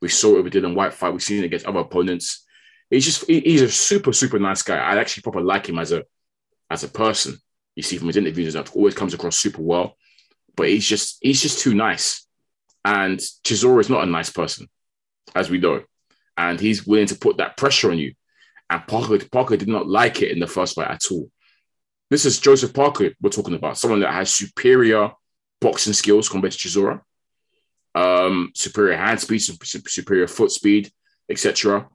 We 0.00 0.08
saw 0.08 0.36
it 0.36 0.44
with 0.44 0.52
Dillian 0.52 0.74
Whyte 0.74 0.94
fight. 0.94 1.12
We've 1.12 1.22
seen 1.22 1.42
it 1.42 1.46
against 1.46 1.66
other 1.66 1.80
opponents. 1.80 2.44
He's 2.90 3.04
just 3.04 3.26
he, 3.26 3.40
he's 3.40 3.62
a 3.62 3.70
super 3.70 4.12
super 4.12 4.38
nice 4.38 4.62
guy. 4.62 4.76
I 4.76 4.96
actually 4.96 5.22
probably 5.22 5.44
like 5.44 5.68
him 5.68 5.78
as 5.78 5.92
a 5.92 6.04
as 6.70 6.84
a 6.84 6.88
person. 6.88 7.38
You 7.74 7.82
see 7.82 7.98
from 7.98 8.06
his 8.06 8.16
interviews 8.16 8.54
and 8.54 8.64
stuff, 8.64 8.76
always 8.76 8.94
comes 8.94 9.14
across 9.14 9.36
super 9.36 9.62
well. 9.62 9.96
But 10.54 10.68
he's 10.68 10.86
just 10.86 11.18
he's 11.20 11.42
just 11.42 11.60
too 11.60 11.74
nice. 11.74 12.26
And 12.84 13.18
Chisora 13.18 13.80
is 13.80 13.90
not 13.90 14.04
a 14.04 14.10
nice 14.10 14.30
person, 14.30 14.68
as 15.34 15.50
we 15.50 15.58
know. 15.58 15.82
And 16.36 16.60
he's 16.60 16.86
willing 16.86 17.08
to 17.08 17.16
put 17.16 17.38
that 17.38 17.56
pressure 17.56 17.90
on 17.90 17.98
you. 17.98 18.14
And 18.68 18.86
Parker, 18.86 19.18
Parker 19.30 19.56
did 19.56 19.68
not 19.68 19.88
like 19.88 20.22
it 20.22 20.32
in 20.32 20.40
the 20.40 20.46
first 20.46 20.74
fight 20.74 20.90
at 20.90 21.10
all. 21.10 21.30
This 22.10 22.24
is 22.24 22.38
Joseph 22.38 22.72
Parker 22.72 23.10
we're 23.20 23.30
talking 23.30 23.54
about, 23.54 23.78
someone 23.78 24.00
that 24.00 24.12
has 24.12 24.34
superior 24.34 25.10
boxing 25.60 25.92
skills 25.92 26.28
compared 26.28 26.52
to 26.52 26.58
Chisora, 26.58 27.00
um, 27.94 28.52
superior 28.54 28.96
hand 28.96 29.20
speed, 29.20 29.40
superior 29.40 30.28
foot 30.28 30.50
speed, 30.50 30.90
etc. 31.28 31.88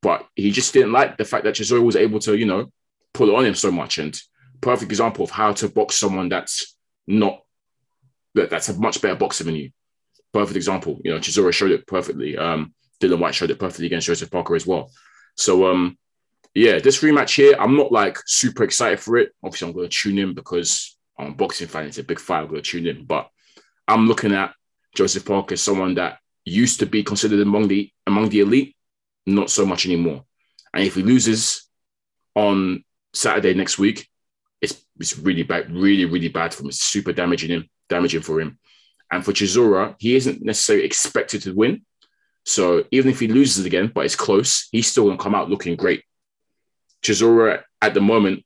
But 0.00 0.26
he 0.34 0.50
just 0.50 0.72
didn't 0.72 0.92
like 0.92 1.16
the 1.16 1.24
fact 1.24 1.44
that 1.44 1.54
Chisora 1.54 1.82
was 1.82 1.96
able 1.96 2.18
to, 2.20 2.36
you 2.36 2.46
know, 2.46 2.72
pull 3.14 3.28
it 3.28 3.34
on 3.34 3.44
him 3.44 3.54
so 3.54 3.70
much. 3.70 3.98
And 3.98 4.18
perfect 4.60 4.90
example 4.90 5.24
of 5.24 5.30
how 5.30 5.52
to 5.52 5.68
box 5.68 5.96
someone 5.96 6.28
that's 6.28 6.76
not 7.06 7.42
that, 8.34 8.50
that's 8.50 8.68
a 8.68 8.78
much 8.78 9.00
better 9.00 9.16
boxer 9.16 9.44
than 9.44 9.54
you. 9.54 9.70
Perfect 10.32 10.56
example. 10.56 11.00
You 11.04 11.12
know, 11.12 11.18
Chisora 11.18 11.52
showed 11.52 11.70
it 11.70 11.86
perfectly. 11.86 12.36
Um, 12.36 12.74
Dillian 13.00 13.18
Whyte 13.18 13.34
showed 13.34 13.50
it 13.50 13.58
perfectly 13.58 13.86
against 13.86 14.06
Joseph 14.06 14.30
Parker 14.30 14.54
as 14.54 14.66
well. 14.66 14.90
So 15.36 15.70
um, 15.70 15.98
yeah, 16.54 16.78
this 16.78 17.02
rematch 17.02 17.36
here, 17.36 17.56
I'm 17.58 17.76
not 17.76 17.92
like 17.92 18.18
super 18.26 18.64
excited 18.64 19.00
for 19.00 19.16
it. 19.16 19.32
Obviously, 19.42 19.68
I'm 19.68 19.74
going 19.74 19.88
to 19.88 19.96
tune 19.96 20.18
in 20.18 20.34
because 20.34 20.98
I'm 21.18 21.28
a 21.28 21.34
boxing 21.34 21.68
fan. 21.68 21.86
It's 21.86 21.98
a 21.98 22.04
big 22.04 22.20
fight. 22.20 22.40
I'm 22.40 22.48
going 22.48 22.62
to 22.62 22.70
tune 22.70 22.86
in. 22.86 23.04
But 23.04 23.30
I'm 23.88 24.06
looking 24.06 24.32
at 24.32 24.54
Joseph 24.94 25.24
Parker 25.24 25.54
as 25.54 25.62
someone 25.62 25.94
that 25.94 26.18
used 26.44 26.80
to 26.80 26.86
be 26.86 27.02
considered 27.02 27.40
among 27.40 27.68
the 27.68 27.90
among 28.06 28.28
the 28.28 28.40
elite, 28.40 28.76
not 29.26 29.50
so 29.50 29.64
much 29.64 29.86
anymore. 29.86 30.24
And 30.74 30.84
if 30.84 30.94
he 30.94 31.02
loses 31.02 31.68
on 32.34 32.84
Saturday 33.14 33.54
next 33.54 33.78
week, 33.78 34.08
it's 34.60 34.84
it's 34.98 35.18
really 35.18 35.44
bad, 35.44 35.74
really 35.74 36.04
really 36.04 36.28
bad 36.28 36.52
for 36.52 36.62
him. 36.62 36.68
It's 36.68 36.82
super 36.82 37.12
damaging 37.12 37.50
him, 37.50 37.68
damaging 37.88 38.22
for 38.22 38.40
him. 38.40 38.58
And 39.10 39.24
for 39.24 39.32
Chisora, 39.32 39.94
he 39.98 40.16
isn't 40.16 40.42
necessarily 40.42 40.84
expected 40.84 41.42
to 41.42 41.54
win. 41.54 41.82
So 42.44 42.84
even 42.90 43.10
if 43.10 43.20
he 43.20 43.28
loses 43.28 43.64
again, 43.64 43.92
but 43.94 44.04
it's 44.04 44.16
close, 44.16 44.68
he's 44.72 44.90
still 44.90 45.06
gonna 45.06 45.18
come 45.18 45.34
out 45.34 45.50
looking 45.50 45.76
great. 45.76 46.02
Chisora 47.02 47.62
at 47.80 47.94
the 47.94 48.00
moment, 48.00 48.44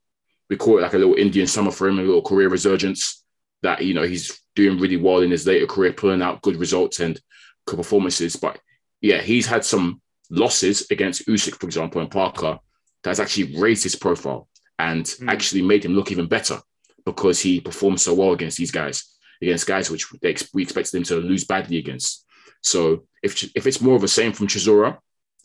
we 0.48 0.56
call 0.56 0.78
it 0.78 0.82
like 0.82 0.94
a 0.94 0.98
little 0.98 1.14
Indian 1.14 1.46
summer 1.46 1.70
for 1.70 1.88
him, 1.88 1.98
a 1.98 2.02
little 2.02 2.22
career 2.22 2.48
resurgence. 2.48 3.22
That 3.62 3.84
you 3.84 3.94
know 3.94 4.02
he's 4.02 4.40
doing 4.54 4.78
really 4.78 4.96
well 4.96 5.20
in 5.20 5.30
his 5.30 5.46
later 5.46 5.66
career, 5.66 5.92
pulling 5.92 6.22
out 6.22 6.42
good 6.42 6.56
results 6.56 7.00
and 7.00 7.18
good 7.66 7.76
performances. 7.76 8.36
But 8.36 8.58
yeah, 9.00 9.20
he's 9.20 9.46
had 9.46 9.64
some 9.64 10.00
losses 10.30 10.86
against 10.90 11.26
Usyk, 11.26 11.58
for 11.58 11.66
example, 11.66 12.00
and 12.00 12.10
Parker 12.10 12.58
that's 13.02 13.20
actually 13.20 13.58
raised 13.58 13.84
his 13.84 13.96
profile 13.96 14.48
and 14.78 15.04
mm. 15.04 15.28
actually 15.28 15.62
made 15.62 15.84
him 15.84 15.94
look 15.94 16.10
even 16.10 16.26
better 16.26 16.60
because 17.04 17.40
he 17.40 17.60
performed 17.60 18.00
so 18.00 18.14
well 18.14 18.32
against 18.32 18.58
these 18.58 18.72
guys, 18.72 19.16
against 19.40 19.66
guys 19.66 19.90
which 19.90 20.06
they, 20.22 20.36
we 20.52 20.62
expected 20.62 20.96
him 20.96 21.04
to 21.04 21.16
lose 21.16 21.44
badly 21.44 21.78
against. 21.78 22.24
So 22.62 23.06
if 23.22 23.42
if 23.54 23.66
it's 23.66 23.80
more 23.80 23.94
of 23.94 24.02
the 24.02 24.08
same 24.08 24.32
from 24.32 24.48
Chisora, 24.48 24.98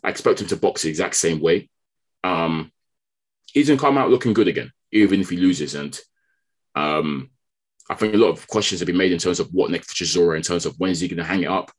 I 0.03 0.09
expect 0.09 0.41
him 0.41 0.47
to 0.47 0.57
box 0.57 0.81
the 0.81 0.89
exact 0.89 1.15
same 1.15 1.39
way. 1.39 1.69
Um, 2.23 2.71
he's 3.45 3.67
gonna 3.67 3.79
come 3.79 3.97
out 3.97 4.09
looking 4.09 4.33
good 4.33 4.47
again, 4.47 4.71
even 4.91 5.21
if 5.21 5.29
he 5.29 5.37
loses. 5.37 5.75
And 5.75 5.99
um, 6.75 7.29
I 7.89 7.95
think 7.95 8.13
a 8.13 8.17
lot 8.17 8.29
of 8.29 8.47
questions 8.47 8.79
have 8.79 8.87
been 8.87 8.97
made 8.97 9.11
in 9.11 9.19
terms 9.19 9.39
of 9.39 9.49
what 9.51 9.71
next 9.71 9.89
for 9.89 10.03
Chisora, 10.03 10.35
in 10.37 10.43
terms 10.43 10.65
of 10.65 10.79
when 10.79 10.91
is 10.91 10.99
he 10.99 11.07
gonna 11.07 11.23
hang 11.23 11.43
it 11.43 11.49
up. 11.49 11.71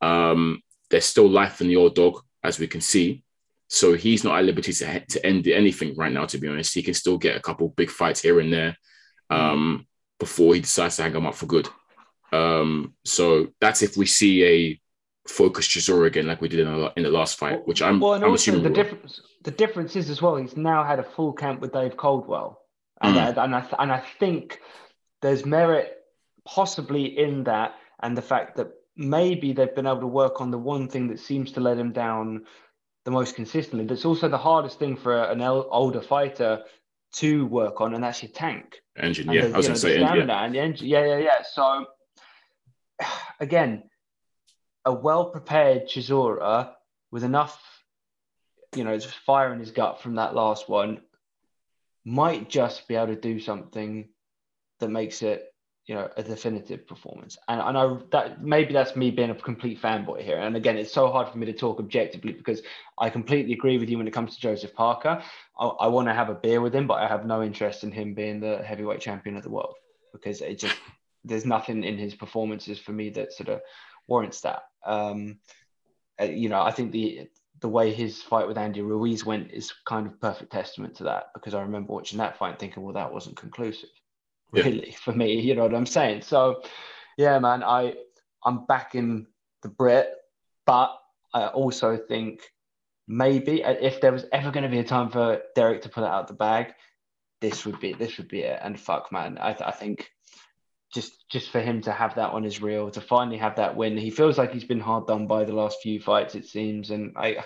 Um, 0.00 0.62
there's 0.90 1.06
still 1.06 1.28
life 1.28 1.60
in 1.60 1.68
the 1.68 1.76
old 1.76 1.94
dog, 1.94 2.20
as 2.42 2.58
we 2.58 2.66
can 2.66 2.80
see. 2.80 3.24
So 3.68 3.94
he's 3.94 4.22
not 4.22 4.38
at 4.38 4.44
liberty 4.44 4.72
to, 4.74 5.00
to 5.00 5.26
end 5.26 5.48
anything 5.48 5.96
right 5.96 6.12
now, 6.12 6.26
to 6.26 6.36
be 6.36 6.46
honest. 6.46 6.74
He 6.74 6.82
can 6.82 6.92
still 6.92 7.16
get 7.16 7.36
a 7.36 7.40
couple 7.40 7.68
big 7.68 7.88
fights 7.88 8.20
here 8.20 8.38
and 8.38 8.52
there 8.52 8.76
um, 9.30 9.86
before 10.18 10.54
he 10.54 10.60
decides 10.60 10.96
to 10.96 11.04
hang 11.04 11.14
him 11.14 11.26
up 11.26 11.34
for 11.34 11.46
good. 11.46 11.68
Um, 12.32 12.94
so 13.04 13.48
that's 13.60 13.80
if 13.82 13.96
we 13.96 14.04
see 14.04 14.44
a 14.44 14.80
focused 15.26 15.70
Chisora 15.70 16.06
again, 16.06 16.26
like 16.26 16.42
we 16.42 16.48
did 16.48 16.60
in 16.60 16.66
the, 16.66 16.92
in 16.96 17.02
the 17.02 17.10
last 17.10 17.38
fight, 17.38 17.66
which 17.66 17.80
I'm, 17.80 17.98
well, 17.98 18.22
I'm 18.22 18.34
assuming 18.34 18.62
the 18.62 18.70
difference. 18.70 19.22
The 19.42 19.50
difference 19.50 19.96
is 19.96 20.08
as 20.10 20.22
well. 20.22 20.36
He's 20.36 20.56
now 20.56 20.84
had 20.84 20.98
a 20.98 21.02
full 21.04 21.32
camp 21.32 21.60
with 21.60 21.72
Dave 21.72 21.96
Coldwell, 21.96 22.60
and 23.00 23.16
Mm. 23.16 23.38
I, 23.38 23.44
and 23.44 23.54
I 23.56 23.66
and 23.78 23.92
I 23.92 23.98
think 24.20 24.60
there's 25.20 25.44
merit 25.44 25.92
possibly 26.44 27.04
in 27.18 27.44
that, 27.44 27.74
and 28.00 28.16
the 28.16 28.22
fact 28.22 28.56
that 28.56 28.68
maybe 28.96 29.52
they've 29.52 29.74
been 29.74 29.86
able 29.86 30.00
to 30.00 30.06
work 30.06 30.40
on 30.40 30.50
the 30.50 30.58
one 30.58 30.88
thing 30.88 31.08
that 31.08 31.18
seems 31.18 31.52
to 31.52 31.60
let 31.60 31.78
him 31.78 31.92
down 31.92 32.44
the 33.04 33.10
most 33.10 33.34
consistently. 33.34 33.86
That's 33.86 34.04
also 34.04 34.28
the 34.28 34.38
hardest 34.38 34.78
thing 34.78 34.96
for 34.96 35.22
an 35.24 35.40
el- 35.40 35.68
older 35.70 36.00
fighter 36.02 36.62
to 37.14 37.46
work 37.46 37.80
on, 37.80 37.94
and 37.94 38.04
that's 38.04 38.22
your 38.22 38.30
tank. 38.32 38.80
Engine, 38.96 39.28
And 39.28 39.34
yeah. 39.36 39.46
the- 39.48 39.54
I 39.54 39.56
was 39.56 39.66
going 39.66 39.74
to 39.74 39.80
say, 39.80 39.96
engine, 40.02 40.28
yeah. 40.28 40.44
and 40.44 40.54
the 40.54 40.60
engine. 40.60 40.86
Yeah, 40.86 41.04
yeah, 41.06 41.18
yeah. 41.18 41.42
So 41.42 41.86
again, 43.40 43.84
a 44.84 44.92
well 44.92 45.26
prepared 45.30 45.88
Chisora 45.88 46.72
with 47.10 47.24
enough, 47.24 47.60
you 48.74 48.84
know, 48.84 48.96
just 48.96 49.14
fire 49.14 49.52
in 49.52 49.60
his 49.60 49.70
gut 49.70 50.00
from 50.00 50.16
that 50.16 50.34
last 50.34 50.68
one 50.68 51.00
might 52.04 52.48
just 52.48 52.88
be 52.88 52.96
able 52.96 53.08
to 53.08 53.16
do 53.16 53.38
something 53.38 54.08
that 54.80 54.88
makes 54.88 55.22
it, 55.22 55.54
you 55.86 55.94
know, 55.94 56.08
a 56.16 56.22
definitive 56.22 56.86
performance. 56.86 57.36
And 57.48 57.60
I 57.60 57.72
know 57.72 58.02
that 58.10 58.42
maybe 58.42 58.72
that's 58.72 58.96
me 58.96 59.10
being 59.10 59.30
a 59.30 59.34
complete 59.34 59.80
fanboy 59.80 60.22
here. 60.22 60.38
And 60.38 60.56
again, 60.56 60.76
it's 60.76 60.92
so 60.92 61.10
hard 61.10 61.28
for 61.28 61.38
me 61.38 61.46
to 61.46 61.52
talk 61.52 61.78
objectively 61.78 62.32
because 62.32 62.62
I 62.98 63.10
completely 63.10 63.52
agree 63.52 63.78
with 63.78 63.88
you 63.88 63.98
when 63.98 64.08
it 64.08 64.12
comes 64.12 64.34
to 64.34 64.40
Joseph 64.40 64.74
Parker. 64.74 65.22
I, 65.58 65.66
I 65.66 65.86
want 65.88 66.08
to 66.08 66.14
have 66.14 66.28
a 66.28 66.34
beer 66.34 66.60
with 66.60 66.74
him, 66.74 66.86
but 66.86 66.94
I 66.94 67.08
have 67.08 67.26
no 67.26 67.42
interest 67.42 67.84
in 67.84 67.92
him 67.92 68.14
being 68.14 68.40
the 68.40 68.62
heavyweight 68.62 69.00
champion 69.00 69.36
of 69.36 69.42
the 69.42 69.50
world 69.50 69.74
because 70.12 70.40
it 70.40 70.58
just 70.58 70.76
there's 71.24 71.46
nothing 71.46 71.84
in 71.84 71.98
his 71.98 72.14
performances 72.14 72.78
for 72.78 72.92
me 72.92 73.10
that 73.10 73.32
sort 73.32 73.48
of 73.48 73.60
warrants 74.08 74.40
that. 74.40 74.62
Um, 74.84 75.38
uh, 76.20 76.24
you 76.24 76.48
know, 76.48 76.60
I 76.60 76.72
think 76.72 76.92
the 76.92 77.28
the 77.62 77.68
way 77.68 77.92
his 77.92 78.20
fight 78.22 78.46
with 78.46 78.58
Andy 78.58 78.82
Ruiz 78.82 79.24
went 79.24 79.50
is 79.52 79.72
kind 79.86 80.06
of 80.06 80.20
perfect 80.20 80.52
testament 80.52 80.96
to 80.96 81.04
that 81.04 81.28
because 81.34 81.54
I 81.54 81.62
remember 81.62 81.92
watching 81.92 82.18
that 82.18 82.36
fight 82.36 82.58
thinking, 82.58 82.82
well, 82.82 82.92
that 82.94 83.12
wasn't 83.12 83.36
conclusive, 83.36 83.88
Yeah. 84.52 84.64
really, 84.64 84.90
for 85.04 85.12
me. 85.12 85.40
You 85.40 85.54
know 85.54 85.62
what 85.62 85.74
I'm 85.74 85.86
saying? 85.86 86.22
So, 86.22 86.62
yeah, 87.16 87.38
man, 87.38 87.62
I 87.62 87.94
I'm 88.44 88.66
backing 88.66 89.26
the 89.62 89.68
Brit, 89.68 90.10
but 90.66 90.90
I 91.32 91.46
also 91.46 91.96
think 91.96 92.42
maybe 93.08 93.64
uh, 93.64 93.76
if 93.80 94.00
there 94.00 94.12
was 94.12 94.26
ever 94.32 94.50
going 94.50 94.64
to 94.64 94.68
be 94.68 94.80
a 94.80 94.84
time 94.84 95.08
for 95.10 95.40
Derek 95.54 95.82
to 95.82 95.88
pull 95.88 96.04
it 96.04 96.10
out 96.10 96.26
the 96.28 96.34
bag, 96.34 96.74
this 97.40 97.64
would 97.64 97.78
be 97.80 97.92
this 97.92 98.18
would 98.18 98.28
be 98.28 98.40
it. 98.40 98.58
And 98.62 98.78
fuck, 98.78 99.12
man, 99.12 99.38
I, 99.40 99.52
th- 99.52 99.66
I 99.66 99.70
think 99.70 100.10
just 100.92 101.28
just 101.28 101.50
for 101.50 101.60
him 101.60 101.80
to 101.82 101.92
have 101.92 102.14
that 102.16 102.30
on 102.30 102.42
his 102.42 102.60
reel, 102.60 102.90
to 102.90 103.00
finally 103.00 103.38
have 103.38 103.56
that 103.56 103.76
win, 103.76 103.96
he 103.96 104.10
feels 104.10 104.38
like 104.38 104.52
he's 104.52 104.64
been 104.64 104.80
hard 104.80 105.06
done 105.06 105.26
by 105.26 105.44
the 105.44 105.52
last 105.54 105.78
few 105.82 106.00
fights, 106.00 106.34
it 106.34 106.46
seems, 106.46 106.90
and 106.90 107.12
I 107.16 107.42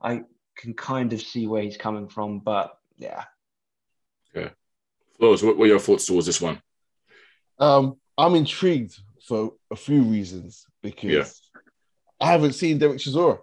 I 0.00 0.22
can 0.56 0.74
kind 0.74 1.12
of 1.12 1.20
see 1.20 1.46
where 1.46 1.62
he's 1.62 1.76
coming 1.76 2.08
from, 2.08 2.40
but 2.40 2.76
yeah, 2.96 3.24
yeah 4.34 4.48
Flores, 5.18 5.42
what 5.42 5.56
were 5.58 5.66
your 5.66 5.78
thoughts 5.78 6.06
towards 6.06 6.26
this 6.26 6.40
one? 6.40 6.60
Um, 7.58 7.96
I'm 8.16 8.34
intrigued 8.34 8.96
for 9.26 9.52
a 9.70 9.76
few 9.76 10.02
reasons 10.02 10.64
because 10.82 11.10
Yeah. 11.10 11.24
I 12.20 12.32
haven't 12.32 12.54
seen 12.54 12.78
Derek 12.78 12.98
Chisora. 12.98 13.38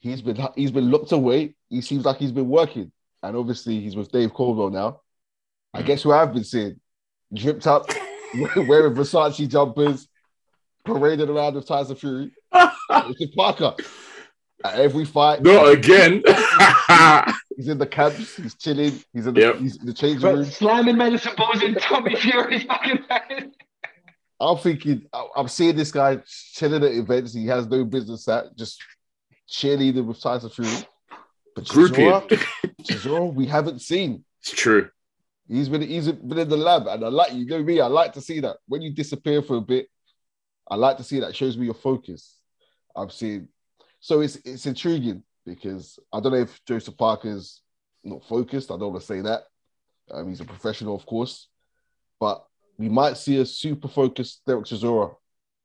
He's 0.00 0.20
been 0.20 0.36
he's 0.56 0.70
been 0.72 0.90
locked 0.90 1.12
away. 1.12 1.54
He 1.70 1.80
seems 1.80 2.04
like 2.04 2.16
he's 2.18 2.32
been 2.32 2.48
working, 2.48 2.90
and 3.22 3.36
obviously 3.36 3.80
he's 3.80 3.94
with 3.96 4.10
Dave 4.10 4.34
Coldwell 4.34 4.70
now. 4.70 5.00
I 5.72 5.82
Mm. 5.82 5.86
guess 5.86 6.02
who 6.02 6.12
I've 6.12 6.34
been 6.34 6.44
seeing 6.44 6.80
dripped 7.32 7.66
up, 7.66 7.86
wearing 8.68 8.94
Versace 8.94 9.48
jumpers, 9.48 10.08
paraded 10.84 11.28
around 11.30 11.54
with 11.54 11.66
Tyson 11.66 11.96
Fury. 11.96 12.30
It's 12.54 13.20
a 13.22 13.28
Parker. 13.36 13.74
At 14.64 14.74
every 14.76 15.04
fight, 15.04 15.42
Not 15.42 15.68
again. 15.72 16.22
he's 17.56 17.66
in 17.68 17.78
the 17.78 17.86
camps. 17.90 18.36
He's 18.36 18.54
chilling. 18.54 18.92
He's 19.12 19.26
in 19.26 19.34
the, 19.34 19.40
Yep. 19.40 19.56
he's 19.56 19.76
in 19.76 19.86
the 19.86 19.92
changing 19.92 20.20
but 20.22 20.34
room. 20.36 20.44
slamming 20.44 20.96
medicine 20.96 21.32
balls 21.36 21.62
in 21.62 21.74
Tommy 21.74 22.14
Fury's 22.14 22.62
fucking 22.64 22.98
face. 23.08 23.50
I'm 24.40 24.58
thinking, 24.58 25.06
I- 25.12 25.26
I'm 25.36 25.48
seeing 25.48 25.74
this 25.74 25.90
guy 25.90 26.18
chilling 26.54 26.84
at 26.84 26.92
events 26.92 27.34
he 27.34 27.46
has 27.46 27.66
no 27.66 27.84
business 27.84 28.28
at, 28.28 28.56
just 28.56 28.80
cheerleading 29.50 30.04
with 30.06 30.20
Tyson 30.20 30.50
Fury. 30.50 30.70
But 31.56 31.64
Chisora, 31.64 32.28
Groupie. 32.28 32.44
Chisora, 32.82 33.34
we 33.34 33.46
haven't 33.46 33.80
seen. 33.80 34.24
It's 34.42 34.52
true. 34.52 34.88
He's 35.48 35.68
been 35.68 35.82
he's 35.82 36.10
been 36.10 36.38
in 36.38 36.48
the 36.48 36.56
lab, 36.56 36.86
and 36.86 37.04
I 37.04 37.08
like 37.08 37.32
you 37.32 37.46
know 37.46 37.62
me. 37.62 37.80
I 37.80 37.86
like 37.86 38.12
to 38.14 38.20
see 38.20 38.40
that 38.40 38.56
when 38.68 38.82
you 38.82 38.90
disappear 38.92 39.42
for 39.42 39.56
a 39.56 39.60
bit. 39.60 39.88
I 40.70 40.76
like 40.76 40.96
to 40.98 41.04
see 41.04 41.20
that. 41.20 41.30
It 41.30 41.36
shows 41.36 41.56
me 41.56 41.64
your 41.64 41.74
focus. 41.74 42.38
I've 42.96 43.12
seen, 43.12 43.48
so 44.00 44.20
it's 44.20 44.36
it's 44.44 44.66
intriguing 44.66 45.24
because 45.44 45.98
I 46.12 46.20
don't 46.20 46.32
know 46.32 46.38
if 46.38 46.60
Joseph 46.66 46.96
Parker's 46.96 47.62
not 48.04 48.24
focused. 48.24 48.70
I 48.70 48.74
don't 48.74 48.92
want 48.92 49.00
to 49.00 49.06
say 49.06 49.20
that. 49.22 49.42
Um, 50.10 50.28
he's 50.28 50.40
a 50.40 50.44
professional, 50.44 50.94
of 50.94 51.06
course, 51.06 51.48
but 52.20 52.44
we 52.78 52.88
might 52.88 53.16
see 53.16 53.38
a 53.38 53.46
super 53.46 53.88
focused 53.88 54.42
Derek 54.46 54.64
Chisora 54.64 55.14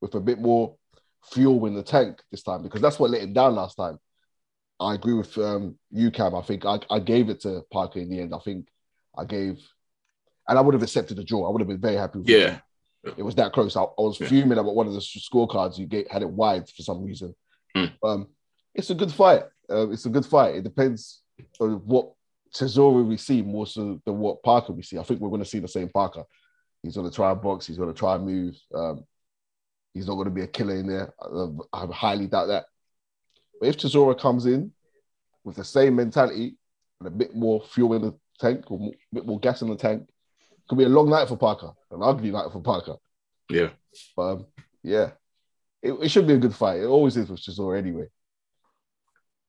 with 0.02 0.16
a 0.16 0.20
bit 0.20 0.40
more 0.40 0.76
fuel 1.32 1.66
in 1.66 1.74
the 1.74 1.84
tank 1.84 2.22
this 2.32 2.44
time 2.44 2.64
because 2.64 2.82
that's 2.82 3.00
what 3.00 3.12
let 3.12 3.22
him 3.22 3.34
down 3.34 3.56
last 3.56 3.76
time. 3.76 4.00
I 4.80 4.94
agree 4.94 5.16
with 5.16 5.38
um, 5.38 5.78
you, 5.92 6.12
Cam. 6.12 6.36
I 6.36 6.42
think 6.42 6.66
I, 6.66 6.80
I 6.90 7.00
gave 7.00 7.30
it 7.30 7.42
to 7.42 7.64
Parker 7.72 8.00
in 8.00 8.10
the 8.10 8.20
end. 8.20 8.34
I 8.34 8.40
think 8.40 8.68
I 9.18 9.26
gave, 9.26 9.60
and 10.48 10.58
I 10.58 10.62
would 10.62 10.74
have 10.74 10.84
accepted 10.84 11.18
the 11.18 11.24
draw. 11.24 11.48
I 11.48 11.52
would 11.52 11.62
have 11.62 11.68
been 11.68 11.80
very 11.80 11.96
happy. 11.96 12.20
With 12.20 12.30
Yeah. 12.30 12.60
it. 13.04 13.16
it 13.18 13.24
was 13.24 13.36
that 13.36 13.54
close. 13.54 13.76
I, 13.76 13.84
I 13.84 13.88
was 13.98 14.20
Yeah. 14.20 14.28
fuming 14.28 14.58
about 14.58 14.76
one 14.76 14.88
of 14.88 14.94
the 14.94 15.00
scorecards. 15.00 15.78
You 15.78 15.86
get 15.86 16.12
had 16.12 16.22
it 16.22 16.30
wide 16.30 16.70
for 16.70 16.82
some 16.84 17.04
reason. 17.04 17.36
Mm. 17.76 17.94
Um, 18.04 18.28
it's 18.74 18.90
a 18.90 18.96
good 18.96 19.12
fight. 19.12 19.44
Uh, 19.70 19.90
it's 19.90 20.06
a 20.06 20.10
good 20.10 20.26
fight. 20.26 20.56
It 20.56 20.64
depends 20.64 21.22
on 21.60 21.76
what 21.86 22.12
Chisora 22.54 23.06
we 23.06 23.18
see 23.18 23.42
more 23.42 23.68
so 23.68 24.02
than 24.06 24.20
what 24.20 24.42
Parker 24.44 24.74
we 24.74 24.82
see. 24.84 24.98
I 24.98 25.04
think 25.04 25.20
we're 25.20 25.30
going 25.30 25.44
to 25.44 25.50
see 25.50 25.60
the 25.60 25.68
same 25.68 25.90
Parker. 25.90 26.24
He's 26.84 26.96
going 26.96 27.10
to 27.10 27.16
try 27.16 27.32
and 27.32 27.42
box. 27.42 27.66
He's 27.68 27.78
going 27.78 27.92
to 27.94 27.98
try 27.98 28.16
and 28.16 28.26
move. 28.26 28.56
Um, 28.74 29.04
he's 29.94 30.08
not 30.08 30.16
going 30.16 30.26
to 30.26 30.32
be 30.34 30.42
a 30.44 30.48
killer 30.48 30.76
in 30.76 30.88
there. 30.88 31.14
I, 31.22 31.48
I 31.74 31.86
highly 31.88 32.28
doubt 32.28 32.48
that. 32.48 32.66
But 33.60 33.70
if 33.70 33.78
Chisora 33.78 34.18
comes 34.20 34.46
in 34.46 34.72
with 35.44 35.56
the 35.56 35.64
same 35.64 35.96
mentality 35.96 36.58
and 37.00 37.08
a 37.08 37.12
bit 37.12 37.36
more 37.36 37.62
fuel 37.62 37.94
in 37.96 38.02
the 38.04 38.16
tank 38.40 38.70
or 38.72 38.80
a 38.80 39.16
bit 39.16 39.26
more 39.26 39.40
gas 39.40 39.62
in 39.62 39.70
the 39.70 39.76
tank, 39.76 40.08
could 40.68 40.78
be 40.78 40.84
a 40.84 40.90
long 40.90 41.10
night 41.10 41.28
for 41.28 41.38
Parker, 41.38 41.72
an 41.92 42.00
ugly 42.02 42.32
night 42.32 42.52
for 42.52 42.62
Parker. 42.62 42.96
Yeah. 43.50 43.70
But 44.16 44.22
um, 44.22 44.46
yeah, 44.84 45.12
it, 45.82 45.94
it 45.94 46.10
should 46.10 46.28
be 46.28 46.34
a 46.34 46.38
good 46.38 46.56
fight. 46.56 46.82
It 46.82 46.86
always 46.86 47.18
is 47.18 47.30
with 47.30 47.42
Chisora 47.42 47.78
anyway. 47.78 48.08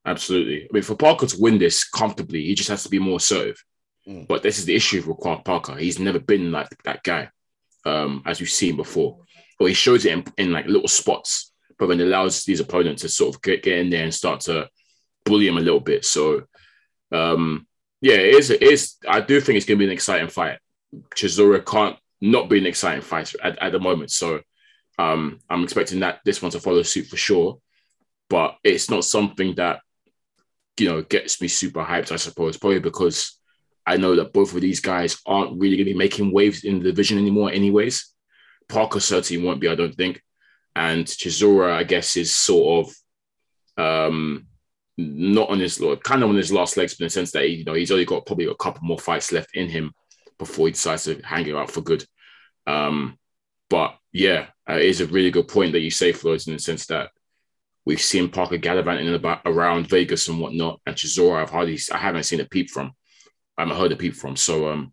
Absolutely. 0.07 0.65
I 0.65 0.69
mean, 0.73 0.83
for 0.83 0.95
Parker 0.95 1.27
to 1.27 1.37
win 1.41 1.59
this 1.59 1.89
comfortably, 1.89 2.45
he 2.45 2.55
just 2.55 2.71
has 2.71 2.83
to 2.85 2.89
be 2.89 2.99
more 2.99 3.17
assertive. 3.17 3.63
Mm. 4.09 4.27
But 4.27 4.43
this 4.43 4.59
is 4.59 4.65
the 4.65 4.75
issue 4.75 5.03
with 5.07 5.19
Clark 5.19 5.45
Parker. 5.45 5.77
He's 5.77 5.99
never 5.99 6.19
been 6.19 6.51
like 6.51 6.69
that 6.85 7.03
guy, 7.03 7.29
um, 7.85 8.23
as 8.25 8.41
we've 8.41 8.49
seen 8.49 8.77
before. 8.77 9.19
Or 9.61 9.69
he 9.69 9.75
shows 9.75 10.07
it 10.07 10.13
in, 10.13 10.25
in 10.39 10.53
like 10.53 10.67
little 10.67 10.89
spots, 10.89 11.53
but 11.79 11.89
then 11.89 12.01
allows 12.01 12.45
these 12.45 12.61
opponents 12.61 13.03
to 13.03 13.09
sort 13.09 13.35
of 13.35 13.43
get, 13.43 13.63
get 13.63 13.81
in 13.81 13.91
there 13.91 14.05
and 14.05 14.15
start 14.15 14.41
to 14.43 14.69
bully 15.25 15.49
him 15.49 15.59
a 15.59 15.61
little 15.61 15.81
bit. 15.81 16.05
So, 16.05 16.45
um, 17.13 17.67
yeah, 18.01 18.15
it 18.15 18.35
is. 18.35 18.51
It 18.51 18.63
is. 18.63 18.97
I 19.09 19.21
do 19.21 19.41
think 19.41 19.57
it's 19.57 19.67
going 19.67 19.79
to 19.79 19.83
be 19.83 19.87
an 19.87 19.93
exciting 19.93 20.29
fight. 20.29 20.59
Chisora 21.15 21.65
can't 21.65 21.97
not 22.21 22.49
be 22.49 22.59
an 22.59 22.67
exciting 22.67 23.03
fight 23.03 23.35
at, 23.43 23.61
at 23.63 23.73
the 23.73 23.81
moment. 23.81 24.11
So, 24.11 24.41
um, 24.99 25.39
I'm 25.49 25.65
expecting 25.65 26.01
that 26.01 26.21
this 26.25 26.43
one 26.43 26.51
to 26.53 26.61
follow 26.61 26.83
suit 26.83 27.07
for 27.07 27.17
sure. 27.17 27.59
But 28.31 28.57
it's 28.63 28.91
not 28.91 29.05
something 29.05 29.55
that 29.55 29.81
you 30.79 30.89
know 30.89 31.03
gets 31.03 31.41
me 31.41 31.49
super 31.49 31.83
hyped. 31.83 32.13
I 32.13 32.17
suppose 32.17 32.57
probably 32.57 32.81
because 32.81 33.39
I 33.89 33.97
know 33.97 34.15
that 34.17 34.35
both 34.35 34.55
of 34.55 34.61
these 34.61 34.81
guys 34.81 35.19
aren't 35.25 35.59
really 35.59 35.77
going 35.77 35.87
to 35.87 35.93
be 35.93 35.99
making 35.99 36.31
waves 36.31 36.63
in 36.63 36.79
the 36.79 36.85
division 36.91 37.17
anymore, 37.17 37.51
anyways. 37.51 38.13
Parker 38.69 39.01
certainly 39.01 39.43
won't 39.43 39.63
be, 39.63 39.69
I 39.69 39.75
don't 39.75 39.95
think. 39.95 40.23
And 40.77 41.07
Chisora, 41.07 41.73
I 41.73 41.85
guess, 41.85 42.19
is 42.19 42.31
sort 42.35 42.87
of 42.87 44.13
um, 44.13 44.48
not 44.99 45.49
on 45.49 45.61
his 45.61 45.81
kind 46.03 46.23
of 46.23 46.29
on 46.29 46.37
his 46.37 46.53
last 46.53 46.77
legs, 46.77 46.95
but 46.95 47.05
in 47.05 47.07
the 47.07 47.11
sense 47.11 47.31
that 47.33 47.49
you 47.49 47.65
know 47.65 47.75
he's 47.75 47.93
only 47.93 48.05
got 48.05 48.27
probably 48.27 48.47
a 48.47 48.55
couple 48.55 48.83
more 48.85 48.99
fights 48.99 49.33
left 49.33 49.55
in 49.55 49.69
him 49.69 49.93
before 50.39 50.67
he 50.67 50.73
decides 50.73 51.05
to 51.05 51.21
hang 51.23 51.47
it 51.47 51.55
out 51.55 51.71
for 51.71 51.81
good. 51.81 52.05
Um, 52.67 53.17
but 53.71 53.97
yeah, 54.13 54.47
uh, 54.69 54.75
it 54.75 54.87
is 54.87 55.01
a 55.01 55.07
really 55.07 55.31
good 55.31 55.49
point 55.49 55.73
that 55.73 55.81
you 55.81 55.91
say, 55.91 56.13
Floyd, 56.13 56.43
in 56.47 56.55
the 56.55 56.59
sense 56.59 56.87
that 56.87 57.11
we've 57.85 58.01
seen 58.01 58.29
Parker 58.29 58.57
gallivanting 58.57 59.07
in 59.07 59.15
about 59.15 59.41
around 59.47 59.89
Vegas 59.89 60.29
and 60.29 60.41
whatnot, 60.41 60.81
and 60.85 60.97
Chisora, 60.97 61.43
I've 61.43 61.51
hardly, 61.51 61.79
I 61.93 61.99
haven't 61.99 62.25
seen 62.25 62.41
a 62.41 62.45
peep 62.45 62.71
from. 62.71 62.93
I 63.57 63.63
haven't 63.63 63.77
heard 63.77 63.93
a 63.93 63.97
peep 63.97 64.15
from. 64.15 64.37
So 64.37 64.69
um, 64.69 64.93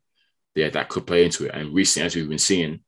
yeah, 0.54 0.70
that 0.70 0.90
could 0.90 1.08
play 1.08 1.26
into 1.26 1.46
it. 1.46 1.52
And 1.54 1.74
recently, 1.74 2.06
as 2.06 2.16
we've 2.16 2.30
been 2.30 2.38
seeing, 2.38 2.82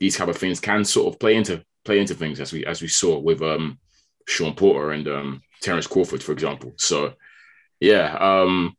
these 0.00 0.16
type 0.16 0.28
of 0.28 0.36
things 0.36 0.60
can 0.60 0.84
sort 0.84 1.12
of 1.12 1.20
play 1.20 1.36
into 1.36 1.62
play 1.84 2.00
into 2.00 2.14
things 2.14 2.40
as 2.40 2.52
we 2.52 2.66
as 2.66 2.82
we 2.82 2.88
saw 2.88 3.18
with 3.18 3.40
um 3.42 3.78
Sean 4.26 4.54
Porter 4.54 4.90
and 4.90 5.06
um 5.08 5.42
Terence 5.66 5.86
Crawford, 5.86 6.22
for 6.22 6.32
example. 6.32 6.72
So 6.78 7.14
yeah. 7.80 8.16
Um, 8.18 8.74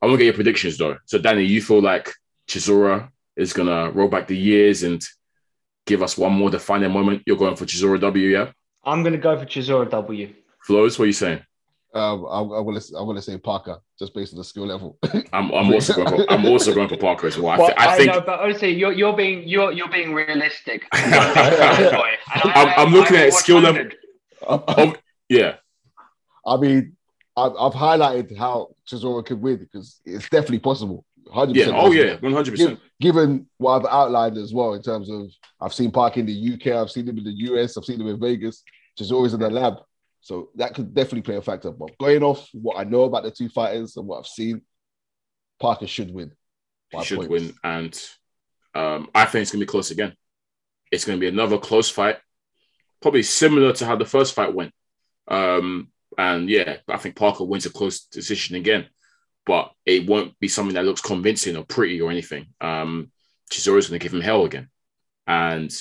I 0.00 0.06
want 0.06 0.14
to 0.14 0.18
get 0.18 0.24
your 0.26 0.34
predictions 0.34 0.78
though. 0.78 0.96
So, 1.06 1.18
Danny, 1.18 1.44
you 1.44 1.60
feel 1.62 1.80
like 1.82 2.12
Chisora 2.48 3.08
is 3.36 3.52
gonna 3.52 3.90
roll 3.90 4.08
back 4.08 4.26
the 4.26 4.36
years 4.36 4.82
and 4.84 5.02
give 5.86 6.02
us 6.02 6.16
one 6.16 6.32
more 6.32 6.50
defining 6.50 6.90
moment? 6.92 7.22
You're 7.26 7.36
going 7.36 7.56
for 7.56 7.66
Chisora 7.66 8.00
W, 8.00 8.28
yeah? 8.28 8.52
I'm 8.84 9.02
going 9.02 9.12
to 9.12 9.18
go 9.18 9.38
for 9.38 9.46
Chisora 9.46 9.90
W. 9.90 10.32
Flows, 10.62 10.98
what 10.98 11.04
are 11.04 11.06
you 11.06 11.12
saying? 11.14 11.40
Um, 11.94 12.24
I'm, 12.24 12.50
I'm 12.52 12.64
gonna 12.64 12.80
I'm 12.98 13.06
gonna 13.06 13.22
say 13.22 13.38
Parker 13.38 13.78
just 13.98 14.12
based 14.14 14.32
on 14.34 14.38
the 14.38 14.44
skill 14.44 14.66
level. 14.66 14.98
I'm, 15.32 15.50
I'm 15.52 15.72
also 15.72 15.94
going 15.94 16.08
for, 16.08 16.32
I'm 16.32 16.44
also 16.46 16.74
going 16.74 16.88
for 16.88 16.96
Parker 16.96 17.26
as 17.28 17.38
well. 17.38 17.52
I, 17.52 17.58
Well, 17.58 17.68
thi- 17.68 17.74
I 17.76 17.92
I, 17.94 17.96
think 17.96 18.12
know, 18.12 18.20
but 18.20 18.40
honestly, 18.40 18.70
you're 18.74 18.92
you're 18.92 19.16
being 19.16 19.46
you're 19.48 19.70
you're 19.72 19.88
being 19.90 20.12
realistic. 20.12 20.86
I'm- 20.92 22.74
I'm 22.80 22.92
looking 22.92 23.16
at 23.16 23.32
skill 23.32 23.60
level. 23.60 23.86
Yeah, 25.28 25.56
I 26.46 26.56
mean, 26.56 26.96
I've, 27.36 27.52
I've 27.58 27.72
highlighted 27.72 28.36
how 28.36 28.74
Chisora 28.88 29.24
could 29.24 29.40
win 29.40 29.56
because 29.58 30.00
it's 30.04 30.28
definitely 30.28 30.60
possible. 30.60 31.04
100% 31.28 31.54
yeah. 31.54 31.66
Oh 31.72 31.90
yeah, 31.90 32.16
one 32.20 32.32
hundred 32.32 32.52
percent. 32.52 32.78
Giv- 33.00 33.14
Given 33.14 33.46
what 33.56 33.80
I've 33.80 33.90
outlined 33.90 34.36
as 34.36 34.52
well 34.52 34.74
in 34.74 34.82
terms 34.82 35.10
of 35.10 35.30
I've 35.60 35.74
seen 35.74 35.90
Park 35.90 36.16
in 36.16 36.26
the 36.26 36.54
UK, 36.54 36.74
I've 36.74 36.90
seen 36.90 37.08
him 37.08 37.18
in 37.18 37.24
the 37.24 37.32
US, 37.32 37.76
I've 37.76 37.84
seen 37.84 38.00
him 38.00 38.08
in 38.08 38.20
Vegas, 38.20 38.62
Chisora's 38.98 39.34
in 39.34 39.40
the 39.40 39.50
lab. 39.50 39.78
So 40.20 40.50
that 40.54 40.74
could 40.74 40.94
definitely 40.94 41.22
play 41.22 41.36
a 41.36 41.42
factor. 41.42 41.70
But 41.70 41.98
going 41.98 42.22
off 42.22 42.48
what 42.52 42.78
I 42.78 42.84
know 42.84 43.02
about 43.02 43.24
the 43.24 43.30
two 43.30 43.48
fighters 43.48 43.96
and 43.96 44.06
what 44.06 44.18
I've 44.18 44.26
seen, 44.26 44.62
Parker 45.60 45.86
should 45.86 46.12
win. 46.12 46.32
He 46.90 47.04
should 47.04 47.18
points. 47.18 47.30
win, 47.30 47.54
and 47.64 48.08
um, 48.74 49.08
I 49.14 49.24
think 49.24 49.42
it's 49.42 49.50
gonna 49.50 49.62
be 49.62 49.66
close 49.66 49.90
again. 49.90 50.14
It's 50.90 51.04
gonna 51.04 51.18
be 51.18 51.28
another 51.28 51.58
close 51.58 51.90
fight, 51.90 52.18
probably 53.02 53.22
similar 53.22 53.72
to 53.74 53.86
how 53.86 53.96
the 53.96 54.06
first 54.06 54.34
fight 54.34 54.54
went. 54.54 54.72
Um, 55.26 55.88
and 56.18 56.48
yeah, 56.48 56.78
I 56.88 56.96
think 56.96 57.16
Parker 57.16 57.44
wins 57.44 57.66
a 57.66 57.70
close 57.70 58.04
decision 58.06 58.56
again, 58.56 58.86
but 59.46 59.72
it 59.84 60.06
won't 60.06 60.38
be 60.38 60.48
something 60.48 60.74
that 60.74 60.84
looks 60.84 61.00
convincing 61.00 61.56
or 61.56 61.64
pretty 61.64 62.00
or 62.00 62.10
anything. 62.10 62.46
Um, 62.60 63.10
Chisora's 63.50 63.88
gonna 63.88 63.98
give 63.98 64.14
him 64.14 64.20
hell 64.20 64.44
again, 64.44 64.68
and 65.26 65.72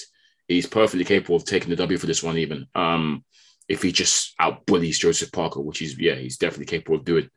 he's 0.47 0.67
perfectly 0.67 1.05
capable 1.05 1.35
of 1.35 1.45
taking 1.45 1.69
the 1.69 1.75
W 1.75 1.97
for 1.97 2.07
this 2.07 2.23
one, 2.23 2.37
even 2.37 2.67
um, 2.75 3.23
if 3.67 3.81
he 3.81 3.91
just 3.91 4.37
outbullies 4.39 4.99
Joseph 4.99 5.31
Parker, 5.31 5.61
which 5.61 5.81
is 5.81 5.97
yeah, 5.97 6.15
he's 6.15 6.37
definitely 6.37 6.65
capable 6.65 6.97
of 6.97 7.05
doing. 7.05 7.29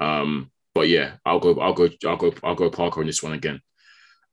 Um, 0.00 0.50
but 0.74 0.88
yeah, 0.88 1.14
I'll 1.24 1.40
go, 1.40 1.58
I'll 1.60 1.74
go, 1.74 1.88
I'll 2.06 2.16
go, 2.16 2.32
I'll 2.42 2.54
go 2.54 2.70
Parker 2.70 3.00
on 3.00 3.06
this 3.06 3.22
one 3.22 3.32
again. 3.32 3.60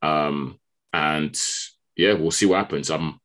Um, 0.02 0.60
and 0.94 1.38
yeah, 1.96 2.14
we'll 2.14 2.32
see 2.32 2.46
what 2.46 2.58
happens. 2.58 2.90
Um, 2.90 3.20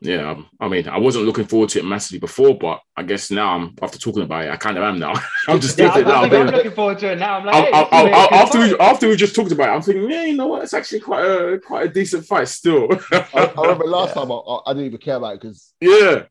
yeah, 0.00 0.30
um, 0.30 0.46
I 0.60 0.68
mean, 0.68 0.88
I 0.88 0.98
wasn't 0.98 1.24
looking 1.24 1.44
forward 1.46 1.70
to 1.70 1.78
it 1.78 1.84
massively 1.84 2.18
before, 2.18 2.58
but 2.58 2.80
I 2.96 3.02
guess 3.04 3.30
now 3.30 3.54
I'm 3.56 3.74
after 3.80 3.98
talking 3.98 4.22
about 4.22 4.44
it, 4.44 4.50
I 4.50 4.56
kind 4.56 4.76
of 4.76 4.84
am 4.84 4.98
now. 4.98 5.14
I'm 5.48 5.60
just 5.60 5.78
Yeah, 5.78 5.92
thinking. 5.92 6.12
I 6.12 6.20
think 6.22 6.34
I'm 6.34 6.46
I'm- 6.48 6.54
looking 6.54 6.70
forward 6.72 6.98
to 6.98 7.12
it 7.12 7.18
now. 7.18 7.38
I'm 7.38 7.46
like, 7.46 7.54
I- 7.54 7.60
hey, 7.62 7.72
I- 7.72 7.82
this 7.82 7.84
is 7.84 7.90
gonna 7.90 8.04
be 8.04 8.10
a 8.10 8.16
I- 8.16 8.28
good 8.28 8.32
after 8.34 8.58
we 8.58 8.78
after 8.78 9.08
we 9.08 9.16
just 9.16 9.34
talked 9.34 9.52
about 9.52 9.68
it, 9.68 9.72
I'm 9.72 9.82
thinking, 9.82 10.10
yeah, 10.10 10.24
you 10.24 10.36
know 10.36 10.46
what? 10.48 10.62
It's 10.62 10.74
actually 10.74 11.00
quite 11.00 11.24
a 11.24 11.58
quite 11.58 11.86
a 11.86 11.88
decent 11.88 12.26
fight 12.26 12.48
still. 12.48 12.88
I, 13.12 13.52
I 13.56 13.62
remember 13.62 13.86
last 13.86 14.14
time 14.14 14.30
I, 14.30 14.34
I, 14.34 14.58
I 14.66 14.72
didn't 14.74 14.86
even 14.86 14.98
care 14.98 15.16
about 15.16 15.34
it 15.34 15.40
because 15.40 15.72
yeah, 15.80 16.24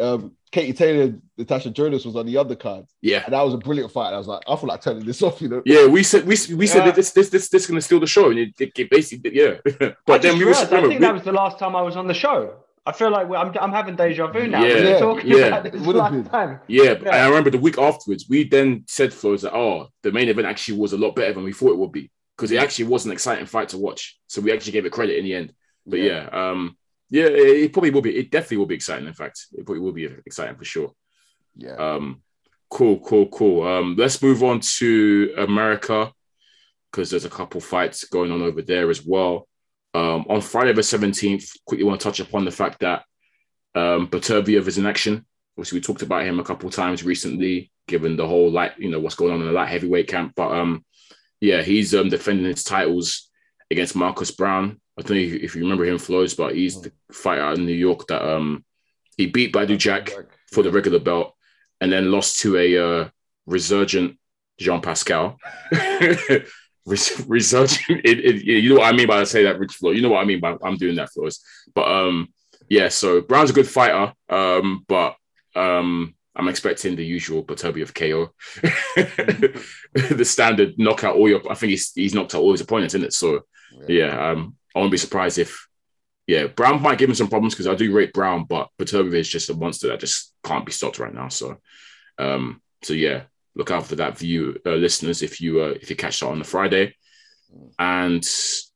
um, 0.00 0.32
Katie 0.50 0.72
Taylor 0.72 1.02
and 1.02 1.22
Natasha 1.38 1.70
Jonas 1.70 2.04
was 2.04 2.16
on 2.16 2.26
the 2.26 2.34
undercard. 2.34 2.86
yeah, 3.02 3.22
And 3.24 3.32
that 3.34 3.42
was 3.42 3.54
a 3.54 3.58
brilliant 3.58 3.92
fight. 3.92 4.12
I 4.12 4.18
was 4.18 4.26
like, 4.26 4.42
I 4.48 4.56
feel 4.56 4.68
like 4.68 4.80
turning 4.82 5.04
this 5.04 5.22
off, 5.26 5.40
you 5.40 5.48
know? 5.48 5.62
yeah. 5.64 5.86
We 5.86 6.02
said 6.02 6.22
we 6.26 6.36
we 6.56 6.66
said 6.66 6.78
Yeah. 6.78 6.84
that 6.86 6.94
this 6.96 7.12
this 7.12 7.28
this 7.28 7.48
this 7.48 7.62
is 7.62 7.68
gonna 7.68 7.80
steal 7.80 8.00
the 8.00 8.06
show, 8.08 8.30
and 8.30 8.38
it, 8.40 8.54
it, 8.58 8.72
it 8.76 8.90
basically 8.90 9.36
yeah. 9.36 9.54
I 9.80 9.94
but 10.06 10.22
then 10.22 10.32
just 10.32 10.38
we 10.38 10.44
realised, 10.46 10.70
was 10.70 10.72
I 10.72 10.80
think 10.80 10.82
remember, 10.94 11.00
that 11.06 11.14
was 11.14 11.22
the 11.24 11.32
last 11.32 11.58
time 11.58 11.76
I 11.76 11.82
was 11.82 11.96
on 11.96 12.06
the 12.08 12.14
show. 12.14 12.54
I 12.86 12.92
feel 12.92 13.10
like 13.10 13.26
I'm, 13.26 13.54
I'm 13.60 13.72
having 13.72 13.94
deja 13.94 14.26
vu 14.28 14.46
now. 14.46 14.64
Yeah, 14.64 14.78
yeah, 14.78 14.98
talking 14.98 15.30
yeah. 15.30 15.46
about 15.46 15.64
this 15.64 15.74
last 15.74 16.30
time. 16.30 16.60
Yeah, 16.66 16.94
Yeah. 17.02 17.10
I 17.10 17.28
remember 17.28 17.50
the 17.50 17.58
week 17.58 17.78
afterwards, 17.78 18.26
we 18.28 18.48
then 18.48 18.84
said 18.88 19.12
Flows 19.12 19.42
that 19.42 19.54
oh, 19.54 19.88
the 20.02 20.12
main 20.12 20.28
event 20.28 20.46
actually 20.46 20.78
was 20.78 20.92
a 20.92 20.98
lot 20.98 21.14
better 21.14 21.34
than 21.34 21.44
we 21.44 21.52
thought 21.52 21.72
it 21.72 21.78
would 21.78 21.92
be 21.92 22.10
because 22.36 22.50
it 22.52 22.56
actually 22.56 22.86
was 22.86 23.04
an 23.04 23.12
exciting 23.12 23.44
fight 23.46 23.68
to 23.70 23.78
watch. 23.78 24.18
So 24.28 24.40
we 24.40 24.52
actually 24.52 24.72
gave 24.72 24.86
it 24.86 24.92
credit 24.92 25.18
in 25.18 25.24
the 25.24 25.34
end. 25.34 25.52
But 25.86 26.00
yeah, 26.00 26.28
um, 26.32 26.76
yeah, 27.10 27.26
it, 27.26 27.64
it 27.64 27.72
probably 27.72 27.90
will 27.90 28.00
be. 28.00 28.16
It 28.16 28.30
definitely 28.30 28.58
will 28.58 28.66
be 28.66 28.76
exciting. 28.76 29.06
In 29.06 29.12
fact, 29.14 29.46
it 29.52 29.66
probably 29.66 29.82
will 29.82 29.92
be 29.92 30.06
exciting 30.24 30.56
for 30.56 30.64
sure. 30.64 30.92
Yeah. 31.56 31.74
Um, 31.74 32.22
cool, 32.70 32.98
cool, 33.00 33.26
cool. 33.28 33.66
Um, 33.66 33.94
let's 33.98 34.22
move 34.22 34.42
on 34.42 34.60
to 34.78 35.34
America 35.36 36.12
because 36.90 37.10
there's 37.10 37.26
a 37.26 37.30
couple 37.30 37.60
fights 37.60 38.04
going 38.04 38.32
on 38.32 38.40
over 38.42 38.62
there 38.62 38.88
as 38.88 39.04
well. 39.04 39.48
Um, 39.92 40.26
on 40.28 40.40
Friday 40.40 40.72
the 40.72 40.82
17th, 40.82 41.58
quickly 41.66 41.84
want 41.84 42.00
to 42.00 42.04
touch 42.04 42.20
upon 42.20 42.44
the 42.44 42.50
fact 42.50 42.80
that 42.80 43.04
um, 43.74 44.08
Beterbiev 44.08 44.66
is 44.66 44.78
in 44.78 44.86
action. 44.86 45.24
Obviously, 45.56 45.78
we 45.78 45.82
talked 45.82 46.02
about 46.02 46.24
him 46.24 46.38
a 46.38 46.44
couple 46.44 46.70
times 46.70 47.04
recently, 47.04 47.70
given 47.88 48.16
the 48.16 48.26
whole 48.26 48.50
light, 48.50 48.72
you 48.78 48.88
know, 48.88 49.00
what's 49.00 49.16
going 49.16 49.32
on 49.32 49.40
in 49.40 49.46
the 49.46 49.52
light 49.52 49.68
heavyweight 49.68 50.08
camp. 50.08 50.34
But 50.36 50.52
um, 50.52 50.84
yeah, 51.40 51.62
he's 51.62 51.94
um, 51.94 52.08
defending 52.08 52.46
his 52.46 52.64
titles 52.64 53.28
against 53.70 53.96
Marcus 53.96 54.30
Browne. 54.30 54.80
I 54.98 55.02
don't 55.02 55.16
know 55.16 55.22
if 55.22 55.42
if 55.42 55.56
you 55.56 55.62
remember 55.62 55.84
him, 55.84 55.98
Flows, 55.98 56.34
but 56.34 56.54
he's 56.54 56.80
the 56.80 56.92
fighter 57.12 57.42
out 57.42 57.58
in 57.58 57.66
New 57.66 57.72
York 57.72 58.06
that 58.08 58.22
um, 58.22 58.64
he 59.16 59.26
beat 59.26 59.52
Badou 59.52 59.76
Jack 59.76 60.12
for 60.52 60.62
the 60.62 60.70
regular 60.70 60.98
belt 60.98 61.34
and 61.80 61.90
then 61.90 62.10
lost 62.10 62.40
to 62.40 62.56
a 62.56 62.76
uh, 62.76 63.08
resurgent 63.46 64.18
Jean 64.58 64.80
Pascal. 64.80 65.38
Res- 66.86 67.24
resurgent, 67.26 68.00
it, 68.04 68.18
it, 68.18 68.42
you 68.44 68.70
know 68.70 68.80
what 68.80 68.92
I 68.92 68.96
mean 68.96 69.06
by 69.06 69.20
I 69.20 69.24
say 69.24 69.44
that, 69.44 69.58
Rich 69.58 69.74
Flow. 69.74 69.90
You 69.90 70.02
know 70.02 70.10
what 70.10 70.22
I 70.22 70.24
mean 70.24 70.40
by 70.40 70.56
I'm 70.62 70.76
doing 70.76 70.96
that, 70.96 71.10
Flows. 71.10 71.40
But 71.74 71.88
um, 71.88 72.32
yeah, 72.68 72.88
so 72.88 73.20
Browne's 73.20 73.50
a 73.50 73.54
good 73.54 73.68
fighter, 73.68 74.12
um, 74.28 74.84
but 74.88 75.16
um, 75.56 76.14
I'm 76.36 76.48
expecting 76.48 76.96
the 76.96 77.04
usual 77.04 77.44
Beterbiev 77.44 77.94
KO, 77.94 78.32
the 80.14 80.24
standard 80.24 80.78
knockout 80.78 81.16
all 81.16 81.28
your. 81.28 81.42
I 81.50 81.54
think 81.54 81.70
he's 81.70 81.92
he's 81.92 82.14
knocked 82.14 82.34
out 82.34 82.42
all 82.42 82.52
his 82.52 82.60
opponents, 82.60 82.94
isn't 82.94 83.08
it? 83.08 83.12
So 83.12 83.40
yeah, 83.88 84.30
um, 84.30 84.56
I 84.74 84.78
won't 84.78 84.92
be 84.92 84.96
surprised 84.96 85.38
if 85.38 85.66
yeah 86.26 86.46
Browne 86.46 86.80
might 86.80 86.98
give 86.98 87.08
him 87.08 87.14
some 87.16 87.28
problems 87.28 87.54
because 87.54 87.66
I 87.66 87.74
do 87.74 87.92
rate 87.92 88.12
Browne, 88.12 88.44
but 88.44 88.68
Batobi 88.78 89.14
is 89.14 89.28
just 89.28 89.50
a 89.50 89.54
monster 89.54 89.88
that 89.88 90.00
just 90.00 90.32
can't 90.44 90.64
be 90.64 90.72
stopped 90.72 90.98
right 90.98 91.12
now. 91.12 91.28
So 91.28 91.58
um, 92.18 92.62
so 92.82 92.94
yeah, 92.94 93.24
look 93.60 93.70
out 93.70 93.86
for 93.86 93.96
that 93.96 94.16
view, 94.16 94.58
uh, 94.64 94.70
listeners, 94.70 95.20
if 95.20 95.38
you 95.38 95.60
uh, 95.60 95.74
if 95.82 95.90
you 95.90 95.94
catch 95.96 96.20
that 96.20 96.28
on 96.28 96.38
the 96.38 96.44
Friday, 96.44 96.94
and 97.78 98.26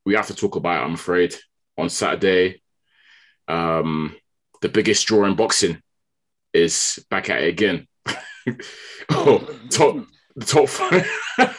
we 0.04 0.14
have 0.14 0.26
to 0.26 0.34
talk 0.34 0.56
about 0.56 0.82
it. 0.82 0.84
I'm 0.86 0.94
afraid 0.94 1.34
on 1.78 1.88
Saturday. 1.88 2.62
Um, 3.48 4.14
the 4.60 4.68
biggest 4.68 5.06
draw 5.06 5.24
in 5.24 5.36
boxing 5.36 5.80
is 6.52 7.02
back 7.10 7.30
at 7.30 7.42
it 7.42 7.48
again. 7.48 7.88
oh, 9.10 9.38
top 9.70 10.04
the 10.36 10.44
top 10.44 10.68
five. 10.68 11.08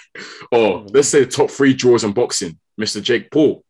oh, 0.52 0.86
let's 0.94 1.10
say 1.10 1.24
the 1.24 1.32
top 1.32 1.50
three 1.50 1.74
draws 1.74 2.04
in 2.04 2.12
boxing. 2.12 2.60
Mr. 2.80 3.02
Jake 3.02 3.32
Paul. 3.32 3.64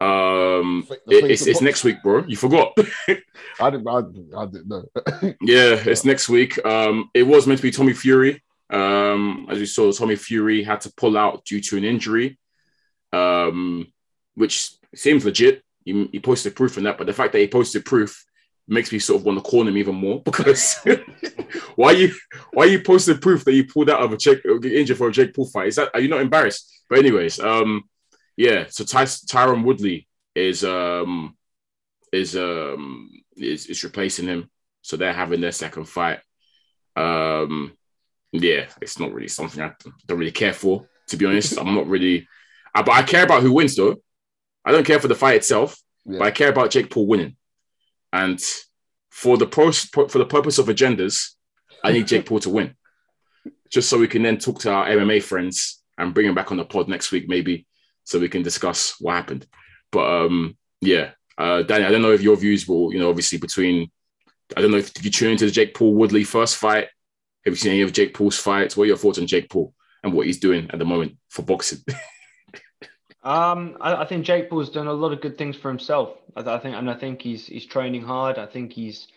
Um, 0.00 0.86
it- 1.08 1.24
it's, 1.30 1.46
it's 1.46 1.60
next 1.60 1.82
week, 1.82 1.96
bro. 2.04 2.24
You 2.28 2.36
forgot. 2.36 2.72
I 3.58 3.70
didn't, 3.70 3.88
I, 3.88 4.00
didn't- 4.02 4.34
I 4.36 4.46
didn't 4.46 4.68
know. 4.68 4.84
yeah, 5.40 5.74
it's 5.90 6.04
next 6.04 6.28
week. 6.28 6.64
Um, 6.64 7.10
it 7.14 7.24
was 7.24 7.48
meant 7.48 7.58
to 7.58 7.62
be 7.62 7.70
Tommy 7.72 7.94
Fury. 7.94 8.42
Um, 8.70 9.46
as 9.50 9.58
we 9.58 9.66
saw, 9.66 9.92
Tommy 9.92 10.16
Fury 10.16 10.62
had 10.62 10.80
to 10.82 10.92
pull 10.96 11.16
out 11.16 11.44
due 11.44 11.60
to 11.60 11.76
an 11.76 11.84
injury, 11.84 12.38
um, 13.12 13.86
which 14.34 14.70
seems 14.94 15.24
legit. 15.24 15.62
He, 15.84 16.08
he 16.12 16.20
posted 16.20 16.56
proof 16.56 16.78
in 16.78 16.84
that, 16.84 16.98
but 16.98 17.06
the 17.06 17.12
fact 17.12 17.32
that 17.32 17.38
he 17.38 17.46
posted 17.46 17.84
proof 17.84 18.24
makes 18.68 18.90
me 18.90 18.98
sort 18.98 19.20
of 19.20 19.24
want 19.26 19.38
to 19.38 19.48
call 19.48 19.66
him 19.66 19.76
even 19.76 19.94
more 19.94 20.20
because 20.24 20.76
why 21.76 21.92
you 21.92 22.12
why 22.52 22.64
you 22.64 22.82
posted 22.82 23.22
proof 23.22 23.44
that 23.44 23.54
you 23.54 23.64
pulled 23.64 23.88
out 23.88 24.02
of 24.02 24.12
a 24.12 24.16
check 24.16 24.38
injured 24.44 24.98
for 24.98 25.08
a 25.08 25.12
Jake 25.12 25.34
Paul 25.34 25.46
fight? 25.46 25.68
Is 25.68 25.76
that 25.76 25.90
are 25.94 26.00
you 26.00 26.08
not 26.08 26.20
embarrassed? 26.20 26.72
But 26.88 26.98
anyways, 26.98 27.40
um, 27.40 27.84
yeah. 28.36 28.66
So 28.68 28.84
Ty, 28.84 29.04
Tyron 29.04 29.64
Woodley 29.64 30.08
is 30.34 30.64
um 30.64 31.36
is 32.12 32.36
um 32.36 33.10
is, 33.36 33.66
is 33.66 33.84
replacing 33.84 34.26
him. 34.26 34.50
So 34.82 34.96
they're 34.96 35.12
having 35.12 35.40
their 35.40 35.52
second 35.52 35.86
fight. 35.86 36.20
Um, 36.94 37.72
yeah, 38.32 38.66
it's 38.82 38.98
not 38.98 39.12
really 39.12 39.28
something 39.28 39.62
I 39.62 39.72
don't 40.06 40.18
really 40.18 40.32
care 40.32 40.52
for, 40.52 40.86
to 41.08 41.16
be 41.16 41.26
honest. 41.26 41.58
I'm 41.58 41.74
not 41.74 41.86
really, 41.86 42.26
I, 42.74 42.82
but 42.82 42.92
I 42.92 43.02
care 43.02 43.24
about 43.24 43.42
who 43.42 43.52
wins 43.52 43.76
though. 43.76 43.96
I 44.64 44.72
don't 44.72 44.86
care 44.86 45.00
for 45.00 45.08
the 45.08 45.14
fight 45.14 45.36
itself, 45.36 45.76
Yeah. 46.04 46.18
but 46.18 46.26
I 46.26 46.30
care 46.32 46.48
about 46.50 46.70
Jake 46.70 46.90
Paul 46.90 47.06
winning. 47.06 47.36
And 48.12 48.42
for 49.10 49.36
the 49.38 49.46
pro, 49.46 49.72
for 49.72 50.18
the 50.18 50.26
purpose 50.26 50.58
of 50.58 50.66
agendas, 50.66 51.30
I 51.84 51.92
need 51.92 52.06
Jake 52.08 52.26
Paul 52.26 52.40
to 52.40 52.50
win, 52.50 52.74
just 53.70 53.88
so 53.88 53.98
we 53.98 54.08
can 54.08 54.22
then 54.22 54.38
talk 54.38 54.60
to 54.60 54.72
our 54.72 54.88
MMA 54.88 55.22
friends 55.22 55.82
and 55.98 56.12
bring 56.12 56.26
him 56.26 56.34
back 56.34 56.50
on 56.50 56.56
the 56.58 56.64
pod 56.64 56.88
next 56.88 57.12
week, 57.12 57.28
maybe, 57.28 57.66
so 58.04 58.18
we 58.18 58.28
can 58.28 58.42
discuss 58.42 58.96
what 59.00 59.14
happened. 59.14 59.46
But 59.92 60.04
um, 60.24 60.56
yeah, 60.80 61.10
uh, 61.38 61.62
Danny, 61.62 61.84
I 61.84 61.90
don't 61.90 62.02
know 62.02 62.12
if 62.12 62.22
your 62.22 62.36
views 62.36 62.66
will, 62.66 62.92
you 62.92 62.98
know, 62.98 63.08
obviously 63.08 63.38
between, 63.38 63.90
I 64.56 64.60
don't 64.60 64.70
know 64.72 64.78
if 64.78 64.92
did 64.92 65.04
you 65.04 65.10
tune 65.10 65.32
into 65.32 65.44
the 65.46 65.50
Jake 65.50 65.74
Paul 65.74 65.94
Woodley 65.94 66.24
first 66.24 66.56
fight. 66.56 66.88
Have 67.46 67.52
you 67.52 67.56
seen 67.56 67.72
any 67.72 67.82
of 67.82 67.92
Jake 67.92 68.12
Paul's 68.12 68.36
fights? 68.36 68.76
What 68.76 68.84
are 68.84 68.88
your 68.88 68.96
thoughts 68.96 69.20
on 69.20 69.28
Jake 69.28 69.48
Paul 69.48 69.72
and 70.02 70.12
what 70.12 70.26
he's 70.26 70.40
doing 70.40 70.68
at 70.72 70.80
the 70.80 70.84
moment 70.84 71.16
for 71.30 71.42
boxing? 71.42 71.78
Um, 73.22 73.78
I, 73.80 73.94
I 73.96 74.04
think 74.04 74.24
Jake 74.24 74.48
Paul's 74.48 74.70
done 74.70 74.86
a 74.86 74.92
lot 74.92 75.12
of 75.12 75.20
good 75.20 75.36
things 75.36 75.56
for 75.56 75.68
himself. 75.68 76.16
I, 76.36 76.42
I 76.42 76.60
think, 76.60 76.76
and 76.76 76.88
I 76.88 76.94
think 76.94 77.20
he's 77.20 77.44
he's 77.44 77.66
training 77.66 78.02
hard. 78.02 78.38
I 78.38 78.46
think 78.46 78.72
he's 78.72 79.08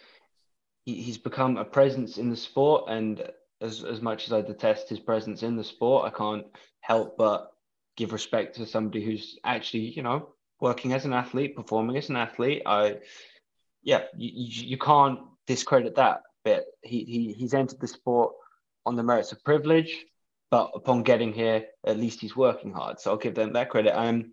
he, 0.83 0.95
he's 0.95 1.19
become 1.19 1.57
a 1.57 1.63
presence 1.63 2.17
in 2.17 2.31
the 2.31 2.35
sport, 2.35 2.85
and 2.87 3.21
as 3.61 3.83
as 3.83 4.01
much 4.01 4.25
as 4.25 4.33
I 4.33 4.41
detest 4.41 4.89
his 4.89 4.99
presence 4.99 5.43
in 5.43 5.55
the 5.55 5.63
sport, 5.63 6.11
I 6.11 6.17
can't 6.17 6.47
help 6.81 7.17
but 7.19 7.51
give 7.97 8.11
respect 8.11 8.55
to 8.55 8.65
somebody 8.65 9.05
who's 9.05 9.37
actually, 9.43 9.91
you 9.91 10.01
know, 10.01 10.29
working 10.59 10.93
as 10.93 11.05
an 11.05 11.13
athlete, 11.13 11.55
performing 11.55 11.95
as 11.95 12.09
an 12.09 12.15
athlete. 12.15 12.63
I, 12.65 12.97
yeah, 13.83 14.05
you, 14.17 14.31
you, 14.33 14.67
you 14.69 14.77
can't 14.79 15.19
discredit 15.45 15.97
that 15.97 16.23
bit. 16.43 16.65
He, 16.83 17.03
he 17.03 17.33
he's 17.33 17.53
entered 17.53 17.79
the 17.79 17.87
sport 17.87 18.33
on 18.85 18.95
the 18.95 19.03
merits 19.03 19.31
of 19.31 19.43
privilege, 19.43 20.05
but 20.51 20.71
upon 20.73 21.03
getting 21.03 21.33
here, 21.33 21.65
at 21.85 21.97
least 21.99 22.21
he's 22.21 22.35
working 22.35 22.73
hard. 22.73 22.99
So 22.99 23.11
I'll 23.11 23.17
give 23.17 23.35
them 23.35 23.53
that 23.53 23.69
credit. 23.69 23.97
Um, 23.97 24.31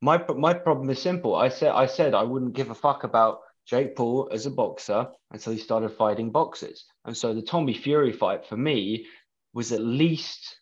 my 0.00 0.22
my 0.34 0.54
problem 0.54 0.90
is 0.90 1.00
simple. 1.00 1.34
I 1.34 1.48
said 1.48 1.72
I 1.72 1.86
said 1.86 2.14
I 2.14 2.22
wouldn't 2.22 2.54
give 2.54 2.70
a 2.70 2.74
fuck 2.74 3.04
about 3.04 3.40
Jake 3.66 3.96
Paul 3.96 4.28
as 4.32 4.46
a 4.46 4.50
boxer 4.50 5.08
until 5.32 5.52
he 5.52 5.58
started 5.58 5.90
fighting 5.90 6.30
boxers. 6.30 6.84
And 7.04 7.16
so 7.16 7.34
the 7.34 7.42
Tommy 7.42 7.74
Fury 7.74 8.12
fight 8.12 8.46
for 8.46 8.56
me 8.56 9.06
was 9.54 9.72
at 9.72 9.80
least 9.80 10.56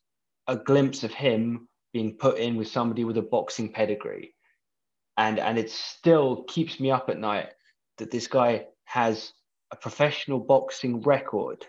a 0.46 0.56
glimpse 0.56 1.04
of 1.04 1.12
him 1.12 1.68
being 1.92 2.16
put 2.16 2.38
in 2.38 2.56
with 2.56 2.68
somebody 2.68 3.04
with 3.04 3.18
a 3.18 3.22
boxing 3.22 3.72
pedigree. 3.72 4.34
And 5.16 5.38
and 5.38 5.58
it 5.58 5.70
still 5.70 6.44
keeps 6.44 6.80
me 6.80 6.90
up 6.90 7.10
at 7.10 7.18
night 7.18 7.50
that 7.98 8.10
this 8.10 8.26
guy 8.26 8.66
has 8.84 9.32
a 9.74 9.76
professional 9.76 10.38
boxing 10.38 11.02
record 11.02 11.66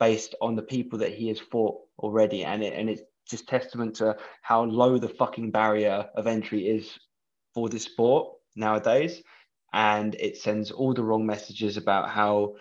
based 0.00 0.34
on 0.40 0.56
the 0.56 0.62
people 0.62 0.98
that 0.98 1.12
he 1.12 1.28
has 1.28 1.38
fought 1.38 1.76
already. 2.00 2.44
And 2.44 2.62
it 2.62 2.74
and 2.74 2.90
it's 2.90 3.02
just 3.30 3.48
testament 3.48 3.94
to 3.96 4.16
how 4.42 4.64
low 4.64 4.98
the 4.98 5.08
fucking 5.08 5.52
barrier 5.52 6.08
of 6.16 6.26
entry 6.26 6.66
is 6.66 6.90
for 7.54 7.68
this 7.68 7.84
sport 7.84 8.32
nowadays. 8.56 9.22
And 9.72 10.16
it 10.16 10.38
sends 10.38 10.72
all 10.72 10.92
the 10.92 11.04
wrong 11.04 11.24
messages 11.24 11.76
about 11.76 12.10
how 12.10 12.54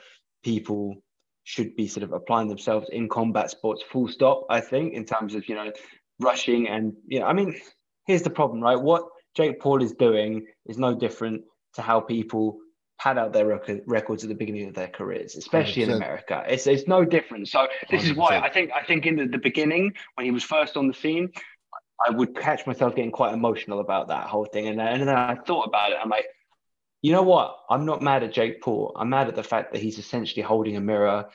people 0.44 0.96
should 1.44 1.76
be 1.76 1.88
sort 1.88 2.04
of 2.04 2.14
applying 2.14 2.48
themselves 2.48 2.88
in 2.92 3.10
combat 3.10 3.50
sports, 3.50 3.84
full 3.92 4.08
stop, 4.08 4.46
I 4.50 4.62
think, 4.62 4.94
in 4.94 5.06
terms 5.06 5.34
of, 5.34 5.50
you 5.50 5.56
know, 5.56 5.72
rushing 6.20 6.68
and, 6.68 6.94
you 7.08 7.20
know, 7.20 7.26
I 7.26 7.34
mean, 7.34 7.60
here's 8.06 8.24
the 8.24 8.30
problem, 8.30 8.62
right? 8.62 8.80
What 8.80 9.04
Jake 9.36 9.60
Paul 9.60 9.82
is 9.82 9.94
doing 9.94 10.46
is 10.68 10.78
no 10.78 10.94
different 10.96 11.42
to 11.74 11.82
how 11.82 12.00
people 12.00 12.60
pad 13.00 13.18
out 13.18 13.34
their 13.34 13.46
rec- 13.46 13.82
records 13.86 14.24
at 14.24 14.30
the 14.30 14.36
beginning 14.36 14.68
of 14.68 14.74
their 14.74 14.88
careers, 14.88 15.36
especially 15.36 15.84
100%. 15.84 15.88
in 15.88 15.92
America. 15.94 16.44
It's 16.48 16.68
it's 16.68 16.88
no 16.88 17.04
different. 17.06 17.48
So 17.48 17.68
this 17.90 18.04
100%. 18.04 18.06
is 18.06 18.14
why 18.14 18.40
I 18.40 18.50
think 18.50 18.72
I 18.74 18.84
think 18.84 19.06
in 19.06 19.16
the, 19.16 19.28
the 19.28 19.38
beginning 19.38 19.94
when 20.16 20.26
he 20.26 20.32
was 20.32 20.44
first 20.44 20.78
on 20.78 20.88
the 20.88 20.94
scene, 20.94 21.32
I 22.06 22.12
would 22.12 22.36
catch 22.36 22.66
myself 22.68 22.96
getting 22.96 23.12
quite 23.12 23.34
emotional 23.34 23.80
about 23.80 24.10
that 24.10 24.28
whole 24.28 24.46
thing, 24.46 24.68
and 24.68 24.80
then, 24.80 24.88
and 24.88 25.08
then 25.08 25.16
I 25.16 25.36
thought 25.36 25.64
about 25.64 25.92
it. 25.92 25.98
I'm 26.02 26.10
like, 26.10 26.26
you 27.02 27.12
know 27.12 27.24
what? 27.24 27.58
I'm 27.70 27.86
not 27.86 28.02
mad 28.02 28.24
at 28.24 28.34
Jake 28.34 28.62
Paul. 28.62 28.96
I'm 28.96 29.10
mad 29.10 29.28
at 29.28 29.36
the 29.36 29.44
fact 29.44 29.74
that 29.74 29.82
he's 29.82 29.98
essentially 29.98 30.42
holding 30.42 30.76
a 30.76 30.82
mirror 30.82 31.30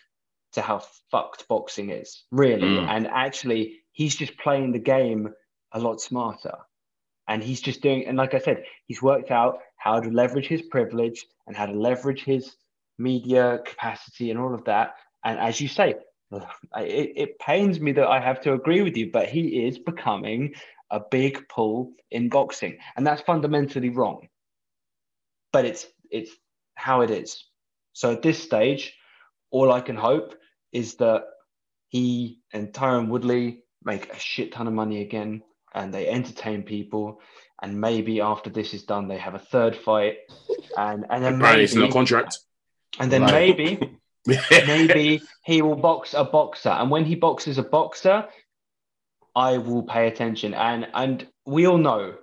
to 0.53 0.61
how 0.61 0.83
fucked 1.11 1.47
boxing 1.49 1.91
is, 1.91 2.25
really. 2.31 2.69
Mm. 2.69 2.89
And 2.89 3.07
actually, 3.07 3.81
he's 3.93 4.17
just 4.17 4.37
playing 4.39 4.73
the 4.73 4.79
game 4.79 5.31
a 5.73 5.79
lot 5.79 6.01
smarter. 6.01 6.57
And 7.29 7.43
he's 7.43 7.61
just 7.61 7.81
doing, 7.81 8.07
and 8.07 8.19
like 8.19 8.35
I 8.35 8.41
said, 8.41 8.65
he's 8.87 9.01
worked 9.01 9.31
out 9.31 9.61
how 9.81 9.99
to 9.99 10.11
leverage 10.11 10.47
his 10.47 10.63
privilege 10.63 11.25
and 11.47 11.57
how 11.57 11.65
to 11.65 11.73
leverage 11.73 12.23
his 12.23 12.55
media 12.99 13.61
capacity 13.65 14.31
and 14.31 14.39
all 14.39 14.55
of 14.55 14.63
that. 14.67 14.95
And 15.25 15.39
as 15.39 15.59
you 15.59 15.69
say, 15.69 15.95
it, 16.77 17.13
it 17.17 17.39
pains 17.39 17.81
me 17.81 17.93
that 17.93 18.07
I 18.07 18.21
have 18.21 18.43
to 18.43 18.53
agree 18.53 18.83
with 18.83 18.97
you, 18.97 19.11
but 19.11 19.29
he 19.29 19.65
is 19.67 19.79
becoming 19.79 20.55
a 20.91 21.01
big 21.01 21.49
pull 21.49 21.93
in 22.11 22.29
boxing. 22.29 22.77
And 22.97 23.07
that's 23.07 23.23
fundamentally 23.23 23.89
wrong. 23.89 24.29
But 25.53 25.65
it's 25.65 25.87
it's 26.11 26.31
how 26.75 27.01
it 27.01 27.11
is. 27.11 27.45
So 27.95 28.13
at 28.13 28.23
this 28.23 28.41
stage, 28.43 28.95
all 29.51 29.73
I 29.73 29.81
can 29.81 29.97
hope 29.97 30.35
is 30.73 30.97
that 30.97 31.23
he 31.89 32.41
and 32.53 32.73
Tyron 32.73 33.09
Woodley 33.09 33.65
make 33.83 34.13
a 34.13 34.19
shit 34.19 34.53
ton 34.53 34.67
of 34.67 34.75
money 34.75 35.01
again 35.01 35.43
and 35.75 35.93
they 35.93 36.09
entertain 36.09 36.63
people. 36.63 37.21
And 37.63 37.81
maybe 37.81 38.21
after 38.21 38.51
this 38.51 38.73
is 38.73 38.85
done, 38.85 39.09
they 39.09 39.19
have 39.19 39.35
a 39.35 39.39
third 39.39 39.77
fight. 39.77 40.19
And 40.77 41.05
and 41.11 41.23
then 41.23 41.35
apparently 41.35 41.67
maybe, 41.67 41.85
it's 41.87 41.93
contract. 41.93 42.39
And 42.99 43.11
then 43.11 43.25
maybe 43.27 43.99
maybe 44.27 45.23
he 45.45 45.63
will 45.63 45.77
box 45.77 46.15
a 46.15 46.25
boxer. 46.25 46.71
And 46.71 46.91
when 46.91 47.05
he 47.05 47.15
boxes 47.15 47.59
a 47.59 47.63
boxer, 47.63 48.27
I 49.35 49.59
will 49.59 49.83
pay 49.83 50.09
attention. 50.09 50.55
And 50.55 50.89
and 50.95 51.27
we 51.47 51.67
all 51.67 51.79
know 51.79 52.15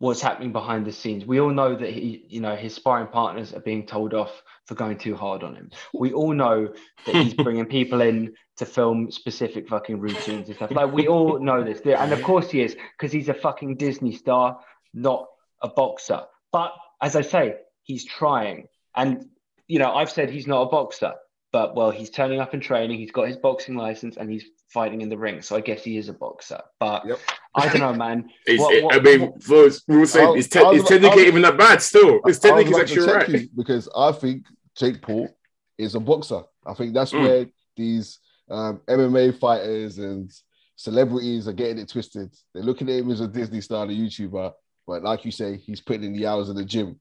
what's 0.00 0.22
happening 0.22 0.50
behind 0.50 0.86
the 0.86 0.92
scenes. 0.92 1.26
We 1.26 1.40
all 1.40 1.50
know 1.50 1.76
that 1.76 1.90
he, 1.90 2.24
you 2.28 2.40
know, 2.40 2.56
his 2.56 2.74
sparring 2.74 3.08
partners 3.08 3.52
are 3.52 3.60
being 3.60 3.86
told 3.86 4.14
off 4.14 4.42
for 4.64 4.74
going 4.74 4.96
too 4.96 5.14
hard 5.14 5.42
on 5.42 5.54
him. 5.54 5.70
We 5.92 6.14
all 6.14 6.32
know 6.32 6.72
that 7.04 7.14
he's 7.14 7.34
bringing 7.44 7.66
people 7.66 8.00
in 8.00 8.32
to 8.56 8.64
film 8.64 9.10
specific 9.10 9.68
fucking 9.68 10.00
routines 10.00 10.48
and 10.48 10.56
stuff. 10.56 10.70
Like 10.70 10.92
we 10.92 11.06
all 11.06 11.38
know 11.38 11.62
this, 11.62 11.82
and 11.84 12.12
of 12.12 12.22
course 12.22 12.50
he 12.50 12.62
is 12.62 12.76
because 12.96 13.12
he's 13.12 13.28
a 13.28 13.34
fucking 13.34 13.76
Disney 13.76 14.12
star, 14.12 14.60
not 14.94 15.26
a 15.60 15.68
boxer. 15.68 16.22
But 16.50 16.72
as 17.02 17.14
I 17.14 17.20
say, 17.20 17.56
he's 17.82 18.06
trying, 18.06 18.68
and 18.96 19.26
you 19.68 19.78
know, 19.78 19.94
I've 19.94 20.10
said 20.10 20.30
he's 20.30 20.46
not 20.46 20.62
a 20.62 20.66
boxer, 20.70 21.12
but 21.52 21.74
well, 21.74 21.90
he's 21.90 22.10
turning 22.10 22.40
up 22.40 22.54
in 22.54 22.60
training. 22.60 22.98
He's 22.98 23.10
got 23.10 23.26
his 23.28 23.36
boxing 23.36 23.74
license, 23.74 24.16
and 24.16 24.30
he's 24.30 24.44
fighting 24.68 25.00
in 25.00 25.08
the 25.08 25.18
ring. 25.18 25.42
So 25.42 25.56
I 25.56 25.60
guess 25.60 25.82
he 25.82 25.96
is 25.96 26.08
a 26.08 26.12
boxer. 26.12 26.60
But 26.78 27.06
yep. 27.06 27.18
I 27.54 27.68
don't 27.68 27.80
know, 27.80 27.94
man. 27.94 28.30
what, 28.46 28.84
what, 28.84 28.94
I 28.94 29.00
mean, 29.00 29.32
what, 29.46 29.78
we 29.88 29.96
were 29.96 30.06
saying, 30.06 30.38
it's, 30.38 30.48
te- 30.48 30.60
it's 30.60 30.88
technically 30.88 31.26
even 31.26 31.42
that 31.42 31.58
bad 31.58 31.82
still. 31.82 32.20
His 32.24 32.36
It's 32.36 32.38
technically 32.38 32.80
actually 32.80 33.06
right. 33.06 33.56
Because 33.56 33.88
I 33.96 34.12
think 34.12 34.46
Jake 34.76 35.02
Paul 35.02 35.28
is 35.76 35.94
a 35.96 36.00
boxer. 36.00 36.42
I 36.64 36.74
think 36.74 36.94
that's 36.94 37.12
mm. 37.12 37.22
where 37.22 37.46
these 37.76 38.20
um, 38.48 38.80
MMA 38.88 39.38
fighters 39.38 39.98
and 39.98 40.30
celebrities 40.76 41.48
are 41.48 41.52
getting 41.52 41.78
it 41.78 41.88
twisted. 41.88 42.32
They're 42.54 42.62
looking 42.62 42.88
at 42.88 43.00
him 43.00 43.10
as 43.10 43.20
a 43.20 43.28
Disney 43.28 43.60
star, 43.60 43.84
a 43.84 43.88
YouTuber, 43.88 44.52
but 44.86 45.02
like 45.02 45.24
you 45.24 45.30
say, 45.30 45.56
he's 45.56 45.80
putting 45.80 46.04
in 46.04 46.12
the 46.12 46.26
hours 46.26 46.48
in 46.48 46.56
the 46.56 46.64
gym. 46.64 46.98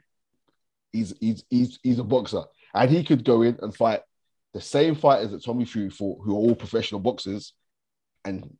He's 0.91 1.13
he's 1.19 1.43
he's 1.49 1.79
he's 1.83 1.99
a 1.99 2.03
boxer, 2.03 2.43
and 2.73 2.89
he 2.89 3.03
could 3.03 3.23
go 3.23 3.43
in 3.43 3.59
and 3.61 3.75
fight 3.75 4.01
the 4.59 4.65
same 4.65 4.93
fighters 4.93 5.31
that 5.31 5.43
Tommy 5.43 5.63
Fury 5.63 5.89
fought, 5.89 6.19
who 6.21 6.33
are 6.33 6.37
all 6.37 6.55
professional 6.55 6.99
boxers, 6.99 7.53
and 8.25 8.57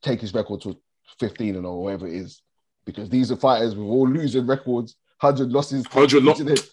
take 0.00 0.20
his 0.20 0.32
record 0.32 0.60
to 0.60 0.78
15 1.18 1.56
and 1.56 1.66
or 1.66 1.82
whatever 1.82 2.06
it 2.06 2.14
is. 2.14 2.42
Because 2.84 3.08
these 3.08 3.32
are 3.32 3.36
fighters 3.36 3.74
with 3.74 3.86
all 3.86 4.08
losing 4.08 4.46
records, 4.46 4.94
100 5.20 5.50
losses, 5.50 5.84
100 5.90 6.22
losses. 6.22 6.70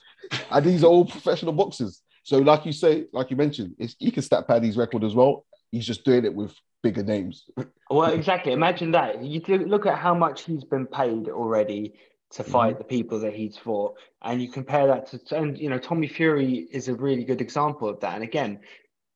And 0.52 0.64
these 0.64 0.84
are 0.84 0.88
all 0.88 1.06
professional 1.06 1.54
boxers. 1.54 2.04
So, 2.24 2.38
like 2.38 2.66
you 2.66 2.72
say, 2.72 3.06
like 3.12 3.32
you 3.32 3.38
mentioned, 3.38 3.76
he 3.98 4.12
can 4.12 4.22
stat 4.22 4.48
Paddy's 4.48 4.78
record 4.78 5.04
as 5.04 5.16
well. 5.16 5.46
He's 5.72 5.88
just 5.88 6.04
doing 6.04 6.26
it 6.26 6.34
with 6.34 6.54
bigger 6.84 7.04
names. 7.04 7.46
well, 7.90 8.12
exactly. 8.12 8.52
Imagine 8.52 8.92
that. 8.92 9.24
You 9.24 9.42
look 9.66 9.88
at 9.88 9.98
how 9.98 10.14
much 10.14 10.44
he's 10.44 10.64
been 10.64 10.86
paid 10.86 11.28
already 11.30 11.96
to 12.32 12.44
fight 12.44 12.74
mm-hmm. 12.74 12.78
the 12.80 12.84
people 12.84 13.20
that 13.20 13.34
he's 13.34 13.58
fought, 13.58 13.96
and 14.22 14.42
you 14.42 14.52
compare 14.52 14.88
that 14.88 15.08
to, 15.08 15.38
and 15.38 15.58
you 15.58 15.70
know, 15.70 15.80
Tommy 15.80 16.08
Fury 16.08 16.68
is 16.72 16.88
a 16.88 16.94
really 16.94 17.24
good 17.24 17.42
example 17.42 17.90
of 17.90 18.00
that. 18.02 18.16
And 18.16 18.24
again, 18.24 18.60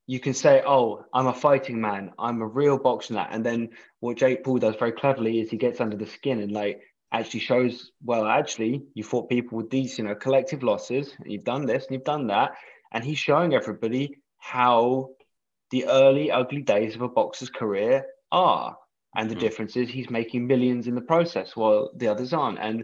you 0.07 0.19
can 0.19 0.33
say, 0.33 0.63
"Oh, 0.65 1.05
I'm 1.13 1.27
a 1.27 1.33
fighting 1.33 1.79
man. 1.79 2.11
I'm 2.17 2.41
a 2.41 2.47
real 2.47 2.77
boxer." 2.77 3.17
And 3.17 3.45
then 3.45 3.69
what 3.99 4.17
Jake 4.17 4.43
Paul 4.43 4.57
does 4.57 4.75
very 4.75 4.91
cleverly 4.91 5.39
is 5.39 5.49
he 5.49 5.57
gets 5.57 5.79
under 5.79 5.97
the 5.97 6.07
skin 6.07 6.39
and 6.39 6.51
like 6.51 6.81
actually 7.11 7.41
shows, 7.41 7.91
well, 8.03 8.25
actually, 8.25 8.83
you 8.95 9.03
fought 9.03 9.29
people 9.29 9.57
with 9.57 9.69
these, 9.69 9.99
you 9.99 10.03
know, 10.03 10.15
collective 10.15 10.63
losses, 10.63 11.13
and 11.19 11.31
you've 11.31 11.43
done 11.43 11.65
this 11.65 11.85
and 11.85 11.93
you've 11.93 12.03
done 12.03 12.27
that, 12.27 12.53
and 12.91 13.03
he's 13.03 13.19
showing 13.19 13.53
everybody 13.53 14.17
how 14.39 15.09
the 15.69 15.85
early 15.85 16.31
ugly 16.31 16.63
days 16.63 16.95
of 16.95 17.01
a 17.01 17.07
boxer's 17.07 17.49
career 17.49 18.05
are. 18.31 18.75
And 19.15 19.29
the 19.29 19.35
mm. 19.35 19.39
difference 19.39 19.75
is 19.75 19.89
he's 19.89 20.09
making 20.09 20.47
millions 20.47 20.87
in 20.87 20.95
the 20.95 21.01
process 21.01 21.55
while 21.55 21.91
the 21.95 22.07
others 22.07 22.33
aren't. 22.33 22.59
And 22.59 22.83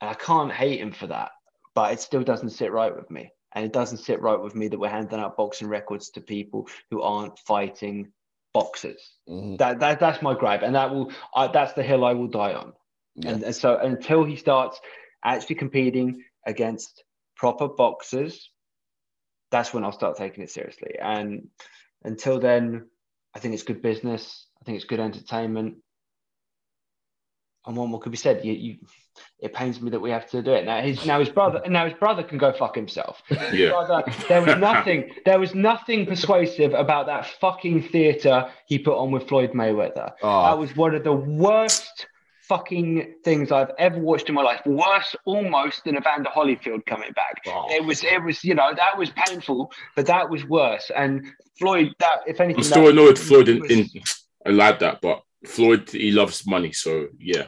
I 0.00 0.14
can't 0.14 0.52
hate 0.52 0.80
him 0.80 0.92
for 0.92 1.06
that, 1.08 1.30
but 1.74 1.92
it 1.92 2.00
still 2.00 2.22
doesn't 2.22 2.50
sit 2.50 2.72
right 2.72 2.94
with 2.94 3.10
me. 3.10 3.32
And 3.52 3.64
it 3.64 3.72
doesn't 3.72 3.98
sit 3.98 4.20
right 4.20 4.40
with 4.40 4.54
me 4.54 4.68
that 4.68 4.78
we're 4.78 4.88
handing 4.88 5.20
out 5.20 5.36
boxing 5.36 5.68
records 5.68 6.10
to 6.10 6.20
people 6.20 6.68
who 6.90 7.02
aren't 7.02 7.38
fighting 7.38 8.12
boxers. 8.52 9.12
Mm-hmm. 9.28 9.56
That, 9.56 9.80
that 9.80 10.00
that's 10.00 10.22
my 10.22 10.34
gripe, 10.34 10.62
and 10.62 10.74
that 10.74 10.90
will 10.90 11.12
I, 11.34 11.48
that's 11.48 11.74
the 11.74 11.82
hill 11.82 12.04
I 12.04 12.14
will 12.14 12.28
die 12.28 12.54
on. 12.54 12.72
Yeah. 13.16 13.30
And, 13.30 13.42
and 13.42 13.54
so 13.54 13.76
until 13.76 14.24
he 14.24 14.36
starts 14.36 14.80
actually 15.24 15.56
competing 15.56 16.24
against 16.46 17.04
proper 17.36 17.68
boxers, 17.68 18.50
that's 19.50 19.72
when 19.72 19.84
I'll 19.84 19.92
start 19.92 20.16
taking 20.16 20.42
it 20.42 20.50
seriously. 20.50 20.96
And 21.00 21.48
until 22.02 22.40
then, 22.40 22.88
I 23.34 23.38
think 23.38 23.54
it's 23.54 23.62
good 23.62 23.82
business. 23.82 24.46
I 24.64 24.66
think 24.66 24.76
it's 24.76 24.86
good 24.86 25.00
entertainment. 25.00 25.76
And 27.66 27.76
one 27.76 27.90
more 27.90 28.00
could 28.00 28.12
be 28.12 28.18
said. 28.18 28.42
You, 28.44 28.52
you, 28.54 28.76
it 29.40 29.52
pains 29.52 29.78
me 29.80 29.90
that 29.90 30.00
we 30.00 30.10
have 30.10 30.28
to 30.30 30.42
do 30.42 30.52
it 30.52 30.64
now. 30.64 30.80
His 30.80 31.04
now 31.04 31.20
his 31.20 31.28
brother 31.28 31.60
now 31.68 31.84
his 31.84 31.92
brother 31.98 32.22
can 32.22 32.38
go 32.38 32.52
fuck 32.52 32.74
himself. 32.74 33.22
Yeah. 33.52 33.70
Brother, 33.70 34.04
there 34.26 34.42
was 34.42 34.56
nothing. 34.56 35.10
there 35.26 35.38
was 35.38 35.54
nothing 35.54 36.06
persuasive 36.06 36.72
about 36.72 37.06
that 37.06 37.26
fucking 37.40 37.82
theatre 37.88 38.50
he 38.66 38.78
put 38.78 38.96
on 38.96 39.10
with 39.10 39.28
Floyd 39.28 39.52
Mayweather. 39.52 40.12
Oh. 40.22 40.42
That 40.44 40.58
was 40.58 40.74
one 40.74 40.94
of 40.94 41.04
the 41.04 41.12
worst 41.12 42.06
fucking 42.48 43.14
things 43.22 43.52
I've 43.52 43.70
ever 43.78 43.98
watched 43.98 44.28
in 44.28 44.34
my 44.34 44.42
life. 44.42 44.60
Worse 44.66 45.14
almost 45.26 45.84
than 45.84 45.96
Evander 45.96 46.30
Holyfield 46.30 46.86
coming 46.86 47.12
back. 47.12 47.42
Oh. 47.46 47.66
It 47.70 47.84
was 47.84 48.02
it 48.02 48.22
was, 48.22 48.42
you 48.44 48.54
know, 48.54 48.72
that 48.74 48.96
was 48.96 49.10
painful, 49.10 49.72
but 49.94 50.06
that 50.06 50.30
was 50.30 50.44
worse. 50.46 50.90
And 50.96 51.26
Floyd, 51.58 51.94
that 52.00 52.22
if 52.26 52.40
anything, 52.40 52.60
I'm 52.60 52.70
still 52.70 52.88
annoyed 52.88 53.18
Floyd 53.18 53.48
in, 53.48 53.64
in 53.66 53.88
I 54.46 54.50
like 54.50 54.78
that, 54.80 55.00
but 55.00 55.22
Floyd 55.46 55.90
he 55.90 56.10
loves 56.10 56.46
money, 56.46 56.72
so 56.72 57.08
yeah. 57.18 57.46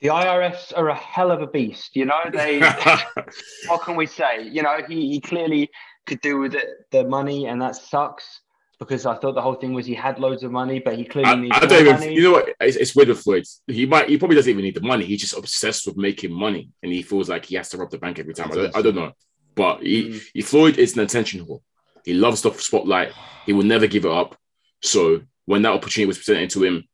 the 0.00 0.08
IRS 0.08 0.72
are 0.76 0.88
a 0.88 0.94
hell 0.94 1.30
of 1.30 1.40
a 1.42 1.46
beast, 1.46 1.94
you 1.96 2.04
know. 2.04 2.20
They 2.32 2.60
what 3.68 3.82
can 3.82 3.96
we 3.96 4.06
say? 4.06 4.48
You 4.48 4.62
know, 4.62 4.78
he, 4.88 5.10
he 5.12 5.20
clearly 5.20 5.70
could 6.06 6.20
do 6.20 6.38
with 6.38 6.54
it, 6.54 6.66
the 6.90 7.04
money, 7.04 7.46
and 7.46 7.60
that 7.62 7.76
sucks 7.76 8.40
because 8.78 9.06
I 9.06 9.14
thought 9.16 9.34
the 9.34 9.40
whole 9.42 9.54
thing 9.54 9.72
was 9.72 9.86
he 9.86 9.94
had 9.94 10.18
loads 10.18 10.42
of 10.42 10.50
money, 10.50 10.78
but 10.80 10.96
he 10.98 11.04
clearly 11.04 11.30
I, 11.30 11.34
needs 11.36 11.56
I 11.56 11.66
don't 11.66 11.80
even. 11.80 11.92
money. 11.94 12.14
You 12.14 12.22
know 12.22 12.32
what? 12.32 12.48
It's, 12.60 12.76
it's 12.76 12.94
weird 12.94 13.08
with 13.08 13.20
Floyd. 13.20 13.44
He 13.66 13.86
might. 13.86 14.08
He 14.08 14.18
probably 14.18 14.36
doesn't 14.36 14.50
even 14.50 14.64
need 14.64 14.74
the 14.74 14.80
money. 14.82 15.04
He's 15.04 15.20
just 15.20 15.36
obsessed 15.36 15.86
with 15.86 15.96
making 15.96 16.32
money, 16.32 16.70
and 16.82 16.92
he 16.92 17.02
feels 17.02 17.28
like 17.28 17.44
he 17.46 17.54
has 17.56 17.68
to 17.70 17.78
rob 17.78 17.90
the 17.90 17.98
bank 17.98 18.18
every 18.18 18.34
time. 18.34 18.50
I 18.52 18.54
don't, 18.54 18.76
I 18.76 18.82
don't 18.82 18.94
know, 18.96 19.12
but 19.54 19.82
he, 19.82 20.10
Mm. 20.10 20.22
he 20.34 20.42
Floyd 20.42 20.78
is 20.78 20.94
an 20.94 21.00
attention 21.00 21.44
whore. 21.46 21.60
He 22.04 22.12
loves 22.12 22.42
the 22.42 22.52
spotlight. 22.52 23.12
He 23.46 23.52
will 23.54 23.64
never 23.64 23.86
give 23.86 24.04
it 24.04 24.10
up. 24.10 24.36
So 24.82 25.22
when 25.46 25.62
that 25.62 25.72
opportunity 25.72 26.06
was 26.06 26.18
presented 26.18 26.50
to 26.50 26.64
him, 26.64 26.84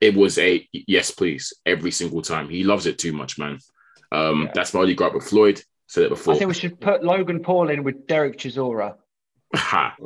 it 0.00 0.14
was 0.14 0.38
a 0.38 0.66
yes, 0.72 1.10
please, 1.10 1.52
every 1.66 1.90
single 1.90 2.22
time. 2.22 2.48
He 2.48 2.64
loves 2.64 2.86
it 2.86 2.98
too 2.98 3.12
much, 3.12 3.38
man. 3.38 3.58
Um, 4.12 4.44
Yeah. 4.44 4.52
That's 4.54 4.72
my 4.74 4.80
only 4.80 4.94
gripe 4.94 5.14
with 5.14 5.28
Floyd. 5.28 5.62
Said 5.86 6.04
it 6.04 6.10
before. 6.10 6.34
I 6.34 6.38
think 6.38 6.48
we 6.48 6.54
should 6.54 6.80
put 6.80 7.02
Logan 7.02 7.40
Paul 7.42 7.70
in 7.70 7.82
with 7.82 8.06
Derek 8.06 8.36
Chisora. 8.38 8.96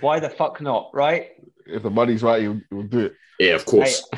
Why 0.00 0.20
the 0.20 0.30
fuck 0.30 0.60
not, 0.60 0.90
right? 0.94 1.30
If 1.66 1.82
the 1.82 1.90
money's 1.90 2.22
right, 2.22 2.40
he'll, 2.42 2.60
he'll 2.70 2.82
do 2.84 2.98
it. 3.00 3.14
yeah, 3.38 3.54
of 3.54 3.64
course. 3.64 4.08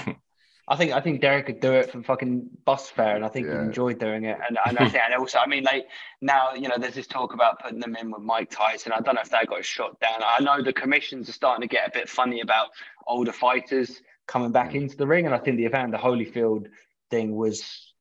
I 0.66 0.76
think 0.76 0.92
I 0.92 1.00
think 1.00 1.20
Derek 1.20 1.46
could 1.46 1.60
do 1.60 1.72
it 1.74 1.90
for 1.90 2.02
fucking 2.02 2.48
bus 2.64 2.88
fare, 2.88 3.16
and 3.16 3.24
I 3.24 3.28
think 3.28 3.46
Yeah. 3.46 3.54
he 3.54 3.58
enjoyed 3.66 3.98
doing 3.98 4.24
it. 4.24 4.38
And, 4.48 4.58
and 4.66 4.78
I 4.78 4.88
think, 4.88 5.02
and 5.04 5.14
also, 5.14 5.38
I 5.38 5.46
mean, 5.46 5.64
like 5.64 5.86
now, 6.22 6.54
you 6.54 6.68
know, 6.68 6.76
there's 6.78 6.94
this 6.94 7.06
talk 7.06 7.34
about 7.34 7.60
putting 7.60 7.80
them 7.80 7.94
in 7.96 8.10
with 8.10 8.22
Mike 8.22 8.50
Tyson. 8.50 8.92
I 8.92 9.00
don't 9.00 9.14
know 9.16 9.20
if 9.20 9.30
that 9.30 9.46
got 9.48 9.64
shot 9.64 10.00
down. 10.00 10.20
I 10.22 10.42
know 10.42 10.62
the 10.62 10.72
commissions 10.72 11.28
are 11.28 11.32
starting 11.32 11.68
to 11.68 11.72
get 11.72 11.86
a 11.88 11.90
bit 11.92 12.08
funny 12.08 12.40
about 12.40 12.68
older 13.06 13.32
fighters 13.32 14.00
coming 14.26 14.52
back 14.52 14.70
Mm. 14.70 14.82
into 14.82 14.96
the 14.96 15.06
ring, 15.06 15.26
and 15.26 15.34
I 15.34 15.38
think 15.38 15.58
the 15.58 15.64
Evander 15.66 15.98
Holyfield 15.98 16.68
thing 17.10 17.36
was 17.36 17.92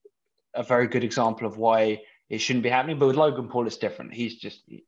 a 0.54 0.64
very 0.64 0.88
good 0.88 1.04
example 1.04 1.46
of 1.48 1.58
why 1.58 2.02
it 2.30 2.38
shouldn't 2.38 2.64
be 2.64 2.70
happening. 2.70 2.98
But 2.98 3.08
with 3.08 3.18
Logan 3.18 3.50
Paul, 3.50 3.68
it's 3.68 3.78
different. 3.78 4.14
He's 4.14 4.36
just. 4.36 4.62
he- 4.68 4.86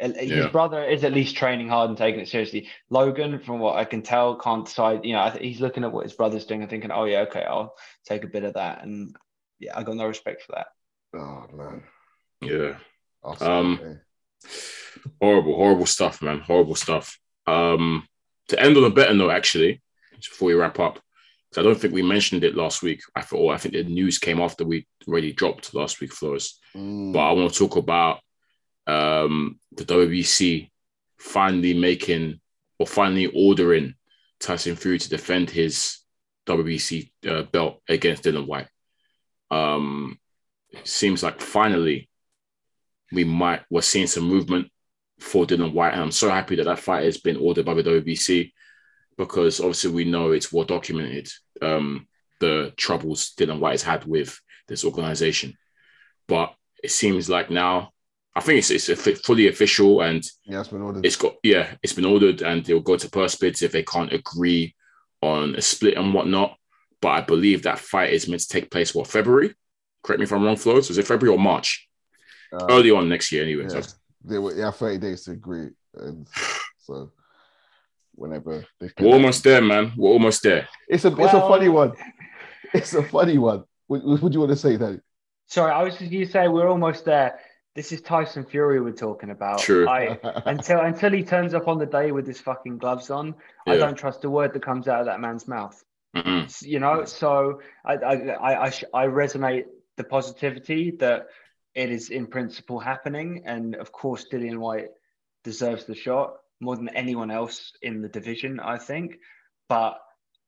his 0.00 0.30
Yeah. 0.30 0.48
brother 0.48 0.84
is 0.84 1.02
at 1.04 1.12
least 1.12 1.36
training 1.36 1.68
hard 1.68 1.88
and 1.90 1.98
taking 1.98 2.20
it 2.20 2.28
seriously. 2.28 2.68
Logan, 2.90 3.38
from 3.40 3.58
what 3.58 3.76
I 3.76 3.84
can 3.84 4.02
tell, 4.02 4.36
can't 4.36 4.64
decide. 4.66 5.04
You 5.04 5.14
know, 5.14 5.22
I 5.22 5.30
th- 5.30 5.42
he's 5.42 5.60
looking 5.60 5.84
at 5.84 5.92
what 5.92 6.04
his 6.04 6.12
brother's 6.12 6.46
doing 6.46 6.60
and 6.62 6.70
thinking, 6.70 6.90
"Oh 6.90 7.04
yeah, 7.04 7.20
okay, 7.22 7.42
I'll 7.44 7.74
take 8.06 8.24
a 8.24 8.28
bit 8.28 8.44
of 8.44 8.54
that." 8.54 8.84
And 8.84 9.16
yeah, 9.58 9.76
I 9.76 9.82
got 9.82 9.96
no 9.96 10.06
respect 10.06 10.42
for 10.42 10.52
that. 10.52 10.68
Oh 11.14 11.46
man. 11.56 11.82
yeah. 12.42 12.76
I'll 13.24 13.42
Um, 13.42 13.80
it, 13.82 13.98
horrible, 15.20 15.56
horrible 15.56 15.86
stuff, 15.86 16.22
man. 16.22 16.40
Horrible 16.40 16.74
stuff. 16.76 17.18
Um, 17.46 18.06
to 18.48 18.60
end 18.62 18.76
on 18.76 18.84
a 18.84 18.90
better 18.90 19.14
note, 19.14 19.30
actually, 19.30 19.82
just 20.16 20.30
before 20.30 20.46
we 20.48 20.54
wrap 20.54 20.78
up, 20.78 20.94
'cause 21.50 21.58
I 21.58 21.62
don't 21.62 21.74
think 21.80 21.92
we 21.94 22.02
mentioned 22.02 22.44
it 22.44 22.54
last 22.54 22.82
week. 22.82 23.00
I 23.16 23.22
thought, 23.22 23.52
I 23.52 23.58
think 23.58 23.74
the 23.74 23.84
news 23.84 24.18
came 24.18 24.40
after 24.40 24.64
we 24.64 24.86
already 25.06 25.32
dropped 25.32 25.74
last 25.74 26.00
week, 26.00 26.12
Flows. 26.12 26.60
Mm. 26.76 27.12
But 27.12 27.20
I 27.20 27.32
want 27.32 27.52
to 27.52 27.58
talk 27.58 27.76
about 27.76 28.20
um, 28.88 29.60
the 29.72 29.84
WBC 29.84 30.70
finally 31.18 31.74
making 31.74 32.40
or 32.78 32.86
finally 32.86 33.26
ordering 33.26 33.94
Tyson 34.40 34.76
Fury 34.76 34.98
to 34.98 35.08
defend 35.08 35.50
his 35.50 35.98
WBC 36.46 37.10
uh, 37.28 37.42
belt 37.42 37.82
against 37.88 38.24
Dillian 38.24 38.46
Whyte. 38.46 38.68
Um, 39.50 40.18
it 40.70 40.86
seems 40.86 41.22
like 41.22 41.40
finally 41.40 42.08
we 43.12 43.24
might 43.24 43.62
we're 43.70 43.82
seeing 43.82 44.06
some 44.06 44.24
movement 44.24 44.70
for 45.20 45.44
Dillian 45.44 45.72
Whyte, 45.72 45.92
and 45.92 46.02
I'm 46.02 46.10
so 46.10 46.30
happy 46.30 46.56
that 46.56 46.64
that 46.64 46.78
fight 46.78 47.04
has 47.04 47.18
been 47.18 47.36
ordered 47.36 47.66
by 47.66 47.74
the 47.74 47.82
WBC 47.82 48.52
because 49.16 49.60
obviously 49.60 49.90
we 49.90 50.04
know 50.04 50.32
it's 50.32 50.52
well 50.52 50.64
documented 50.64 51.28
um, 51.60 52.06
the 52.40 52.72
troubles 52.76 53.34
Dillian 53.36 53.58
Whyte 53.58 53.72
has 53.72 53.82
had 53.82 54.04
with 54.04 54.40
this 54.66 54.84
organization, 54.84 55.58
but 56.26 56.54
it 56.82 56.90
seems 56.90 57.28
like 57.28 57.50
now 57.50 57.90
I 58.34 58.40
think 58.40 58.58
it's 58.58 58.70
it's 58.70 59.20
fully 59.26 59.48
official 59.48 60.00
and 60.00 60.24
yeah, 60.44 60.60
it's 60.60 60.68
been 60.68 60.82
ordered. 60.82 61.04
it's 61.04 61.16
got 61.16 61.34
yeah, 61.42 61.74
it's 61.82 61.92
been 61.92 62.04
ordered 62.04 62.42
and 62.42 62.64
they'll 62.64 62.80
go 62.80 62.96
to 62.96 63.10
purse 63.10 63.34
bids 63.34 63.62
if 63.62 63.72
they 63.72 63.82
can't 63.82 64.12
agree 64.12 64.74
on 65.22 65.54
a 65.56 65.62
split 65.62 65.96
and 65.96 66.14
whatnot. 66.14 66.56
But 67.00 67.08
I 67.08 67.20
believe 67.22 67.62
that 67.62 67.78
fight 67.78 68.12
is 68.12 68.28
meant 68.28 68.42
to 68.42 68.48
take 68.48 68.70
place 68.70 68.94
what 68.94 69.06
February. 69.06 69.54
Correct 70.02 70.20
me 70.20 70.24
if 70.24 70.32
I'm 70.32 70.44
wrong, 70.44 70.56
Flo. 70.56 70.76
is 70.76 70.96
it 70.96 71.06
February 71.06 71.36
or 71.36 71.40
March? 71.40 71.88
Uh, 72.52 72.66
Early 72.70 72.90
on 72.90 73.08
next 73.08 73.30
year, 73.30 73.42
anyway. 73.42 73.64
yeah. 73.64 73.80
So, 73.80 73.92
they 74.24 74.38
were 74.38 74.54
yeah, 74.54 74.70
30 74.70 74.98
days 74.98 75.24
to 75.24 75.32
agree. 75.32 75.68
And 75.94 76.26
so 76.78 77.12
whenever 78.14 78.64
they 78.80 78.90
we're 79.00 79.12
almost 79.12 79.44
there, 79.44 79.62
man. 79.62 79.92
We're 79.96 80.10
almost 80.10 80.42
there. 80.42 80.68
it's 80.88 81.04
a 81.04 81.08
it's 81.08 81.34
a 81.34 81.40
funny 81.40 81.68
one. 81.68 81.92
It's 82.74 82.92
a 82.94 83.02
funny 83.02 83.38
one. 83.38 83.64
What, 83.86 84.04
what 84.04 84.22
would 84.22 84.34
you 84.34 84.40
want 84.40 84.50
to 84.50 84.56
say, 84.56 84.76
Danny? 84.76 85.00
Sorry, 85.46 85.72
I 85.72 85.82
was 85.82 85.96
just 85.96 86.12
you 86.12 86.26
say 86.26 86.48
we're 86.48 86.68
almost 86.68 87.06
there. 87.06 87.38
This 87.78 87.92
is 87.92 88.00
Tyson 88.00 88.44
Fury 88.44 88.80
we're 88.80 88.90
talking 88.90 89.30
about. 89.30 89.60
True. 89.60 89.88
I, 89.88 90.18
until 90.46 90.80
until 90.80 91.12
he 91.12 91.22
turns 91.22 91.54
up 91.54 91.68
on 91.68 91.78
the 91.78 91.86
day 91.86 92.10
with 92.10 92.26
his 92.26 92.40
fucking 92.40 92.78
gloves 92.78 93.08
on, 93.08 93.36
I 93.68 93.76
don't 93.76 93.96
trust 93.96 94.24
a 94.24 94.30
word 94.30 94.52
that 94.54 94.64
comes 94.64 94.88
out 94.88 94.98
of 94.98 95.06
that 95.06 95.20
man's 95.20 95.46
mouth. 95.46 95.80
Mhm. 96.16 96.62
you 96.62 96.80
know 96.80 97.04
so 97.04 97.60
i 97.84 97.94
i 97.94 98.14
I, 98.14 98.66
I, 98.66 98.72
I 98.94 99.06
resonate 99.06 99.66
the 99.96 100.04
positivity 100.04 100.92
that 100.98 101.26
it 101.74 101.90
is 101.90 102.08
in 102.08 102.26
principle 102.26 102.80
happening 102.80 103.42
and 103.44 103.76
of 103.76 103.92
course 103.92 104.26
Dillian 104.32 104.58
Whyte 104.58 104.88
deserves 105.44 105.84
the 105.84 105.94
shot 105.94 106.38
more 106.60 106.76
than 106.76 106.88
anyone 106.88 107.30
else 107.30 107.74
in 107.82 108.00
the 108.00 108.08
division 108.08 108.58
i 108.58 108.78
think 108.78 109.18
but 109.68 110.00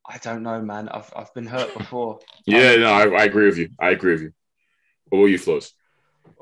i 0.09 0.17
don't 0.17 0.43
know 0.43 0.63
man 0.63 0.89
i've, 0.89 1.13
I've 1.15 1.35
been 1.35 1.47
hurt 1.47 1.77
before 1.77 2.21
Yeah, 2.47 2.77
no, 2.77 2.91
I, 2.91 3.03
I 3.21 3.25
agree 3.25 3.45
with 3.45 3.59
you. 3.59 3.69
I 3.79 3.91
agree 3.91 4.13
with 4.15 4.23
you. 4.23 4.33
What 5.11 5.19
were 5.19 5.29
you, 5.29 5.39
Flows? 5.39 5.75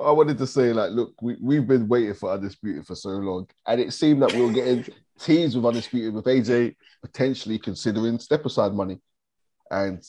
I 0.02 0.12
wanted 0.12 0.38
to 0.38 0.46
say, 0.46 0.72
like, 0.72 0.92
look, 0.92 1.14
we, 1.20 1.36
we've 1.40 1.66
been 1.66 1.88
waiting 1.88 2.14
for 2.14 2.30
Undisputed 2.30 2.86
for 2.86 2.94
so 2.94 3.10
long, 3.10 3.48
and 3.66 3.80
it 3.80 3.92
seemed 3.92 4.22
that 4.22 4.32
we 4.32 4.42
were 4.42 4.52
getting 4.52 4.84
teased 5.18 5.56
with 5.56 5.66
Undisputed, 5.66 6.14
with 6.14 6.24
AJ 6.26 6.76
potentially 7.02 7.58
considering 7.58 8.18
step 8.18 8.44
aside 8.44 8.72
money 8.72 9.00
and 9.70 10.02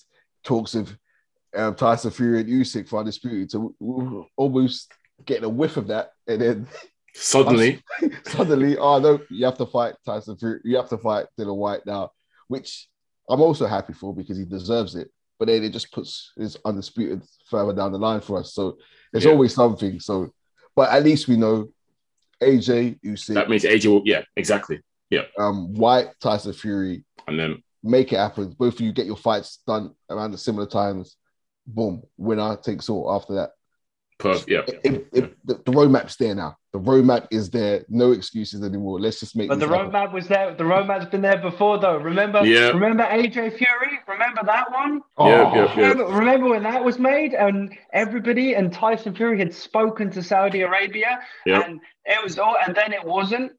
talks 0.43 0.75
of 0.75 0.95
um, 1.55 1.75
Tyson 1.75 2.11
Fury 2.11 2.41
and 2.41 2.49
Usyk 2.49 2.87
for 2.87 2.99
Undisputed. 2.99 3.51
So 3.51 3.73
we 3.79 4.03
were 4.05 4.23
almost 4.35 4.91
getting 5.25 5.45
a 5.45 5.49
whiff 5.49 5.77
of 5.77 5.87
that, 5.87 6.11
and 6.27 6.41
then 6.41 6.67
Suddenly, 7.13 7.81
suddenly, 8.25 8.77
oh 8.77 8.99
no, 8.99 9.19
you 9.29 9.45
have 9.45 9.57
to 9.57 9.65
fight 9.65 9.95
Tyson 10.05 10.37
Fury, 10.37 10.59
you 10.63 10.77
have 10.77 10.89
to 10.89 10.97
fight 10.97 11.25
Dillian 11.37 11.55
Whyte 11.55 11.85
now, 11.85 12.11
which 12.47 12.87
I'm 13.29 13.41
also 13.41 13.65
happy 13.65 13.93
for 13.93 14.15
because 14.15 14.37
he 14.37 14.45
deserves 14.45 14.95
it. 14.95 15.09
But 15.39 15.47
then 15.47 15.63
it 15.63 15.69
just 15.71 15.91
puts 15.91 16.33
his 16.37 16.57
undisputed 16.65 17.23
further 17.49 17.73
down 17.73 17.93
the 17.93 17.97
line 17.97 18.19
for 18.21 18.39
us. 18.39 18.53
So 18.53 18.77
there's 19.11 19.23
Yeah. 19.25 19.31
always 19.31 19.53
something. 19.55 19.99
So, 20.01 20.31
but 20.75 20.91
at 20.91 21.03
least 21.03 21.27
we 21.29 21.37
know 21.37 21.69
AJ, 22.41 22.99
Usyk, 23.03 23.33
that 23.33 23.49
means 23.49 23.63
AJ 23.63 23.87
will, 23.87 24.01
yeah, 24.05 24.23
exactly. 24.35 24.81
Yeah. 25.09 25.23
Um, 25.37 25.73
Whyte, 25.73 26.09
Tyson 26.21 26.53
Fury, 26.53 27.03
And 27.27 27.39
then, 27.39 27.63
make 27.83 28.11
it 28.13 28.17
happen. 28.17 28.51
Both 28.57 28.75
of 28.75 28.81
you 28.81 28.91
get 28.91 29.05
your 29.05 29.15
fights 29.17 29.59
done 29.65 29.95
around 30.09 30.31
the 30.31 30.37
similar 30.37 30.67
times. 30.67 31.15
Boom, 31.65 32.03
winner 32.17 32.57
takes 32.57 32.89
all. 32.89 33.11
After 33.13 33.33
that, 33.35 33.51
per, 34.19 34.35
yeah. 34.47 34.61
It- 34.67 34.79
it- 34.83 35.07
it- 35.13 35.35
the, 35.45 35.55
the 35.65 35.71
roadmap's 35.71 36.15
there 36.17 36.35
now. 36.35 36.55
The 36.73 36.79
roadmap 36.79 37.27
is 37.31 37.49
there. 37.49 37.83
No 37.89 38.11
excuses 38.11 38.61
anymore. 38.63 38.99
Let's 38.99 39.19
just 39.19 39.35
make. 39.35 39.47
but 39.49 39.59
the 39.59 39.65
this 39.65 39.75
happen. 39.75 39.91
roadmap 39.91 40.13
was 40.13 40.27
there 40.27 40.53
the 40.53 40.63
roadmap's 40.63 41.05
been 41.09 41.21
there 41.21 41.41
before 41.41 41.79
though 41.79 41.97
remember 41.97 42.45
Yeah. 42.45 42.67
remember 42.69 43.03
aj 43.03 43.33
fury 43.33 43.99
remember 44.07 44.41
that 44.45 44.71
one 44.71 45.01
oh, 45.17 45.27
Yeah, 45.27 45.55
yeah, 45.55 45.73
yeah. 45.75 45.87
Remember, 45.87 46.05
remember 46.13 46.49
when 46.49 46.63
that 46.63 46.83
was 46.83 46.99
made 46.99 47.33
and 47.33 47.75
everybody 47.93 48.53
and 48.53 48.71
Tyson 48.71 49.15
Fury 49.15 49.39
had 49.39 49.51
spoken 49.53 50.11
to 50.11 50.21
Saudi 50.21 50.61
Arabia 50.61 51.21
Yep. 51.47 51.65
and 51.67 51.79
it 52.05 52.23
was 52.23 52.37
all 52.37 52.55
and 52.63 52.75
then 52.75 52.93
it 52.93 53.03
wasn't. 53.03 53.51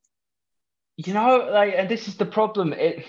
You 0.96 1.14
know, 1.14 1.48
like 1.50 1.74
and 1.76 1.88
this 1.88 2.06
is 2.08 2.16
the 2.16 2.26
problem. 2.26 2.72
It 2.74 3.04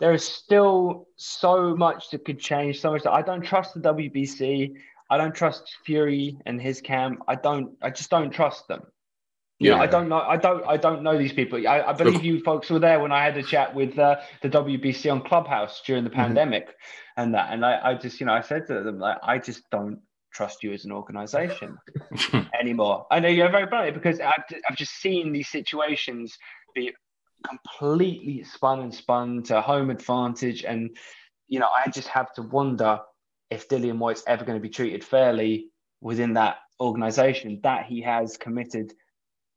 there 0.00 0.14
is 0.14 0.24
still 0.24 1.06
so 1.16 1.76
much 1.76 2.08
that 2.10 2.24
could 2.24 2.40
change, 2.40 2.80
so 2.80 2.90
much 2.92 3.02
that 3.02 3.12
I 3.12 3.20
don't 3.20 3.42
trust 3.42 3.74
the 3.74 3.80
WBC. 3.80 4.72
I 5.10 5.16
don't 5.18 5.34
trust 5.34 5.64
Fury 5.84 6.38
and 6.46 6.60
his 6.60 6.80
camp. 6.80 7.20
I 7.28 7.34
don't 7.34 7.76
I 7.82 7.90
just 7.90 8.10
don't 8.10 8.30
trust 8.30 8.68
them. 8.68 8.82
You 9.58 9.70
know, 9.70 9.76
Yeah. 9.76 9.82
I 9.82 9.86
don't 9.86 10.08
know. 10.08 10.20
I 10.20 10.36
don't. 10.38 10.64
I 10.66 10.76
don't 10.78 11.02
know 11.02 11.18
these 11.18 11.34
people. 11.34 11.58
I, 11.68 11.82
I 11.82 11.92
believe 11.92 12.24
you 12.24 12.40
folks 12.40 12.70
were 12.70 12.78
there 12.78 12.98
when 13.00 13.12
I 13.12 13.22
had 13.22 13.36
a 13.36 13.42
chat 13.42 13.74
with 13.74 13.98
uh, 13.98 14.16
the 14.40 14.48
WBC 14.48 15.12
on 15.12 15.20
Clubhouse 15.22 15.82
during 15.84 16.04
the 16.04 16.10
Mhm. 16.10 16.14
pandemic, 16.14 16.68
and 17.18 17.34
that. 17.34 17.52
And 17.52 17.62
I, 17.66 17.90
I 17.90 17.94
just, 17.94 18.20
you 18.20 18.26
know, 18.26 18.32
I 18.32 18.40
said 18.40 18.66
to 18.68 18.82
them, 18.82 18.98
like, 18.98 19.18
I 19.22 19.36
just 19.38 19.68
don't 19.70 20.00
trust 20.32 20.62
you 20.62 20.72
as 20.72 20.86
an 20.86 20.92
organization 20.92 21.76
anymore. 22.58 23.06
I 23.10 23.20
know 23.20 23.28
you're 23.28 23.50
very 23.50 23.66
blunt 23.66 23.92
because 23.92 24.18
I've, 24.20 24.44
I've 24.70 24.76
just 24.76 24.94
seen 24.94 25.30
these 25.32 25.48
situations 25.48 26.38
be 26.74 26.92
completely 27.46 28.44
spun 28.44 28.80
and 28.80 28.94
spun 28.94 29.42
to 29.44 29.60
home 29.60 29.90
advantage, 29.90 30.64
and 30.64 30.96
you 31.48 31.58
know, 31.58 31.68
I 31.68 31.90
just 31.90 32.08
have 32.08 32.32
to 32.34 32.42
wonder 32.42 33.00
if 33.50 33.68
Dillian 33.68 33.98
Whyte's 33.98 34.22
ever 34.26 34.44
going 34.44 34.58
to 34.58 34.62
be 34.62 34.68
treated 34.70 35.04
fairly 35.04 35.68
within 36.00 36.34
that 36.34 36.58
organization 36.80 37.60
that 37.62 37.86
he 37.86 38.00
has 38.02 38.36
committed 38.36 38.92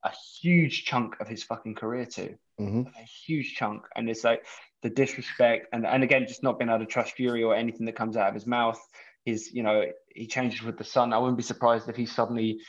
a 0.03 0.11
huge 0.41 0.84
chunk 0.84 1.15
of 1.22 1.28
his 1.28 1.44
fucking 1.44 1.76
career 1.76 2.06
to. 2.06 2.36
Mhm. 2.60 2.88
A 2.94 3.03
huge 3.03 3.56
chunk. 3.56 3.84
And 3.95 4.10
it's 4.10 4.24
like 4.24 4.45
the 4.82 4.90
disrespect 4.90 5.68
and, 5.72 5.86
and 5.86 6.03
again, 6.03 6.28
just 6.28 6.44
not 6.44 6.60
being 6.60 6.70
able 6.70 6.80
to 6.80 6.86
trust 6.86 7.14
Fury 7.15 7.44
or 7.44 7.56
anything 7.56 7.86
that 7.86 7.95
comes 7.95 8.18
out 8.18 8.28
of 8.28 8.34
his 8.34 8.45
mouth. 8.45 8.80
His, 9.24 9.53
you 9.53 9.64
know, 9.64 9.86
he 10.14 10.28
changes 10.28 10.61
with 10.61 10.78
the 10.78 10.84
sun. 10.84 11.14
I 11.14 11.18
wouldn't 11.20 11.38
be 11.38 11.44
surprised 11.44 11.88
if 11.88 11.95
he's 11.95 12.14
suddenly 12.14 12.60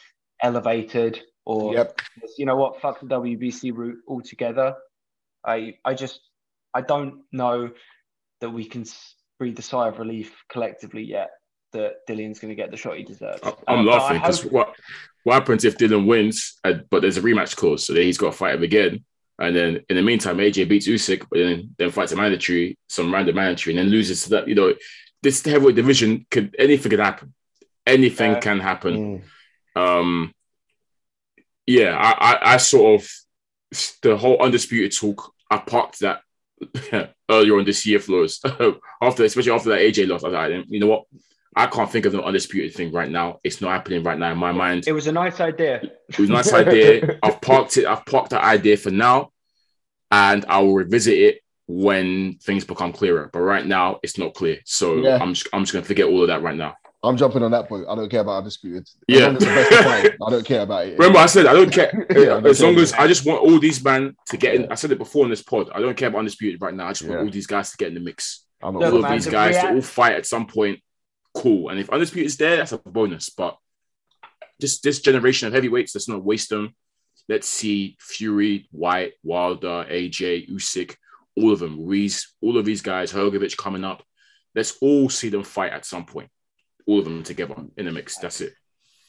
elevated 0.40 1.20
or 1.44 1.74
Yep. 1.74 2.00
you 2.38 2.46
know 2.46 2.56
what, 2.56 2.80
fuck 2.80 3.00
the 3.00 3.06
WBC 3.06 3.72
route 3.74 3.98
altogether. 4.06 4.76
I 5.44 5.78
I 5.84 5.94
just 5.94 6.20
I 6.72 6.80
don't 6.82 7.24
know 7.32 7.70
that 8.40 8.50
we 8.50 8.64
can 8.64 8.84
s- 9.44 9.48
breathe 9.50 9.58
a 9.58 9.62
sigh 9.62 9.88
of 9.88 9.98
relief 9.98 10.34
collectively 10.48 11.02
yet 11.02 11.30
that 11.72 12.06
Dillian's 12.08 12.38
going 12.38 12.50
to 12.50 12.54
get 12.54 12.70
the 12.70 12.76
shot 12.76 12.96
he 12.96 13.04
deserves. 13.04 13.40
I- 13.42 13.48
Uh, 13.50 13.54
I'm 13.68 13.84
but 13.84 13.90
I 13.92 13.96
laughing 13.98 14.18
because 14.20 14.42
hope- 14.42 14.52
what 14.52 14.74
what 15.24 15.34
happens 15.34 15.64
if 15.64 15.78
Dillian 15.78 16.06
wins, 16.06 16.58
uh, 16.64 16.74
but 16.90 17.00
there's 17.00 17.16
a 17.16 17.22
rematch 17.22 17.56
clause, 17.56 17.86
so 17.86 17.92
then 17.94 18.02
he's 18.02 18.18
got 18.18 18.32
to 18.32 18.36
fight 18.36 18.54
him 18.56 18.62
again. 18.62 19.04
And 19.38 19.56
then 19.56 19.80
in 19.88 19.96
the 19.96 20.02
meantime, 20.02 20.36
AJ 20.38 20.68
beats 20.68 20.86
Usyk, 20.86 21.26
but 21.30 21.38
then 21.38 21.74
then 21.78 21.90
fights 21.90 22.12
a 22.12 22.16
mandatory, 22.16 22.76
some 22.88 23.12
random 23.12 23.34
mandatory, 23.36 23.74
and 23.76 23.78
then 23.86 23.90
loses 23.92 24.22
to 24.24 24.30
that. 24.30 24.46
You 24.48 24.54
know, 24.54 24.74
this 25.22 25.42
heavyweight 25.44 25.74
division 25.76 26.26
could 26.30 26.54
anything 26.58 26.90
could 26.90 27.00
happen. 27.00 27.32
Anything 27.86 28.32
Yeah. 28.32 28.40
can 28.40 28.60
happen. 28.60 29.22
Mm. 29.76 29.80
Um, 29.82 30.34
yeah, 31.66 31.96
I, 31.96 32.10
I, 32.34 32.54
I 32.54 32.56
sort 32.58 33.00
of 33.00 33.10
the 34.02 34.16
whole 34.16 34.40
undisputed 34.42 34.92
talk. 34.96 35.32
I 35.50 35.56
parked 35.58 36.00
that 36.00 36.20
earlier 37.30 37.58
on 37.58 37.64
this 37.64 37.84
year, 37.86 37.98
Flows. 38.00 38.40
after, 39.02 39.24
especially 39.24 39.52
after 39.52 39.70
that 39.70 39.80
AJ 39.80 40.08
loss, 40.08 40.24
I 40.24 40.28
was 40.28 40.34
like, 40.34 40.64
you 40.68 40.80
know 40.80 40.86
what? 40.86 41.04
I 41.56 41.66
can't 41.66 41.90
think 41.90 42.04
of 42.06 42.14
an 42.14 42.20
undisputed 42.20 42.74
thing 42.74 42.90
right 42.90 43.08
now. 43.08 43.38
It's 43.44 43.60
not 43.60 43.70
happening 43.70 44.02
right 44.02 44.18
now 44.18 44.32
in 44.32 44.38
my 44.38 44.50
mind. 44.50 44.88
it 44.88 44.92
was 44.92 45.06
a 45.06 45.12
nice 45.12 45.38
idea. 45.40 45.82
It 46.08 46.18
was 46.18 46.28
a 46.28 46.32
nice 46.32 46.52
idea. 46.52 47.18
I've 47.22 47.40
parked 47.40 47.76
it. 47.76 47.86
I've 47.86 48.04
parked 48.06 48.30
that 48.30 48.42
idea 48.42 48.76
for 48.76 48.90
now, 48.90 49.30
and 50.10 50.44
I 50.48 50.58
will 50.60 50.74
revisit 50.74 51.14
it 51.16 51.40
when 51.66 52.38
things 52.42 52.64
become 52.64 52.92
clearer. 52.92 53.30
But 53.32 53.40
right 53.40 53.64
now, 53.64 54.00
it's 54.02 54.18
not 54.18 54.34
clear. 54.34 54.58
So 54.64 54.96
Yeah. 54.96 55.18
I'm 55.20 55.34
just, 55.34 55.48
I'm 55.52 55.62
just 55.62 55.72
gonna 55.72 55.84
forget 55.84 56.06
all 56.06 56.22
of 56.22 56.28
that 56.28 56.42
right 56.42 56.56
now. 56.56 56.74
I'm 57.04 57.16
jumping 57.16 57.42
on 57.42 57.50
that 57.52 57.68
point. 57.68 57.84
I 57.88 57.94
don't 57.94 58.08
care 58.10 58.20
about 58.20 58.38
undisputed. 58.38 58.88
Yeah. 59.06 59.26
long 59.26 59.36
as 59.36 59.40
the 59.40 59.46
best 59.46 59.72
are 59.72 59.82
fighting, 59.84 60.10
I 60.26 60.30
don't 60.30 60.46
care 60.46 60.60
about 60.62 60.86
it. 60.86 60.98
Remember, 60.98 61.18
I 61.18 61.26
said 61.26 61.46
I 61.46 61.52
don't 61.52 61.72
care. 61.72 62.06
Yeah, 62.10 62.20
I 62.20 62.24
don't 62.40 62.46
as 62.46 62.62
long 62.62 62.74
care. 62.74 62.82
as 62.82 62.92
I 62.94 63.06
just 63.06 63.26
want 63.26 63.40
all 63.42 63.58
these 63.58 63.82
men 63.84 64.14
to 64.28 64.36
get 64.36 64.54
in. 64.54 64.62
Yeah. 64.62 64.68
I 64.70 64.74
said 64.74 64.90
it 64.92 64.98
before 64.98 65.24
in 65.24 65.30
this 65.30 65.42
pod. 65.42 65.70
I 65.74 65.80
don't 65.80 65.96
care 65.96 66.08
about 66.08 66.18
undisputed 66.20 66.60
right 66.60 66.74
now. 66.74 66.86
I 66.86 66.90
just 66.90 67.02
want 67.02 67.20
Yeah. 67.20 67.24
all 67.24 67.30
these 67.30 67.46
guys 67.46 67.70
to 67.70 67.76
get 67.76 67.88
in 67.88 67.94
the 67.94 68.00
mix. 68.00 68.44
I'm 68.62 68.74
not 68.74 68.92
all 68.92 69.04
of 69.04 69.10
these 69.12 69.26
the 69.26 69.30
guys 69.30 69.56
to 69.56 69.74
all 69.74 69.82
fight 69.82 70.14
at 70.16 70.26
some 70.26 70.46
point. 70.46 70.80
Cool. 71.34 71.68
And 71.68 71.78
if 71.78 71.90
undisputed 71.90 72.26
is 72.26 72.36
there, 72.36 72.56
that's 72.56 72.72
a 72.72 72.78
bonus. 72.78 73.28
But 73.30 73.58
just 74.60 74.82
this 74.82 75.00
generation 75.00 75.48
of 75.48 75.54
heavyweights, 75.54 75.94
let's 75.94 76.08
not 76.08 76.24
waste 76.24 76.48
them. 76.48 76.74
Let's 77.28 77.48
see 77.48 77.96
Fury, 78.00 78.68
Whyte, 78.70 79.12
Wilder, 79.22 79.86
AJ, 79.90 80.48
Usyk, 80.50 80.94
all 81.36 81.52
of 81.52 81.58
them, 81.58 81.84
Ruiz, 81.84 82.32
all 82.40 82.56
of 82.58 82.64
these 82.64 82.82
guys, 82.82 83.12
Hrgovic 83.12 83.56
coming 83.56 83.82
up. 83.84 84.02
Let's 84.54 84.76
all 84.80 85.08
see 85.08 85.30
them 85.30 85.42
fight 85.42 85.72
at 85.72 85.84
some 85.84 86.04
point. 86.06 86.28
All 86.86 86.98
of 86.98 87.04
them 87.04 87.22
together 87.22 87.54
in 87.76 87.88
a 87.88 87.92
mix. 87.92 88.18
That's 88.18 88.40
it. 88.40 88.54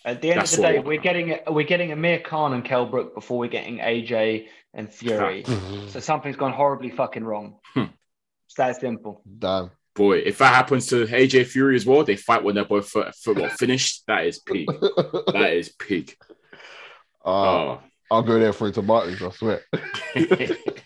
At 0.05 0.21
the 0.21 0.31
end 0.31 0.41
That's 0.41 0.53
of 0.53 0.57
the 0.61 0.63
day, 0.63 0.79
we're 0.79 1.01
getting 1.01 1.39
we're 1.47 1.65
getting 1.65 1.91
Amir 1.91 2.19
Khan 2.19 2.53
and 2.53 2.63
Kell 2.63 2.85
Brook 2.85 3.15
before 3.15 3.39
we're 3.39 3.49
getting 3.49 3.79
AJ 3.79 4.47
and 4.73 4.91
Fury. 4.93 5.43
so 5.89 5.99
something's 5.99 6.35
gone 6.35 6.53
horribly 6.53 6.91
fucking 6.91 7.23
wrong. 7.23 7.57
Hmm. 7.73 7.85
It's 8.47 8.55
that 8.57 8.79
simple. 8.79 9.21
Damn. 9.39 9.71
Boy, 9.95 10.17
if 10.19 10.37
that 10.39 10.53
happens 10.53 10.87
to 10.87 11.05
AJ 11.05 11.47
Fury 11.47 11.75
as 11.75 11.85
well, 11.85 12.03
they 12.03 12.17
fight 12.17 12.43
when 12.43 12.53
they're 12.55 12.65
both 12.65 12.89
for, 12.89 13.11
for 13.23 13.33
what, 13.33 13.53
finished. 13.53 14.03
That 14.07 14.25
is 14.25 14.39
peak. 14.39 14.67
That 14.67 15.53
is 15.53 15.69
peak. 15.69 16.17
Uh, 17.25 17.29
Oh. 17.31 17.79
I'll 18.11 18.21
go 18.21 18.37
there 18.37 18.53
for 18.53 18.67
a 18.67 18.71
tomatoes, 18.71 19.19
I 19.19 19.31
swear. 19.31 19.61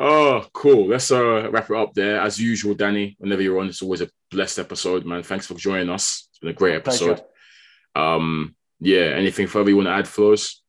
oh, 0.00 0.46
cool. 0.52 0.88
Let's 0.88 1.10
uh, 1.10 1.48
wrap 1.50 1.70
it 1.70 1.76
up 1.76 1.94
there. 1.94 2.20
As 2.20 2.40
usual, 2.40 2.74
Danny, 2.74 3.16
whenever 3.18 3.42
you're 3.42 3.60
on, 3.60 3.68
it's 3.68 3.82
always 3.82 4.00
a 4.00 4.10
blessed 4.30 4.58
episode, 4.58 5.04
man. 5.04 5.22
Thanks 5.22 5.46
for 5.46 5.54
joining 5.54 5.90
us. 5.90 6.28
It's 6.30 6.38
been 6.38 6.50
a 6.50 6.54
great 6.54 6.74
episode. 6.74 7.22
Um, 7.94 8.56
yeah, 8.80 9.12
anything 9.14 9.46
further 9.46 9.70
you 9.70 9.76
want 9.76 9.88
to 9.88 9.92
add, 9.92 10.08
Flows? 10.08 10.62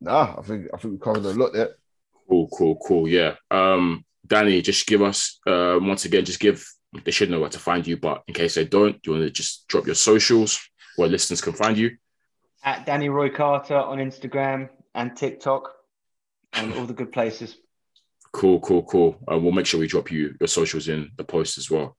Nah, 0.00 0.34
I 0.38 0.42
think 0.42 0.66
I 0.74 0.78
think 0.78 0.94
we 0.94 0.98
covered 0.98 1.24
a 1.24 1.32
lot 1.32 1.52
there. 1.52 1.76
Cool, 2.28 2.48
cool, 2.48 2.76
cool. 2.84 3.08
Yeah. 3.08 3.34
Um, 3.50 4.04
Danny, 4.26 4.62
just 4.62 4.86
give 4.86 5.02
us 5.02 5.38
uh, 5.46 5.78
once 5.80 6.04
again, 6.04 6.24
just 6.24 6.40
give 6.40 6.66
they 7.04 7.10
should 7.10 7.30
know 7.30 7.40
where 7.40 7.48
to 7.50 7.58
find 7.58 7.86
you, 7.86 7.96
but 7.96 8.22
in 8.26 8.34
case 8.34 8.54
they 8.54 8.64
don't, 8.64 9.00
do 9.02 9.10
you 9.10 9.18
want 9.18 9.26
to 9.26 9.30
just 9.30 9.66
drop 9.68 9.86
your 9.86 9.94
socials 9.94 10.60
where 10.96 11.08
listeners 11.08 11.40
can 11.40 11.52
find 11.52 11.78
you? 11.78 11.96
At 12.64 12.86
Danny 12.86 13.08
Roy 13.08 13.30
Carter 13.30 13.76
on 13.76 13.98
Instagram 13.98 14.68
and 14.94 15.16
TikTok 15.16 15.72
and 16.52 16.74
all 16.74 16.84
the 16.84 16.92
good 16.92 17.12
places. 17.12 17.56
Cool, 18.32 18.60
cool, 18.60 18.82
cool. 18.84 19.18
Uh, 19.30 19.38
we'll 19.38 19.52
make 19.52 19.66
sure 19.66 19.78
we 19.80 19.86
drop 19.86 20.10
you 20.10 20.34
your 20.40 20.46
socials 20.48 20.88
in 20.88 21.10
the 21.16 21.24
post 21.24 21.58
as 21.58 21.70
well. 21.70 21.96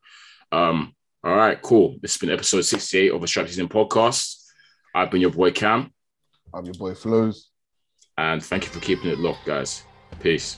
Um, 0.52 0.94
all 1.24 1.36
right, 1.36 1.62
cool. 1.62 1.98
This 2.02 2.14
has 2.14 2.20
been 2.20 2.32
episode 2.32 2.62
68 2.62 3.12
of 3.14 3.22
the 3.22 3.28
Strap 3.28 3.48
Season 3.48 3.70
podcast. 3.70 4.38
I've 4.96 5.12
been 5.12 5.22
your 5.22 5.32
boy 5.32 5.52
Cam, 5.52 5.92
I'm 6.54 6.66
your 6.66 6.74
boy 6.76 6.94
Flows. 6.96 7.50
and 8.18 8.44
thank 8.44 8.66
you 8.66 8.72
for 8.72 8.80
keeping 8.80 9.10
it 9.10 9.20
locked, 9.20 9.46
guys. 9.46 9.84
Peace. 10.20 10.58